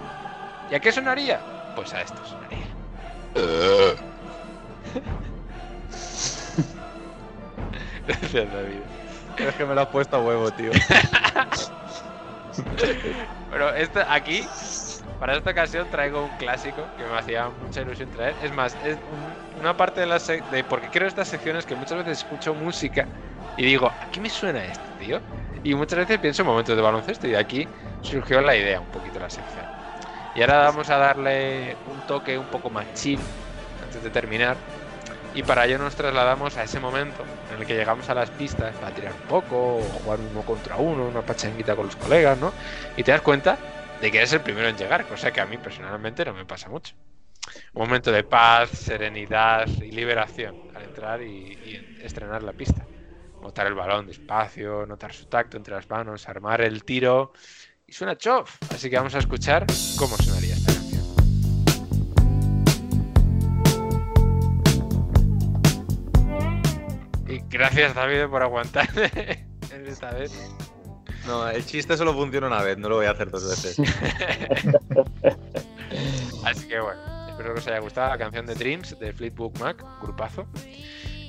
¿Y 0.71 0.75
a 0.75 0.81
qué 0.81 0.93
sonaría? 0.93 1.41
Pues 1.75 1.93
a 1.95 2.03
esto 2.03 2.23
sonaría. 2.25 2.67
Gracias, 8.07 8.53
David. 8.53 8.81
Es 9.37 9.55
que 9.55 9.65
me 9.65 9.75
lo 9.75 9.83
has 9.83 9.89
puesto 9.89 10.17
a 10.17 10.21
huevo, 10.21 10.51
tío. 10.51 10.71
Pero 13.51 13.75
esto, 13.75 14.01
aquí, 14.09 14.47
para 15.19 15.37
esta 15.37 15.51
ocasión, 15.51 15.89
traigo 15.91 16.25
un 16.25 16.31
clásico 16.37 16.89
que 16.97 17.05
me 17.05 17.17
hacía 17.19 17.49
mucha 17.49 17.81
ilusión 17.83 18.11
traer. 18.11 18.37
Es 18.43 18.53
más, 18.53 18.77
es 18.83 18.99
un- 19.11 19.61
una 19.61 19.77
parte 19.77 20.01
de 20.01 20.07
la 20.07 20.17
sec- 20.17 20.45
de 20.49 20.65
porque 20.65 20.91
creo 20.91 21.07
estas 21.09 21.29
secciones 21.29 21.67
que 21.67 21.77
muchas 21.77 21.99
veces 21.99 22.19
escucho 22.19 22.55
música 22.55 23.07
y 23.61 23.65
digo, 23.67 23.89
¿a 23.89 24.11
qué 24.11 24.23
me 24.23 24.31
suena 24.31 24.65
esto, 24.65 24.81
tío? 24.99 25.21
Y 25.63 25.75
muchas 25.75 25.99
veces 25.99 26.19
pienso 26.19 26.41
en 26.41 26.49
momentos 26.49 26.75
de 26.75 26.81
baloncesto 26.81 27.27
y 27.27 27.33
de 27.33 27.37
aquí 27.37 27.69
surgió 28.01 28.41
la 28.41 28.57
idea 28.57 28.81
un 28.81 28.87
poquito 28.87 29.21
la 29.21 29.29
sección. 29.29 29.67
Y 30.35 30.41
ahora 30.41 30.61
vamos 30.61 30.89
a 30.89 30.97
darle 30.97 31.77
un 31.93 32.01
toque 32.07 32.39
un 32.39 32.47
poco 32.47 32.71
más 32.71 32.87
chill 32.95 33.21
antes 33.85 34.03
de 34.03 34.09
terminar. 34.09 34.57
Y 35.35 35.43
para 35.43 35.67
ello 35.67 35.77
nos 35.77 35.95
trasladamos 35.95 36.57
a 36.57 36.63
ese 36.63 36.81
momento 36.81 37.23
en 37.53 37.61
el 37.61 37.67
que 37.67 37.75
llegamos 37.75 38.09
a 38.09 38.15
las 38.15 38.31
pistas 38.31 38.75
para 38.77 38.95
tirar 38.95 39.13
un 39.13 39.29
poco, 39.29 39.77
o 39.77 39.83
jugar 39.83 40.21
uno 40.21 40.41
contra 40.41 40.77
uno, 40.77 41.05
una 41.09 41.21
pachanguita 41.21 41.77
con 41.77 41.85
los 41.85 41.97
colegas, 41.97 42.39
¿no? 42.39 42.55
Y 42.97 43.03
te 43.03 43.13
das 43.13 43.21
cuenta 43.21 43.59
de 44.01 44.11
que 44.11 44.17
eres 44.17 44.33
el 44.33 44.41
primero 44.41 44.69
en 44.69 44.77
llegar, 44.79 45.05
cosa 45.05 45.33
que 45.33 45.41
a 45.43 45.45
mí 45.45 45.59
personalmente 45.59 46.25
no 46.25 46.33
me 46.33 46.47
pasa 46.47 46.71
mucho. 46.71 46.95
Un 47.75 47.83
momento 47.83 48.11
de 48.11 48.25
paz, 48.25 48.71
serenidad 48.71 49.69
y 49.69 49.91
liberación 49.91 50.57
al 50.75 50.85
entrar 50.85 51.21
y, 51.21 51.59
y 51.63 51.99
estrenar 52.03 52.43
la 52.43 52.55
pista. 52.55 52.87
Notar 53.43 53.67
el 53.67 53.75
balón 53.75 54.07
despacio, 54.07 54.87
notar 54.87 55.13
su 55.13 55.27
tacto 55.27 55.57
entre 55.57 55.75
las 55.75 55.89
manos, 55.89 56.29
armar 56.29 56.61
el 56.61 56.85
tiro. 56.85 57.33
Y 57.87 57.93
suena 57.93 58.17
chof. 58.17 58.59
Así 58.73 58.89
que 58.91 58.97
vamos 58.97 59.15
a 59.15 59.19
escuchar 59.19 59.67
cómo 59.99 60.17
sonaría 60.17 60.55
esta 60.55 60.73
canción. 60.73 61.05
Y 67.29 67.41
gracias 67.49 67.95
David 67.95 68.29
por 68.29 68.43
aguantar 68.43 68.89
esta 69.87 70.13
vez. 70.13 70.33
No, 71.27 71.49
el 71.49 71.65
chiste 71.65 71.97
solo 71.97 72.13
funciona 72.15 72.47
una 72.47 72.63
vez, 72.63 72.79
no 72.79 72.89
lo 72.89 72.97
voy 72.97 73.07
a 73.07 73.11
hacer 73.13 73.31
dos 73.31 73.49
veces. 73.49 73.79
Así 76.45 76.67
que 76.67 76.81
bueno, 76.81 77.01
espero 77.29 77.55
que 77.55 77.61
os 77.61 77.67
haya 77.67 77.79
gustado 77.79 78.09
la 78.11 78.19
canción 78.19 78.47
de 78.47 78.55
Dreams 78.55 78.99
de 78.99 79.13
Fleetwood 79.13 79.59
Mac, 79.59 79.85
grupazo. 80.03 80.47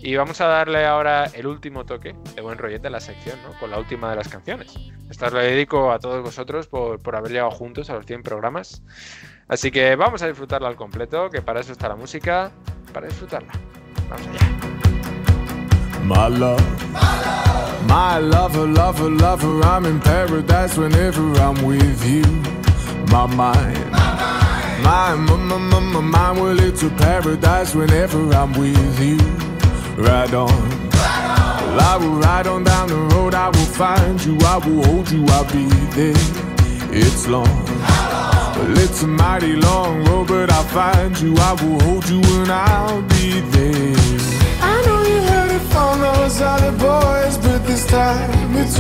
Y 0.03 0.15
vamos 0.15 0.41
a 0.41 0.47
darle 0.47 0.85
ahora 0.85 1.25
el 1.25 1.45
último 1.45 1.85
toque 1.85 2.15
de 2.35 2.41
buen 2.41 2.57
rollete 2.57 2.87
a 2.87 2.89
la 2.89 2.99
sección, 2.99 3.39
¿no? 3.43 3.57
Con 3.59 3.69
la 3.69 3.77
última 3.77 4.09
de 4.09 4.15
las 4.15 4.27
canciones. 4.27 4.73
Esta 5.09 5.27
os 5.27 5.33
la 5.33 5.41
dedico 5.41 5.91
a 5.91 5.99
todos 5.99 6.23
vosotros 6.23 6.67
por, 6.67 6.99
por 6.99 7.15
haber 7.15 7.31
llegado 7.31 7.51
juntos 7.51 7.89
a 7.89 7.93
los 7.93 8.05
100 8.05 8.23
programas. 8.23 8.81
Así 9.47 9.69
que 9.69 9.95
vamos 9.95 10.23
a 10.23 10.27
disfrutarla 10.27 10.69
al 10.69 10.75
completo, 10.75 11.29
que 11.29 11.41
para 11.41 11.59
eso 11.59 11.71
está 11.71 11.87
la 11.87 11.95
música, 11.95 12.51
para 12.93 13.07
disfrutarla. 13.07 13.51
Vamos 14.09 14.27
allá. 14.27 14.71
My 16.03 16.27
love, 16.27 16.59
my 17.87 18.19
lover, 18.19 18.67
lover, 18.67 19.11
lover, 19.11 19.63
I'm 19.63 19.85
in 19.85 19.99
paradise 19.99 20.77
whenever 20.77 21.21
I'm 21.39 21.63
with 21.63 22.03
you. 22.03 22.23
My 23.11 23.27
mind, 23.27 23.91
my, 24.81 25.15
my, 25.15 25.35
my, 25.37 26.01
mind, 26.01 26.41
well, 26.41 26.59
it's 26.59 26.81
a 26.81 26.89
paradise 26.89 27.75
whenever 27.75 28.33
I'm 28.33 28.51
with 28.53 28.99
you. 28.99 29.50
Ride 30.01 30.33
on, 30.33 30.47
well, 30.89 31.79
I 31.79 31.97
will 31.99 32.19
ride 32.19 32.47
on 32.47 32.63
down 32.63 32.87
the 32.89 32.95
road, 33.15 33.35
I 33.35 33.47
will 33.49 33.71
find 33.81 34.19
you, 34.25 34.35
I 34.41 34.57
will 34.57 34.83
hold 34.85 35.11
you, 35.11 35.23
I'll 35.27 35.45
be 35.45 35.65
there. 35.95 36.15
It's 36.91 37.27
long, 37.27 37.45
well, 37.65 38.77
it's 38.79 39.03
a 39.03 39.07
mighty 39.07 39.55
long 39.55 40.03
road, 40.05 40.27
but 40.27 40.51
I'll 40.51 40.63
find 40.63 41.17
you, 41.19 41.35
I 41.37 41.53
will 41.53 41.79
hold 41.81 42.09
you, 42.09 42.19
and 42.19 42.51
I'll 42.51 43.03
be 43.03 43.41
there. 43.41 43.95
I 44.61 44.81
know 44.85 45.03
you 45.03 45.21
heard 45.21 45.51
it 45.51 45.65
from 45.71 45.99
those 45.99 46.41
other 46.41 46.71
boys, 46.71 47.37
but 47.37 47.59
this 47.67 47.85
time 47.85 48.55
it's 48.57 48.77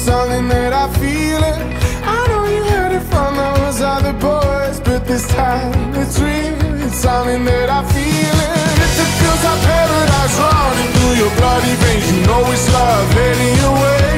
something 0.00 0.48
that 0.48 0.72
I 0.72 0.88
feel 0.94 1.42
it. 1.42 1.58
I 2.04 2.26
know 2.28 2.46
you 2.46 2.62
heard 2.70 2.92
it 2.92 3.04
from 3.10 3.36
those 3.36 3.80
other 3.80 4.12
boys, 4.12 4.80
but 4.80 5.06
this 5.06 5.26
time 5.28 5.94
it's 5.94 6.20
real. 6.20 6.65
Something 6.96 7.44
that 7.44 7.68
I 7.68 7.84
feel 7.92 8.38
it. 8.40 8.80
If 8.80 8.94
it 9.04 9.10
feels 9.20 9.42
like 9.44 9.60
paradise 9.68 10.36
running 10.40 10.90
through 10.96 11.14
your 11.20 11.32
bloody 11.36 11.74
veins, 11.76 12.08
you 12.10 12.24
know 12.24 12.40
it's 12.50 12.66
love 12.72 13.08
heading 13.12 13.54
your 13.60 13.74
way. 13.76 14.16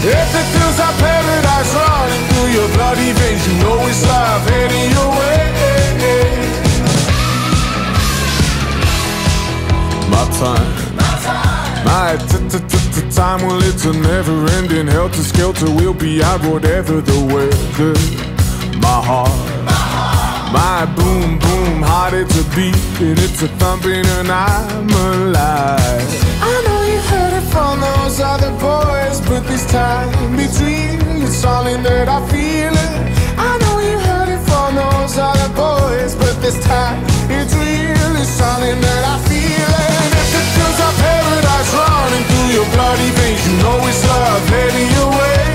If 0.00 0.30
it 0.32 0.46
feels 0.56 0.78
like 0.80 0.96
paradise 0.96 1.70
running 1.76 2.24
through 2.32 2.50
your 2.56 2.68
bloody 2.72 3.12
veins, 3.20 3.42
you 3.46 3.54
know 3.62 3.78
it's 3.84 4.02
love 4.08 4.42
heading 4.48 4.88
your 4.96 5.10
way. 5.12 5.44
My 10.08 10.24
time. 10.40 10.72
My 11.84 12.16
t- 12.16 12.48
t- 12.48 12.64
t- 12.66 12.90
t- 12.96 13.10
time, 13.14 13.42
well, 13.46 13.62
it's 13.62 13.84
a 13.84 13.92
never 13.92 14.46
ending 14.56 14.86
helter 14.88 15.22
skelter. 15.22 15.66
We'll 15.70 15.94
be 15.94 16.22
out 16.22 16.42
whatever 16.44 17.00
the 17.00 17.18
weather. 17.28 17.94
My 18.80 18.98
heart, 19.04 19.30
my 20.52 20.84
boom 20.96 21.38
boom 21.38 21.82
heart, 21.82 22.14
it's 22.14 22.36
a 22.38 22.44
beat 22.54 22.76
and 23.00 23.18
it's 23.18 23.42
a 23.42 23.48
thumping, 23.60 24.04
and 24.18 24.28
I'm 24.30 24.88
alive. 24.88 26.08
I 26.40 26.54
know 26.66 26.80
you 26.90 27.00
heard 27.10 27.34
it 27.40 27.46
from 27.50 27.80
those 27.80 28.20
other 28.20 28.52
boys, 28.58 29.20
but 29.28 29.46
this 29.46 29.64
time 29.70 30.08
it's 30.38 30.60
real. 30.60 31.22
It's 31.22 31.36
something 31.36 31.82
that 31.82 32.08
I 32.08 32.20
feel 32.30 32.72
it. 32.72 32.92
I 33.38 33.58
know 33.62 33.76
you 33.80 33.98
heard 33.98 34.28
it 34.28 34.42
from 34.48 34.76
those 34.76 35.18
other 35.18 35.50
boys, 35.54 36.14
but 36.14 36.34
this 36.40 36.58
time 36.64 37.02
it's 37.28 37.54
real. 37.54 38.10
It's 38.22 38.30
something 38.30 38.78
that 38.80 39.02
I 39.14 39.16
feel 39.28 39.70
it. 39.86 39.92
If 40.22 40.30
it 40.40 40.46
feels 40.54 40.78
like 40.78 40.96
paradise 41.02 41.70
running 41.74 42.24
through 42.30 42.48
your 42.56 42.68
bloody 42.74 43.10
veins, 43.18 43.42
you 43.46 43.54
know 43.62 43.78
it's 43.88 44.02
love 44.06 44.46
heading 44.48 44.90
your 44.94 45.10
way. 45.10 45.45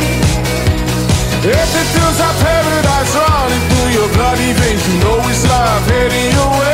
If 1.43 1.47
it 1.49 1.87
feels 1.97 2.19
like 2.19 2.37
paradise 2.37 3.15
running 3.15 3.63
through 3.69 3.89
your 3.97 4.09
bloody 4.13 4.53
veins, 4.53 4.87
you 4.87 4.99
know 4.99 5.17
it's 5.27 5.43
love 5.49 5.87
heading 5.87 6.31
your 6.37 6.51
way. 6.59 6.69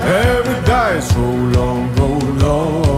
Paradise, 0.00 1.14
roll 1.16 1.58
on, 1.58 1.96
roll 1.96 2.44
on. 2.44 2.89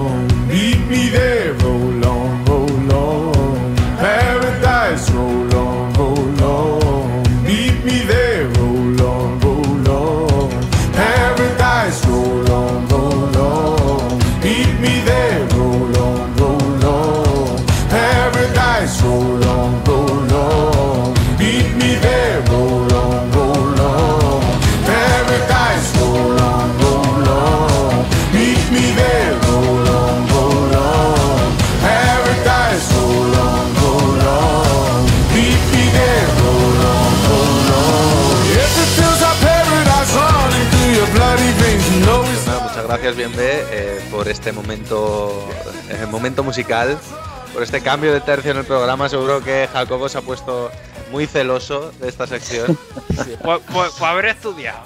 Gracias, 43.03 43.17
Bienve, 43.17 43.65
eh, 43.73 44.01
por 44.13 44.29
este 44.29 44.53
momento, 44.53 45.49
eh, 45.89 46.07
momento 46.09 46.45
musical, 46.45 46.97
por 47.53 47.65
este 47.65 47.81
cambio 47.81 48.13
de 48.13 48.21
tercio 48.21 48.53
en 48.53 48.59
el 48.59 48.65
programa. 48.65 49.09
Seguro 49.09 49.43
que 49.43 49.69
Jacobo 49.73 50.09
se 50.09 50.19
ha 50.19 50.21
puesto 50.23 50.71
muy 51.11 51.27
celoso 51.27 51.91
de 52.01 52.09
esta 52.09 52.29
sección. 52.29 52.79
Por, 53.43 53.61
por- 53.63 53.91
por 53.93 54.09
haber 54.09 54.27
estudiado. 54.27 54.79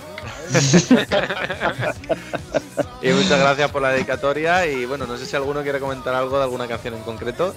y 3.03 3.09
muchas 3.11 3.39
gracias 3.39 3.71
por 3.71 3.83
la 3.83 3.91
dedicatoria. 3.91 4.67
Y 4.67 4.87
bueno, 4.87 5.07
no 5.07 5.19
sé 5.19 5.27
si 5.27 5.37
alguno 5.37 5.63
quiere 5.63 5.79
comentar 5.79 6.15
algo 6.15 6.39
de 6.39 6.45
alguna 6.45 6.67
canción 6.67 6.95
en 6.95 7.03
concreto. 7.03 7.55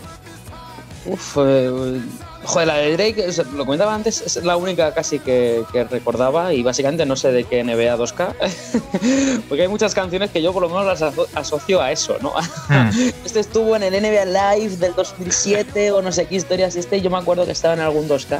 Uf, 1.05 1.37
eh, 1.37 2.01
joder, 2.43 2.67
la 2.67 2.75
de 2.77 2.93
Drake, 2.97 3.27
lo 3.55 3.65
comentaba 3.65 3.93
antes, 3.93 4.21
es 4.21 4.37
la 4.43 4.55
única 4.57 4.93
casi 4.93 5.19
que, 5.19 5.63
que 5.71 5.83
recordaba 5.83 6.53
y 6.53 6.63
básicamente 6.63 7.05
no 7.05 7.15
sé 7.15 7.31
de 7.31 7.43
qué 7.43 7.63
NBA 7.63 7.97
2K, 7.97 9.43
porque 9.49 9.61
hay 9.63 9.67
muchas 9.67 9.93
canciones 9.93 10.31
que 10.31 10.41
yo 10.41 10.53
por 10.53 10.61
lo 10.63 10.69
menos 10.69 10.85
las 10.85 11.01
aso- 11.01 11.27
asocio 11.35 11.81
a 11.81 11.91
eso, 11.91 12.17
¿no? 12.21 12.33
Este 13.25 13.39
estuvo 13.41 13.75
en 13.75 13.83
el 13.83 13.93
NBA 13.93 14.25
Live 14.55 14.77
del 14.77 14.95
2007 14.95 15.91
o 15.91 16.01
no 16.01 16.11
sé 16.11 16.25
qué 16.27 16.35
historias, 16.35 16.75
este 16.75 17.01
yo 17.01 17.09
me 17.09 17.17
acuerdo 17.17 17.45
que 17.45 17.51
estaba 17.51 17.73
en 17.73 17.81
algún 17.81 18.07
2K 18.07 18.39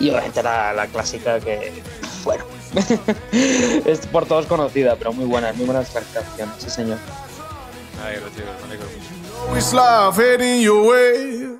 y 0.00 0.10
obviamente 0.10 0.42
la, 0.42 0.72
la 0.72 0.86
clásica 0.86 1.38
que, 1.40 1.72
bueno, 2.24 2.44
es 3.32 4.06
por 4.06 4.26
todos 4.26 4.46
conocida, 4.46 4.96
pero 4.96 5.12
muy 5.12 5.24
buena, 5.26 5.52
muy 5.52 5.66
buenas 5.66 5.88
canciones, 5.90 6.54
sí 6.58 6.70
señor. 6.70 6.98
Chicos, 8.34 8.50
me 8.60 8.66
alegro 8.66 8.86
mucho. 8.86 9.56
It's 9.58 9.72
love 9.72 10.18
heading 10.18 10.60
your 10.62 10.86
way. 10.88 11.53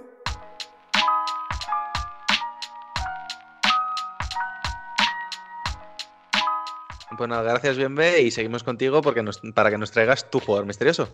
Pues 7.17 7.29
nada, 7.29 7.43
gracias, 7.43 7.77
Bienve, 7.77 8.21
y 8.23 8.31
seguimos 8.31 8.63
contigo 8.65 9.01
porque 9.03 9.23
nos- 9.23 9.41
para 9.55 9.71
que 9.71 9.79
nos 9.79 9.91
traigas 9.91 10.31
tu 10.31 10.41
jugador 10.41 10.67
misterioso. 10.67 11.09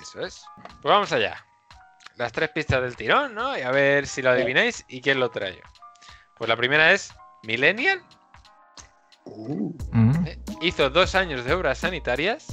Eso 0.00 0.20
es. 0.20 0.44
Pues 0.82 0.92
vamos 0.92 1.12
allá. 1.12 1.44
Las 2.16 2.32
tres 2.32 2.50
pistas 2.50 2.82
del 2.82 2.96
tirón, 2.96 3.34
¿no? 3.34 3.56
Y 3.56 3.62
a 3.62 3.70
ver 3.70 4.06
si 4.06 4.22
lo 4.22 4.30
adivináis 4.30 4.84
y 4.88 5.00
quién 5.00 5.18
lo 5.20 5.30
trae. 5.30 5.60
Pues 6.36 6.48
la 6.48 6.56
primera 6.56 6.92
es 6.92 7.12
Millennial. 7.42 8.02
Mm. 9.26 10.26
Eh, 10.26 10.38
Hizo 10.62 10.90
dos 10.90 11.14
años 11.14 11.44
de 11.44 11.54
obras 11.54 11.78
sanitarias. 11.78 12.46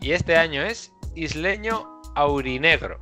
Y 0.00 0.12
este 0.12 0.36
año 0.36 0.62
es 0.62 0.92
isleño 1.14 2.02
aurinegro. 2.14 3.00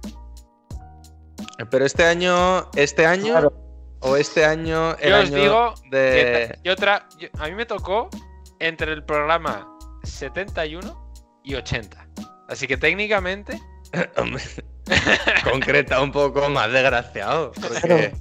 Pero 1.71 1.85
este 1.85 2.05
año, 2.05 2.71
este 2.77 3.07
año 3.07 3.51
o 4.03 4.17
este 4.17 4.45
año, 4.45 4.95
el 4.99 5.11
Yo 5.11 5.19
os 5.21 5.27
año 5.29 5.37
digo 5.43 5.75
de. 5.91 6.11
que 6.11 6.59
yo 6.69 6.77
tra- 6.77 7.07
yo- 7.19 7.29
a 7.39 7.47
mí 7.49 7.55
me 7.55 7.67
tocó 7.67 8.09
entre 8.59 8.93
el 8.93 9.05
programa 9.05 9.69
71 10.05 11.13
y 11.45 11.55
80. 11.55 12.07
Así 12.49 12.67
que 12.67 12.77
técnicamente 12.77 13.61
concreta 15.45 16.01
un 16.03 16.13
poco 16.13 16.49
más 16.49 16.71
desgraciado. 16.73 17.53
Porque, 17.53 18.13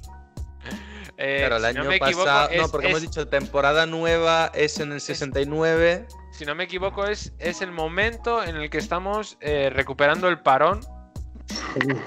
eh, 1.18 1.36
claro, 1.40 1.56
el 1.56 1.62
si 1.62 1.68
año 1.68 1.84
no 1.84 1.92
equivoco, 1.92 2.24
pasado. 2.24 2.48
no, 2.56 2.64
es- 2.64 2.70
porque 2.70 2.88
hemos 2.88 3.00
dicho 3.02 3.28
temporada 3.28 3.86
nueva 3.86 4.50
es 4.54 4.78
en 4.80 4.92
el 4.92 5.00
69. 5.00 6.06
si 6.32 6.44
no 6.46 6.54
me 6.54 6.64
equivoco, 6.64 7.06
es, 7.06 7.32
es 7.38 7.60
el 7.62 7.72
momento 7.72 8.42
en 8.42 8.56
el 8.56 8.70
que 8.70 8.78
estamos 8.78 9.36
eh, 9.40 9.70
recuperando 9.72 10.28
el 10.28 10.40
parón. 10.40 10.80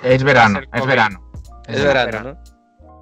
Es 0.03 0.23
verano, 0.23 0.61
es 0.73 0.85
verano. 0.85 1.21
Es 1.67 1.83
verano, 1.83 2.33
¿no? 2.33 2.54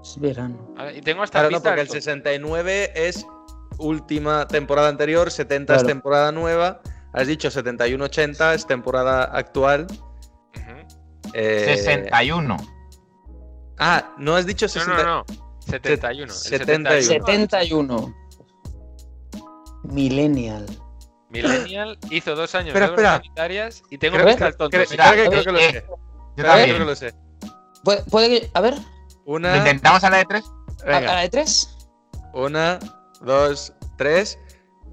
Es 0.03 0.19
verano. 0.19 0.75
A 0.77 0.83
ver, 0.83 0.97
Y 0.97 1.01
tengo 1.01 1.23
hasta 1.23 1.39
Claro, 1.39 1.51
no, 1.51 1.63
porque 1.63 1.81
el 1.81 1.87
del- 1.87 2.01
69 2.01 2.91
es 2.95 3.25
última 3.79 4.47
temporada 4.47 4.89
anterior, 4.89 5.31
70 5.31 5.75
es 5.77 5.83
temporada 5.85 6.31
nueva. 6.31 6.81
Has 7.13 7.27
dicho 7.27 7.49
71-80 7.49 8.53
es 8.53 8.67
temporada 8.67 9.23
actual. 9.23 9.87
Eh, 11.33 11.63
61. 11.77 12.57
Ah, 13.79 14.13
no 14.19 14.35
has 14.35 14.45
dicho 14.45 14.65
No, 14.65 14.69
60. 14.69 15.03
no, 15.03 15.03
no. 15.03 15.25
71. 15.59 16.23
el 16.25 16.29
71. 16.31 17.01
71. 17.25 18.13
Millennial. 19.83 20.65
Millennial 21.29 21.97
hizo 22.11 22.35
dos 22.35 22.53
años 22.55 22.67
Espera, 22.69 22.87
de 22.87 22.93
obras 22.93 23.05
espera. 23.05 23.17
sanitarias 23.17 23.83
y 23.89 23.97
tengo 23.97 24.17
tonto. 24.17 24.69
creo- 24.69 24.85
que- 24.87 25.01
a 25.01 25.11
creo 25.11 25.29
que 25.43 25.51
lo 25.51 25.53
ver, 25.53 25.71
sé. 25.71 25.85
Yo 25.87 25.95
Creo 26.35 26.47
también. 26.47 26.77
que 26.77 26.85
lo 26.85 26.95
sé. 26.95 27.13
¿Puede, 27.83 28.03
puede 28.03 28.29
que- 28.29 28.49
a 28.53 28.61
ver, 28.61 28.75
¿Lo 29.25 29.33
Una, 29.33 29.57
intentamos 29.57 30.03
a 30.03 30.09
la 30.09 30.17
de 30.17 30.25
tres? 30.25 30.43
a, 30.85 30.99
la 30.99 31.21
de 31.21 31.29
tres. 31.29 31.77
una, 32.33 32.79
dos, 33.21 33.73
tres. 33.97 34.37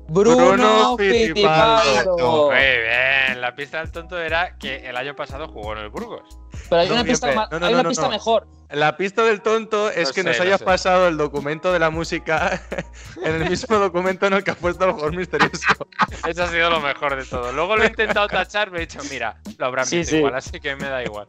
Bruno, 0.09 0.37
Bruno 0.37 0.97
Fittipaldo. 0.99 2.49
Muy 2.49 2.57
bien, 2.57 3.41
la 3.41 3.55
pista 3.55 3.79
del 3.79 3.93
tonto 3.93 4.19
era 4.21 4.57
que 4.59 4.89
el 4.89 4.97
año 4.97 5.15
pasado 5.15 5.47
jugó 5.49 5.73
en 5.73 5.79
el 5.79 5.89
Burgos. 5.89 6.37
Pero 6.69 6.83
hay 6.83 6.89
No, 6.89 6.95
una 6.95 7.05
pista, 7.05 7.33
no, 7.33 7.59
no, 7.61 7.67
hay 7.67 7.75
una 7.75 7.83
no, 7.85 7.89
pista 7.91 8.05
no. 8.07 8.11
mejor. 8.11 8.49
La 8.71 8.97
pista 8.97 9.23
del 9.25 9.41
tonto 9.41 9.89
es 9.91 10.13
que 10.13 10.23
sé, 10.23 10.29
nos 10.29 10.41
hayas 10.41 10.59
sé. 10.61 10.65
pasado 10.65 11.07
el 11.09 11.17
documento 11.17 11.73
de 11.73 11.79
la 11.81 11.91
música 11.91 12.61
en 13.25 13.35
el 13.43 13.51
mismo 13.51 13.77
documento 13.79 14.27
en 14.27 14.33
el 14.35 14.45
que 14.45 14.51
ha 14.53 14.55
puesto 14.55 14.85
el 14.85 14.93
jugador 14.93 15.17
misterioso. 15.17 15.89
Eso 16.27 16.43
ha 16.45 16.49
sido 16.49 16.71
lo 16.71 16.81
mejor 16.81 17.17
de 17.17 17.25
todo. 17.25 17.53
Luego 17.53 17.77
lo 17.77 17.83
he 17.85 17.89
intentado 17.89 18.27
tachar, 18.29 18.71
me 18.71 18.79
he 18.79 18.81
dicho, 18.83 18.99
mira, 19.11 19.41
lo 19.59 19.67
habrán 19.67 19.87
Sí, 19.87 19.99
visto 19.99 20.11
sí. 20.11 20.17
igual, 20.19 20.35
así 20.37 20.59
que 20.61 20.75
me 20.77 20.89
da 20.89 21.03
igual. 21.05 21.29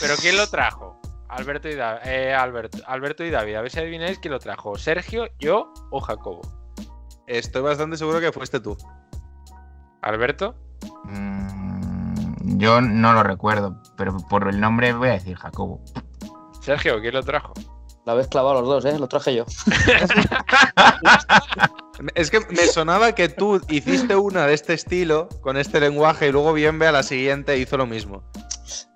Pero 0.00 0.14
¿quién 0.20 0.36
lo 0.36 0.48
trajo? 0.48 0.97
Alberto 1.28 1.68
y, 1.68 1.74
Da- 1.74 2.00
eh, 2.04 2.34
Alberto, 2.34 2.78
Alberto 2.86 3.24
y 3.24 3.30
David. 3.30 3.56
A 3.56 3.62
ver 3.62 3.70
si 3.70 3.78
adivináis 3.80 4.18
quién 4.18 4.32
lo 4.32 4.38
trajo. 4.38 4.76
¿Sergio, 4.76 5.26
yo 5.38 5.72
o 5.90 6.00
Jacobo? 6.00 6.42
Estoy 7.26 7.62
bastante 7.62 7.96
seguro 7.96 8.20
que 8.20 8.32
fuiste 8.32 8.60
tú. 8.60 8.76
¿Alberto? 10.02 10.54
Mm, 11.04 12.58
yo 12.58 12.80
no 12.80 13.12
lo 13.12 13.22
recuerdo, 13.22 13.82
pero 13.96 14.16
por 14.28 14.48
el 14.48 14.60
nombre 14.60 14.92
voy 14.94 15.08
a 15.08 15.12
decir 15.12 15.36
Jacobo. 15.36 15.82
Sergio, 16.62 17.00
¿quién 17.00 17.14
lo 17.14 17.22
trajo? 17.22 17.52
La 18.06 18.12
habéis 18.12 18.28
clavado 18.28 18.60
los 18.62 18.68
dos, 18.68 18.84
¿eh? 18.86 18.98
Lo 18.98 19.08
traje 19.08 19.34
yo. 19.34 19.44
Es 22.14 22.30
que 22.30 22.40
me 22.40 22.66
sonaba 22.68 23.12
que 23.14 23.28
tú 23.28 23.60
hiciste 23.68 24.14
una 24.16 24.46
de 24.46 24.54
este 24.54 24.72
estilo, 24.74 25.28
con 25.40 25.56
este 25.56 25.80
lenguaje, 25.80 26.28
y 26.28 26.32
luego 26.32 26.52
Bienve 26.52 26.86
a 26.86 26.92
la 26.92 27.02
siguiente 27.02 27.58
hizo 27.58 27.76
lo 27.76 27.86
mismo. 27.86 28.22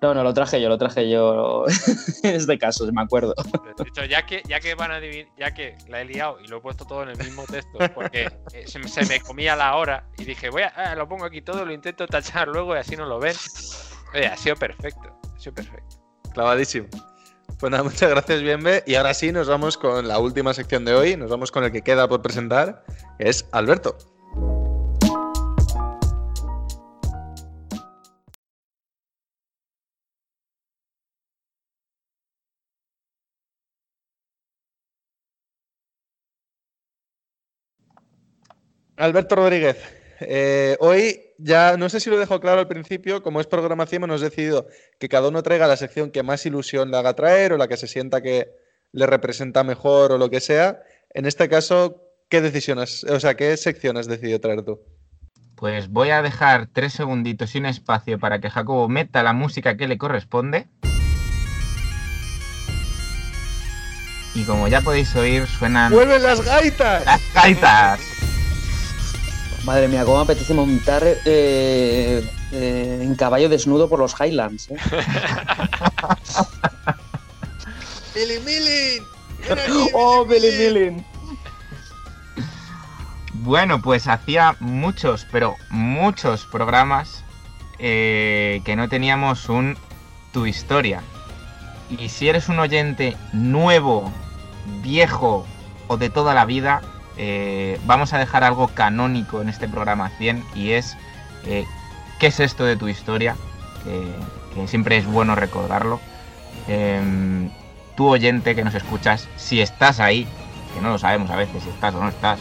No, 0.01 0.13
no, 0.13 0.23
lo 0.23 0.33
traje 0.33 0.61
yo, 0.61 0.69
lo 0.69 0.77
traje 0.77 1.09
yo 1.09 1.65
en 2.23 2.35
este 2.35 2.57
caso, 2.59 2.85
me 2.93 3.01
acuerdo. 3.01 3.33
De 3.77 3.83
hecho, 3.89 4.05
ya 4.05 4.25
que, 4.25 4.43
ya 4.47 4.59
que 4.59 4.75
van 4.75 4.91
a 4.91 4.95
adivinar, 4.97 5.31
ya 5.37 5.51
que 5.53 5.75
la 5.87 6.01
he 6.01 6.05
liado 6.05 6.39
y 6.39 6.47
lo 6.47 6.57
he 6.57 6.61
puesto 6.61 6.85
todo 6.85 7.03
en 7.03 7.09
el 7.09 7.17
mismo 7.17 7.43
texto, 7.45 7.79
porque 7.95 8.29
eh, 8.53 8.67
se, 8.67 8.77
me- 8.79 8.87
se 8.87 9.05
me 9.07 9.19
comía 9.19 9.55
la 9.55 9.75
hora 9.75 10.07
y 10.17 10.25
dije, 10.25 10.49
voy 10.49 10.61
a, 10.61 10.67
ah, 10.75 10.95
lo 10.95 11.07
pongo 11.07 11.25
aquí 11.25 11.41
todo, 11.41 11.65
lo 11.65 11.73
intento 11.73 12.05
tachar 12.07 12.47
luego 12.47 12.75
y 12.75 12.79
así 12.79 12.95
no 12.95 13.05
lo 13.05 13.19
ven. 13.19 13.35
Oye, 14.13 14.27
ha 14.27 14.37
sido 14.37 14.55
perfecto, 14.55 15.19
ha 15.35 15.39
sido 15.39 15.55
perfecto. 15.55 15.97
Clavadísimo. 16.33 16.87
Pues 17.59 17.71
nada, 17.71 17.83
muchas 17.85 18.09
gracias, 18.09 18.41
Bienve. 18.41 18.83
Y 18.85 18.95
ahora 18.95 19.13
sí, 19.13 19.31
nos 19.31 19.47
vamos 19.47 19.77
con 19.77 20.07
la 20.07 20.19
última 20.19 20.53
sección 20.53 20.85
de 20.85 20.93
hoy. 20.93 21.15
Nos 21.17 21.29
vamos 21.29 21.51
con 21.51 21.63
el 21.63 21.71
que 21.71 21.81
queda 21.81 22.07
por 22.07 22.21
presentar, 22.21 22.83
que 23.17 23.29
es 23.29 23.45
Alberto. 23.51 23.97
Alberto 38.97 39.35
Rodríguez, 39.35 39.77
eh, 40.27 40.77
hoy 40.79 41.21
ya 41.37 41.77
no 41.77 41.89
sé 41.89 41.99
si 41.99 42.09
lo 42.09 42.17
dejo 42.17 42.39
claro 42.39 42.59
al 42.59 42.67
principio, 42.67 43.21
como 43.21 43.41
es 43.41 43.47
programación, 43.47 44.03
hemos 44.03 44.21
decidido 44.21 44.67
que 44.99 45.09
cada 45.09 45.27
uno 45.27 45.43
traiga 45.43 45.67
la 45.67 45.77
sección 45.77 46.11
que 46.11 46.23
más 46.23 46.45
ilusión 46.45 46.91
le 46.91 46.97
haga 46.97 47.13
traer 47.13 47.53
o 47.53 47.57
la 47.57 47.67
que 47.67 47.77
se 47.77 47.87
sienta 47.87 48.21
que 48.21 48.51
le 48.91 49.07
representa 49.07 49.63
mejor 49.63 50.11
o 50.11 50.17
lo 50.17 50.29
que 50.29 50.39
sea. 50.39 50.81
En 51.09 51.25
este 51.25 51.49
caso, 51.49 52.01
¿qué 52.29 52.41
decisiones, 52.41 53.03
o 53.03 53.19
sea, 53.19 53.35
qué 53.35 53.55
sección 53.57 53.97
has 53.97 54.07
decidido 54.07 54.39
traer 54.39 54.63
tú? 54.63 54.79
Pues 55.55 55.89
voy 55.89 56.09
a 56.09 56.21
dejar 56.21 56.67
tres 56.73 56.93
segunditos 56.93 57.55
y 57.55 57.59
un 57.59 57.67
espacio 57.67 58.19
para 58.19 58.39
que 58.39 58.49
Jacobo 58.49 58.89
meta 58.89 59.23
la 59.23 59.33
música 59.33 59.77
que 59.77 59.87
le 59.87 59.97
corresponde. 59.97 60.67
Y 64.35 64.43
como 64.45 64.67
ya 64.67 64.81
podéis 64.81 65.15
oír, 65.15 65.45
suenan 65.45 65.91
¡Vuelven 65.91 66.23
las 66.23 66.43
gaitas! 66.43 67.05
las 67.05 67.33
gaitas. 67.33 68.12
Madre 69.63 69.87
mía, 69.87 70.03
cómo 70.03 70.17
me 70.17 70.23
apetece 70.23 70.53
montar 70.53 71.03
eh, 71.05 72.29
eh, 72.51 72.99
en 73.01 73.15
caballo 73.15 73.47
desnudo 73.47 73.87
por 73.87 73.99
los 73.99 74.13
Highlands. 74.19 74.69
¿eh? 74.71 74.75
¡Billy 78.15 78.39
Milling! 78.39 79.03
¡Oh, 79.93 80.25
Billy 80.25 80.51
Milling! 80.51 81.05
Bueno, 83.35 83.81
pues 83.81 84.07
hacía 84.07 84.55
muchos, 84.59 85.25
pero 85.31 85.55
muchos 85.69 86.45
programas 86.45 87.23
eh, 87.79 88.61
que 88.65 88.75
no 88.75 88.89
teníamos 88.89 89.47
un 89.49 89.77
Tu 90.33 90.45
Historia. 90.45 91.01
Y 91.89 92.09
si 92.09 92.27
eres 92.27 92.49
un 92.49 92.59
oyente 92.59 93.15
nuevo, 93.31 94.11
viejo 94.81 95.45
o 95.87 95.97
de 95.97 96.09
toda 96.09 96.33
la 96.33 96.45
vida, 96.45 96.81
eh, 97.17 97.79
vamos 97.85 98.13
a 98.13 98.17
dejar 98.17 98.43
algo 98.43 98.67
canónico 98.69 99.41
en 99.41 99.49
este 99.49 99.67
programa 99.67 100.09
100 100.17 100.43
y 100.55 100.71
es 100.71 100.97
eh, 101.45 101.65
¿qué 102.19 102.27
es 102.27 102.39
esto 102.39 102.63
de 102.65 102.75
tu 102.75 102.87
historia? 102.87 103.35
Que, 103.83 104.67
siempre 104.67 104.97
es 104.97 105.05
bueno 105.05 105.35
recordarlo. 105.35 105.99
Em, 106.67 107.49
tú 107.97 108.07
oyente 108.07 108.55
que 108.55 108.63
nos 108.63 108.75
escuchas, 108.75 109.27
si 109.35 109.61
estás 109.61 109.99
ahí, 109.99 110.27
que 110.73 110.81
no 110.81 110.89
lo 110.89 110.97
sabemos 110.97 111.29
a 111.31 111.35
veces 111.35 111.63
si 111.63 111.69
estás 111.69 111.93
o 111.95 111.99
no 111.99 112.09
estás, 112.09 112.39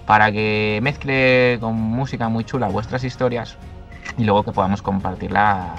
para 0.06 0.32
que 0.32 0.80
mezcle 0.82 1.58
con 1.60 1.76
música 1.76 2.30
muy 2.30 2.44
chula 2.44 2.68
vuestras 2.68 3.04
historias 3.04 3.58
y 4.18 4.24
luego 4.24 4.44
que 4.44 4.52
podamos 4.52 4.82
compartirla 4.82 5.76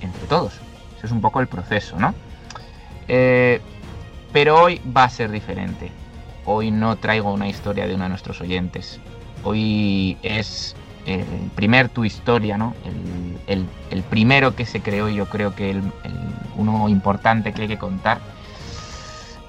entre 0.00 0.26
todos. 0.26 0.54
Eso 0.96 1.06
es 1.06 1.12
un 1.12 1.20
poco 1.20 1.40
el 1.40 1.48
proceso, 1.48 1.98
¿no? 1.98 2.14
Eh, 3.08 3.60
pero 4.32 4.62
hoy 4.62 4.80
va 4.96 5.04
a 5.04 5.10
ser 5.10 5.30
diferente. 5.30 5.90
Hoy 6.44 6.70
no 6.70 6.96
traigo 6.96 7.32
una 7.32 7.48
historia 7.48 7.86
de 7.86 7.94
uno 7.94 8.04
de 8.04 8.08
nuestros 8.10 8.40
oyentes. 8.40 8.98
Hoy 9.44 10.16
es 10.22 10.74
el 11.06 11.24
primer 11.54 11.88
tu 11.88 12.04
historia, 12.04 12.56
¿no? 12.58 12.74
El, 12.84 13.38
el- 13.58 13.66
el 13.90 14.02
primero 14.02 14.54
que 14.54 14.64
se 14.66 14.80
creó 14.80 15.08
y 15.08 15.14
yo 15.16 15.26
creo 15.26 15.54
que 15.54 15.70
el, 15.70 15.82
uno 16.56 16.88
importante 16.88 17.52
que 17.52 17.62
hay 17.62 17.68
que 17.68 17.78
contar. 17.78 18.18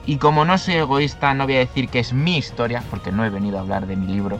Y 0.06 0.18
como 0.18 0.44
no 0.45 0.57
soy 0.57 0.76
egoísta, 0.76 1.34
no 1.34 1.45
voy 1.45 1.56
a 1.56 1.60
decir 1.60 1.88
que 1.90 1.99
es 1.99 2.11
mi 2.11 2.38
historia, 2.38 2.84
porque 2.90 3.11
no 3.11 3.24
he 3.24 3.30
venido 3.30 3.57
a 3.57 3.61
hablar 3.61 3.88
de 3.88 3.95
mi 3.95 4.07
libro. 4.07 4.38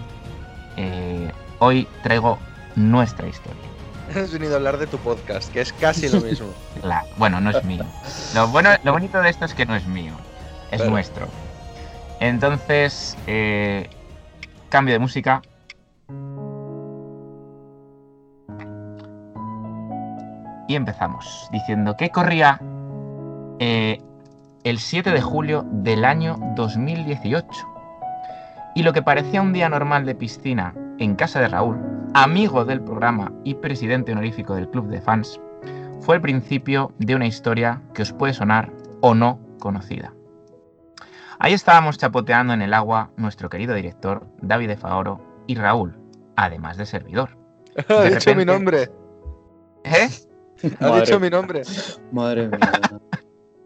Eh, 0.76 1.32
hoy 1.60 1.88
traigo 2.02 2.38
nuestra 2.76 3.28
historia. 3.28 3.62
Has 4.14 4.32
venido 4.34 4.54
a 4.54 4.58
hablar 4.58 4.78
de 4.78 4.88
tu 4.88 4.98
podcast, 4.98 5.52
que 5.54 5.62
es 5.62 5.72
casi 5.72 6.10
lo 6.10 6.20
mismo. 6.20 6.48
La- 6.84 7.06
bueno, 7.18 7.40
no 7.40 7.52
es 7.52 7.64
mío. 7.64 7.86
Lo, 8.36 8.48
bueno, 8.50 8.72
lo 8.84 8.92
bonito 8.92 9.22
de 9.22 9.30
esto 9.30 9.46
es 9.46 9.54
que 9.54 9.66
no 9.66 9.76
es 9.76 9.86
mío, 9.86 10.14
es 10.72 10.82
nuestro. 10.90 11.28
Entonces, 12.24 13.18
eh, 13.28 13.90
cambio 14.70 14.94
de 14.94 15.00
música. 15.00 15.42
Y 20.70 20.76
empezamos 20.76 21.50
diciendo 21.52 21.98
que 21.98 22.12
corría 22.12 22.62
eh, 23.60 24.02
el 24.64 24.80
7 24.80 25.12
de 25.12 25.22
julio 25.22 25.66
del 25.70 26.06
año 26.06 26.38
2018. 26.56 27.46
Y 28.74 28.84
lo 28.84 28.94
que 28.94 29.02
parecía 29.02 29.42
un 29.42 29.52
día 29.52 29.68
normal 29.68 30.06
de 30.06 30.16
piscina 30.16 30.74
en 31.00 31.16
casa 31.16 31.42
de 31.42 31.50
Raúl, 31.50 31.78
amigo 32.14 32.64
del 32.64 32.80
programa 32.80 33.34
y 33.44 33.56
presidente 33.56 34.14
honorífico 34.14 34.56
del 34.56 34.70
club 34.70 34.88
de 34.88 35.02
fans, 35.02 35.42
fue 36.00 36.16
el 36.16 36.22
principio 36.22 36.94
de 37.00 37.16
una 37.16 37.28
historia 37.28 37.82
que 37.94 38.04
os 38.04 38.14
puede 38.14 38.32
sonar 38.32 38.72
o 39.02 39.14
no 39.14 39.40
conocida. 39.60 40.14
Ahí 41.44 41.52
estábamos 41.52 41.98
chapoteando 41.98 42.54
en 42.54 42.62
el 42.62 42.74
agua 42.74 43.12
nuestro 43.18 43.50
querido 43.50 43.76
director 43.76 44.26
David 44.42 44.70
de 44.70 44.78
Faoro 44.78 45.44
y 45.46 45.56
Raúl, 45.56 45.94
además 46.38 46.78
de 46.78 46.86
servidor. 46.86 47.38
ha 47.90 48.04
dicho 48.04 48.34
mi 48.34 48.46
nombre. 48.46 48.90
¿Eh? 49.84 50.10
Ha 50.80 50.88
Madre 50.88 51.02
dicho 51.02 51.20
mi 51.20 51.30
nombre. 51.30 51.64
Madre 52.14 52.48
mía. 52.48 52.60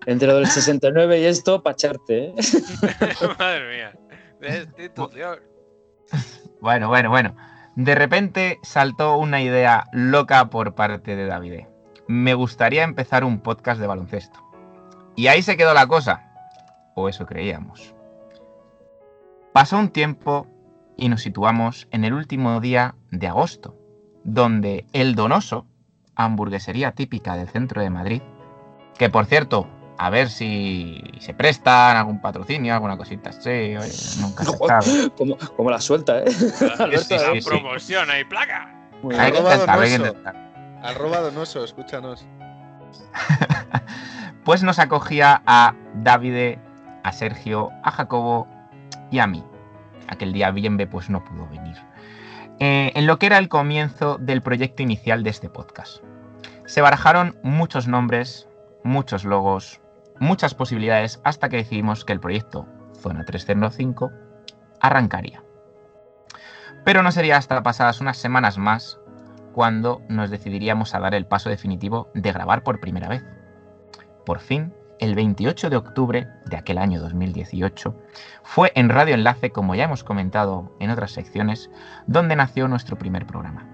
Entre 0.08 0.28
lo 0.28 0.38
del 0.38 0.48
69 0.48 1.20
y 1.20 1.26
esto, 1.26 1.62
pacharte, 1.62 2.30
¿eh? 2.30 2.34
Madre 3.38 3.70
mía. 3.70 4.00
Destitución. 4.42 5.38
Bueno, 6.60 6.88
bueno, 6.88 7.12
bueno. 7.12 7.36
De 7.76 7.94
repente 7.94 8.58
saltó 8.64 9.20
una 9.20 9.40
idea 9.40 9.84
loca 9.94 10.50
por 10.50 10.74
parte 10.74 11.16
de 11.16 11.28
David. 11.28 11.66
Me 12.08 12.34
gustaría 12.34 12.84
empezar 12.84 13.24
un 13.24 13.40
podcast 13.40 13.80
de 13.80 13.86
baloncesto. 13.86 14.40
Y 15.16 15.28
ahí 15.28 15.44
se 15.44 15.58
quedó 15.58 15.76
la 15.76 15.86
cosa. 15.86 16.27
O 17.00 17.08
eso 17.08 17.28
creíamos. 17.28 17.94
Pasó 19.54 19.78
un 19.78 19.90
tiempo 19.90 20.48
y 20.98 21.10
nos 21.10 21.22
situamos 21.22 21.88
en 21.92 22.04
el 22.06 22.14
último 22.14 22.60
día 22.60 22.96
de 23.12 23.28
agosto, 23.28 23.76
donde 24.24 24.88
el 24.94 25.14
Donoso, 25.14 25.68
hamburguesería 26.16 26.94
típica 26.94 27.38
del 27.38 27.50
centro 27.50 27.84
de 27.84 27.92
Madrid, 27.92 28.22
que 28.98 29.10
por 29.12 29.26
cierto, 29.28 29.68
A 30.00 30.10
ver 30.12 30.30
si 30.30 31.02
se 31.20 31.34
prestan 31.34 31.98
algún 31.98 32.22
patrocinio, 32.22 32.72
alguna 32.74 32.98
cosita. 32.98 33.32
Sí, 33.32 33.50
oye, 33.50 33.92
nunca 34.22 34.44
se 34.44 34.58
sabe. 34.68 35.10
Como, 35.18 35.38
como 35.56 35.72
la 35.72 35.82
suelta, 35.82 36.20
¿eh? 36.20 36.26
Alberto, 36.80 37.18
sí, 37.18 37.26
sí, 37.34 37.42
sí. 37.42 37.48
Promoción, 37.50 38.10
hay 38.12 38.24
placa. 38.24 38.76
Muy 39.02 39.16
Hay 39.16 39.32
que 39.32 39.38
Arroba 39.40 39.54
intentar, 39.56 39.80
hay 39.80 39.90
que 39.90 39.98
Donoso. 39.98 40.18
intentar. 40.18 40.80
Arroba 40.84 41.20
Donoso, 41.22 41.64
escúchanos. 41.64 42.26
Pues 44.44 44.64
nos 44.64 44.80
acogía 44.80 45.42
a 45.46 45.74
Davide, 45.96 46.58
a 47.08 47.14
Sergio, 47.14 47.72
a 47.84 47.92
Jacobo 47.92 48.48
y 49.12 49.20
a 49.20 49.28
mí. 49.28 49.44
Aquel 50.10 50.34
día 50.34 50.52
Bienve 50.52 50.88
pues 50.88 51.10
no 51.10 51.24
pudo 51.24 51.48
venir. 51.48 51.78
Eh, 52.60 52.92
en 52.96 53.08
lo 53.08 53.18
que 53.18 53.28
era 53.28 53.38
el 53.38 53.48
comienzo 53.48 54.18
del 54.18 54.42
proyecto 54.42 54.84
inicial 54.84 55.24
de 55.24 55.30
este 55.30 55.50
podcast. 55.50 56.04
Se 56.66 56.82
barajaron 56.82 57.38
muchos 57.44 57.88
nombres, 57.88 58.50
muchos 58.84 59.24
logos, 59.24 59.80
muchas 60.20 60.54
posibilidades 60.54 61.22
hasta 61.24 61.48
que 61.48 61.58
decidimos 61.58 62.04
que 62.04 62.12
el 62.14 62.20
proyecto 62.20 62.68
Zona 62.94 63.24
305 63.24 64.12
arrancaría. 64.82 65.42
Pero 66.84 67.04
no 67.04 67.12
sería 67.12 67.38
hasta 67.38 67.64
pasadas 67.64 68.02
unas 68.02 68.18
semanas 68.18 68.58
más 68.58 69.00
cuando 69.54 70.02
nos 70.10 70.30
decidiríamos 70.30 70.94
a 70.94 71.00
dar 71.00 71.16
el 71.16 71.26
paso 71.26 71.50
definitivo 71.50 72.10
de 72.14 72.34
grabar 72.34 72.64
por 72.64 72.82
primera 72.82 73.08
vez. 73.08 73.24
Por 74.26 74.40
fin, 74.40 74.74
el 75.00 75.16
28 75.16 75.70
de 75.70 75.78
octubre 75.78 76.28
de 76.46 76.58
aquel 76.58 76.78
año 76.78 77.00
2018, 77.00 77.96
fue 78.44 78.72
en 78.76 78.90
Radio 78.90 79.14
Enlace, 79.14 79.52
como 79.52 79.76
ya 79.76 79.86
hemos 79.86 80.04
comentado 80.04 80.76
en 80.80 80.90
otras 80.90 81.12
secciones, 81.12 81.70
donde 82.08 82.36
nació 82.36 82.68
nuestro 82.68 82.98
primer 82.98 83.26
programa. 83.26 83.68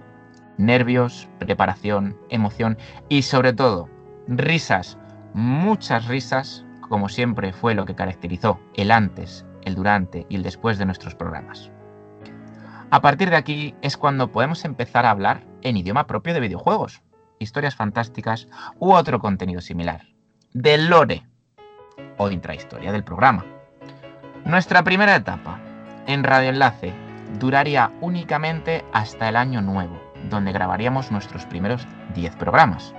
Nervios, 0.57 1.27
preparación, 1.39 2.17
emoción 2.29 2.77
y 3.09 3.23
sobre 3.23 3.53
todo 3.53 3.89
risas, 4.27 4.97
muchas 5.33 6.07
risas, 6.07 6.65
como 6.81 7.09
siempre 7.09 7.53
fue 7.53 7.73
lo 7.73 7.85
que 7.85 7.95
caracterizó 7.95 8.59
el 8.75 8.91
antes, 8.91 9.45
el 9.63 9.75
durante 9.75 10.25
y 10.29 10.35
el 10.35 10.43
después 10.43 10.77
de 10.77 10.85
nuestros 10.85 11.15
programas. 11.15 11.71
A 12.91 13.01
partir 13.01 13.31
de 13.31 13.37
aquí 13.37 13.73
es 13.81 13.97
cuando 13.97 14.31
podemos 14.31 14.65
empezar 14.65 15.05
a 15.05 15.11
hablar 15.11 15.43
en 15.63 15.77
idioma 15.77 16.05
propio 16.05 16.33
de 16.33 16.41
videojuegos, 16.41 17.01
historias 17.39 17.75
fantásticas 17.75 18.47
u 18.77 18.93
otro 18.93 19.19
contenido 19.19 19.61
similar, 19.61 20.12
del 20.53 20.87
lore 20.87 21.23
o 22.17 22.29
intrahistoria 22.29 22.91
del 22.91 23.03
programa. 23.03 23.45
Nuestra 24.45 24.83
primera 24.83 25.15
etapa 25.15 25.59
en 26.07 26.23
Radio 26.23 26.49
Enlace 26.49 26.93
duraría 27.39 27.91
únicamente 28.01 28.83
hasta 28.93 29.29
el 29.29 29.35
año 29.35 29.61
nuevo, 29.61 29.99
donde 30.29 30.51
grabaríamos 30.51 31.11
nuestros 31.11 31.45
primeros 31.45 31.87
10 32.13 32.35
programas. 32.35 32.93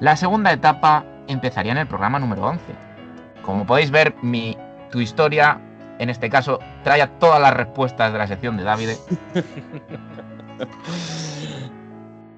La 0.00 0.16
segunda 0.16 0.52
etapa 0.52 1.04
empezaría 1.28 1.72
en 1.72 1.78
el 1.78 1.86
programa 1.86 2.18
número 2.18 2.44
11. 2.44 2.62
Como 3.42 3.64
podéis 3.64 3.90
ver, 3.90 4.14
mi 4.22 4.58
tu 4.90 5.00
historia, 5.00 5.60
en 5.98 6.10
este 6.10 6.28
caso, 6.28 6.58
trae 6.82 7.06
todas 7.18 7.40
las 7.40 7.54
respuestas 7.54 8.12
de 8.12 8.18
la 8.18 8.26
sección 8.26 8.56
de 8.56 8.64
David. 8.64 8.90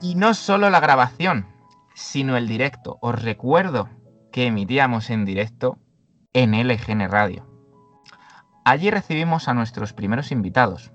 Y 0.02 0.14
no 0.14 0.34
solo 0.34 0.68
la 0.68 0.78
grabación, 0.78 1.46
sino 1.96 2.36
el 2.36 2.46
directo. 2.46 2.98
Os 3.00 3.20
recuerdo 3.22 3.88
que 4.30 4.46
emitíamos 4.46 5.08
en 5.08 5.24
directo 5.24 5.78
en 6.34 6.52
LGN 6.52 7.08
Radio. 7.08 7.46
Allí 8.66 8.90
recibimos 8.90 9.48
a 9.48 9.54
nuestros 9.54 9.94
primeros 9.94 10.30
invitados, 10.30 10.92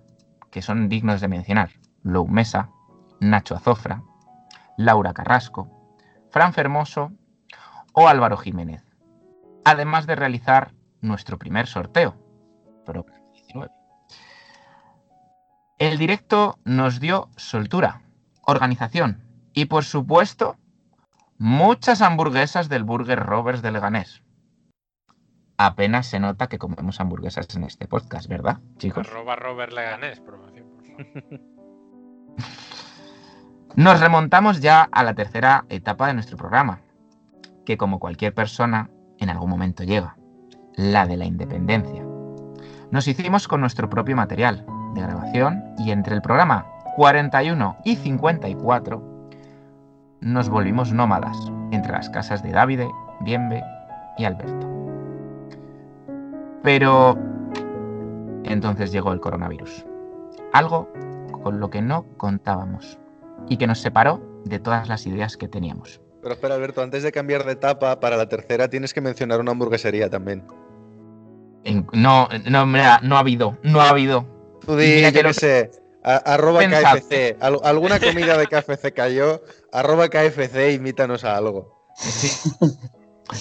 que 0.51 0.61
son 0.61 0.89
dignos 0.89 1.19
de 1.19 1.27
mencionar. 1.27 1.71
Lou 2.03 2.27
Mesa, 2.27 2.69
Nacho 3.19 3.55
Azofra, 3.55 4.03
Laura 4.77 5.13
Carrasco, 5.13 5.67
Fran 6.29 6.53
Fermoso 6.53 7.11
o 7.93 8.07
Álvaro 8.07 8.37
Jiménez. 8.37 8.83
Además 9.65 10.05
de 10.05 10.15
realizar 10.15 10.73
nuestro 11.01 11.39
primer 11.39 11.65
sorteo. 11.65 12.15
Pro 12.85 13.07
19. 13.33 13.71
El 15.79 15.97
directo 15.97 16.59
nos 16.63 16.99
dio 16.99 17.29
soltura, 17.37 18.03
organización 18.43 19.23
y, 19.53 19.65
por 19.65 19.83
supuesto, 19.83 20.57
muchas 21.41 22.03
hamburguesas 22.03 22.69
del 22.69 22.83
Burger 22.83 23.19
Roberts 23.19 23.63
de 23.63 23.71
Leganés. 23.71 24.21
Apenas 25.57 26.05
se 26.05 26.19
nota 26.19 26.45
que 26.45 26.59
comemos 26.59 27.01
hamburguesas 27.01 27.55
en 27.55 27.63
este 27.63 27.87
podcast, 27.87 28.27
¿verdad, 28.27 28.59
chicos? 28.77 29.07
Arroba 29.07 29.35
Robert 29.37 29.73
Leganés, 29.73 30.19
promoción. 30.19 30.67
Nos 33.75 33.99
remontamos 33.99 34.61
ya 34.61 34.87
a 34.91 35.03
la 35.03 35.15
tercera 35.15 35.65
etapa 35.69 36.05
de 36.05 36.13
nuestro 36.13 36.37
programa, 36.37 36.81
que 37.65 37.75
como 37.75 37.97
cualquier 37.97 38.35
persona 38.35 38.91
en 39.17 39.31
algún 39.31 39.49
momento 39.49 39.83
llega, 39.83 40.17
la 40.75 41.07
de 41.07 41.17
la 41.17 41.25
independencia. 41.25 42.05
Nos 42.91 43.07
hicimos 43.07 43.47
con 43.47 43.61
nuestro 43.61 43.89
propio 43.89 44.15
material 44.15 44.63
de 44.93 45.01
grabación 45.01 45.63
y 45.79 45.89
entre 45.89 46.13
el 46.13 46.21
programa 46.21 46.67
41 46.97 47.77
y 47.83 47.95
54 47.95 49.10
nos 50.21 50.49
volvimos 50.49 50.93
nómadas 50.93 51.37
entre 51.71 51.91
las 51.91 52.09
casas 52.09 52.43
de 52.43 52.51
Davide, 52.51 52.89
Bienve 53.21 53.63
y 54.17 54.25
Alberto. 54.25 54.67
Pero 56.63 57.17
entonces 58.43 58.91
llegó 58.91 59.13
el 59.13 59.19
coronavirus. 59.19 59.85
Algo 60.53 60.89
con 61.43 61.59
lo 61.59 61.69
que 61.69 61.81
no 61.81 62.05
contábamos 62.17 62.99
y 63.49 63.57
que 63.57 63.67
nos 63.67 63.79
separó 63.79 64.21
de 64.45 64.59
todas 64.59 64.87
las 64.87 65.05
ideas 65.07 65.37
que 65.37 65.47
teníamos. 65.47 66.01
Pero 66.21 66.33
espera, 66.35 66.53
Alberto, 66.55 66.81
antes 66.83 67.01
de 67.01 67.11
cambiar 67.11 67.43
de 67.45 67.53
etapa, 67.53 67.99
para 67.99 68.15
la 68.15 68.29
tercera 68.29 68.67
tienes 68.69 68.93
que 68.93 69.01
mencionar 69.01 69.39
una 69.39 69.51
hamburguesería 69.51 70.09
también. 70.09 70.43
No, 71.93 72.27
no, 72.49 72.65
mira, 72.65 72.99
no 73.03 73.15
ha 73.17 73.19
habido, 73.19 73.57
no 73.63 73.81
ha 73.81 73.89
habido. 73.89 74.25
Tú 74.65 74.75
di, 74.75 75.01
yo 75.01 75.11
que 75.11 75.23
qué 75.23 75.33
sé, 75.33 75.71
a- 76.03 76.17
arroba 76.17 76.59
Pensad. 76.59 76.97
KFC. 76.97 77.37
Al- 77.39 77.59
alguna 77.63 77.99
comida 77.99 78.37
de 78.37 78.45
KFC 78.47 78.91
cayó, 78.93 79.41
arroba 79.71 80.09
KFC, 80.09 80.73
imítanos 80.73 81.23
a 81.23 81.37
algo. 81.37 81.85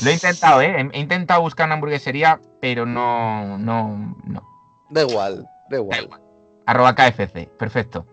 Lo 0.02 0.10
he 0.10 0.14
intentado, 0.14 0.60
¿eh? 0.62 0.80
He- 0.80 0.96
He 0.96 1.00
intentado 1.00 1.40
buscar 1.40 1.66
una 1.66 1.74
hamburguesería, 1.74 2.40
pero 2.60 2.86
no, 2.86 3.58
no, 3.58 4.14
no. 4.24 4.42
Da 4.90 5.02
igual, 5.02 5.46
da 5.70 5.78
igual. 5.78 6.20
Arroba 6.66 6.94
KFC, 6.94 7.48
perfecto. 7.58 8.06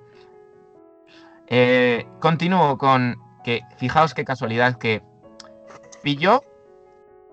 Eh, 1.47 2.05
continúo 2.19 2.77
con 2.77 3.15
que, 3.43 3.61
fijaos 3.77 4.13
qué 4.13 4.25
casualidad 4.25 4.77
que 4.77 5.01
pilló 6.03 6.43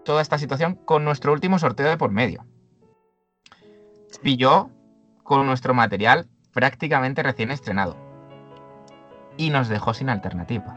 toda 0.04 0.20
esta 0.22 0.38
situación 0.38 0.74
con 0.74 1.04
nuestro 1.04 1.32
último 1.32 1.58
sorteo 1.58 1.88
de 1.88 1.96
por 1.96 2.10
medio. 2.10 2.44
Pilló 4.22 4.70
con 5.22 5.46
nuestro 5.46 5.74
material 5.74 6.28
prácticamente 6.52 7.22
recién 7.22 7.50
estrenado. 7.50 7.96
Y 9.36 9.50
nos 9.50 9.68
dejó 9.68 9.94
sin 9.94 10.08
alternativa. 10.10 10.76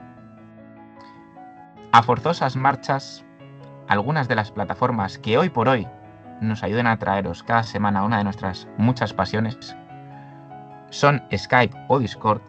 A 1.92 2.04
forzosas 2.04 2.56
marchas, 2.56 3.26
algunas 3.88 4.28
de 4.28 4.36
las 4.36 4.52
plataformas 4.52 5.18
que 5.18 5.38
hoy 5.38 5.50
por 5.50 5.70
hoy 5.70 5.88
nos 6.42 6.64
ayudan 6.64 6.88
a 6.88 6.98
traeros 6.98 7.44
cada 7.44 7.64
semana 7.64 8.04
una 8.04 8.18
de 8.18 8.24
nuestras 8.24 8.68
muchas 8.78 9.14
pasiones 9.14 9.76
son 10.90 11.22
Skype 11.36 11.76
o 11.88 12.00
Discord. 12.00 12.42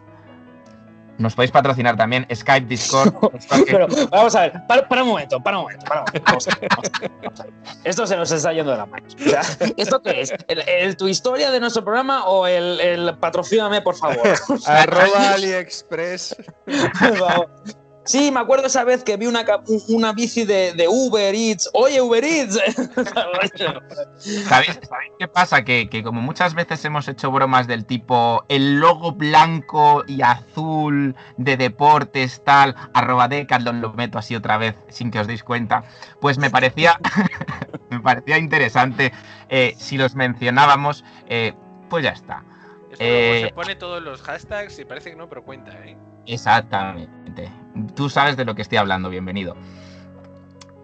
Nos 1.19 1.35
podéis 1.35 1.51
patrocinar 1.51 1.95
también 1.97 2.25
Skype, 2.33 2.65
Discord. 2.67 3.13
Pero 3.67 3.87
vamos 4.09 4.35
a 4.35 4.41
ver, 4.41 4.53
para, 4.67 4.87
para 4.87 5.03
un 5.03 5.09
momento, 5.09 5.39
para 5.41 5.57
un 5.57 5.63
momento, 5.63 5.85
para 5.85 5.99
un 6.01 6.05
momento. 6.07 6.25
Vamos 6.25 6.47
a 6.47 6.55
ver, 6.59 6.69
vamos 6.69 6.89
a 6.95 6.99
ver, 7.01 7.11
vamos 7.23 7.39
a 7.39 7.43
ver. 7.43 7.53
Esto 7.83 8.07
se 8.07 8.15
nos 8.15 8.31
está 8.31 8.53
yendo 8.53 8.71
de 8.71 8.77
las 8.77 8.87
manos. 8.87 9.15
O 9.15 9.29
sea, 9.29 9.41
¿Esto 9.77 10.01
qué 10.01 10.21
es? 10.21 10.33
¿El, 10.47 10.61
el- 10.67 10.97
tu 10.97 11.07
historia 11.07 11.51
de 11.51 11.59
nuestro 11.59 11.83
programa 11.83 12.25
o 12.25 12.47
el, 12.47 12.79
el 12.79 13.17
patrocíname, 13.17 13.81
por 13.81 13.95
favor? 13.95 14.17
O 14.49 14.57
sea, 14.57 14.81
Arroba 14.83 15.33
AliExpress. 15.33 16.35
Sí, 18.09 18.31
me 18.31 18.39
acuerdo 18.39 18.65
esa 18.65 18.83
vez 18.83 19.03
que 19.03 19.17
vi 19.17 19.27
una, 19.27 19.45
una 19.87 20.13
bici 20.13 20.43
de, 20.43 20.73
de 20.73 20.87
Uber 20.87 21.35
Eats. 21.35 21.69
Oye, 21.73 22.01
Uber 22.01 22.23
Eats. 22.23 22.55
¿Sabéis, 24.47 24.79
sabéis 24.81 25.11
qué 25.19 25.27
pasa? 25.27 25.63
Que, 25.63 25.87
que 25.91 26.01
como 26.01 26.19
muchas 26.19 26.55
veces 26.55 26.83
hemos 26.85 27.07
hecho 27.07 27.29
bromas 27.29 27.67
del 27.67 27.85
tipo 27.85 28.43
el 28.49 28.79
logo 28.79 29.11
blanco 29.11 30.03
y 30.07 30.23
azul 30.23 31.15
de 31.37 31.55
deportes 31.55 32.43
tal, 32.43 32.75
arroba 32.95 33.27
Decathlon, 33.27 33.79
lo 33.79 33.93
meto 33.93 34.17
así 34.17 34.35
otra 34.35 34.57
vez 34.57 34.75
sin 34.87 35.11
que 35.11 35.19
os 35.19 35.27
deis 35.27 35.43
cuenta, 35.43 35.83
pues 36.19 36.39
me 36.39 36.49
parecía, 36.49 36.99
me 37.91 37.99
parecía 37.99 38.39
interesante 38.39 39.13
eh, 39.49 39.75
si 39.77 39.99
los 39.99 40.15
mencionábamos, 40.15 41.03
eh, 41.27 41.53
pues 41.91 42.05
ya 42.05 42.13
está. 42.13 42.43
Esto 42.89 43.03
Eh, 43.03 43.41
se 43.49 43.53
pone 43.53 43.75
todos 43.75 44.01
los 44.01 44.23
hashtags 44.23 44.79
y 44.79 44.85
parece 44.85 45.11
que 45.11 45.15
no, 45.15 45.29
pero 45.29 45.43
cuenta, 45.43 45.73
¿eh? 45.85 45.95
Exactamente. 46.25 47.18
Tú 47.95 48.09
sabes 48.09 48.37
de 48.37 48.45
lo 48.45 48.55
que 48.55 48.61
estoy 48.61 48.77
hablando, 48.77 49.09
bienvenido. 49.09 49.55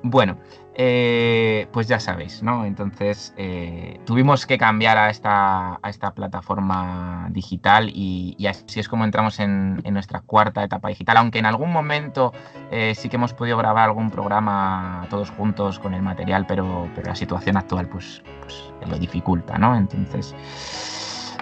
Bueno, 0.07 0.37
eh, 0.75 1.67
pues 1.71 1.87
ya 1.87 1.99
sabéis, 1.99 2.43
¿no? 2.43 2.65
Entonces 2.65 3.33
eh, 3.37 3.99
tuvimos 4.05 4.45
que 4.45 4.57
cambiar 4.57 4.97
a 4.97 5.09
esta, 5.09 5.79
plataforma 6.13 7.27
digital 7.31 7.89
y, 7.89 8.35
así 8.45 8.81
es 8.81 8.89
como 8.89 9.05
entramos 9.05 9.39
en, 9.39 9.77
nuestra 9.91 10.19
cuarta 10.19 10.63
etapa 10.63 10.89
digital, 10.89 11.17
aunque 11.17 11.39
en 11.39 11.45
algún 11.45 11.71
momento 11.71 12.33
eh, 12.71 12.93
sí 12.95 13.09
que 13.09 13.15
hemos 13.15 13.33
podido 13.33 13.57
grabar 13.57 13.85
algún 13.85 14.11
programa 14.11 15.07
todos 15.09 15.31
juntos 15.31 15.79
con 15.79 15.93
el 15.93 16.01
material, 16.01 16.45
pero, 16.45 16.89
pero 16.93 17.07
la 17.07 17.15
situación 17.15 17.57
actual 17.57 17.87
pues, 17.87 18.21
pues 18.41 18.71
lo 18.87 18.97
dificulta, 18.99 19.57
¿no? 19.57 19.75
Entonces, 19.77 20.35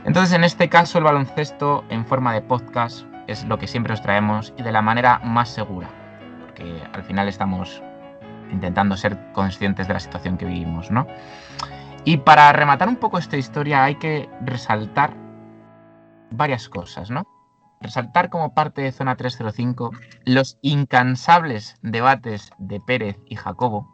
entonces 0.06 0.34
en 0.36 0.44
este 0.44 0.70
caso 0.70 1.00
el 1.00 1.04
baloncesto 1.06 1.84
en 1.90 2.06
forma 2.06 2.34
de 2.34 2.42
podcast 2.42 3.08
es 3.28 3.46
lo 3.46 3.58
que 3.58 3.68
siempre 3.68 3.94
os 3.94 4.02
traemos 4.02 4.54
y 4.58 4.64
de 4.64 4.72
la 4.72 4.82
manera 4.82 5.20
más 5.20 5.50
segura, 5.50 5.90
porque 6.42 6.82
al 6.94 7.04
final 7.04 7.28
estamos 7.28 7.82
intentando 8.52 8.96
ser 8.98 9.18
conscientes 9.34 9.88
de 9.88 9.94
la 9.94 10.00
situación 10.00 10.38
que 10.38 10.46
vivimos, 10.46 10.92
¿no? 10.92 11.08
Y 12.06 12.18
para 12.18 12.52
rematar 12.52 12.88
un 12.90 12.98
poco 12.98 13.18
esta 13.18 13.38
historia 13.38 13.84
hay 13.84 13.96
que 13.96 14.30
resaltar 14.42 15.16
varias 16.32 16.70
cosas, 16.70 17.10
¿no? 17.10 17.28
Resaltar 17.82 18.30
como 18.30 18.54
parte 18.54 18.82
de 18.82 18.92
Zona 18.92 19.16
305 19.16 19.92
los 20.26 20.58
incansables 20.62 21.78
debates 21.82 22.52
de 22.58 22.80
Pérez 22.80 23.18
y 23.26 23.36
Jacobo, 23.36 23.90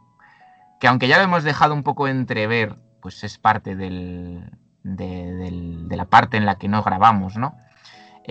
que 0.80 0.88
aunque 0.88 1.08
ya 1.08 1.18
lo 1.18 1.24
hemos 1.24 1.44
dejado 1.44 1.74
un 1.74 1.84
poco 1.84 2.08
entrever, 2.08 2.78
pues 3.02 3.24
es 3.24 3.38
parte 3.38 3.76
del, 3.76 4.52
de, 4.84 5.34
del, 5.34 5.88
de 5.88 5.98
la 5.98 6.06
parte 6.06 6.38
en 6.38 6.46
la 6.46 6.58
que 6.58 6.68
no 6.68 6.84
grabamos, 6.84 7.38
¿no? 7.38 7.56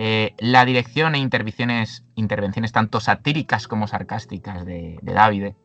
Eh, 0.01 0.33
la 0.37 0.63
dirección 0.63 1.13
e 1.13 1.17
intervenciones, 1.17 2.05
intervenciones 2.15 2.71
tanto 2.71 3.01
satíricas 3.01 3.67
como 3.67 3.85
sarcásticas 3.85 4.65
de, 4.65 4.97
de 5.01 5.55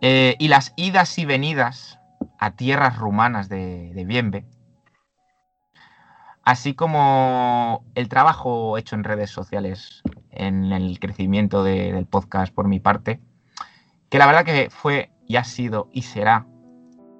eh, 0.00 0.34
y 0.38 0.48
las 0.48 0.72
idas 0.76 1.18
y 1.18 1.26
venidas 1.26 1.98
a 2.38 2.52
tierras 2.52 2.96
rumanas 2.96 3.50
de, 3.50 3.92
de 3.92 4.04
Bienve, 4.06 4.46
así 6.42 6.72
como 6.72 7.84
el 7.94 8.08
trabajo 8.08 8.78
hecho 8.78 8.96
en 8.96 9.04
redes 9.04 9.28
sociales 9.28 10.02
en 10.30 10.72
el 10.72 10.98
crecimiento 11.00 11.62
de, 11.62 11.92
del 11.92 12.06
podcast 12.06 12.54
por 12.54 12.66
mi 12.66 12.80
parte, 12.80 13.20
que 14.08 14.16
la 14.16 14.24
verdad 14.24 14.46
que 14.46 14.70
fue 14.70 15.10
y 15.26 15.36
ha 15.36 15.44
sido 15.44 15.90
y 15.92 16.00
será 16.00 16.46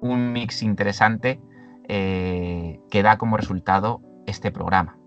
un 0.01 0.33
mix 0.33 0.63
interesante 0.63 1.39
eh, 1.87 2.79
que 2.89 3.03
da 3.03 3.19
como 3.19 3.37
resultado 3.37 4.01
este 4.25 4.51
programa. 4.51 4.98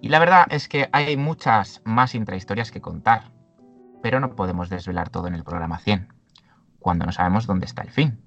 Y 0.00 0.08
la 0.08 0.18
verdad 0.18 0.46
es 0.50 0.68
que 0.68 0.88
hay 0.92 1.16
muchas 1.16 1.82
más 1.84 2.14
intrahistorias 2.14 2.70
que 2.70 2.80
contar, 2.80 3.32
pero 4.02 4.20
no 4.20 4.34
podemos 4.36 4.70
desvelar 4.70 5.10
todo 5.10 5.26
en 5.26 5.34
el 5.34 5.44
programa 5.44 5.78
100 5.78 6.12
cuando 6.78 7.04
no 7.04 7.12
sabemos 7.12 7.46
dónde 7.46 7.66
está 7.66 7.82
el 7.82 7.90
fin. 7.90 8.20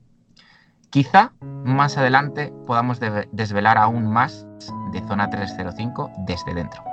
Quizá 0.89 1.31
más 1.63 1.97
adelante 1.97 2.53
podamos 2.67 2.99
de 2.99 3.29
desvelar 3.31 3.77
aún 3.77 4.11
más 4.11 4.45
de 4.91 4.99
Zona 5.07 5.29
305 5.29 6.11
desde 6.27 6.53
dentro. 6.53 6.83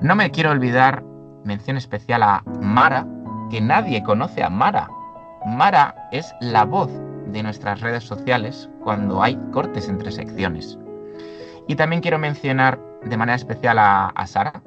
No 0.00 0.16
me 0.16 0.30
quiero 0.30 0.50
olvidar 0.50 1.04
mención 1.44 1.76
especial 1.76 2.24
a 2.24 2.42
Mara, 2.60 3.06
que 3.50 3.60
nadie 3.60 4.02
conoce 4.02 4.42
a 4.42 4.50
Mara. 4.50 4.88
Mara 5.46 5.94
es 6.10 6.34
la 6.40 6.64
voz 6.64 6.90
de 7.28 7.42
nuestras 7.42 7.80
redes 7.80 8.04
sociales 8.04 8.68
cuando 8.82 9.22
hay 9.22 9.36
cortes 9.52 9.88
entre 9.88 10.10
secciones. 10.10 10.76
Y 11.68 11.76
también 11.76 12.02
quiero 12.02 12.18
mencionar 12.18 12.80
de 13.04 13.16
manera 13.16 13.36
especial 13.36 13.78
a, 13.78 14.08
a 14.08 14.26
Sara, 14.26 14.62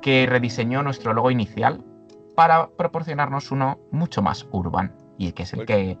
que 0.00 0.26
rediseñó 0.26 0.82
nuestro 0.82 1.12
logo 1.12 1.30
inicial 1.30 1.84
para 2.34 2.68
proporcionarnos 2.70 3.50
uno 3.50 3.80
mucho 3.90 4.22
más 4.22 4.46
urban 4.52 4.94
y 5.18 5.32
que 5.32 5.42
es 5.42 5.52
el 5.52 5.66
que... 5.66 5.98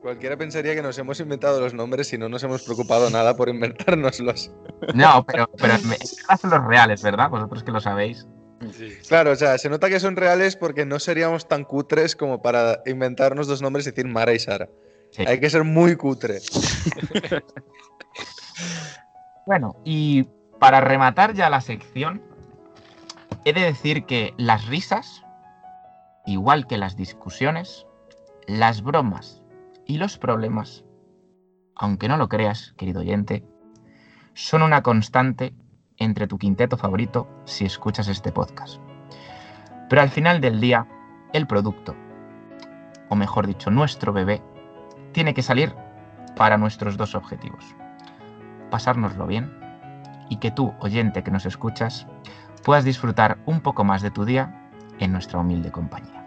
Cualquiera 0.00 0.36
pensaría 0.36 0.74
que 0.74 0.82
nos 0.82 0.96
hemos 0.98 1.18
inventado 1.20 1.60
los 1.60 1.74
nombres 1.74 2.12
y 2.12 2.18
no 2.18 2.28
nos 2.28 2.42
hemos 2.44 2.62
preocupado 2.62 3.10
nada 3.10 3.36
por 3.36 3.48
inventárnoslos. 3.48 4.52
No, 4.94 5.26
pero, 5.26 5.50
pero 5.58 5.74
son 5.76 6.50
los 6.50 6.64
reales, 6.64 7.02
¿verdad? 7.02 7.28
Vosotros 7.28 7.64
que 7.64 7.72
lo 7.72 7.80
sabéis. 7.80 8.26
Sí. 8.72 8.92
Claro, 9.08 9.32
o 9.32 9.36
sea, 9.36 9.58
se 9.58 9.68
nota 9.68 9.88
que 9.88 10.00
son 10.00 10.16
reales 10.16 10.54
porque 10.56 10.86
no 10.86 11.00
seríamos 11.00 11.48
tan 11.48 11.64
cutres 11.64 12.14
como 12.14 12.40
para 12.40 12.80
inventarnos 12.86 13.46
dos 13.46 13.60
nombres 13.60 13.86
y 13.86 13.90
decir 13.90 14.06
Mara 14.06 14.32
y 14.32 14.38
Sara. 14.38 14.68
Sí. 15.10 15.24
Hay 15.26 15.40
que 15.40 15.50
ser 15.50 15.64
muy 15.64 15.96
cutre. 15.96 16.38
bueno, 19.46 19.76
y 19.84 20.24
para 20.58 20.80
rematar 20.80 21.34
ya 21.34 21.50
la 21.50 21.60
sección, 21.60 22.22
he 23.44 23.52
de 23.52 23.62
decir 23.62 24.04
que 24.04 24.34
las 24.36 24.66
risas, 24.66 25.24
igual 26.26 26.66
que 26.66 26.78
las 26.78 26.96
discusiones, 26.96 27.86
las 28.46 28.82
bromas 28.82 29.42
y 29.86 29.98
los 29.98 30.18
problemas, 30.18 30.84
aunque 31.74 32.08
no 32.08 32.16
lo 32.16 32.28
creas, 32.28 32.74
querido 32.76 33.00
oyente, 33.00 33.44
son 34.34 34.62
una 34.62 34.82
constante 34.82 35.54
entre 35.96 36.26
tu 36.26 36.38
quinteto 36.38 36.76
favorito 36.76 37.28
si 37.44 37.64
escuchas 37.64 38.08
este 38.08 38.32
podcast. 38.32 38.80
Pero 39.88 40.02
al 40.02 40.10
final 40.10 40.40
del 40.40 40.60
día, 40.60 40.86
el 41.32 41.46
producto, 41.46 41.96
o 43.08 43.16
mejor 43.16 43.46
dicho, 43.46 43.70
nuestro 43.70 44.12
bebé, 44.12 44.42
tiene 45.12 45.34
que 45.34 45.42
salir 45.42 45.74
para 46.36 46.56
nuestros 46.56 46.96
dos 46.96 47.14
objetivos. 47.14 47.74
Pasárnoslo 48.70 49.26
bien 49.26 49.52
y 50.28 50.36
que 50.36 50.50
tú, 50.50 50.74
oyente 50.80 51.22
que 51.22 51.30
nos 51.30 51.44
escuchas, 51.46 52.06
puedas 52.64 52.84
disfrutar 52.84 53.38
un 53.46 53.60
poco 53.60 53.84
más 53.84 54.02
de 54.02 54.10
tu 54.10 54.24
día 54.24 54.70
en 54.98 55.12
nuestra 55.12 55.40
humilde 55.40 55.70
compañía. 55.70 56.24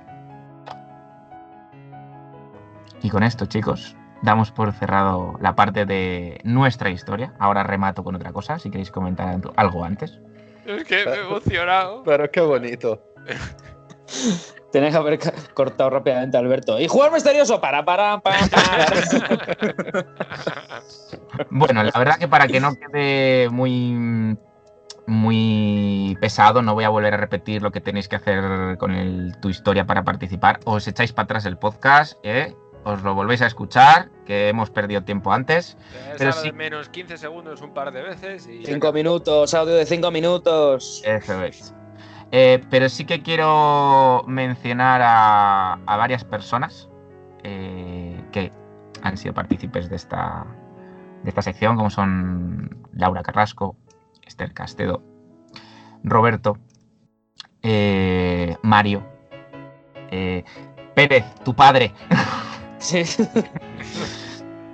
Y 3.01 3.09
con 3.09 3.23
esto, 3.23 3.45
chicos, 3.45 3.95
damos 4.21 4.51
por 4.51 4.71
cerrado 4.73 5.35
la 5.41 5.55
parte 5.55 5.85
de 5.85 6.39
nuestra 6.43 6.89
historia. 6.89 7.33
Ahora 7.39 7.63
remato 7.63 8.03
con 8.03 8.15
otra 8.15 8.31
cosa, 8.31 8.59
si 8.59 8.71
queréis 8.71 8.91
comentar 8.91 9.39
algo 9.55 9.83
antes. 9.83 10.19
Es 10.65 10.83
que 10.85 11.05
me 11.05 11.11
he 11.11 11.21
emocionado. 11.21 12.03
Pero 12.03 12.31
qué 12.31 12.41
bonito. 12.41 13.03
Tenés 14.71 14.91
que 14.91 14.97
haber 14.97 15.19
cortado 15.53 15.89
rápidamente, 15.91 16.37
Alberto. 16.37 16.79
Y 16.79 16.87
jugar 16.87 17.11
misterioso, 17.11 17.61
para, 17.61 17.85
para, 17.85 18.19
para. 18.19 18.47
para. 18.47 18.85
bueno, 21.51 21.83
la 21.83 21.91
verdad 21.97 22.17
que 22.17 22.27
para 22.27 22.47
que 22.47 22.59
no 22.59 22.73
quede 22.75 23.49
muy 23.49 24.37
muy 25.05 26.17
pesado, 26.21 26.61
no 26.61 26.73
voy 26.73 26.85
a 26.85 26.89
volver 26.89 27.13
a 27.13 27.17
repetir 27.17 27.61
lo 27.61 27.71
que 27.71 27.81
tenéis 27.81 28.07
que 28.07 28.15
hacer 28.15 28.77
con 28.77 28.91
el, 28.91 29.35
tu 29.41 29.49
historia 29.49 29.85
para 29.85 30.03
participar. 30.03 30.59
Os 30.63 30.87
echáis 30.87 31.11
para 31.11 31.25
atrás 31.25 31.45
el 31.45 31.57
podcast, 31.57 32.17
¿eh? 32.23 32.55
os 32.85 33.01
lo 33.03 33.13
volvéis 33.13 33.41
a 33.41 33.47
escuchar, 33.47 34.09
que 34.25 34.49
hemos 34.49 34.69
perdido 34.69 35.03
tiempo 35.03 35.31
antes. 35.31 35.77
Pero 36.17 36.31
sí... 36.31 36.51
menos 36.51 36.89
15 36.89 37.17
segundos 37.17 37.61
un 37.61 37.73
par 37.73 37.91
de 37.91 38.01
veces. 38.01 38.47
Y... 38.47 38.65
5 38.65 38.93
minutos, 38.93 39.53
audio 39.53 39.75
de 39.75 39.85
5 39.85 40.11
minutos. 40.11 41.01
Eso 41.05 41.43
es. 41.43 41.73
Eh, 42.35 42.59
pero 42.71 42.89
sí 42.89 43.05
que 43.05 43.21
quiero 43.21 44.23
mencionar 44.25 45.03
a, 45.03 45.73
a 45.73 45.97
varias 45.97 46.23
personas 46.23 46.89
eh, 47.43 48.19
que 48.31 48.51
han 49.03 49.17
sido 49.17 49.35
partícipes 49.35 49.87
de 49.87 49.97
esta, 49.97 50.43
de 51.21 51.29
esta 51.29 51.43
sección, 51.43 51.75
como 51.75 51.91
son 51.91 52.87
Laura 52.91 53.21
Carrasco, 53.21 53.75
Esther 54.25 54.51
Castedo, 54.51 55.03
Roberto, 56.03 56.57
eh, 57.61 58.57
Mario, 58.63 59.03
Pérez, 60.95 61.25
tu 61.43 61.53
padre. 61.53 61.93
Sí. 62.79 63.03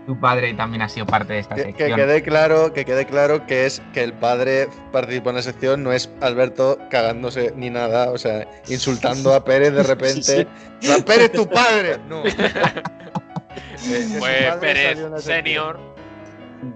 tu 0.09 0.19
padre 0.19 0.55
también 0.55 0.81
ha 0.81 0.89
sido 0.89 1.05
parte 1.05 1.33
de 1.33 1.39
esta 1.39 1.53
que, 1.53 1.65
sección. 1.65 1.91
Que 1.91 1.95
quede 1.95 2.23
claro, 2.23 2.73
que 2.73 2.83
quede 2.83 3.05
claro 3.05 3.45
que 3.45 3.67
es 3.67 3.79
que 3.93 4.01
el 4.01 4.13
padre 4.13 4.67
participó 4.91 5.29
en 5.29 5.35
la 5.35 5.43
sección, 5.43 5.83
no 5.83 5.93
es 5.93 6.11
Alberto 6.19 6.79
cagándose 6.89 7.53
ni 7.55 7.69
nada, 7.69 8.09
o 8.09 8.17
sea, 8.17 8.47
insultando 8.67 9.35
a 9.35 9.45
Pérez 9.45 9.71
de 9.71 9.83
repente. 9.93 10.23
Sí, 10.23 10.47
sí. 10.79 11.01
Pérez 11.03 11.31
tu 11.31 11.47
padre. 11.47 11.99
No. 12.09 12.23
Fue 14.17 14.51
Pérez 14.59 14.97
senior. 15.21 15.79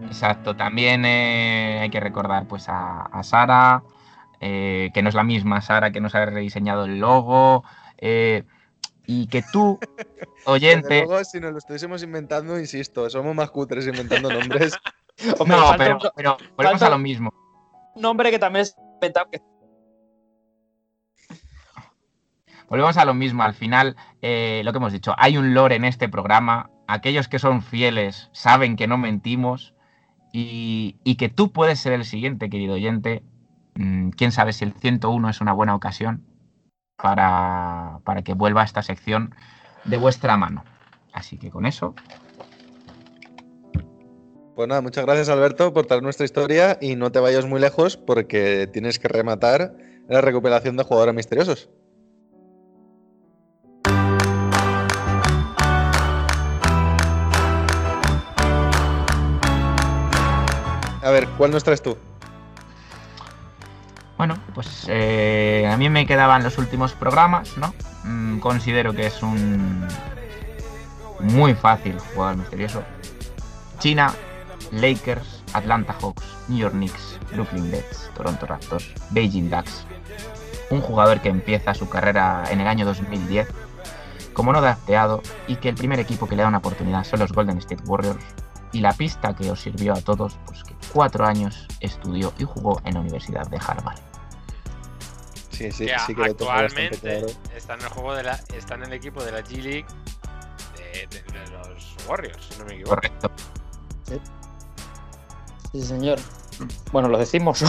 Exacto. 0.06 0.56
También 0.56 1.04
eh, 1.04 1.80
hay 1.82 1.90
que 1.90 2.00
recordar 2.00 2.46
pues 2.48 2.70
a, 2.70 3.02
a 3.02 3.24
Sara, 3.24 3.82
eh, 4.42 4.92
que 4.94 5.02
no 5.02 5.10
es 5.10 5.16
la 5.16 5.24
misma 5.24 5.60
Sara 5.62 5.92
que 5.92 6.02
nos 6.02 6.14
ha 6.14 6.24
rediseñado 6.24 6.86
el 6.86 7.00
logo. 7.00 7.64
Eh, 7.98 8.44
y 9.06 9.28
que 9.28 9.44
tú, 9.52 9.80
oyente. 10.46 11.06
Luego, 11.06 11.24
si 11.24 11.40
nos 11.40 11.52
lo 11.52 11.58
estuviésemos 11.58 12.04
inventando, 12.04 12.60
insisto, 12.60 13.10
somos 13.10 13.36
más 13.36 13.52
cutres 13.52 13.88
inventando 13.88 14.32
nombres. 14.32 14.78
Hombre, 15.40 15.58
no, 15.58 15.74
pero, 15.78 15.96
un, 15.96 16.02
pero 16.16 16.38
volvemos 16.56 16.82
a 16.82 16.90
lo 16.90 16.98
mismo. 16.98 17.34
Un 17.96 18.02
nombre 18.02 18.32
que 18.32 18.40
también 18.40 18.64
es 18.64 18.76
inventado. 18.96 19.30
Volvemos 22.68 22.98
a 22.98 23.06
lo 23.06 23.14
mismo. 23.14 23.44
Al 23.44 23.54
final, 23.54 23.96
eh, 24.22 24.62
lo 24.66 24.72
que 24.72 24.78
hemos 24.78 24.94
dicho, 24.94 25.14
hay 25.18 25.38
un 25.38 25.54
lore 25.54 25.76
en 25.76 25.86
este 25.86 26.10
programa. 26.10 26.72
Aquellos 26.88 27.28
que 27.28 27.38
son 27.38 27.62
fieles 27.62 28.30
saben 28.32 28.76
que 28.76 28.88
no 28.88 28.98
mentimos. 28.98 29.76
Y, 30.32 30.98
y 31.04 31.16
que 31.16 31.30
tú 31.30 31.52
puedes 31.52 31.80
ser 31.80 31.94
el 31.94 32.06
siguiente, 32.06 32.50
querido 32.50 32.74
oyente. 32.74 33.22
Mm, 33.76 34.10
Quién 34.10 34.32
sabe 34.32 34.54
si 34.54 34.66
el 34.66 34.74
101 34.74 35.30
es 35.30 35.42
una 35.42 35.54
buena 35.54 35.76
ocasión 35.76 36.26
para, 36.96 38.00
para, 38.04 38.22
que 38.22 38.34
vuelva 38.34 38.64
esta 38.64 38.82
sección 38.82 39.36
de 39.86 39.98
vuestra 39.98 40.38
mano. 40.38 40.64
Así 41.12 41.38
que 41.38 41.50
con 41.52 41.66
eso, 41.66 41.94
Pues 44.56 44.68
nada, 44.68 44.82
muchas 44.82 45.06
gracias 45.06 45.30
Alberto 45.30 45.74
por 45.74 45.88
traer 45.88 46.04
nuestra 46.04 46.26
historia 46.26 46.78
y 46.80 46.96
no 46.96 47.12
te 47.12 47.20
vayas 47.20 47.46
muy 47.46 47.60
lejos 47.60 47.98
porque 47.98 48.68
tienes 48.72 49.00
que 49.00 49.08
rematar 49.08 49.74
la 50.08 50.22
recuperación 50.22 50.78
de 50.78 50.84
jugadores 50.84 51.16
misteriosos. 51.16 51.70
A 61.04 61.12
ver, 61.12 61.28
¿cuál 61.38 61.52
nos 61.52 61.64
traes 61.64 61.82
tú? 61.82 61.98
Bueno, 64.18 64.38
pues 64.54 64.86
eh, 64.90 65.70
a 65.72 65.78
mí 65.78 65.90
me 65.90 66.06
quedaban 66.06 66.44
los 66.44 66.58
últimos 66.58 66.94
programas, 66.94 67.58
¿no? 67.58 67.74
Mm, 68.04 68.40
considero 68.40 68.94
que 68.94 69.08
es 69.08 69.24
un 69.24 69.88
muy 71.20 71.54
fácil 71.54 71.98
jugador 72.14 72.38
misterioso. 72.38 72.84
China, 73.80 74.14
Lakers, 74.72 75.44
Atlanta 75.54 75.96
Hawks, 76.00 76.24
New 76.48 76.60
York 76.60 76.74
Knicks, 76.74 77.20
Brooklyn 77.32 77.72
Nets, 77.72 78.10
Toronto 78.16 78.46
Raptors, 78.46 78.94
Beijing 79.12 79.50
Ducks. 79.50 79.86
Un 80.70 80.82
jugador 80.82 81.22
que 81.22 81.30
empieza 81.30 81.74
su 81.74 81.90
carrera 81.90 82.44
en 82.50 82.62
el 82.62 82.68
año 82.68 82.86
2010 82.86 83.48
como 84.34 84.52
no 84.52 84.62
drafteado 84.62 85.22
y 85.48 85.58
que 85.58 85.70
el 85.70 85.76
primer 85.76 86.00
equipo 86.00 86.28
que 86.28 86.36
le 86.36 86.42
da 86.42 86.48
una 86.48 86.58
oportunidad 86.58 87.04
son 87.04 87.20
los 87.20 87.32
Golden 87.32 87.58
State 87.60 87.84
Warriors. 87.86 88.24
Y 88.74 88.82
la 88.82 88.92
pista 88.94 89.34
que 89.36 89.50
os 89.52 89.62
sirvió 89.62 89.94
a 89.94 90.02
todos, 90.02 90.38
pues 90.46 90.64
que 90.64 90.74
cuatro 90.92 91.26
años 91.26 91.68
estudió 91.80 92.34
y 92.38 92.44
jugó 92.44 92.82
en 92.86 92.96
la 92.96 93.00
Universidad 93.02 93.48
de 93.48 93.58
Harvard. 93.58 94.00
Sí, 95.52 95.72
sí, 95.72 95.86
que 95.86 95.96
sí 96.08 96.16
que 96.16 96.24
actualmente 96.26 96.98
claro. 96.98 97.28
está 97.56 97.76
en 97.76 97.82
el 97.82 97.88
juego 97.90 98.16
de 98.16 98.24
la, 98.24 98.40
está 98.58 98.74
en 98.76 98.84
el 98.84 98.94
equipo 98.94 99.24
de 99.24 99.32
la 99.32 99.40
G 99.42 99.62
League 99.62 99.86
de, 100.76 101.08
de- 101.08 101.22
de 101.22 101.52
los 101.70 101.96
Warriors, 102.08 102.44
si 102.50 102.58
no 102.60 102.66
me 102.66 102.74
equivoco. 102.74 102.96
Correcto. 102.96 103.32
Sí, 105.72 105.82
señor. 105.82 106.20
Bueno, 106.92 107.08
lo 107.10 107.18
decimos 107.18 107.64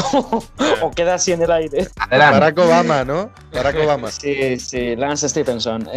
o 0.82 0.90
queda 0.90 1.14
así 1.14 1.32
en 1.32 1.42
el 1.42 1.50
aire. 1.50 1.88
Adelante. 1.98 2.38
Barack 2.40 2.58
Obama, 2.58 3.04
¿no? 3.04 3.30
Barack 3.52 3.76
Obama. 3.84 4.10
Sí, 4.10 4.58
sí, 4.58 4.94
Lance 4.96 5.28
Stephenson. 5.28 5.88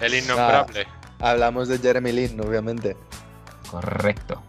El 0.00 0.14
innombrable. 0.14 0.86
Hablamos 1.22 1.68
de 1.68 1.78
Jeremy 1.78 2.12
Lin, 2.12 2.40
obviamente. 2.40 2.96
Correcto. 3.70 4.42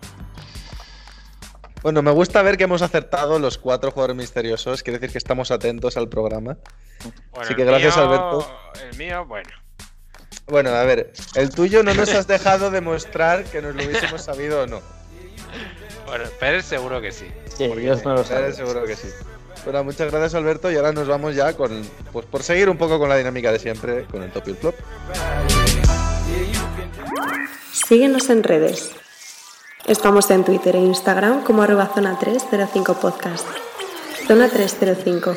Bueno, 1.84 2.02
me 2.02 2.12
gusta 2.12 2.42
ver 2.42 2.58
que 2.58 2.64
hemos 2.64 2.82
acertado 2.82 3.40
los 3.40 3.58
cuatro 3.58 3.92
jugadores 3.92 4.16
misteriosos. 4.16 4.84
Quiere 4.84 5.00
decir 5.00 5.12
que 5.12 5.18
estamos 5.18 5.52
atentos 5.52 5.98
al 5.98 6.10
programa. 6.10 6.58
Bueno, 7.32 7.46
Así 7.46 7.56
que 7.56 7.64
gracias, 7.66 7.96
mío- 7.96 8.06
Alberto. 8.06 8.52
El 8.90 8.98
mío, 8.98 9.26
bueno. 9.26 9.50
Bueno, 10.48 10.70
a 10.72 10.84
ver, 10.84 11.14
el 11.36 11.50
tuyo 11.52 11.84
no 11.84 11.94
nos 11.94 12.10
has 12.14 12.26
dejado 12.28 12.72
demostrar 12.72 13.44
que 13.46 13.62
nos 13.62 13.76
lo 13.76 13.84
hubiésemos 13.84 14.22
sabido 14.24 14.64
o 14.64 14.68
no. 14.68 14.82
Bueno, 16.06 16.26
Pérez 16.40 16.66
seguro 16.66 17.02
que 17.02 17.12
sí. 17.12 17.28
Sí, 17.56 17.68
Dios 17.78 18.04
me 18.06 18.12
lo 18.14 18.24
sabe. 18.24 18.46
Eres 18.46 18.56
seguro 18.58 18.84
que 18.86 18.96
sí. 18.96 19.08
Bueno, 19.64 19.84
muchas 19.84 20.10
gracias, 20.12 20.34
Alberto. 20.36 20.72
Y 20.72 20.76
ahora 20.76 20.92
nos 20.92 21.08
vamos 21.08 21.36
ya 21.36 21.54
con, 21.54 21.82
pues 22.12 22.26
por 22.26 22.44
seguir 22.44 22.70
un 22.70 22.78
poco 22.78 22.98
con 23.00 23.10
la 23.10 23.16
dinámica 23.18 23.52
de 23.52 23.60
siempre, 23.60 24.06
con 24.06 24.24
el 24.24 24.32
top 24.32 24.48
y 24.48 24.52
el 24.52 24.58
flop. 24.58 24.76
Síguenos 27.72 28.30
en 28.30 28.44
redes. 28.44 28.92
Estamos 29.88 30.32
en 30.32 30.44
Twitter 30.44 30.76
e 30.76 30.80
Instagram 30.80 31.44
como 31.44 31.62
arroba 31.62 31.92
zona 31.94 32.18
305 32.18 32.94
podcast. 33.00 33.48
Zona 34.28 34.48
305. 34.48 35.36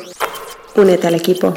Únete 0.75 1.07
al 1.07 1.15
equipo. 1.15 1.53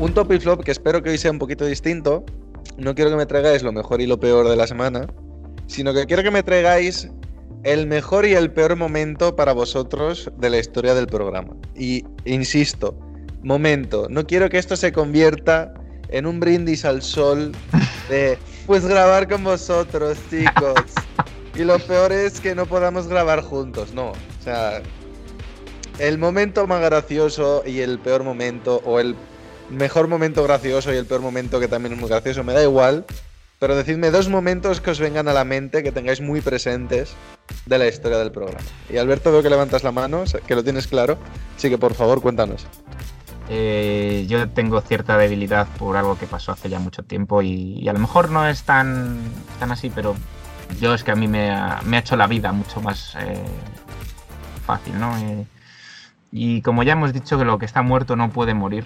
Un 0.00 0.12
top 0.12 0.32
y 0.32 0.40
flop 0.40 0.64
que 0.64 0.72
espero 0.72 1.02
que 1.02 1.10
hoy 1.10 1.18
sea 1.18 1.30
un 1.30 1.38
poquito 1.38 1.64
distinto. 1.64 2.24
No 2.76 2.94
quiero 2.94 3.10
que 3.10 3.16
me 3.16 3.26
traigáis 3.26 3.62
lo 3.62 3.72
mejor 3.72 4.00
y 4.00 4.06
lo 4.06 4.18
peor 4.18 4.48
de 4.48 4.56
la 4.56 4.66
semana, 4.66 5.06
sino 5.66 5.94
que 5.94 6.06
quiero 6.06 6.22
que 6.22 6.30
me 6.30 6.42
traigáis 6.42 7.08
el 7.64 7.86
mejor 7.86 8.26
y 8.26 8.34
el 8.34 8.50
peor 8.50 8.76
momento 8.76 9.34
para 9.36 9.52
vosotros 9.52 10.30
de 10.36 10.50
la 10.50 10.58
historia 10.58 10.94
del 10.94 11.06
programa. 11.06 11.56
Y 11.74 12.04
insisto, 12.24 12.94
momento, 13.42 14.06
no 14.10 14.26
quiero 14.26 14.50
que 14.50 14.58
esto 14.58 14.76
se 14.76 14.92
convierta 14.92 15.72
en 16.10 16.26
un 16.26 16.40
brindis 16.40 16.84
al 16.84 17.02
sol 17.02 17.52
de 18.08 18.38
pues 18.66 18.86
grabar 18.86 19.28
con 19.28 19.42
vosotros, 19.42 20.18
chicos. 20.30 20.84
Y 21.54 21.64
lo 21.64 21.78
peor 21.78 22.12
es 22.12 22.40
que 22.40 22.54
no 22.54 22.66
podamos 22.66 23.08
grabar 23.08 23.40
juntos, 23.40 23.94
no. 23.94 24.10
O 24.10 24.42
sea, 24.42 24.82
el 25.98 26.18
momento 26.18 26.66
más 26.66 26.82
gracioso 26.82 27.62
y 27.64 27.80
el 27.80 27.98
peor 27.98 28.24
momento, 28.24 28.82
o 28.84 29.00
el 29.00 29.16
mejor 29.70 30.08
momento 30.08 30.42
gracioso 30.42 30.92
y 30.92 30.96
el 30.96 31.06
peor 31.06 31.22
momento 31.22 31.60
que 31.60 31.68
también 31.68 31.94
es 31.94 32.00
muy 32.00 32.10
gracioso, 32.10 32.44
me 32.44 32.52
da 32.52 32.62
igual. 32.62 33.06
Pero 33.64 33.76
decidme 33.76 34.10
dos 34.10 34.28
momentos 34.28 34.82
que 34.82 34.90
os 34.90 35.00
vengan 35.00 35.26
a 35.26 35.32
la 35.32 35.42
mente, 35.42 35.82
que 35.82 35.90
tengáis 35.90 36.20
muy 36.20 36.42
presentes 36.42 37.16
de 37.64 37.78
la 37.78 37.88
historia 37.88 38.18
del 38.18 38.30
programa. 38.30 38.60
Y 38.90 38.98
Alberto, 38.98 39.32
veo 39.32 39.42
que 39.42 39.48
levantas 39.48 39.82
la 39.82 39.90
mano, 39.90 40.24
que 40.46 40.54
lo 40.54 40.62
tienes 40.62 40.86
claro. 40.86 41.16
Así 41.56 41.70
que 41.70 41.78
por 41.78 41.94
favor, 41.94 42.20
cuéntanos. 42.20 42.66
Eh, 43.48 44.26
yo 44.28 44.50
tengo 44.50 44.82
cierta 44.82 45.16
debilidad 45.16 45.66
por 45.78 45.96
algo 45.96 46.18
que 46.18 46.26
pasó 46.26 46.52
hace 46.52 46.68
ya 46.68 46.78
mucho 46.78 47.04
tiempo 47.04 47.40
y, 47.40 47.88
a 47.88 47.94
lo 47.94 48.00
mejor 48.00 48.28
no 48.28 48.46
es 48.46 48.64
tan, 48.64 49.16
tan 49.58 49.72
así, 49.72 49.88
pero 49.88 50.14
yo 50.78 50.92
es 50.92 51.02
que 51.02 51.12
a 51.12 51.16
mí 51.16 51.26
me 51.26 51.50
ha, 51.50 51.80
me 51.86 51.96
ha 51.96 52.00
hecho 52.00 52.16
la 52.16 52.26
vida 52.26 52.52
mucho 52.52 52.82
más 52.82 53.16
eh, 53.18 53.42
fácil, 54.66 55.00
¿no? 55.00 55.16
Eh, 55.16 55.46
y 56.30 56.60
como 56.60 56.82
ya 56.82 56.92
hemos 56.92 57.14
dicho 57.14 57.38
que 57.38 57.46
lo 57.46 57.58
que 57.58 57.64
está 57.64 57.80
muerto 57.80 58.14
no 58.14 58.28
puede 58.28 58.52
morir, 58.52 58.84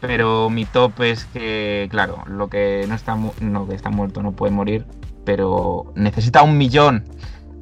pero 0.00 0.50
mi 0.50 0.64
top 0.64 1.00
es 1.02 1.24
que, 1.26 1.88
claro, 1.90 2.24
lo 2.26 2.48
que 2.48 2.84
no 2.88 2.94
está, 2.94 3.14
mu- 3.14 3.32
lo 3.40 3.66
que 3.66 3.74
está 3.74 3.90
muerto 3.90 4.22
no 4.22 4.32
puede 4.32 4.52
morir, 4.52 4.84
pero 5.24 5.92
necesita 5.94 6.42
un 6.42 6.56
millón. 6.58 7.04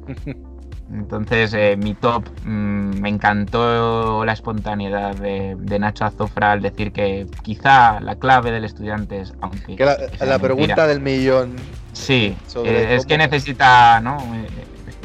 Entonces, 0.91 1.53
eh, 1.55 1.75
mi 1.75 1.95
top, 1.95 2.23
mm, 2.45 2.99
me 2.99 3.09
encantó 3.09 4.23
la 4.25 4.33
espontaneidad 4.33 5.15
de, 5.15 5.55
de 5.57 5.79
Nacho 5.79 6.05
Azofra 6.05 6.51
al 6.51 6.61
decir 6.61 6.91
que 6.91 7.25
quizá 7.41 7.99
la 7.99 8.15
clave 8.15 8.51
del 8.51 8.63
estudiante 8.63 9.21
es, 9.21 9.33
aunque 9.41 9.75
Que 9.75 9.85
la, 9.85 9.97
que 9.97 10.39
pregunta 10.39 10.85
del 10.85 10.99
millón. 10.99 11.55
Sí, 11.93 12.35
eh, 12.63 12.95
es 12.95 13.05
que 13.05 13.17
necesita, 13.17 14.01
¿no? 14.01 14.17
Eh, 14.35 14.47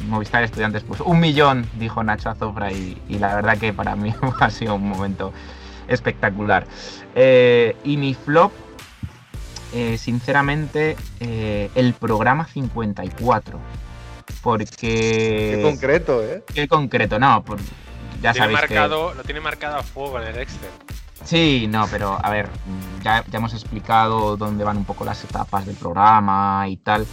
Movistar 0.09 0.43
Estudiantes, 0.43 0.83
pues 0.85 1.01
un 1.01 1.21
millón, 1.21 1.65
dijo 1.79 2.03
Nacho 2.03 2.31
Azofra, 2.31 2.71
y, 2.73 3.01
y 3.09 3.19
la 3.19 3.37
verdad 3.37 3.57
que 3.57 3.73
para 3.73 3.95
mí 3.97 4.13
ha 4.41 4.51
sido 4.51 4.75
un 4.75 4.89
momento 4.89 5.33
espectacular. 5.89 6.67
Eh, 7.15 7.77
y 7.85 7.97
mi 7.97 8.15
flop, 8.15 8.53
eh, 9.75 9.99
sinceramente, 9.99 10.97
eh, 11.21 11.71
el 11.75 11.95
programa 11.95 12.47
54. 12.47 13.59
Porque. 14.43 15.55
Qué 15.57 15.61
concreto, 15.63 16.23
¿eh? 16.25 16.45
Qué 16.55 16.69
concreto, 16.69 17.19
no, 17.19 17.43
por- 17.45 17.59
ya 18.23 18.33
Tiene 18.33 18.39
sabéis 18.39 18.61
que. 18.61 18.75
marcado, 18.75 19.15
Lo 19.15 19.23
tiene 19.25 19.41
marcado 19.41 19.77
a 19.77 19.83
fuego 19.83 20.21
en 20.21 20.29
el 20.29 20.39
Excel. 20.39 20.71
Sí, 21.25 21.67
no, 21.69 21.87
pero 21.91 22.19
a 22.23 22.31
ver, 22.31 22.49
ya, 23.03 23.25
ya 23.29 23.39
hemos 23.39 23.53
explicado 23.53 24.37
dónde 24.37 24.65
van 24.65 24.77
un 24.77 24.85
poco 24.85 25.05
las 25.05 25.23
etapas 25.25 25.67
del 25.67 25.77
programa 25.77 26.65
y 26.69 26.77
tal. 26.79 27.07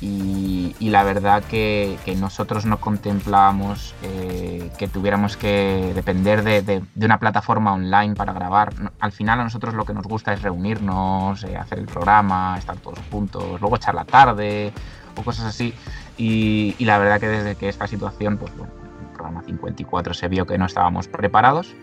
Y, 0.00 0.90
la 0.90 1.02
verdad 1.02 1.42
que, 1.42 1.98
nosotros 2.18 2.64
no 2.64 2.78
contemplábamos 2.78 3.94
eh, 4.02 4.70
que 4.78 4.86
tuviéramos 4.86 5.36
que 5.36 5.92
depender 5.94 6.42
de, 6.42 6.82
una 6.96 7.18
plataforma 7.18 7.72
online 7.72 8.14
para 8.14 8.32
grabar. 8.32 8.72
Al 9.00 9.12
final 9.12 9.40
a 9.40 9.44
nosotros 9.44 9.74
lo 9.74 9.84
que 9.84 9.94
nos 9.94 10.06
gusta 10.06 10.32
es 10.32 10.42
reunirnos, 10.42 11.42
eh, 11.44 11.56
hacer 11.56 11.80
el 11.80 11.86
programa, 11.86 12.56
estar 12.58 12.76
todos 12.76 13.00
juntos, 13.10 13.60
luego 13.60 13.76
echar 13.76 13.94
la 13.94 14.04
tarde 14.04 14.72
o 15.16 15.22
cosas 15.22 15.46
así. 15.46 15.74
Y, 16.16 16.76
y 16.78 16.84
la 16.84 16.98
verdad 16.98 17.18
que 17.18 17.28
desde 17.28 17.56
que 17.56 17.68
esta 17.68 17.86
situación, 17.86 18.38
pues 18.38 18.56
bueno, 18.56 18.72
el 19.00 19.08
programa 19.14 19.42
54 19.42 20.14
se 20.14 20.28
vio 20.28 20.46
que 20.46 20.58
no 20.58 20.66
estábamos 20.66 21.08
preparados. 21.08 21.74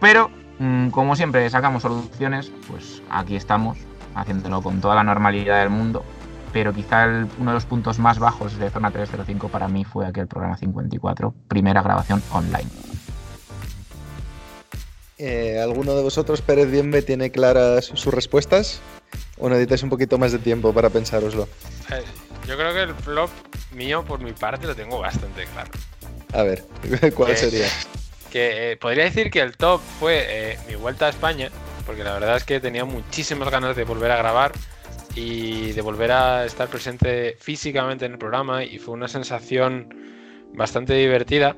Pero, 0.00 0.30
mm, 0.58 0.88
como 0.88 1.14
siempre 1.14 1.48
sacamos 1.50 1.82
soluciones, 1.82 2.52
pues 2.68 3.02
aquí 3.10 3.36
estamos, 3.36 3.78
haciéndolo 4.14 4.60
con 4.60 4.80
toda 4.80 4.96
la 4.96 5.04
normalidad 5.04 5.60
del 5.60 5.70
mundo. 5.70 6.04
Pero 6.52 6.72
quizá 6.72 7.04
el- 7.04 7.28
uno 7.38 7.50
de 7.50 7.54
los 7.54 7.66
puntos 7.66 7.98
más 7.98 8.18
bajos 8.18 8.58
de 8.58 8.70
Zona 8.70 8.90
305 8.90 9.48
para 9.48 9.68
mí 9.68 9.84
fue 9.84 10.06
aquel 10.06 10.26
programa 10.26 10.56
54, 10.56 11.34
primera 11.48 11.82
grabación 11.82 12.22
online. 12.32 12.68
Eh, 15.18 15.60
¿Alguno 15.60 15.94
de 15.94 16.02
vosotros, 16.02 16.42
Pérez 16.42 16.70
Bienve, 16.70 17.02
tiene 17.02 17.30
claras 17.30 17.86
sus 17.86 18.14
respuestas? 18.14 18.80
¿O 19.38 19.48
necesitáis 19.48 19.82
un 19.82 19.90
poquito 19.90 20.16
más 20.18 20.32
de 20.32 20.38
tiempo 20.38 20.72
para 20.72 20.90
pensároslo? 20.90 21.48
Eh, 21.90 22.02
Yo 22.46 22.56
creo 22.56 22.72
que 22.72 22.82
el 22.82 22.94
flop 22.94 23.30
mío, 23.72 24.04
por 24.04 24.20
mi 24.20 24.32
parte, 24.32 24.66
lo 24.66 24.74
tengo 24.74 24.98
bastante 25.00 25.44
claro. 25.46 25.70
A 26.32 26.42
ver, 26.42 26.64
¿cuál 27.14 27.36
sería? 27.36 27.66
Que 28.30 28.72
eh, 28.72 28.76
podría 28.76 29.04
decir 29.04 29.30
que 29.30 29.40
el 29.40 29.56
top 29.56 29.80
fue 29.98 30.24
eh, 30.52 30.58
mi 30.68 30.74
vuelta 30.76 31.06
a 31.06 31.08
España, 31.10 31.50
porque 31.84 32.04
la 32.04 32.12
verdad 32.14 32.36
es 32.36 32.44
que 32.44 32.60
tenía 32.60 32.84
muchísimas 32.84 33.50
ganas 33.50 33.74
de 33.76 33.84
volver 33.84 34.10
a 34.12 34.16
grabar 34.16 34.52
y 35.14 35.72
de 35.72 35.80
volver 35.80 36.12
a 36.12 36.44
estar 36.44 36.68
presente 36.68 37.36
físicamente 37.38 38.06
en 38.06 38.12
el 38.12 38.18
programa 38.18 38.64
y 38.64 38.78
fue 38.78 38.94
una 38.94 39.08
sensación 39.08 39.94
bastante 40.54 40.94
divertida. 40.94 41.56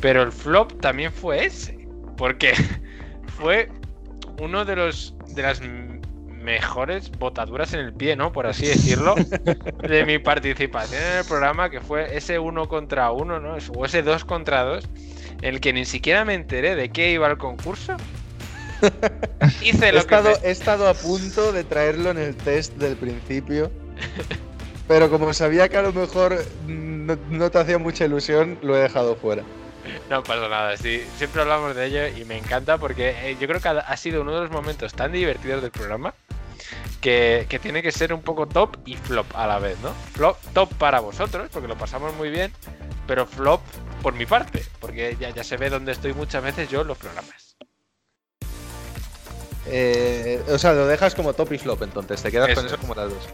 Pero 0.00 0.22
el 0.22 0.32
flop 0.32 0.80
también 0.80 1.12
fue 1.12 1.46
ese. 1.46 1.86
Porque 2.16 2.54
fue 3.38 3.68
uno 4.40 4.64
de 4.64 4.76
los 4.76 5.14
de 5.34 5.42
las 5.42 5.60
mejores 6.42 7.10
botaduras 7.12 7.72
en 7.72 7.80
el 7.80 7.92
pie, 7.92 8.16
¿no? 8.16 8.32
Por 8.32 8.46
así 8.46 8.66
decirlo, 8.66 9.14
de 9.88 10.04
mi 10.04 10.18
participación 10.18 11.00
en 11.02 11.18
el 11.18 11.24
programa, 11.24 11.70
que 11.70 11.80
fue 11.80 12.16
ese 12.16 12.38
uno 12.38 12.68
contra 12.68 13.12
uno, 13.12 13.40
¿no? 13.40 13.56
O 13.76 13.84
ese 13.84 14.02
dos 14.02 14.24
contra 14.24 14.64
dos, 14.64 14.88
en 15.40 15.54
el 15.54 15.60
que 15.60 15.72
ni 15.72 15.84
siquiera 15.84 16.24
me 16.24 16.34
enteré 16.34 16.74
de 16.74 16.90
qué 16.90 17.12
iba 17.12 17.28
el 17.28 17.38
concurso. 17.38 17.96
Hice 19.62 19.88
He 19.88 19.92
que 19.92 19.98
estado, 19.98 20.30
me- 20.30 20.48
he 20.48 20.50
estado 20.50 20.88
a 20.88 20.94
punto 20.94 21.52
de 21.52 21.64
traerlo 21.64 22.10
en 22.10 22.18
el 22.18 22.36
test 22.36 22.74
del 22.74 22.96
principio. 22.96 23.70
Pero 24.88 25.08
como 25.10 25.32
sabía 25.32 25.68
que 25.68 25.76
a 25.76 25.82
lo 25.82 25.92
mejor 25.92 26.44
no, 26.66 27.16
no 27.30 27.50
te 27.50 27.58
hacía 27.58 27.78
mucha 27.78 28.04
ilusión, 28.04 28.58
lo 28.62 28.76
he 28.76 28.80
dejado 28.80 29.16
fuera. 29.16 29.42
No 30.08 30.22
pasa 30.22 30.48
nada, 30.48 30.76
sí, 30.76 31.02
siempre 31.16 31.42
hablamos 31.42 31.74
de 31.74 31.86
ello 31.86 32.06
y 32.16 32.24
me 32.24 32.38
encanta 32.38 32.78
porque 32.78 33.10
eh, 33.30 33.36
yo 33.40 33.48
creo 33.48 33.60
que 33.60 33.68
ha, 33.68 33.96
sido 33.96 34.22
uno 34.22 34.34
de 34.34 34.42
los 34.42 34.50
momentos 34.50 34.92
tan 34.94 35.10
divertidos 35.12 35.60
del 35.60 35.72
programa 35.72 36.14
que, 37.00 37.46
que 37.48 37.58
tiene 37.58 37.82
que 37.82 37.90
ser 37.90 38.12
un 38.12 38.22
poco 38.22 38.46
top 38.46 38.76
y 38.84 38.96
flop 38.96 39.26
a 39.34 39.46
la 39.46 39.58
vez, 39.58 39.78
¿no? 39.80 39.90
Flop, 40.12 40.38
top 40.52 40.72
para 40.74 41.00
vosotros, 41.00 41.48
porque 41.52 41.66
lo 41.66 41.76
pasamos 41.76 42.14
muy 42.14 42.30
bien, 42.30 42.52
pero 43.06 43.26
flop 43.26 43.60
por 44.02 44.14
mi 44.14 44.26
parte, 44.26 44.64
porque 44.80 45.16
ya, 45.18 45.30
ya 45.30 45.42
se 45.42 45.56
ve 45.56 45.68
dónde 45.68 45.92
estoy 45.92 46.12
muchas 46.12 46.44
veces 46.44 46.68
yo 46.68 46.82
en 46.82 46.88
los 46.88 46.98
programas. 46.98 47.56
Eh, 49.66 50.42
o 50.48 50.58
sea, 50.58 50.72
lo 50.72 50.86
dejas 50.86 51.14
como 51.14 51.32
top 51.32 51.52
y 51.52 51.58
flop, 51.58 51.82
entonces 51.82 52.22
te 52.22 52.30
quedas 52.30 52.54
con 52.54 52.66
Eso 52.66 52.78
como 52.78 52.94
las 52.94 53.10
dos. 53.10 53.28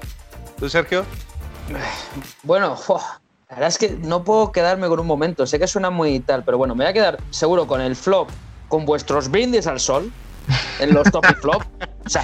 ¿Tú, 0.58 0.68
Sergio? 0.68 1.04
Bueno, 2.42 2.76
la 2.88 3.54
verdad 3.54 3.68
es 3.68 3.78
que 3.78 3.90
no 3.90 4.24
puedo 4.24 4.52
quedarme 4.52 4.88
con 4.88 5.00
un 5.00 5.06
momento. 5.06 5.46
Sé 5.46 5.58
que 5.58 5.66
suena 5.66 5.90
muy 5.90 6.20
tal, 6.20 6.44
pero 6.44 6.58
bueno, 6.58 6.74
me 6.74 6.84
voy 6.84 6.90
a 6.90 6.92
quedar 6.92 7.18
seguro 7.30 7.66
con 7.66 7.80
el 7.80 7.96
flop, 7.96 8.28
con 8.68 8.84
vuestros 8.84 9.30
brindis 9.30 9.66
al 9.66 9.80
sol, 9.80 10.12
en 10.80 10.94
los 10.94 11.10
top 11.10 11.24
y 11.30 11.34
flop. 11.34 11.62
O 12.04 12.08
sea, 12.08 12.22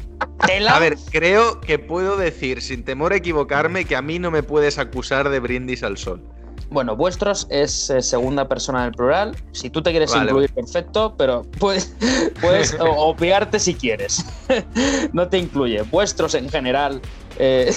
tela. 0.46 0.76
A 0.76 0.78
ver, 0.78 0.96
creo 1.10 1.60
que 1.60 1.78
puedo 1.78 2.16
decir, 2.16 2.62
sin 2.62 2.84
temor 2.84 3.12
a 3.12 3.16
equivocarme, 3.16 3.84
que 3.84 3.96
a 3.96 4.02
mí 4.02 4.18
no 4.18 4.30
me 4.30 4.42
puedes 4.42 4.78
acusar 4.78 5.28
de 5.30 5.40
brindis 5.40 5.82
al 5.82 5.96
sol. 5.96 6.22
Bueno, 6.68 6.96
vuestros 6.96 7.46
es 7.48 7.90
eh, 7.90 8.02
segunda 8.02 8.48
persona 8.48 8.82
del 8.84 8.92
plural. 8.92 9.36
Si 9.52 9.70
tú 9.70 9.82
te 9.82 9.90
quieres 9.90 10.10
Vale, 10.10 10.24
incluir, 10.24 10.52
perfecto, 10.52 11.14
pero 11.16 11.42
puedes, 11.58 11.94
puedes 12.40 12.76
obviarte 12.80 13.58
si 13.60 13.74
quieres. 13.74 14.24
no 15.12 15.28
te 15.28 15.38
incluye. 15.38 15.82
Vuestros 15.82 16.34
en 16.34 16.48
general, 16.48 17.00
eh, 17.38 17.72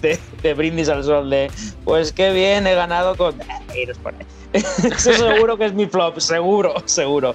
de, 0.00 0.18
de 0.42 0.54
brindis 0.54 0.88
al 0.88 1.02
sol, 1.04 1.30
de 1.30 1.50
pues 1.84 2.12
qué 2.12 2.32
bien, 2.32 2.66
he 2.66 2.74
ganado 2.74 3.16
con. 3.16 3.40
Ahí. 3.42 3.86
Eso 4.52 5.12
seguro 5.12 5.56
que 5.56 5.66
es 5.66 5.74
mi 5.74 5.86
flop, 5.86 6.18
seguro, 6.18 6.74
seguro. 6.84 7.34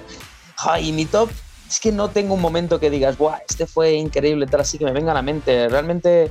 Ay, 0.58 0.92
mi 0.92 1.06
top, 1.06 1.30
es 1.68 1.80
que 1.80 1.90
no 1.90 2.10
tengo 2.10 2.34
un 2.34 2.40
momento 2.40 2.78
que 2.78 2.90
digas, 2.90 3.18
Buah, 3.18 3.38
este 3.48 3.66
fue 3.66 3.94
increíble, 3.94 4.46
tal 4.46 4.60
así 4.60 4.78
que 4.78 4.84
me 4.84 4.92
venga 4.92 5.10
a 5.12 5.14
la 5.14 5.22
mente. 5.22 5.68
Realmente. 5.68 6.30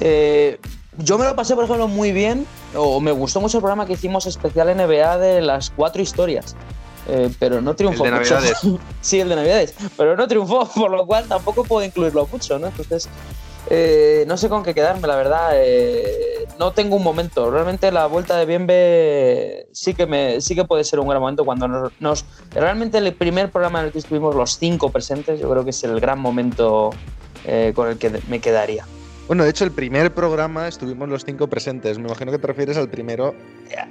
eh, 0.00 0.58
yo 0.98 1.18
me 1.18 1.24
lo 1.24 1.34
pasé, 1.36 1.54
por 1.54 1.64
ejemplo, 1.64 1.88
muy 1.88 2.12
bien, 2.12 2.46
o 2.74 3.00
me 3.00 3.12
gustó 3.12 3.40
mucho 3.40 3.58
el 3.58 3.62
programa 3.62 3.86
que 3.86 3.94
hicimos 3.94 4.26
especial 4.26 4.74
NBA 4.76 5.18
de 5.18 5.40
las 5.42 5.70
cuatro 5.70 6.02
historias. 6.02 6.56
Eh, 7.08 7.30
pero 7.38 7.60
no 7.60 7.76
triunfó 7.76 8.04
El 8.04 8.12
de 8.12 8.18
mucho. 8.18 8.34
Navidades. 8.34 8.58
sí, 9.00 9.20
el 9.20 9.28
de 9.28 9.36
Navidades. 9.36 9.74
Pero 9.96 10.16
no 10.16 10.26
triunfó, 10.26 10.68
por 10.74 10.90
lo 10.90 11.06
cual 11.06 11.26
tampoco 11.28 11.62
puedo 11.64 11.84
incluirlo 11.86 12.26
mucho, 12.32 12.58
¿no? 12.58 12.66
Entonces, 12.66 13.08
eh, 13.70 14.24
no 14.26 14.36
sé 14.36 14.48
con 14.48 14.62
qué 14.64 14.74
quedarme, 14.74 15.06
la 15.06 15.14
verdad. 15.16 15.50
eh, 15.54 16.46
no 16.58 16.72
tengo 16.72 16.96
un 16.96 17.02
momento. 17.04 17.48
Realmente 17.50 17.92
la 17.92 18.06
vuelta 18.06 18.36
de 18.36 18.46
Bienve 18.46 19.68
sí 19.72 19.94
que, 19.94 20.06
me, 20.06 20.40
sí 20.40 20.54
que 20.56 20.64
puede 20.64 20.82
ser 20.84 20.98
un 20.98 21.06
gran 21.08 21.20
momento 21.20 21.44
cuando 21.44 21.68
nos, 21.68 21.92
nos- 22.00 22.24
Realmente 22.52 22.98
el 22.98 23.12
primer 23.14 23.50
programa 23.52 23.80
en 23.80 23.86
el 23.86 23.92
que 23.92 23.98
estuvimos 23.98 24.34
los 24.34 24.56
cinco 24.58 24.90
presentes, 24.90 25.38
yo 25.38 25.48
creo 25.50 25.62
que 25.64 25.70
es 25.70 25.84
el 25.84 26.00
gran 26.00 26.18
momento 26.18 26.90
con 27.74 27.88
el 27.88 27.98
que 27.98 28.10
me 28.28 28.40
quedaría. 28.40 28.84
Bueno, 29.26 29.42
de 29.42 29.50
hecho, 29.50 29.64
el 29.64 29.72
primer 29.72 30.14
programa 30.14 30.68
estuvimos 30.68 31.08
los 31.08 31.24
cinco 31.24 31.48
presentes. 31.48 31.98
Me 31.98 32.06
imagino 32.06 32.30
que 32.30 32.38
te 32.38 32.46
refieres 32.46 32.76
al 32.76 32.88
primero 32.88 33.34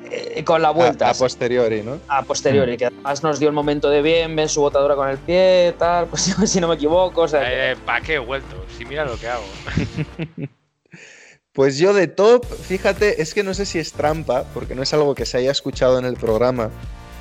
Eh, 0.10 0.44
con 0.45 0.62
la 0.62 0.72
vuelta. 0.72 1.10
a, 1.10 1.14
posteriori, 1.14 1.82
¿no? 1.84 1.99
a 2.07 2.24
posteriori, 2.24 2.78
que 2.78 2.86
además 2.86 3.22
nos 3.22 3.40
dio 3.40 3.49
el 3.49 3.53
momento 3.53 3.90
de 3.90 4.02
bien, 4.02 4.36
ven 4.36 4.48
su 4.48 4.62
botadura 4.62 4.95
con 4.95 5.10
el 5.10 5.18
pie, 5.18 5.74
tal, 5.78 6.06
pues 6.10 6.32
si 6.45 6.62
no 6.62 6.68
me 6.70 6.76
equivoco, 6.76 7.22
o 7.24 7.28
sea, 7.28 7.72
Eh, 7.72 7.76
¿Para 7.86 7.99
qué 8.02 8.14
he 8.16 8.20
vuelto? 8.20 8.56
Si 8.78 8.86
mira 8.86 9.03
lo 9.06 9.18
que 9.18 9.28
hago. 9.28 9.44
Pues 11.53 11.78
yo 11.78 11.94
de 11.94 12.07
top, 12.07 12.45
fíjate, 12.45 13.22
es 13.22 13.34
que 13.34 13.41
no 13.41 13.53
sé 13.53 13.66
si 13.66 13.80
es 13.80 13.94
trampa, 13.94 14.44
porque 14.53 14.76
no 14.76 14.84
es 14.84 14.94
algo 14.94 15.16
que 15.16 15.26
se 15.26 15.38
haya 15.38 15.52
escuchado 15.52 15.98
en 15.98 16.03
el 16.03 16.16
programa, 16.16 16.70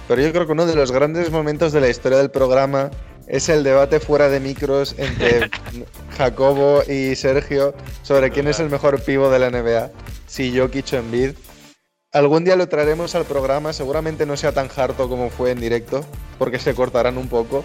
pero 0.08 0.20
yo 0.20 0.32
creo 0.32 0.44
que 0.44 0.50
uno 0.50 0.66
de 0.66 0.74
los 0.74 0.90
grandes 0.90 1.30
momentos 1.30 1.72
de 1.72 1.80
la 1.80 1.88
historia 1.88 2.18
del 2.18 2.32
programa 2.32 2.90
es 3.26 3.48
el 3.48 3.64
debate 3.64 4.00
fuera 4.00 4.28
de 4.28 4.40
micros 4.40 4.94
entre 4.98 5.50
Jacobo 6.16 6.82
y 6.88 7.14
Sergio 7.16 7.74
sobre 8.02 8.30
quién 8.30 8.48
es 8.48 8.60
el 8.60 8.70
mejor 8.70 9.00
pivo 9.02 9.30
de 9.30 9.38
la 9.38 9.50
NBA, 9.50 9.90
si 10.26 10.56
Jokic 10.56 10.92
o 10.92 10.96
Embiid. 10.96 11.32
Algún 12.12 12.44
día 12.44 12.54
lo 12.54 12.68
traeremos 12.68 13.14
al 13.14 13.24
programa, 13.24 13.72
seguramente 13.72 14.24
no 14.24 14.36
sea 14.36 14.52
tan 14.52 14.68
harto 14.76 15.08
como 15.08 15.30
fue 15.30 15.50
en 15.50 15.60
directo, 15.60 16.04
porque 16.38 16.58
se 16.58 16.74
cortarán 16.74 17.18
un 17.18 17.28
poco. 17.28 17.64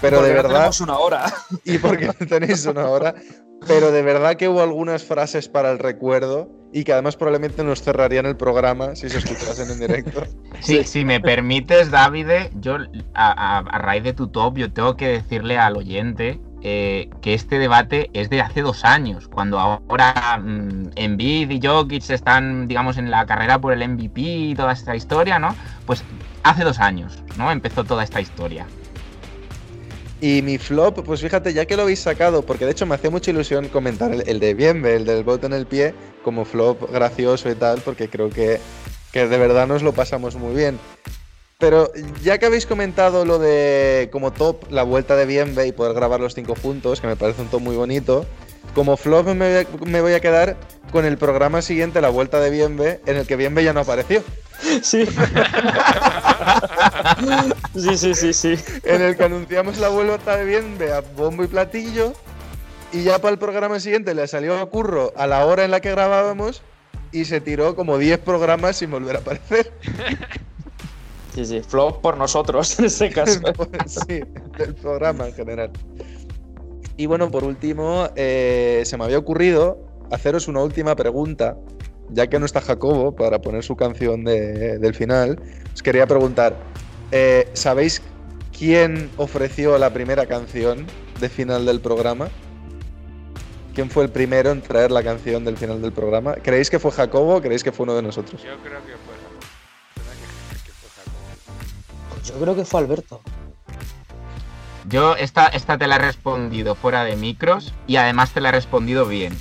Pero 0.00 0.18
porque 0.18 0.30
de 0.30 0.36
no 0.36 0.42
verdad 0.42 0.58
tenemos 0.58 0.80
una 0.80 0.98
hora. 0.98 1.34
y 1.64 1.78
porque 1.78 2.06
no 2.06 2.26
tenéis 2.26 2.64
una 2.66 2.88
hora. 2.88 3.14
Pero 3.66 3.90
de 3.92 4.02
verdad 4.02 4.36
que 4.36 4.48
hubo 4.48 4.62
algunas 4.62 5.04
frases 5.04 5.48
para 5.48 5.70
el 5.70 5.78
recuerdo 5.78 6.48
y 6.72 6.84
que 6.84 6.92
además 6.92 7.16
probablemente 7.16 7.64
nos 7.64 7.82
cerrarían 7.82 8.26
el 8.26 8.36
programa 8.36 8.94
si 8.96 9.08
se 9.08 9.18
escuchasen 9.18 9.70
en 9.70 9.80
directo. 9.80 10.22
Sí, 10.60 10.84
si 10.84 11.04
me 11.04 11.20
permites, 11.20 11.90
Davide, 11.90 12.50
yo 12.54 12.76
a, 13.14 13.58
a- 13.58 13.58
a 13.58 13.78
raíz 13.78 14.02
de 14.04 14.14
tu 14.14 14.28
top, 14.28 14.56
yo 14.56 14.72
tengo 14.72 14.96
que 14.96 15.06
decirle 15.08 15.58
al 15.58 15.76
oyente 15.76 16.40
eh, 16.62 17.10
que 17.20 17.34
este 17.34 17.58
debate 17.58 18.08
es 18.14 18.30
de 18.30 18.40
hace 18.40 18.62
dos 18.62 18.84
años, 18.84 19.28
cuando 19.28 19.58
ahora 19.60 20.38
mm, 20.42 20.90
Embiid 20.96 21.50
y 21.50 21.60
Jokic 21.64 22.08
están, 22.08 22.66
digamos, 22.68 22.96
en 22.96 23.10
la 23.10 23.26
carrera 23.26 23.60
por 23.60 23.74
el 23.74 23.86
MVP 23.86 24.20
y 24.20 24.54
toda 24.54 24.72
esta 24.72 24.96
historia, 24.96 25.38
¿no? 25.38 25.54
Pues 25.84 26.02
hace 26.42 26.64
dos 26.64 26.80
años, 26.80 27.22
¿no? 27.36 27.52
Empezó 27.52 27.84
toda 27.84 28.02
esta 28.02 28.20
historia. 28.20 28.66
Y 30.20 30.40
mi 30.40 30.56
flop, 30.56 31.04
pues 31.04 31.20
fíjate, 31.20 31.52
ya 31.52 31.66
que 31.66 31.76
lo 31.76 31.82
habéis 31.82 32.00
sacado, 32.00 32.42
porque 32.42 32.64
de 32.64 32.70
hecho 32.70 32.86
me 32.86 32.94
hacía 32.94 33.10
mucha 33.10 33.30
ilusión 33.30 33.68
comentar 33.68 34.12
el, 34.12 34.40
de 34.40 34.54
Bienve, 34.54 34.96
el 34.96 35.04
del 35.04 35.24
voto 35.24 35.46
en 35.46 35.52
el 35.52 35.66
pie, 35.66 35.94
como 36.24 36.46
flop 36.46 36.90
gracioso 36.90 37.50
y 37.50 37.54
tal, 37.54 37.80
porque 37.82 38.08
creo 38.08 38.30
que, 38.30 38.58
que 39.12 39.28
de 39.28 39.38
verdad 39.38 39.66
nos 39.66 39.82
lo 39.82 39.92
pasamos 39.92 40.36
muy 40.36 40.54
bien. 40.54 40.78
Pero 41.58 41.90
ya 42.22 42.38
que 42.38 42.46
habéis 42.46 42.66
comentado 42.66 43.24
lo 43.24 43.38
de 43.38 44.08
como 44.10 44.32
top 44.32 44.70
la 44.70 44.82
vuelta 44.82 45.16
de 45.16 45.26
Bienve 45.26 45.66
y 45.66 45.72
poder 45.72 45.94
grabar 45.94 46.20
los 46.20 46.34
cinco 46.34 46.54
juntos, 46.54 47.00
que 47.00 47.06
me 47.06 47.16
parece 47.16 47.42
un 47.42 47.48
top 47.48 47.60
muy 47.60 47.76
bonito, 47.76 48.24
como 48.74 48.96
flop 48.96 49.28
me 49.28 50.00
voy 50.00 50.12
a 50.12 50.20
quedar 50.20 50.56
con 50.92 51.04
el 51.04 51.18
programa 51.18 51.60
siguiente, 51.60 52.00
la 52.00 52.08
vuelta 52.08 52.40
de 52.40 52.50
Bienve, 52.50 53.00
en 53.06 53.16
el 53.16 53.26
que 53.26 53.36
Bienve 53.36 53.64
ya 53.64 53.74
no 53.74 53.80
apareció. 53.80 54.22
Sí. 54.82 55.06
sí, 57.74 57.96
sí, 57.96 58.14
sí, 58.14 58.32
sí. 58.32 58.54
en 58.84 59.02
el 59.02 59.16
que 59.16 59.24
anunciamos 59.24 59.78
la 59.78 59.88
vuelta 59.88 60.36
de 60.36 60.44
Bienve 60.44 60.92
a 60.92 61.00
bombo 61.00 61.44
y 61.44 61.46
platillo. 61.46 62.12
Y 62.92 63.02
ya 63.02 63.18
para 63.18 63.32
el 63.32 63.38
programa 63.38 63.80
siguiente 63.80 64.14
le 64.14 64.26
salió 64.26 64.58
a 64.58 64.66
Curro 64.70 65.12
a 65.16 65.26
la 65.26 65.44
hora 65.44 65.64
en 65.64 65.70
la 65.70 65.80
que 65.80 65.90
grabábamos 65.90 66.62
y 67.12 67.24
se 67.24 67.40
tiró 67.40 67.74
como 67.76 67.98
10 67.98 68.18
programas 68.20 68.76
sin 68.76 68.90
volver 68.90 69.16
a 69.16 69.18
aparecer. 69.20 69.72
Sí, 71.34 71.44
sí, 71.44 71.60
flop 71.60 72.00
por 72.00 72.16
nosotros 72.16 72.78
en 72.78 72.86
este 72.86 73.10
caso. 73.10 73.40
sí, 73.86 74.20
del 74.56 74.74
programa 74.74 75.26
en 75.28 75.34
general. 75.34 75.70
Y 76.96 77.04
bueno, 77.04 77.30
por 77.30 77.44
último, 77.44 78.08
eh, 78.16 78.82
se 78.86 78.96
me 78.96 79.04
había 79.04 79.18
ocurrido 79.18 79.86
haceros 80.10 80.48
una 80.48 80.62
última 80.62 80.96
pregunta, 80.96 81.56
ya 82.10 82.26
que 82.28 82.38
no 82.38 82.46
está 82.46 82.60
Jacobo 82.60 83.14
para 83.14 83.40
poner 83.40 83.62
su 83.64 83.76
canción 83.76 84.24
de- 84.24 84.78
del 84.78 84.94
final. 84.94 85.40
Os 85.74 85.82
quería 85.82 86.06
preguntar, 86.06 86.56
eh, 87.12 87.48
¿sabéis 87.54 88.02
quién 88.56 89.10
ofreció 89.16 89.76
la 89.78 89.92
primera 89.92 90.26
canción 90.26 90.86
de 91.20 91.28
final 91.28 91.66
del 91.66 91.80
programa? 91.80 92.28
¿Quién 93.74 93.90
fue 93.90 94.04
el 94.04 94.10
primero 94.10 94.50
en 94.52 94.62
traer 94.62 94.90
la 94.90 95.02
canción 95.02 95.44
del 95.44 95.56
final 95.58 95.82
del 95.82 95.92
programa? 95.92 96.34
¿Creéis 96.36 96.70
que 96.70 96.78
fue 96.78 96.90
Jacobo 96.92 97.36
o 97.36 97.42
creéis 97.42 97.62
que 97.62 97.72
fue 97.72 97.84
uno 97.84 97.94
de 97.94 98.02
nosotros? 98.02 98.42
Yo 98.42 98.56
creo 98.62 98.80
que 98.80 98.92
fue 98.96 99.14
Jacob. 99.14 99.42
Suena 99.94 100.12
que- 100.12 100.64
que 100.64 100.72
fue 100.72 100.88
Jacob. 100.96 102.24
Yo 102.24 102.34
creo 102.40 102.56
que 102.56 102.64
fue 102.64 102.80
Alberto. 102.80 103.20
Yo 104.88 105.16
esta, 105.16 105.48
esta 105.48 105.76
te 105.76 105.86
la 105.88 105.96
he 105.96 105.98
respondido 105.98 106.74
fuera 106.76 107.04
de 107.04 107.16
micros 107.16 107.74
y 107.86 107.96
además 107.96 108.32
te 108.32 108.40
la 108.40 108.50
he 108.50 108.52
respondido 108.52 109.04
bien. 109.06 109.36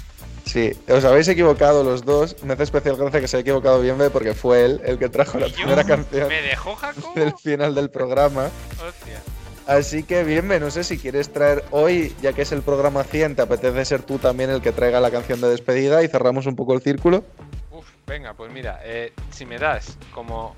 Sí, 0.46 0.72
os 0.90 1.04
habéis 1.04 1.28
equivocado 1.28 1.84
los 1.84 2.06
dos. 2.06 2.42
Me 2.44 2.54
hace 2.54 2.64
especial 2.64 2.96
gracia 2.98 3.20
que 3.20 3.28
se 3.28 3.38
haya 3.38 3.42
equivocado 3.42 3.82
bien 3.82 3.98
B 3.98 4.10
porque 4.10 4.34
fue 4.34 4.64
él 4.64 4.82
el 4.86 5.00
que 5.00 5.10
trajo 5.10 5.40
la 5.40 5.48
primera 5.48 5.84
canción 5.84 6.28
¿Me 6.28 6.42
dejó 6.42 6.76
Jacob? 6.76 7.14
del 7.16 7.34
final 7.36 7.74
del 7.76 7.90
programa. 7.90 8.50
Hostia. 8.88 9.22
Así 9.68 10.04
que 10.04 10.24
bien, 10.24 10.48
B, 10.48 10.60
no 10.60 10.70
sé 10.70 10.84
si 10.84 11.00
quieres 11.00 11.34
traer 11.34 11.66
hoy, 11.72 12.16
ya 12.22 12.34
que 12.34 12.44
es 12.44 12.52
el 12.52 12.62
programa 12.62 13.04
100, 13.04 13.36
te 13.36 13.42
apetece 13.42 13.84
ser 13.84 14.04
tú 14.04 14.20
también 14.20 14.52
el 14.52 14.62
que 14.62 14.72
traiga 14.72 15.00
la 15.00 15.10
canción 15.10 15.42
de 15.42 15.50
despedida 15.50 16.04
y 16.04 16.08
cerramos 16.08 16.46
un 16.46 16.56
poco 16.56 16.76
el 16.76 16.82
círculo. 16.82 17.24
Uf, 17.72 17.88
venga, 18.06 18.36
pues 18.36 18.52
mira, 18.54 18.80
eh, 18.84 19.14
si 19.32 19.48
me 19.48 19.58
das 19.58 19.98
como 20.14 20.56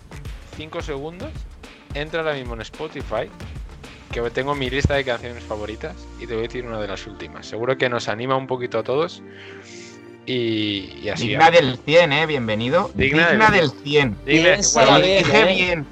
5 0.57 0.81
segundos, 0.81 1.31
entra 1.93 2.19
ahora 2.19 2.33
mismo 2.33 2.55
en 2.55 2.61
Spotify, 2.61 3.29
que 4.11 4.21
tengo 4.31 4.55
mi 4.55 4.69
lista 4.69 4.95
de 4.95 5.03
canciones 5.05 5.43
favoritas, 5.43 5.93
y 6.19 6.27
te 6.27 6.33
voy 6.33 6.43
a 6.45 6.47
decir 6.47 6.65
una 6.65 6.79
de 6.79 6.87
las 6.87 7.05
últimas. 7.07 7.45
Seguro 7.45 7.77
que 7.77 7.89
nos 7.89 8.07
anima 8.07 8.35
un 8.35 8.47
poquito 8.47 8.79
a 8.79 8.83
todos. 8.83 9.21
Y, 10.25 10.99
y 11.03 11.09
así. 11.09 11.29
Digna 11.29 11.51
del 11.51 11.77
100, 11.85 12.11
¿eh? 12.13 12.25
Bienvenido. 12.25 12.91
Digna 12.95 13.29
Digna, 13.29 13.49
del- 13.51 13.69
del 13.69 13.79
100. 13.83 14.17
Digna- 14.25 14.43
Piénsala 14.53 14.89
bueno, 14.91 15.05
bien, 15.05 15.23
dije 15.23 15.39
eh. 15.39 15.53
bien. 15.55 15.85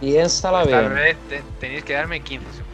Piénsala 0.00 0.58
Tal 0.64 0.68
bien. 0.88 0.94
vez 0.94 1.16
te- 1.28 1.42
tenéis 1.58 1.84
que 1.84 1.92
darme 1.94 2.20
15 2.20 2.46
segundos. 2.46 2.66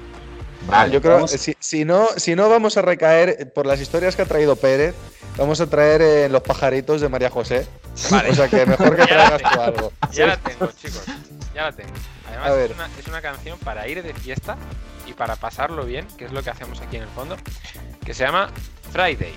Vale. 0.69 0.93
Yo 0.93 1.01
creo 1.01 1.25
que 1.27 1.39
si, 1.39 1.55
si 1.59 1.85
no, 1.85 2.09
si 2.17 2.35
no 2.35 2.49
vamos 2.49 2.77
a 2.77 2.83
recaer 2.83 3.53
por 3.55 3.67
las 3.67 3.81
historias 3.81 4.15
que 4.17 4.23
ha 4.23 4.27
traído 4.27 4.57
Pérez, 4.57 4.95
vamos 5.39 5.61
a 5.61 5.67
traer 5.69 6.03
eh, 6.03 6.29
los 6.29 6.43
pajaritos 6.43 7.01
de 7.01 7.09
María 7.09 7.31
José. 7.31 7.67
Vale. 8.11 8.31
O 8.31 8.35
sea 8.35 8.49
que 8.49 8.67
mejor 8.67 8.97
que 8.97 9.03
traigas 9.07 9.43
tú 9.43 9.61
algo. 9.61 9.93
Ya 10.13 10.27
la 10.27 10.37
tengo, 10.37 10.67
chicos. 10.73 11.05
Ya 11.57 11.63
la 11.63 11.73
tengo. 11.73 11.95
Además. 12.29 12.51
Es, 12.51 12.71
una, 12.71 12.91
es 12.99 13.09
una 13.09 13.23
canción 13.23 13.59
para 13.61 13.89
ir 13.89 14.03
de 14.03 14.13
fiesta 14.13 14.59
y 15.07 15.15
para 15.15 15.37
pasarlo 15.37 15.87
bien, 15.87 16.07
que 16.19 16.27
es 16.27 16.33
lo 16.33 16.43
que 16.43 16.51
hacemos 16.51 16.83
aquí 16.83 16.97
en 16.97 17.05
el 17.05 17.09
fondo, 17.09 17.39
que 18.05 18.13
se 18.13 18.25
llama 18.25 18.51
Friday. 18.93 19.33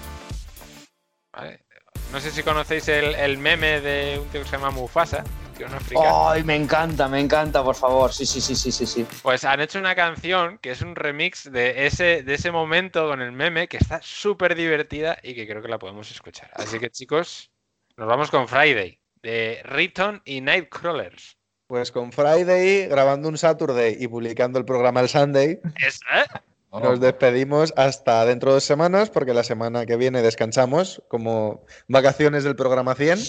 ¿Vale? 1.32 1.64
No 2.12 2.20
sé 2.20 2.32
si 2.32 2.44
conocéis 2.44 2.90
el, 2.90 3.16
el 3.16 3.38
meme 3.38 3.80
de 3.80 4.20
un 4.20 4.28
tío 4.28 4.42
que 4.42 4.50
se 4.50 4.58
llama 4.58 4.70
Mufasa, 4.70 5.24
que 5.58 5.64
es 5.64 5.70
un 5.70 5.78
africano. 5.78 6.30
Ay, 6.30 6.44
me 6.44 6.58
encanta, 6.58 7.08
me 7.08 7.22
encanta, 7.22 7.64
por 7.64 7.76
favor. 7.76 8.12
Sí, 8.12 8.26
sí, 8.26 8.42
sí, 8.42 8.54
sí, 8.54 8.74
sí, 8.74 8.86
sí. 8.86 9.08
Pues 9.22 9.46
han 9.46 9.62
hecho 9.62 9.80
una 9.80 9.96
canción 9.96 10.58
que 10.58 10.72
es 10.72 10.82
un 10.82 10.98
remix 10.98 11.50
de 11.50 11.88
ese, 11.88 12.24
de 12.24 12.34
ese 12.34 12.52
momento 12.52 13.08
con 13.08 13.22
el 13.22 13.32
meme 13.32 13.70
que 13.70 13.78
está 13.78 14.02
súper 14.02 14.56
divertida 14.56 15.18
y 15.24 15.36
que 15.36 15.48
creo 15.48 15.62
que 15.62 15.70
la 15.70 15.80
podemos 15.80 16.12
escuchar. 16.12 16.52
Así 16.56 16.80
que 16.80 16.90
chicos, 16.90 17.50
nos 17.96 18.10
vamos 18.10 18.30
con 18.30 18.50
Friday, 18.50 19.00
de 19.22 19.62
Riton 19.64 20.22
y 20.26 20.42
Nightcrawlers. 20.42 21.39
Pues 21.70 21.92
con 21.92 22.12
Friday, 22.12 22.88
grabando 22.88 23.30
un 23.30 23.38
Saturday 23.38 23.96
y 24.00 24.08
publicando 24.08 24.58
el 24.58 24.66
programa 24.66 25.02
el 25.02 25.08
Sunday, 25.08 25.60
Es, 25.86 26.00
¿eh? 26.12 26.26
nos 26.72 27.00
despedimos 27.00 27.72
hasta 27.78 28.26
dentro 28.26 28.50
de 28.50 28.56
dos 28.56 28.64
semanas, 28.64 29.12
porque 29.12 29.36
la 29.36 29.44
semana 29.44 29.86
que 29.86 29.96
viene 29.96 30.24
descansamos 30.24 31.04
como 31.10 31.64
vacaciones 31.88 32.44
del 32.44 32.56
programa 32.56 32.96
100. 32.96 33.20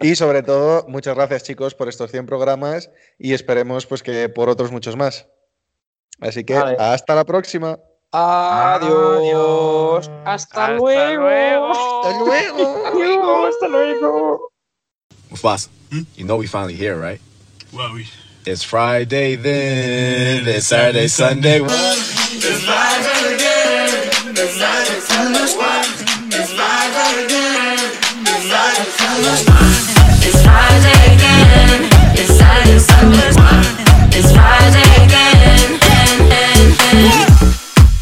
Y 0.00 0.16
sobre 0.16 0.42
todo, 0.42 0.86
muchas 0.88 1.14
gracias 1.14 1.44
chicos 1.44 1.76
por 1.76 1.88
estos 1.88 2.10
100 2.10 2.26
programas 2.26 2.90
y 3.16 3.32
esperemos 3.32 3.86
pues 3.86 4.02
que 4.02 4.28
por 4.28 4.48
otros 4.48 4.72
muchos 4.72 4.96
más. 4.96 5.28
Así 6.18 6.42
que 6.42 6.54
Vale. 6.54 6.76
hasta 6.80 7.14
la 7.14 7.24
próxima. 7.24 7.78
Adiós. 8.10 10.10
Hasta, 10.24 10.64
Hasta 10.64 10.70
luego. 10.72 11.22
luego. 11.22 11.70
Hasta 11.70 12.18
luego. 12.18 12.86
Adiós, 12.86 13.54
hasta 13.54 13.68
luego. 13.68 14.50
Mufasa, 15.30 15.70
you 16.16 16.24
know 16.24 16.40
we 16.40 16.48
finally 16.48 16.74
here, 16.74 16.96
right? 16.96 17.20
Well, 17.74 17.94
we. 17.94 18.06
It's 18.44 18.62
Friday 18.62 19.36
then, 19.36 20.46
it's 20.46 20.66
Saturday, 20.66 21.08
Sunday. 21.08 21.58
It's 21.62 21.70
Friday 22.66 23.34
again. 23.34 24.34
It's 24.36 24.52
Saturday, 24.58 25.00
Sunday. 25.00 25.40
It's 26.34 26.52
Friday 30.42 30.98
again. 31.14 31.88
It's 32.12 32.36
Saturday 32.36 32.78
Sunday. 32.78 33.32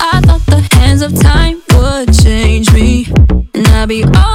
I 0.01 0.21
thought 0.25 0.45
the 0.47 0.69
hands 0.75 1.03
of 1.03 1.15
time 1.21 1.63
would 1.77 2.13
change 2.25 2.73
me, 2.73 3.07
and 3.55 3.67
I'd 3.69 3.89
be 3.89 4.03
over 4.03 4.30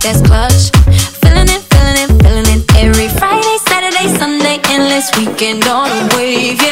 that's 0.00 0.20
clutch. 0.22 0.70
Feeling 1.20 1.48
it, 1.48 1.62
feeling 1.70 1.98
it, 2.04 2.22
feeling 2.22 2.48
it. 2.56 2.62
Every 2.76 3.08
Friday, 3.18 3.56
Saturday, 3.68 4.08
Sunday, 4.18 4.58
endless 4.68 5.10
weekend 5.16 5.64
on 5.64 5.88
a 5.90 6.16
wave, 6.16 6.60
yeah. 6.62 6.69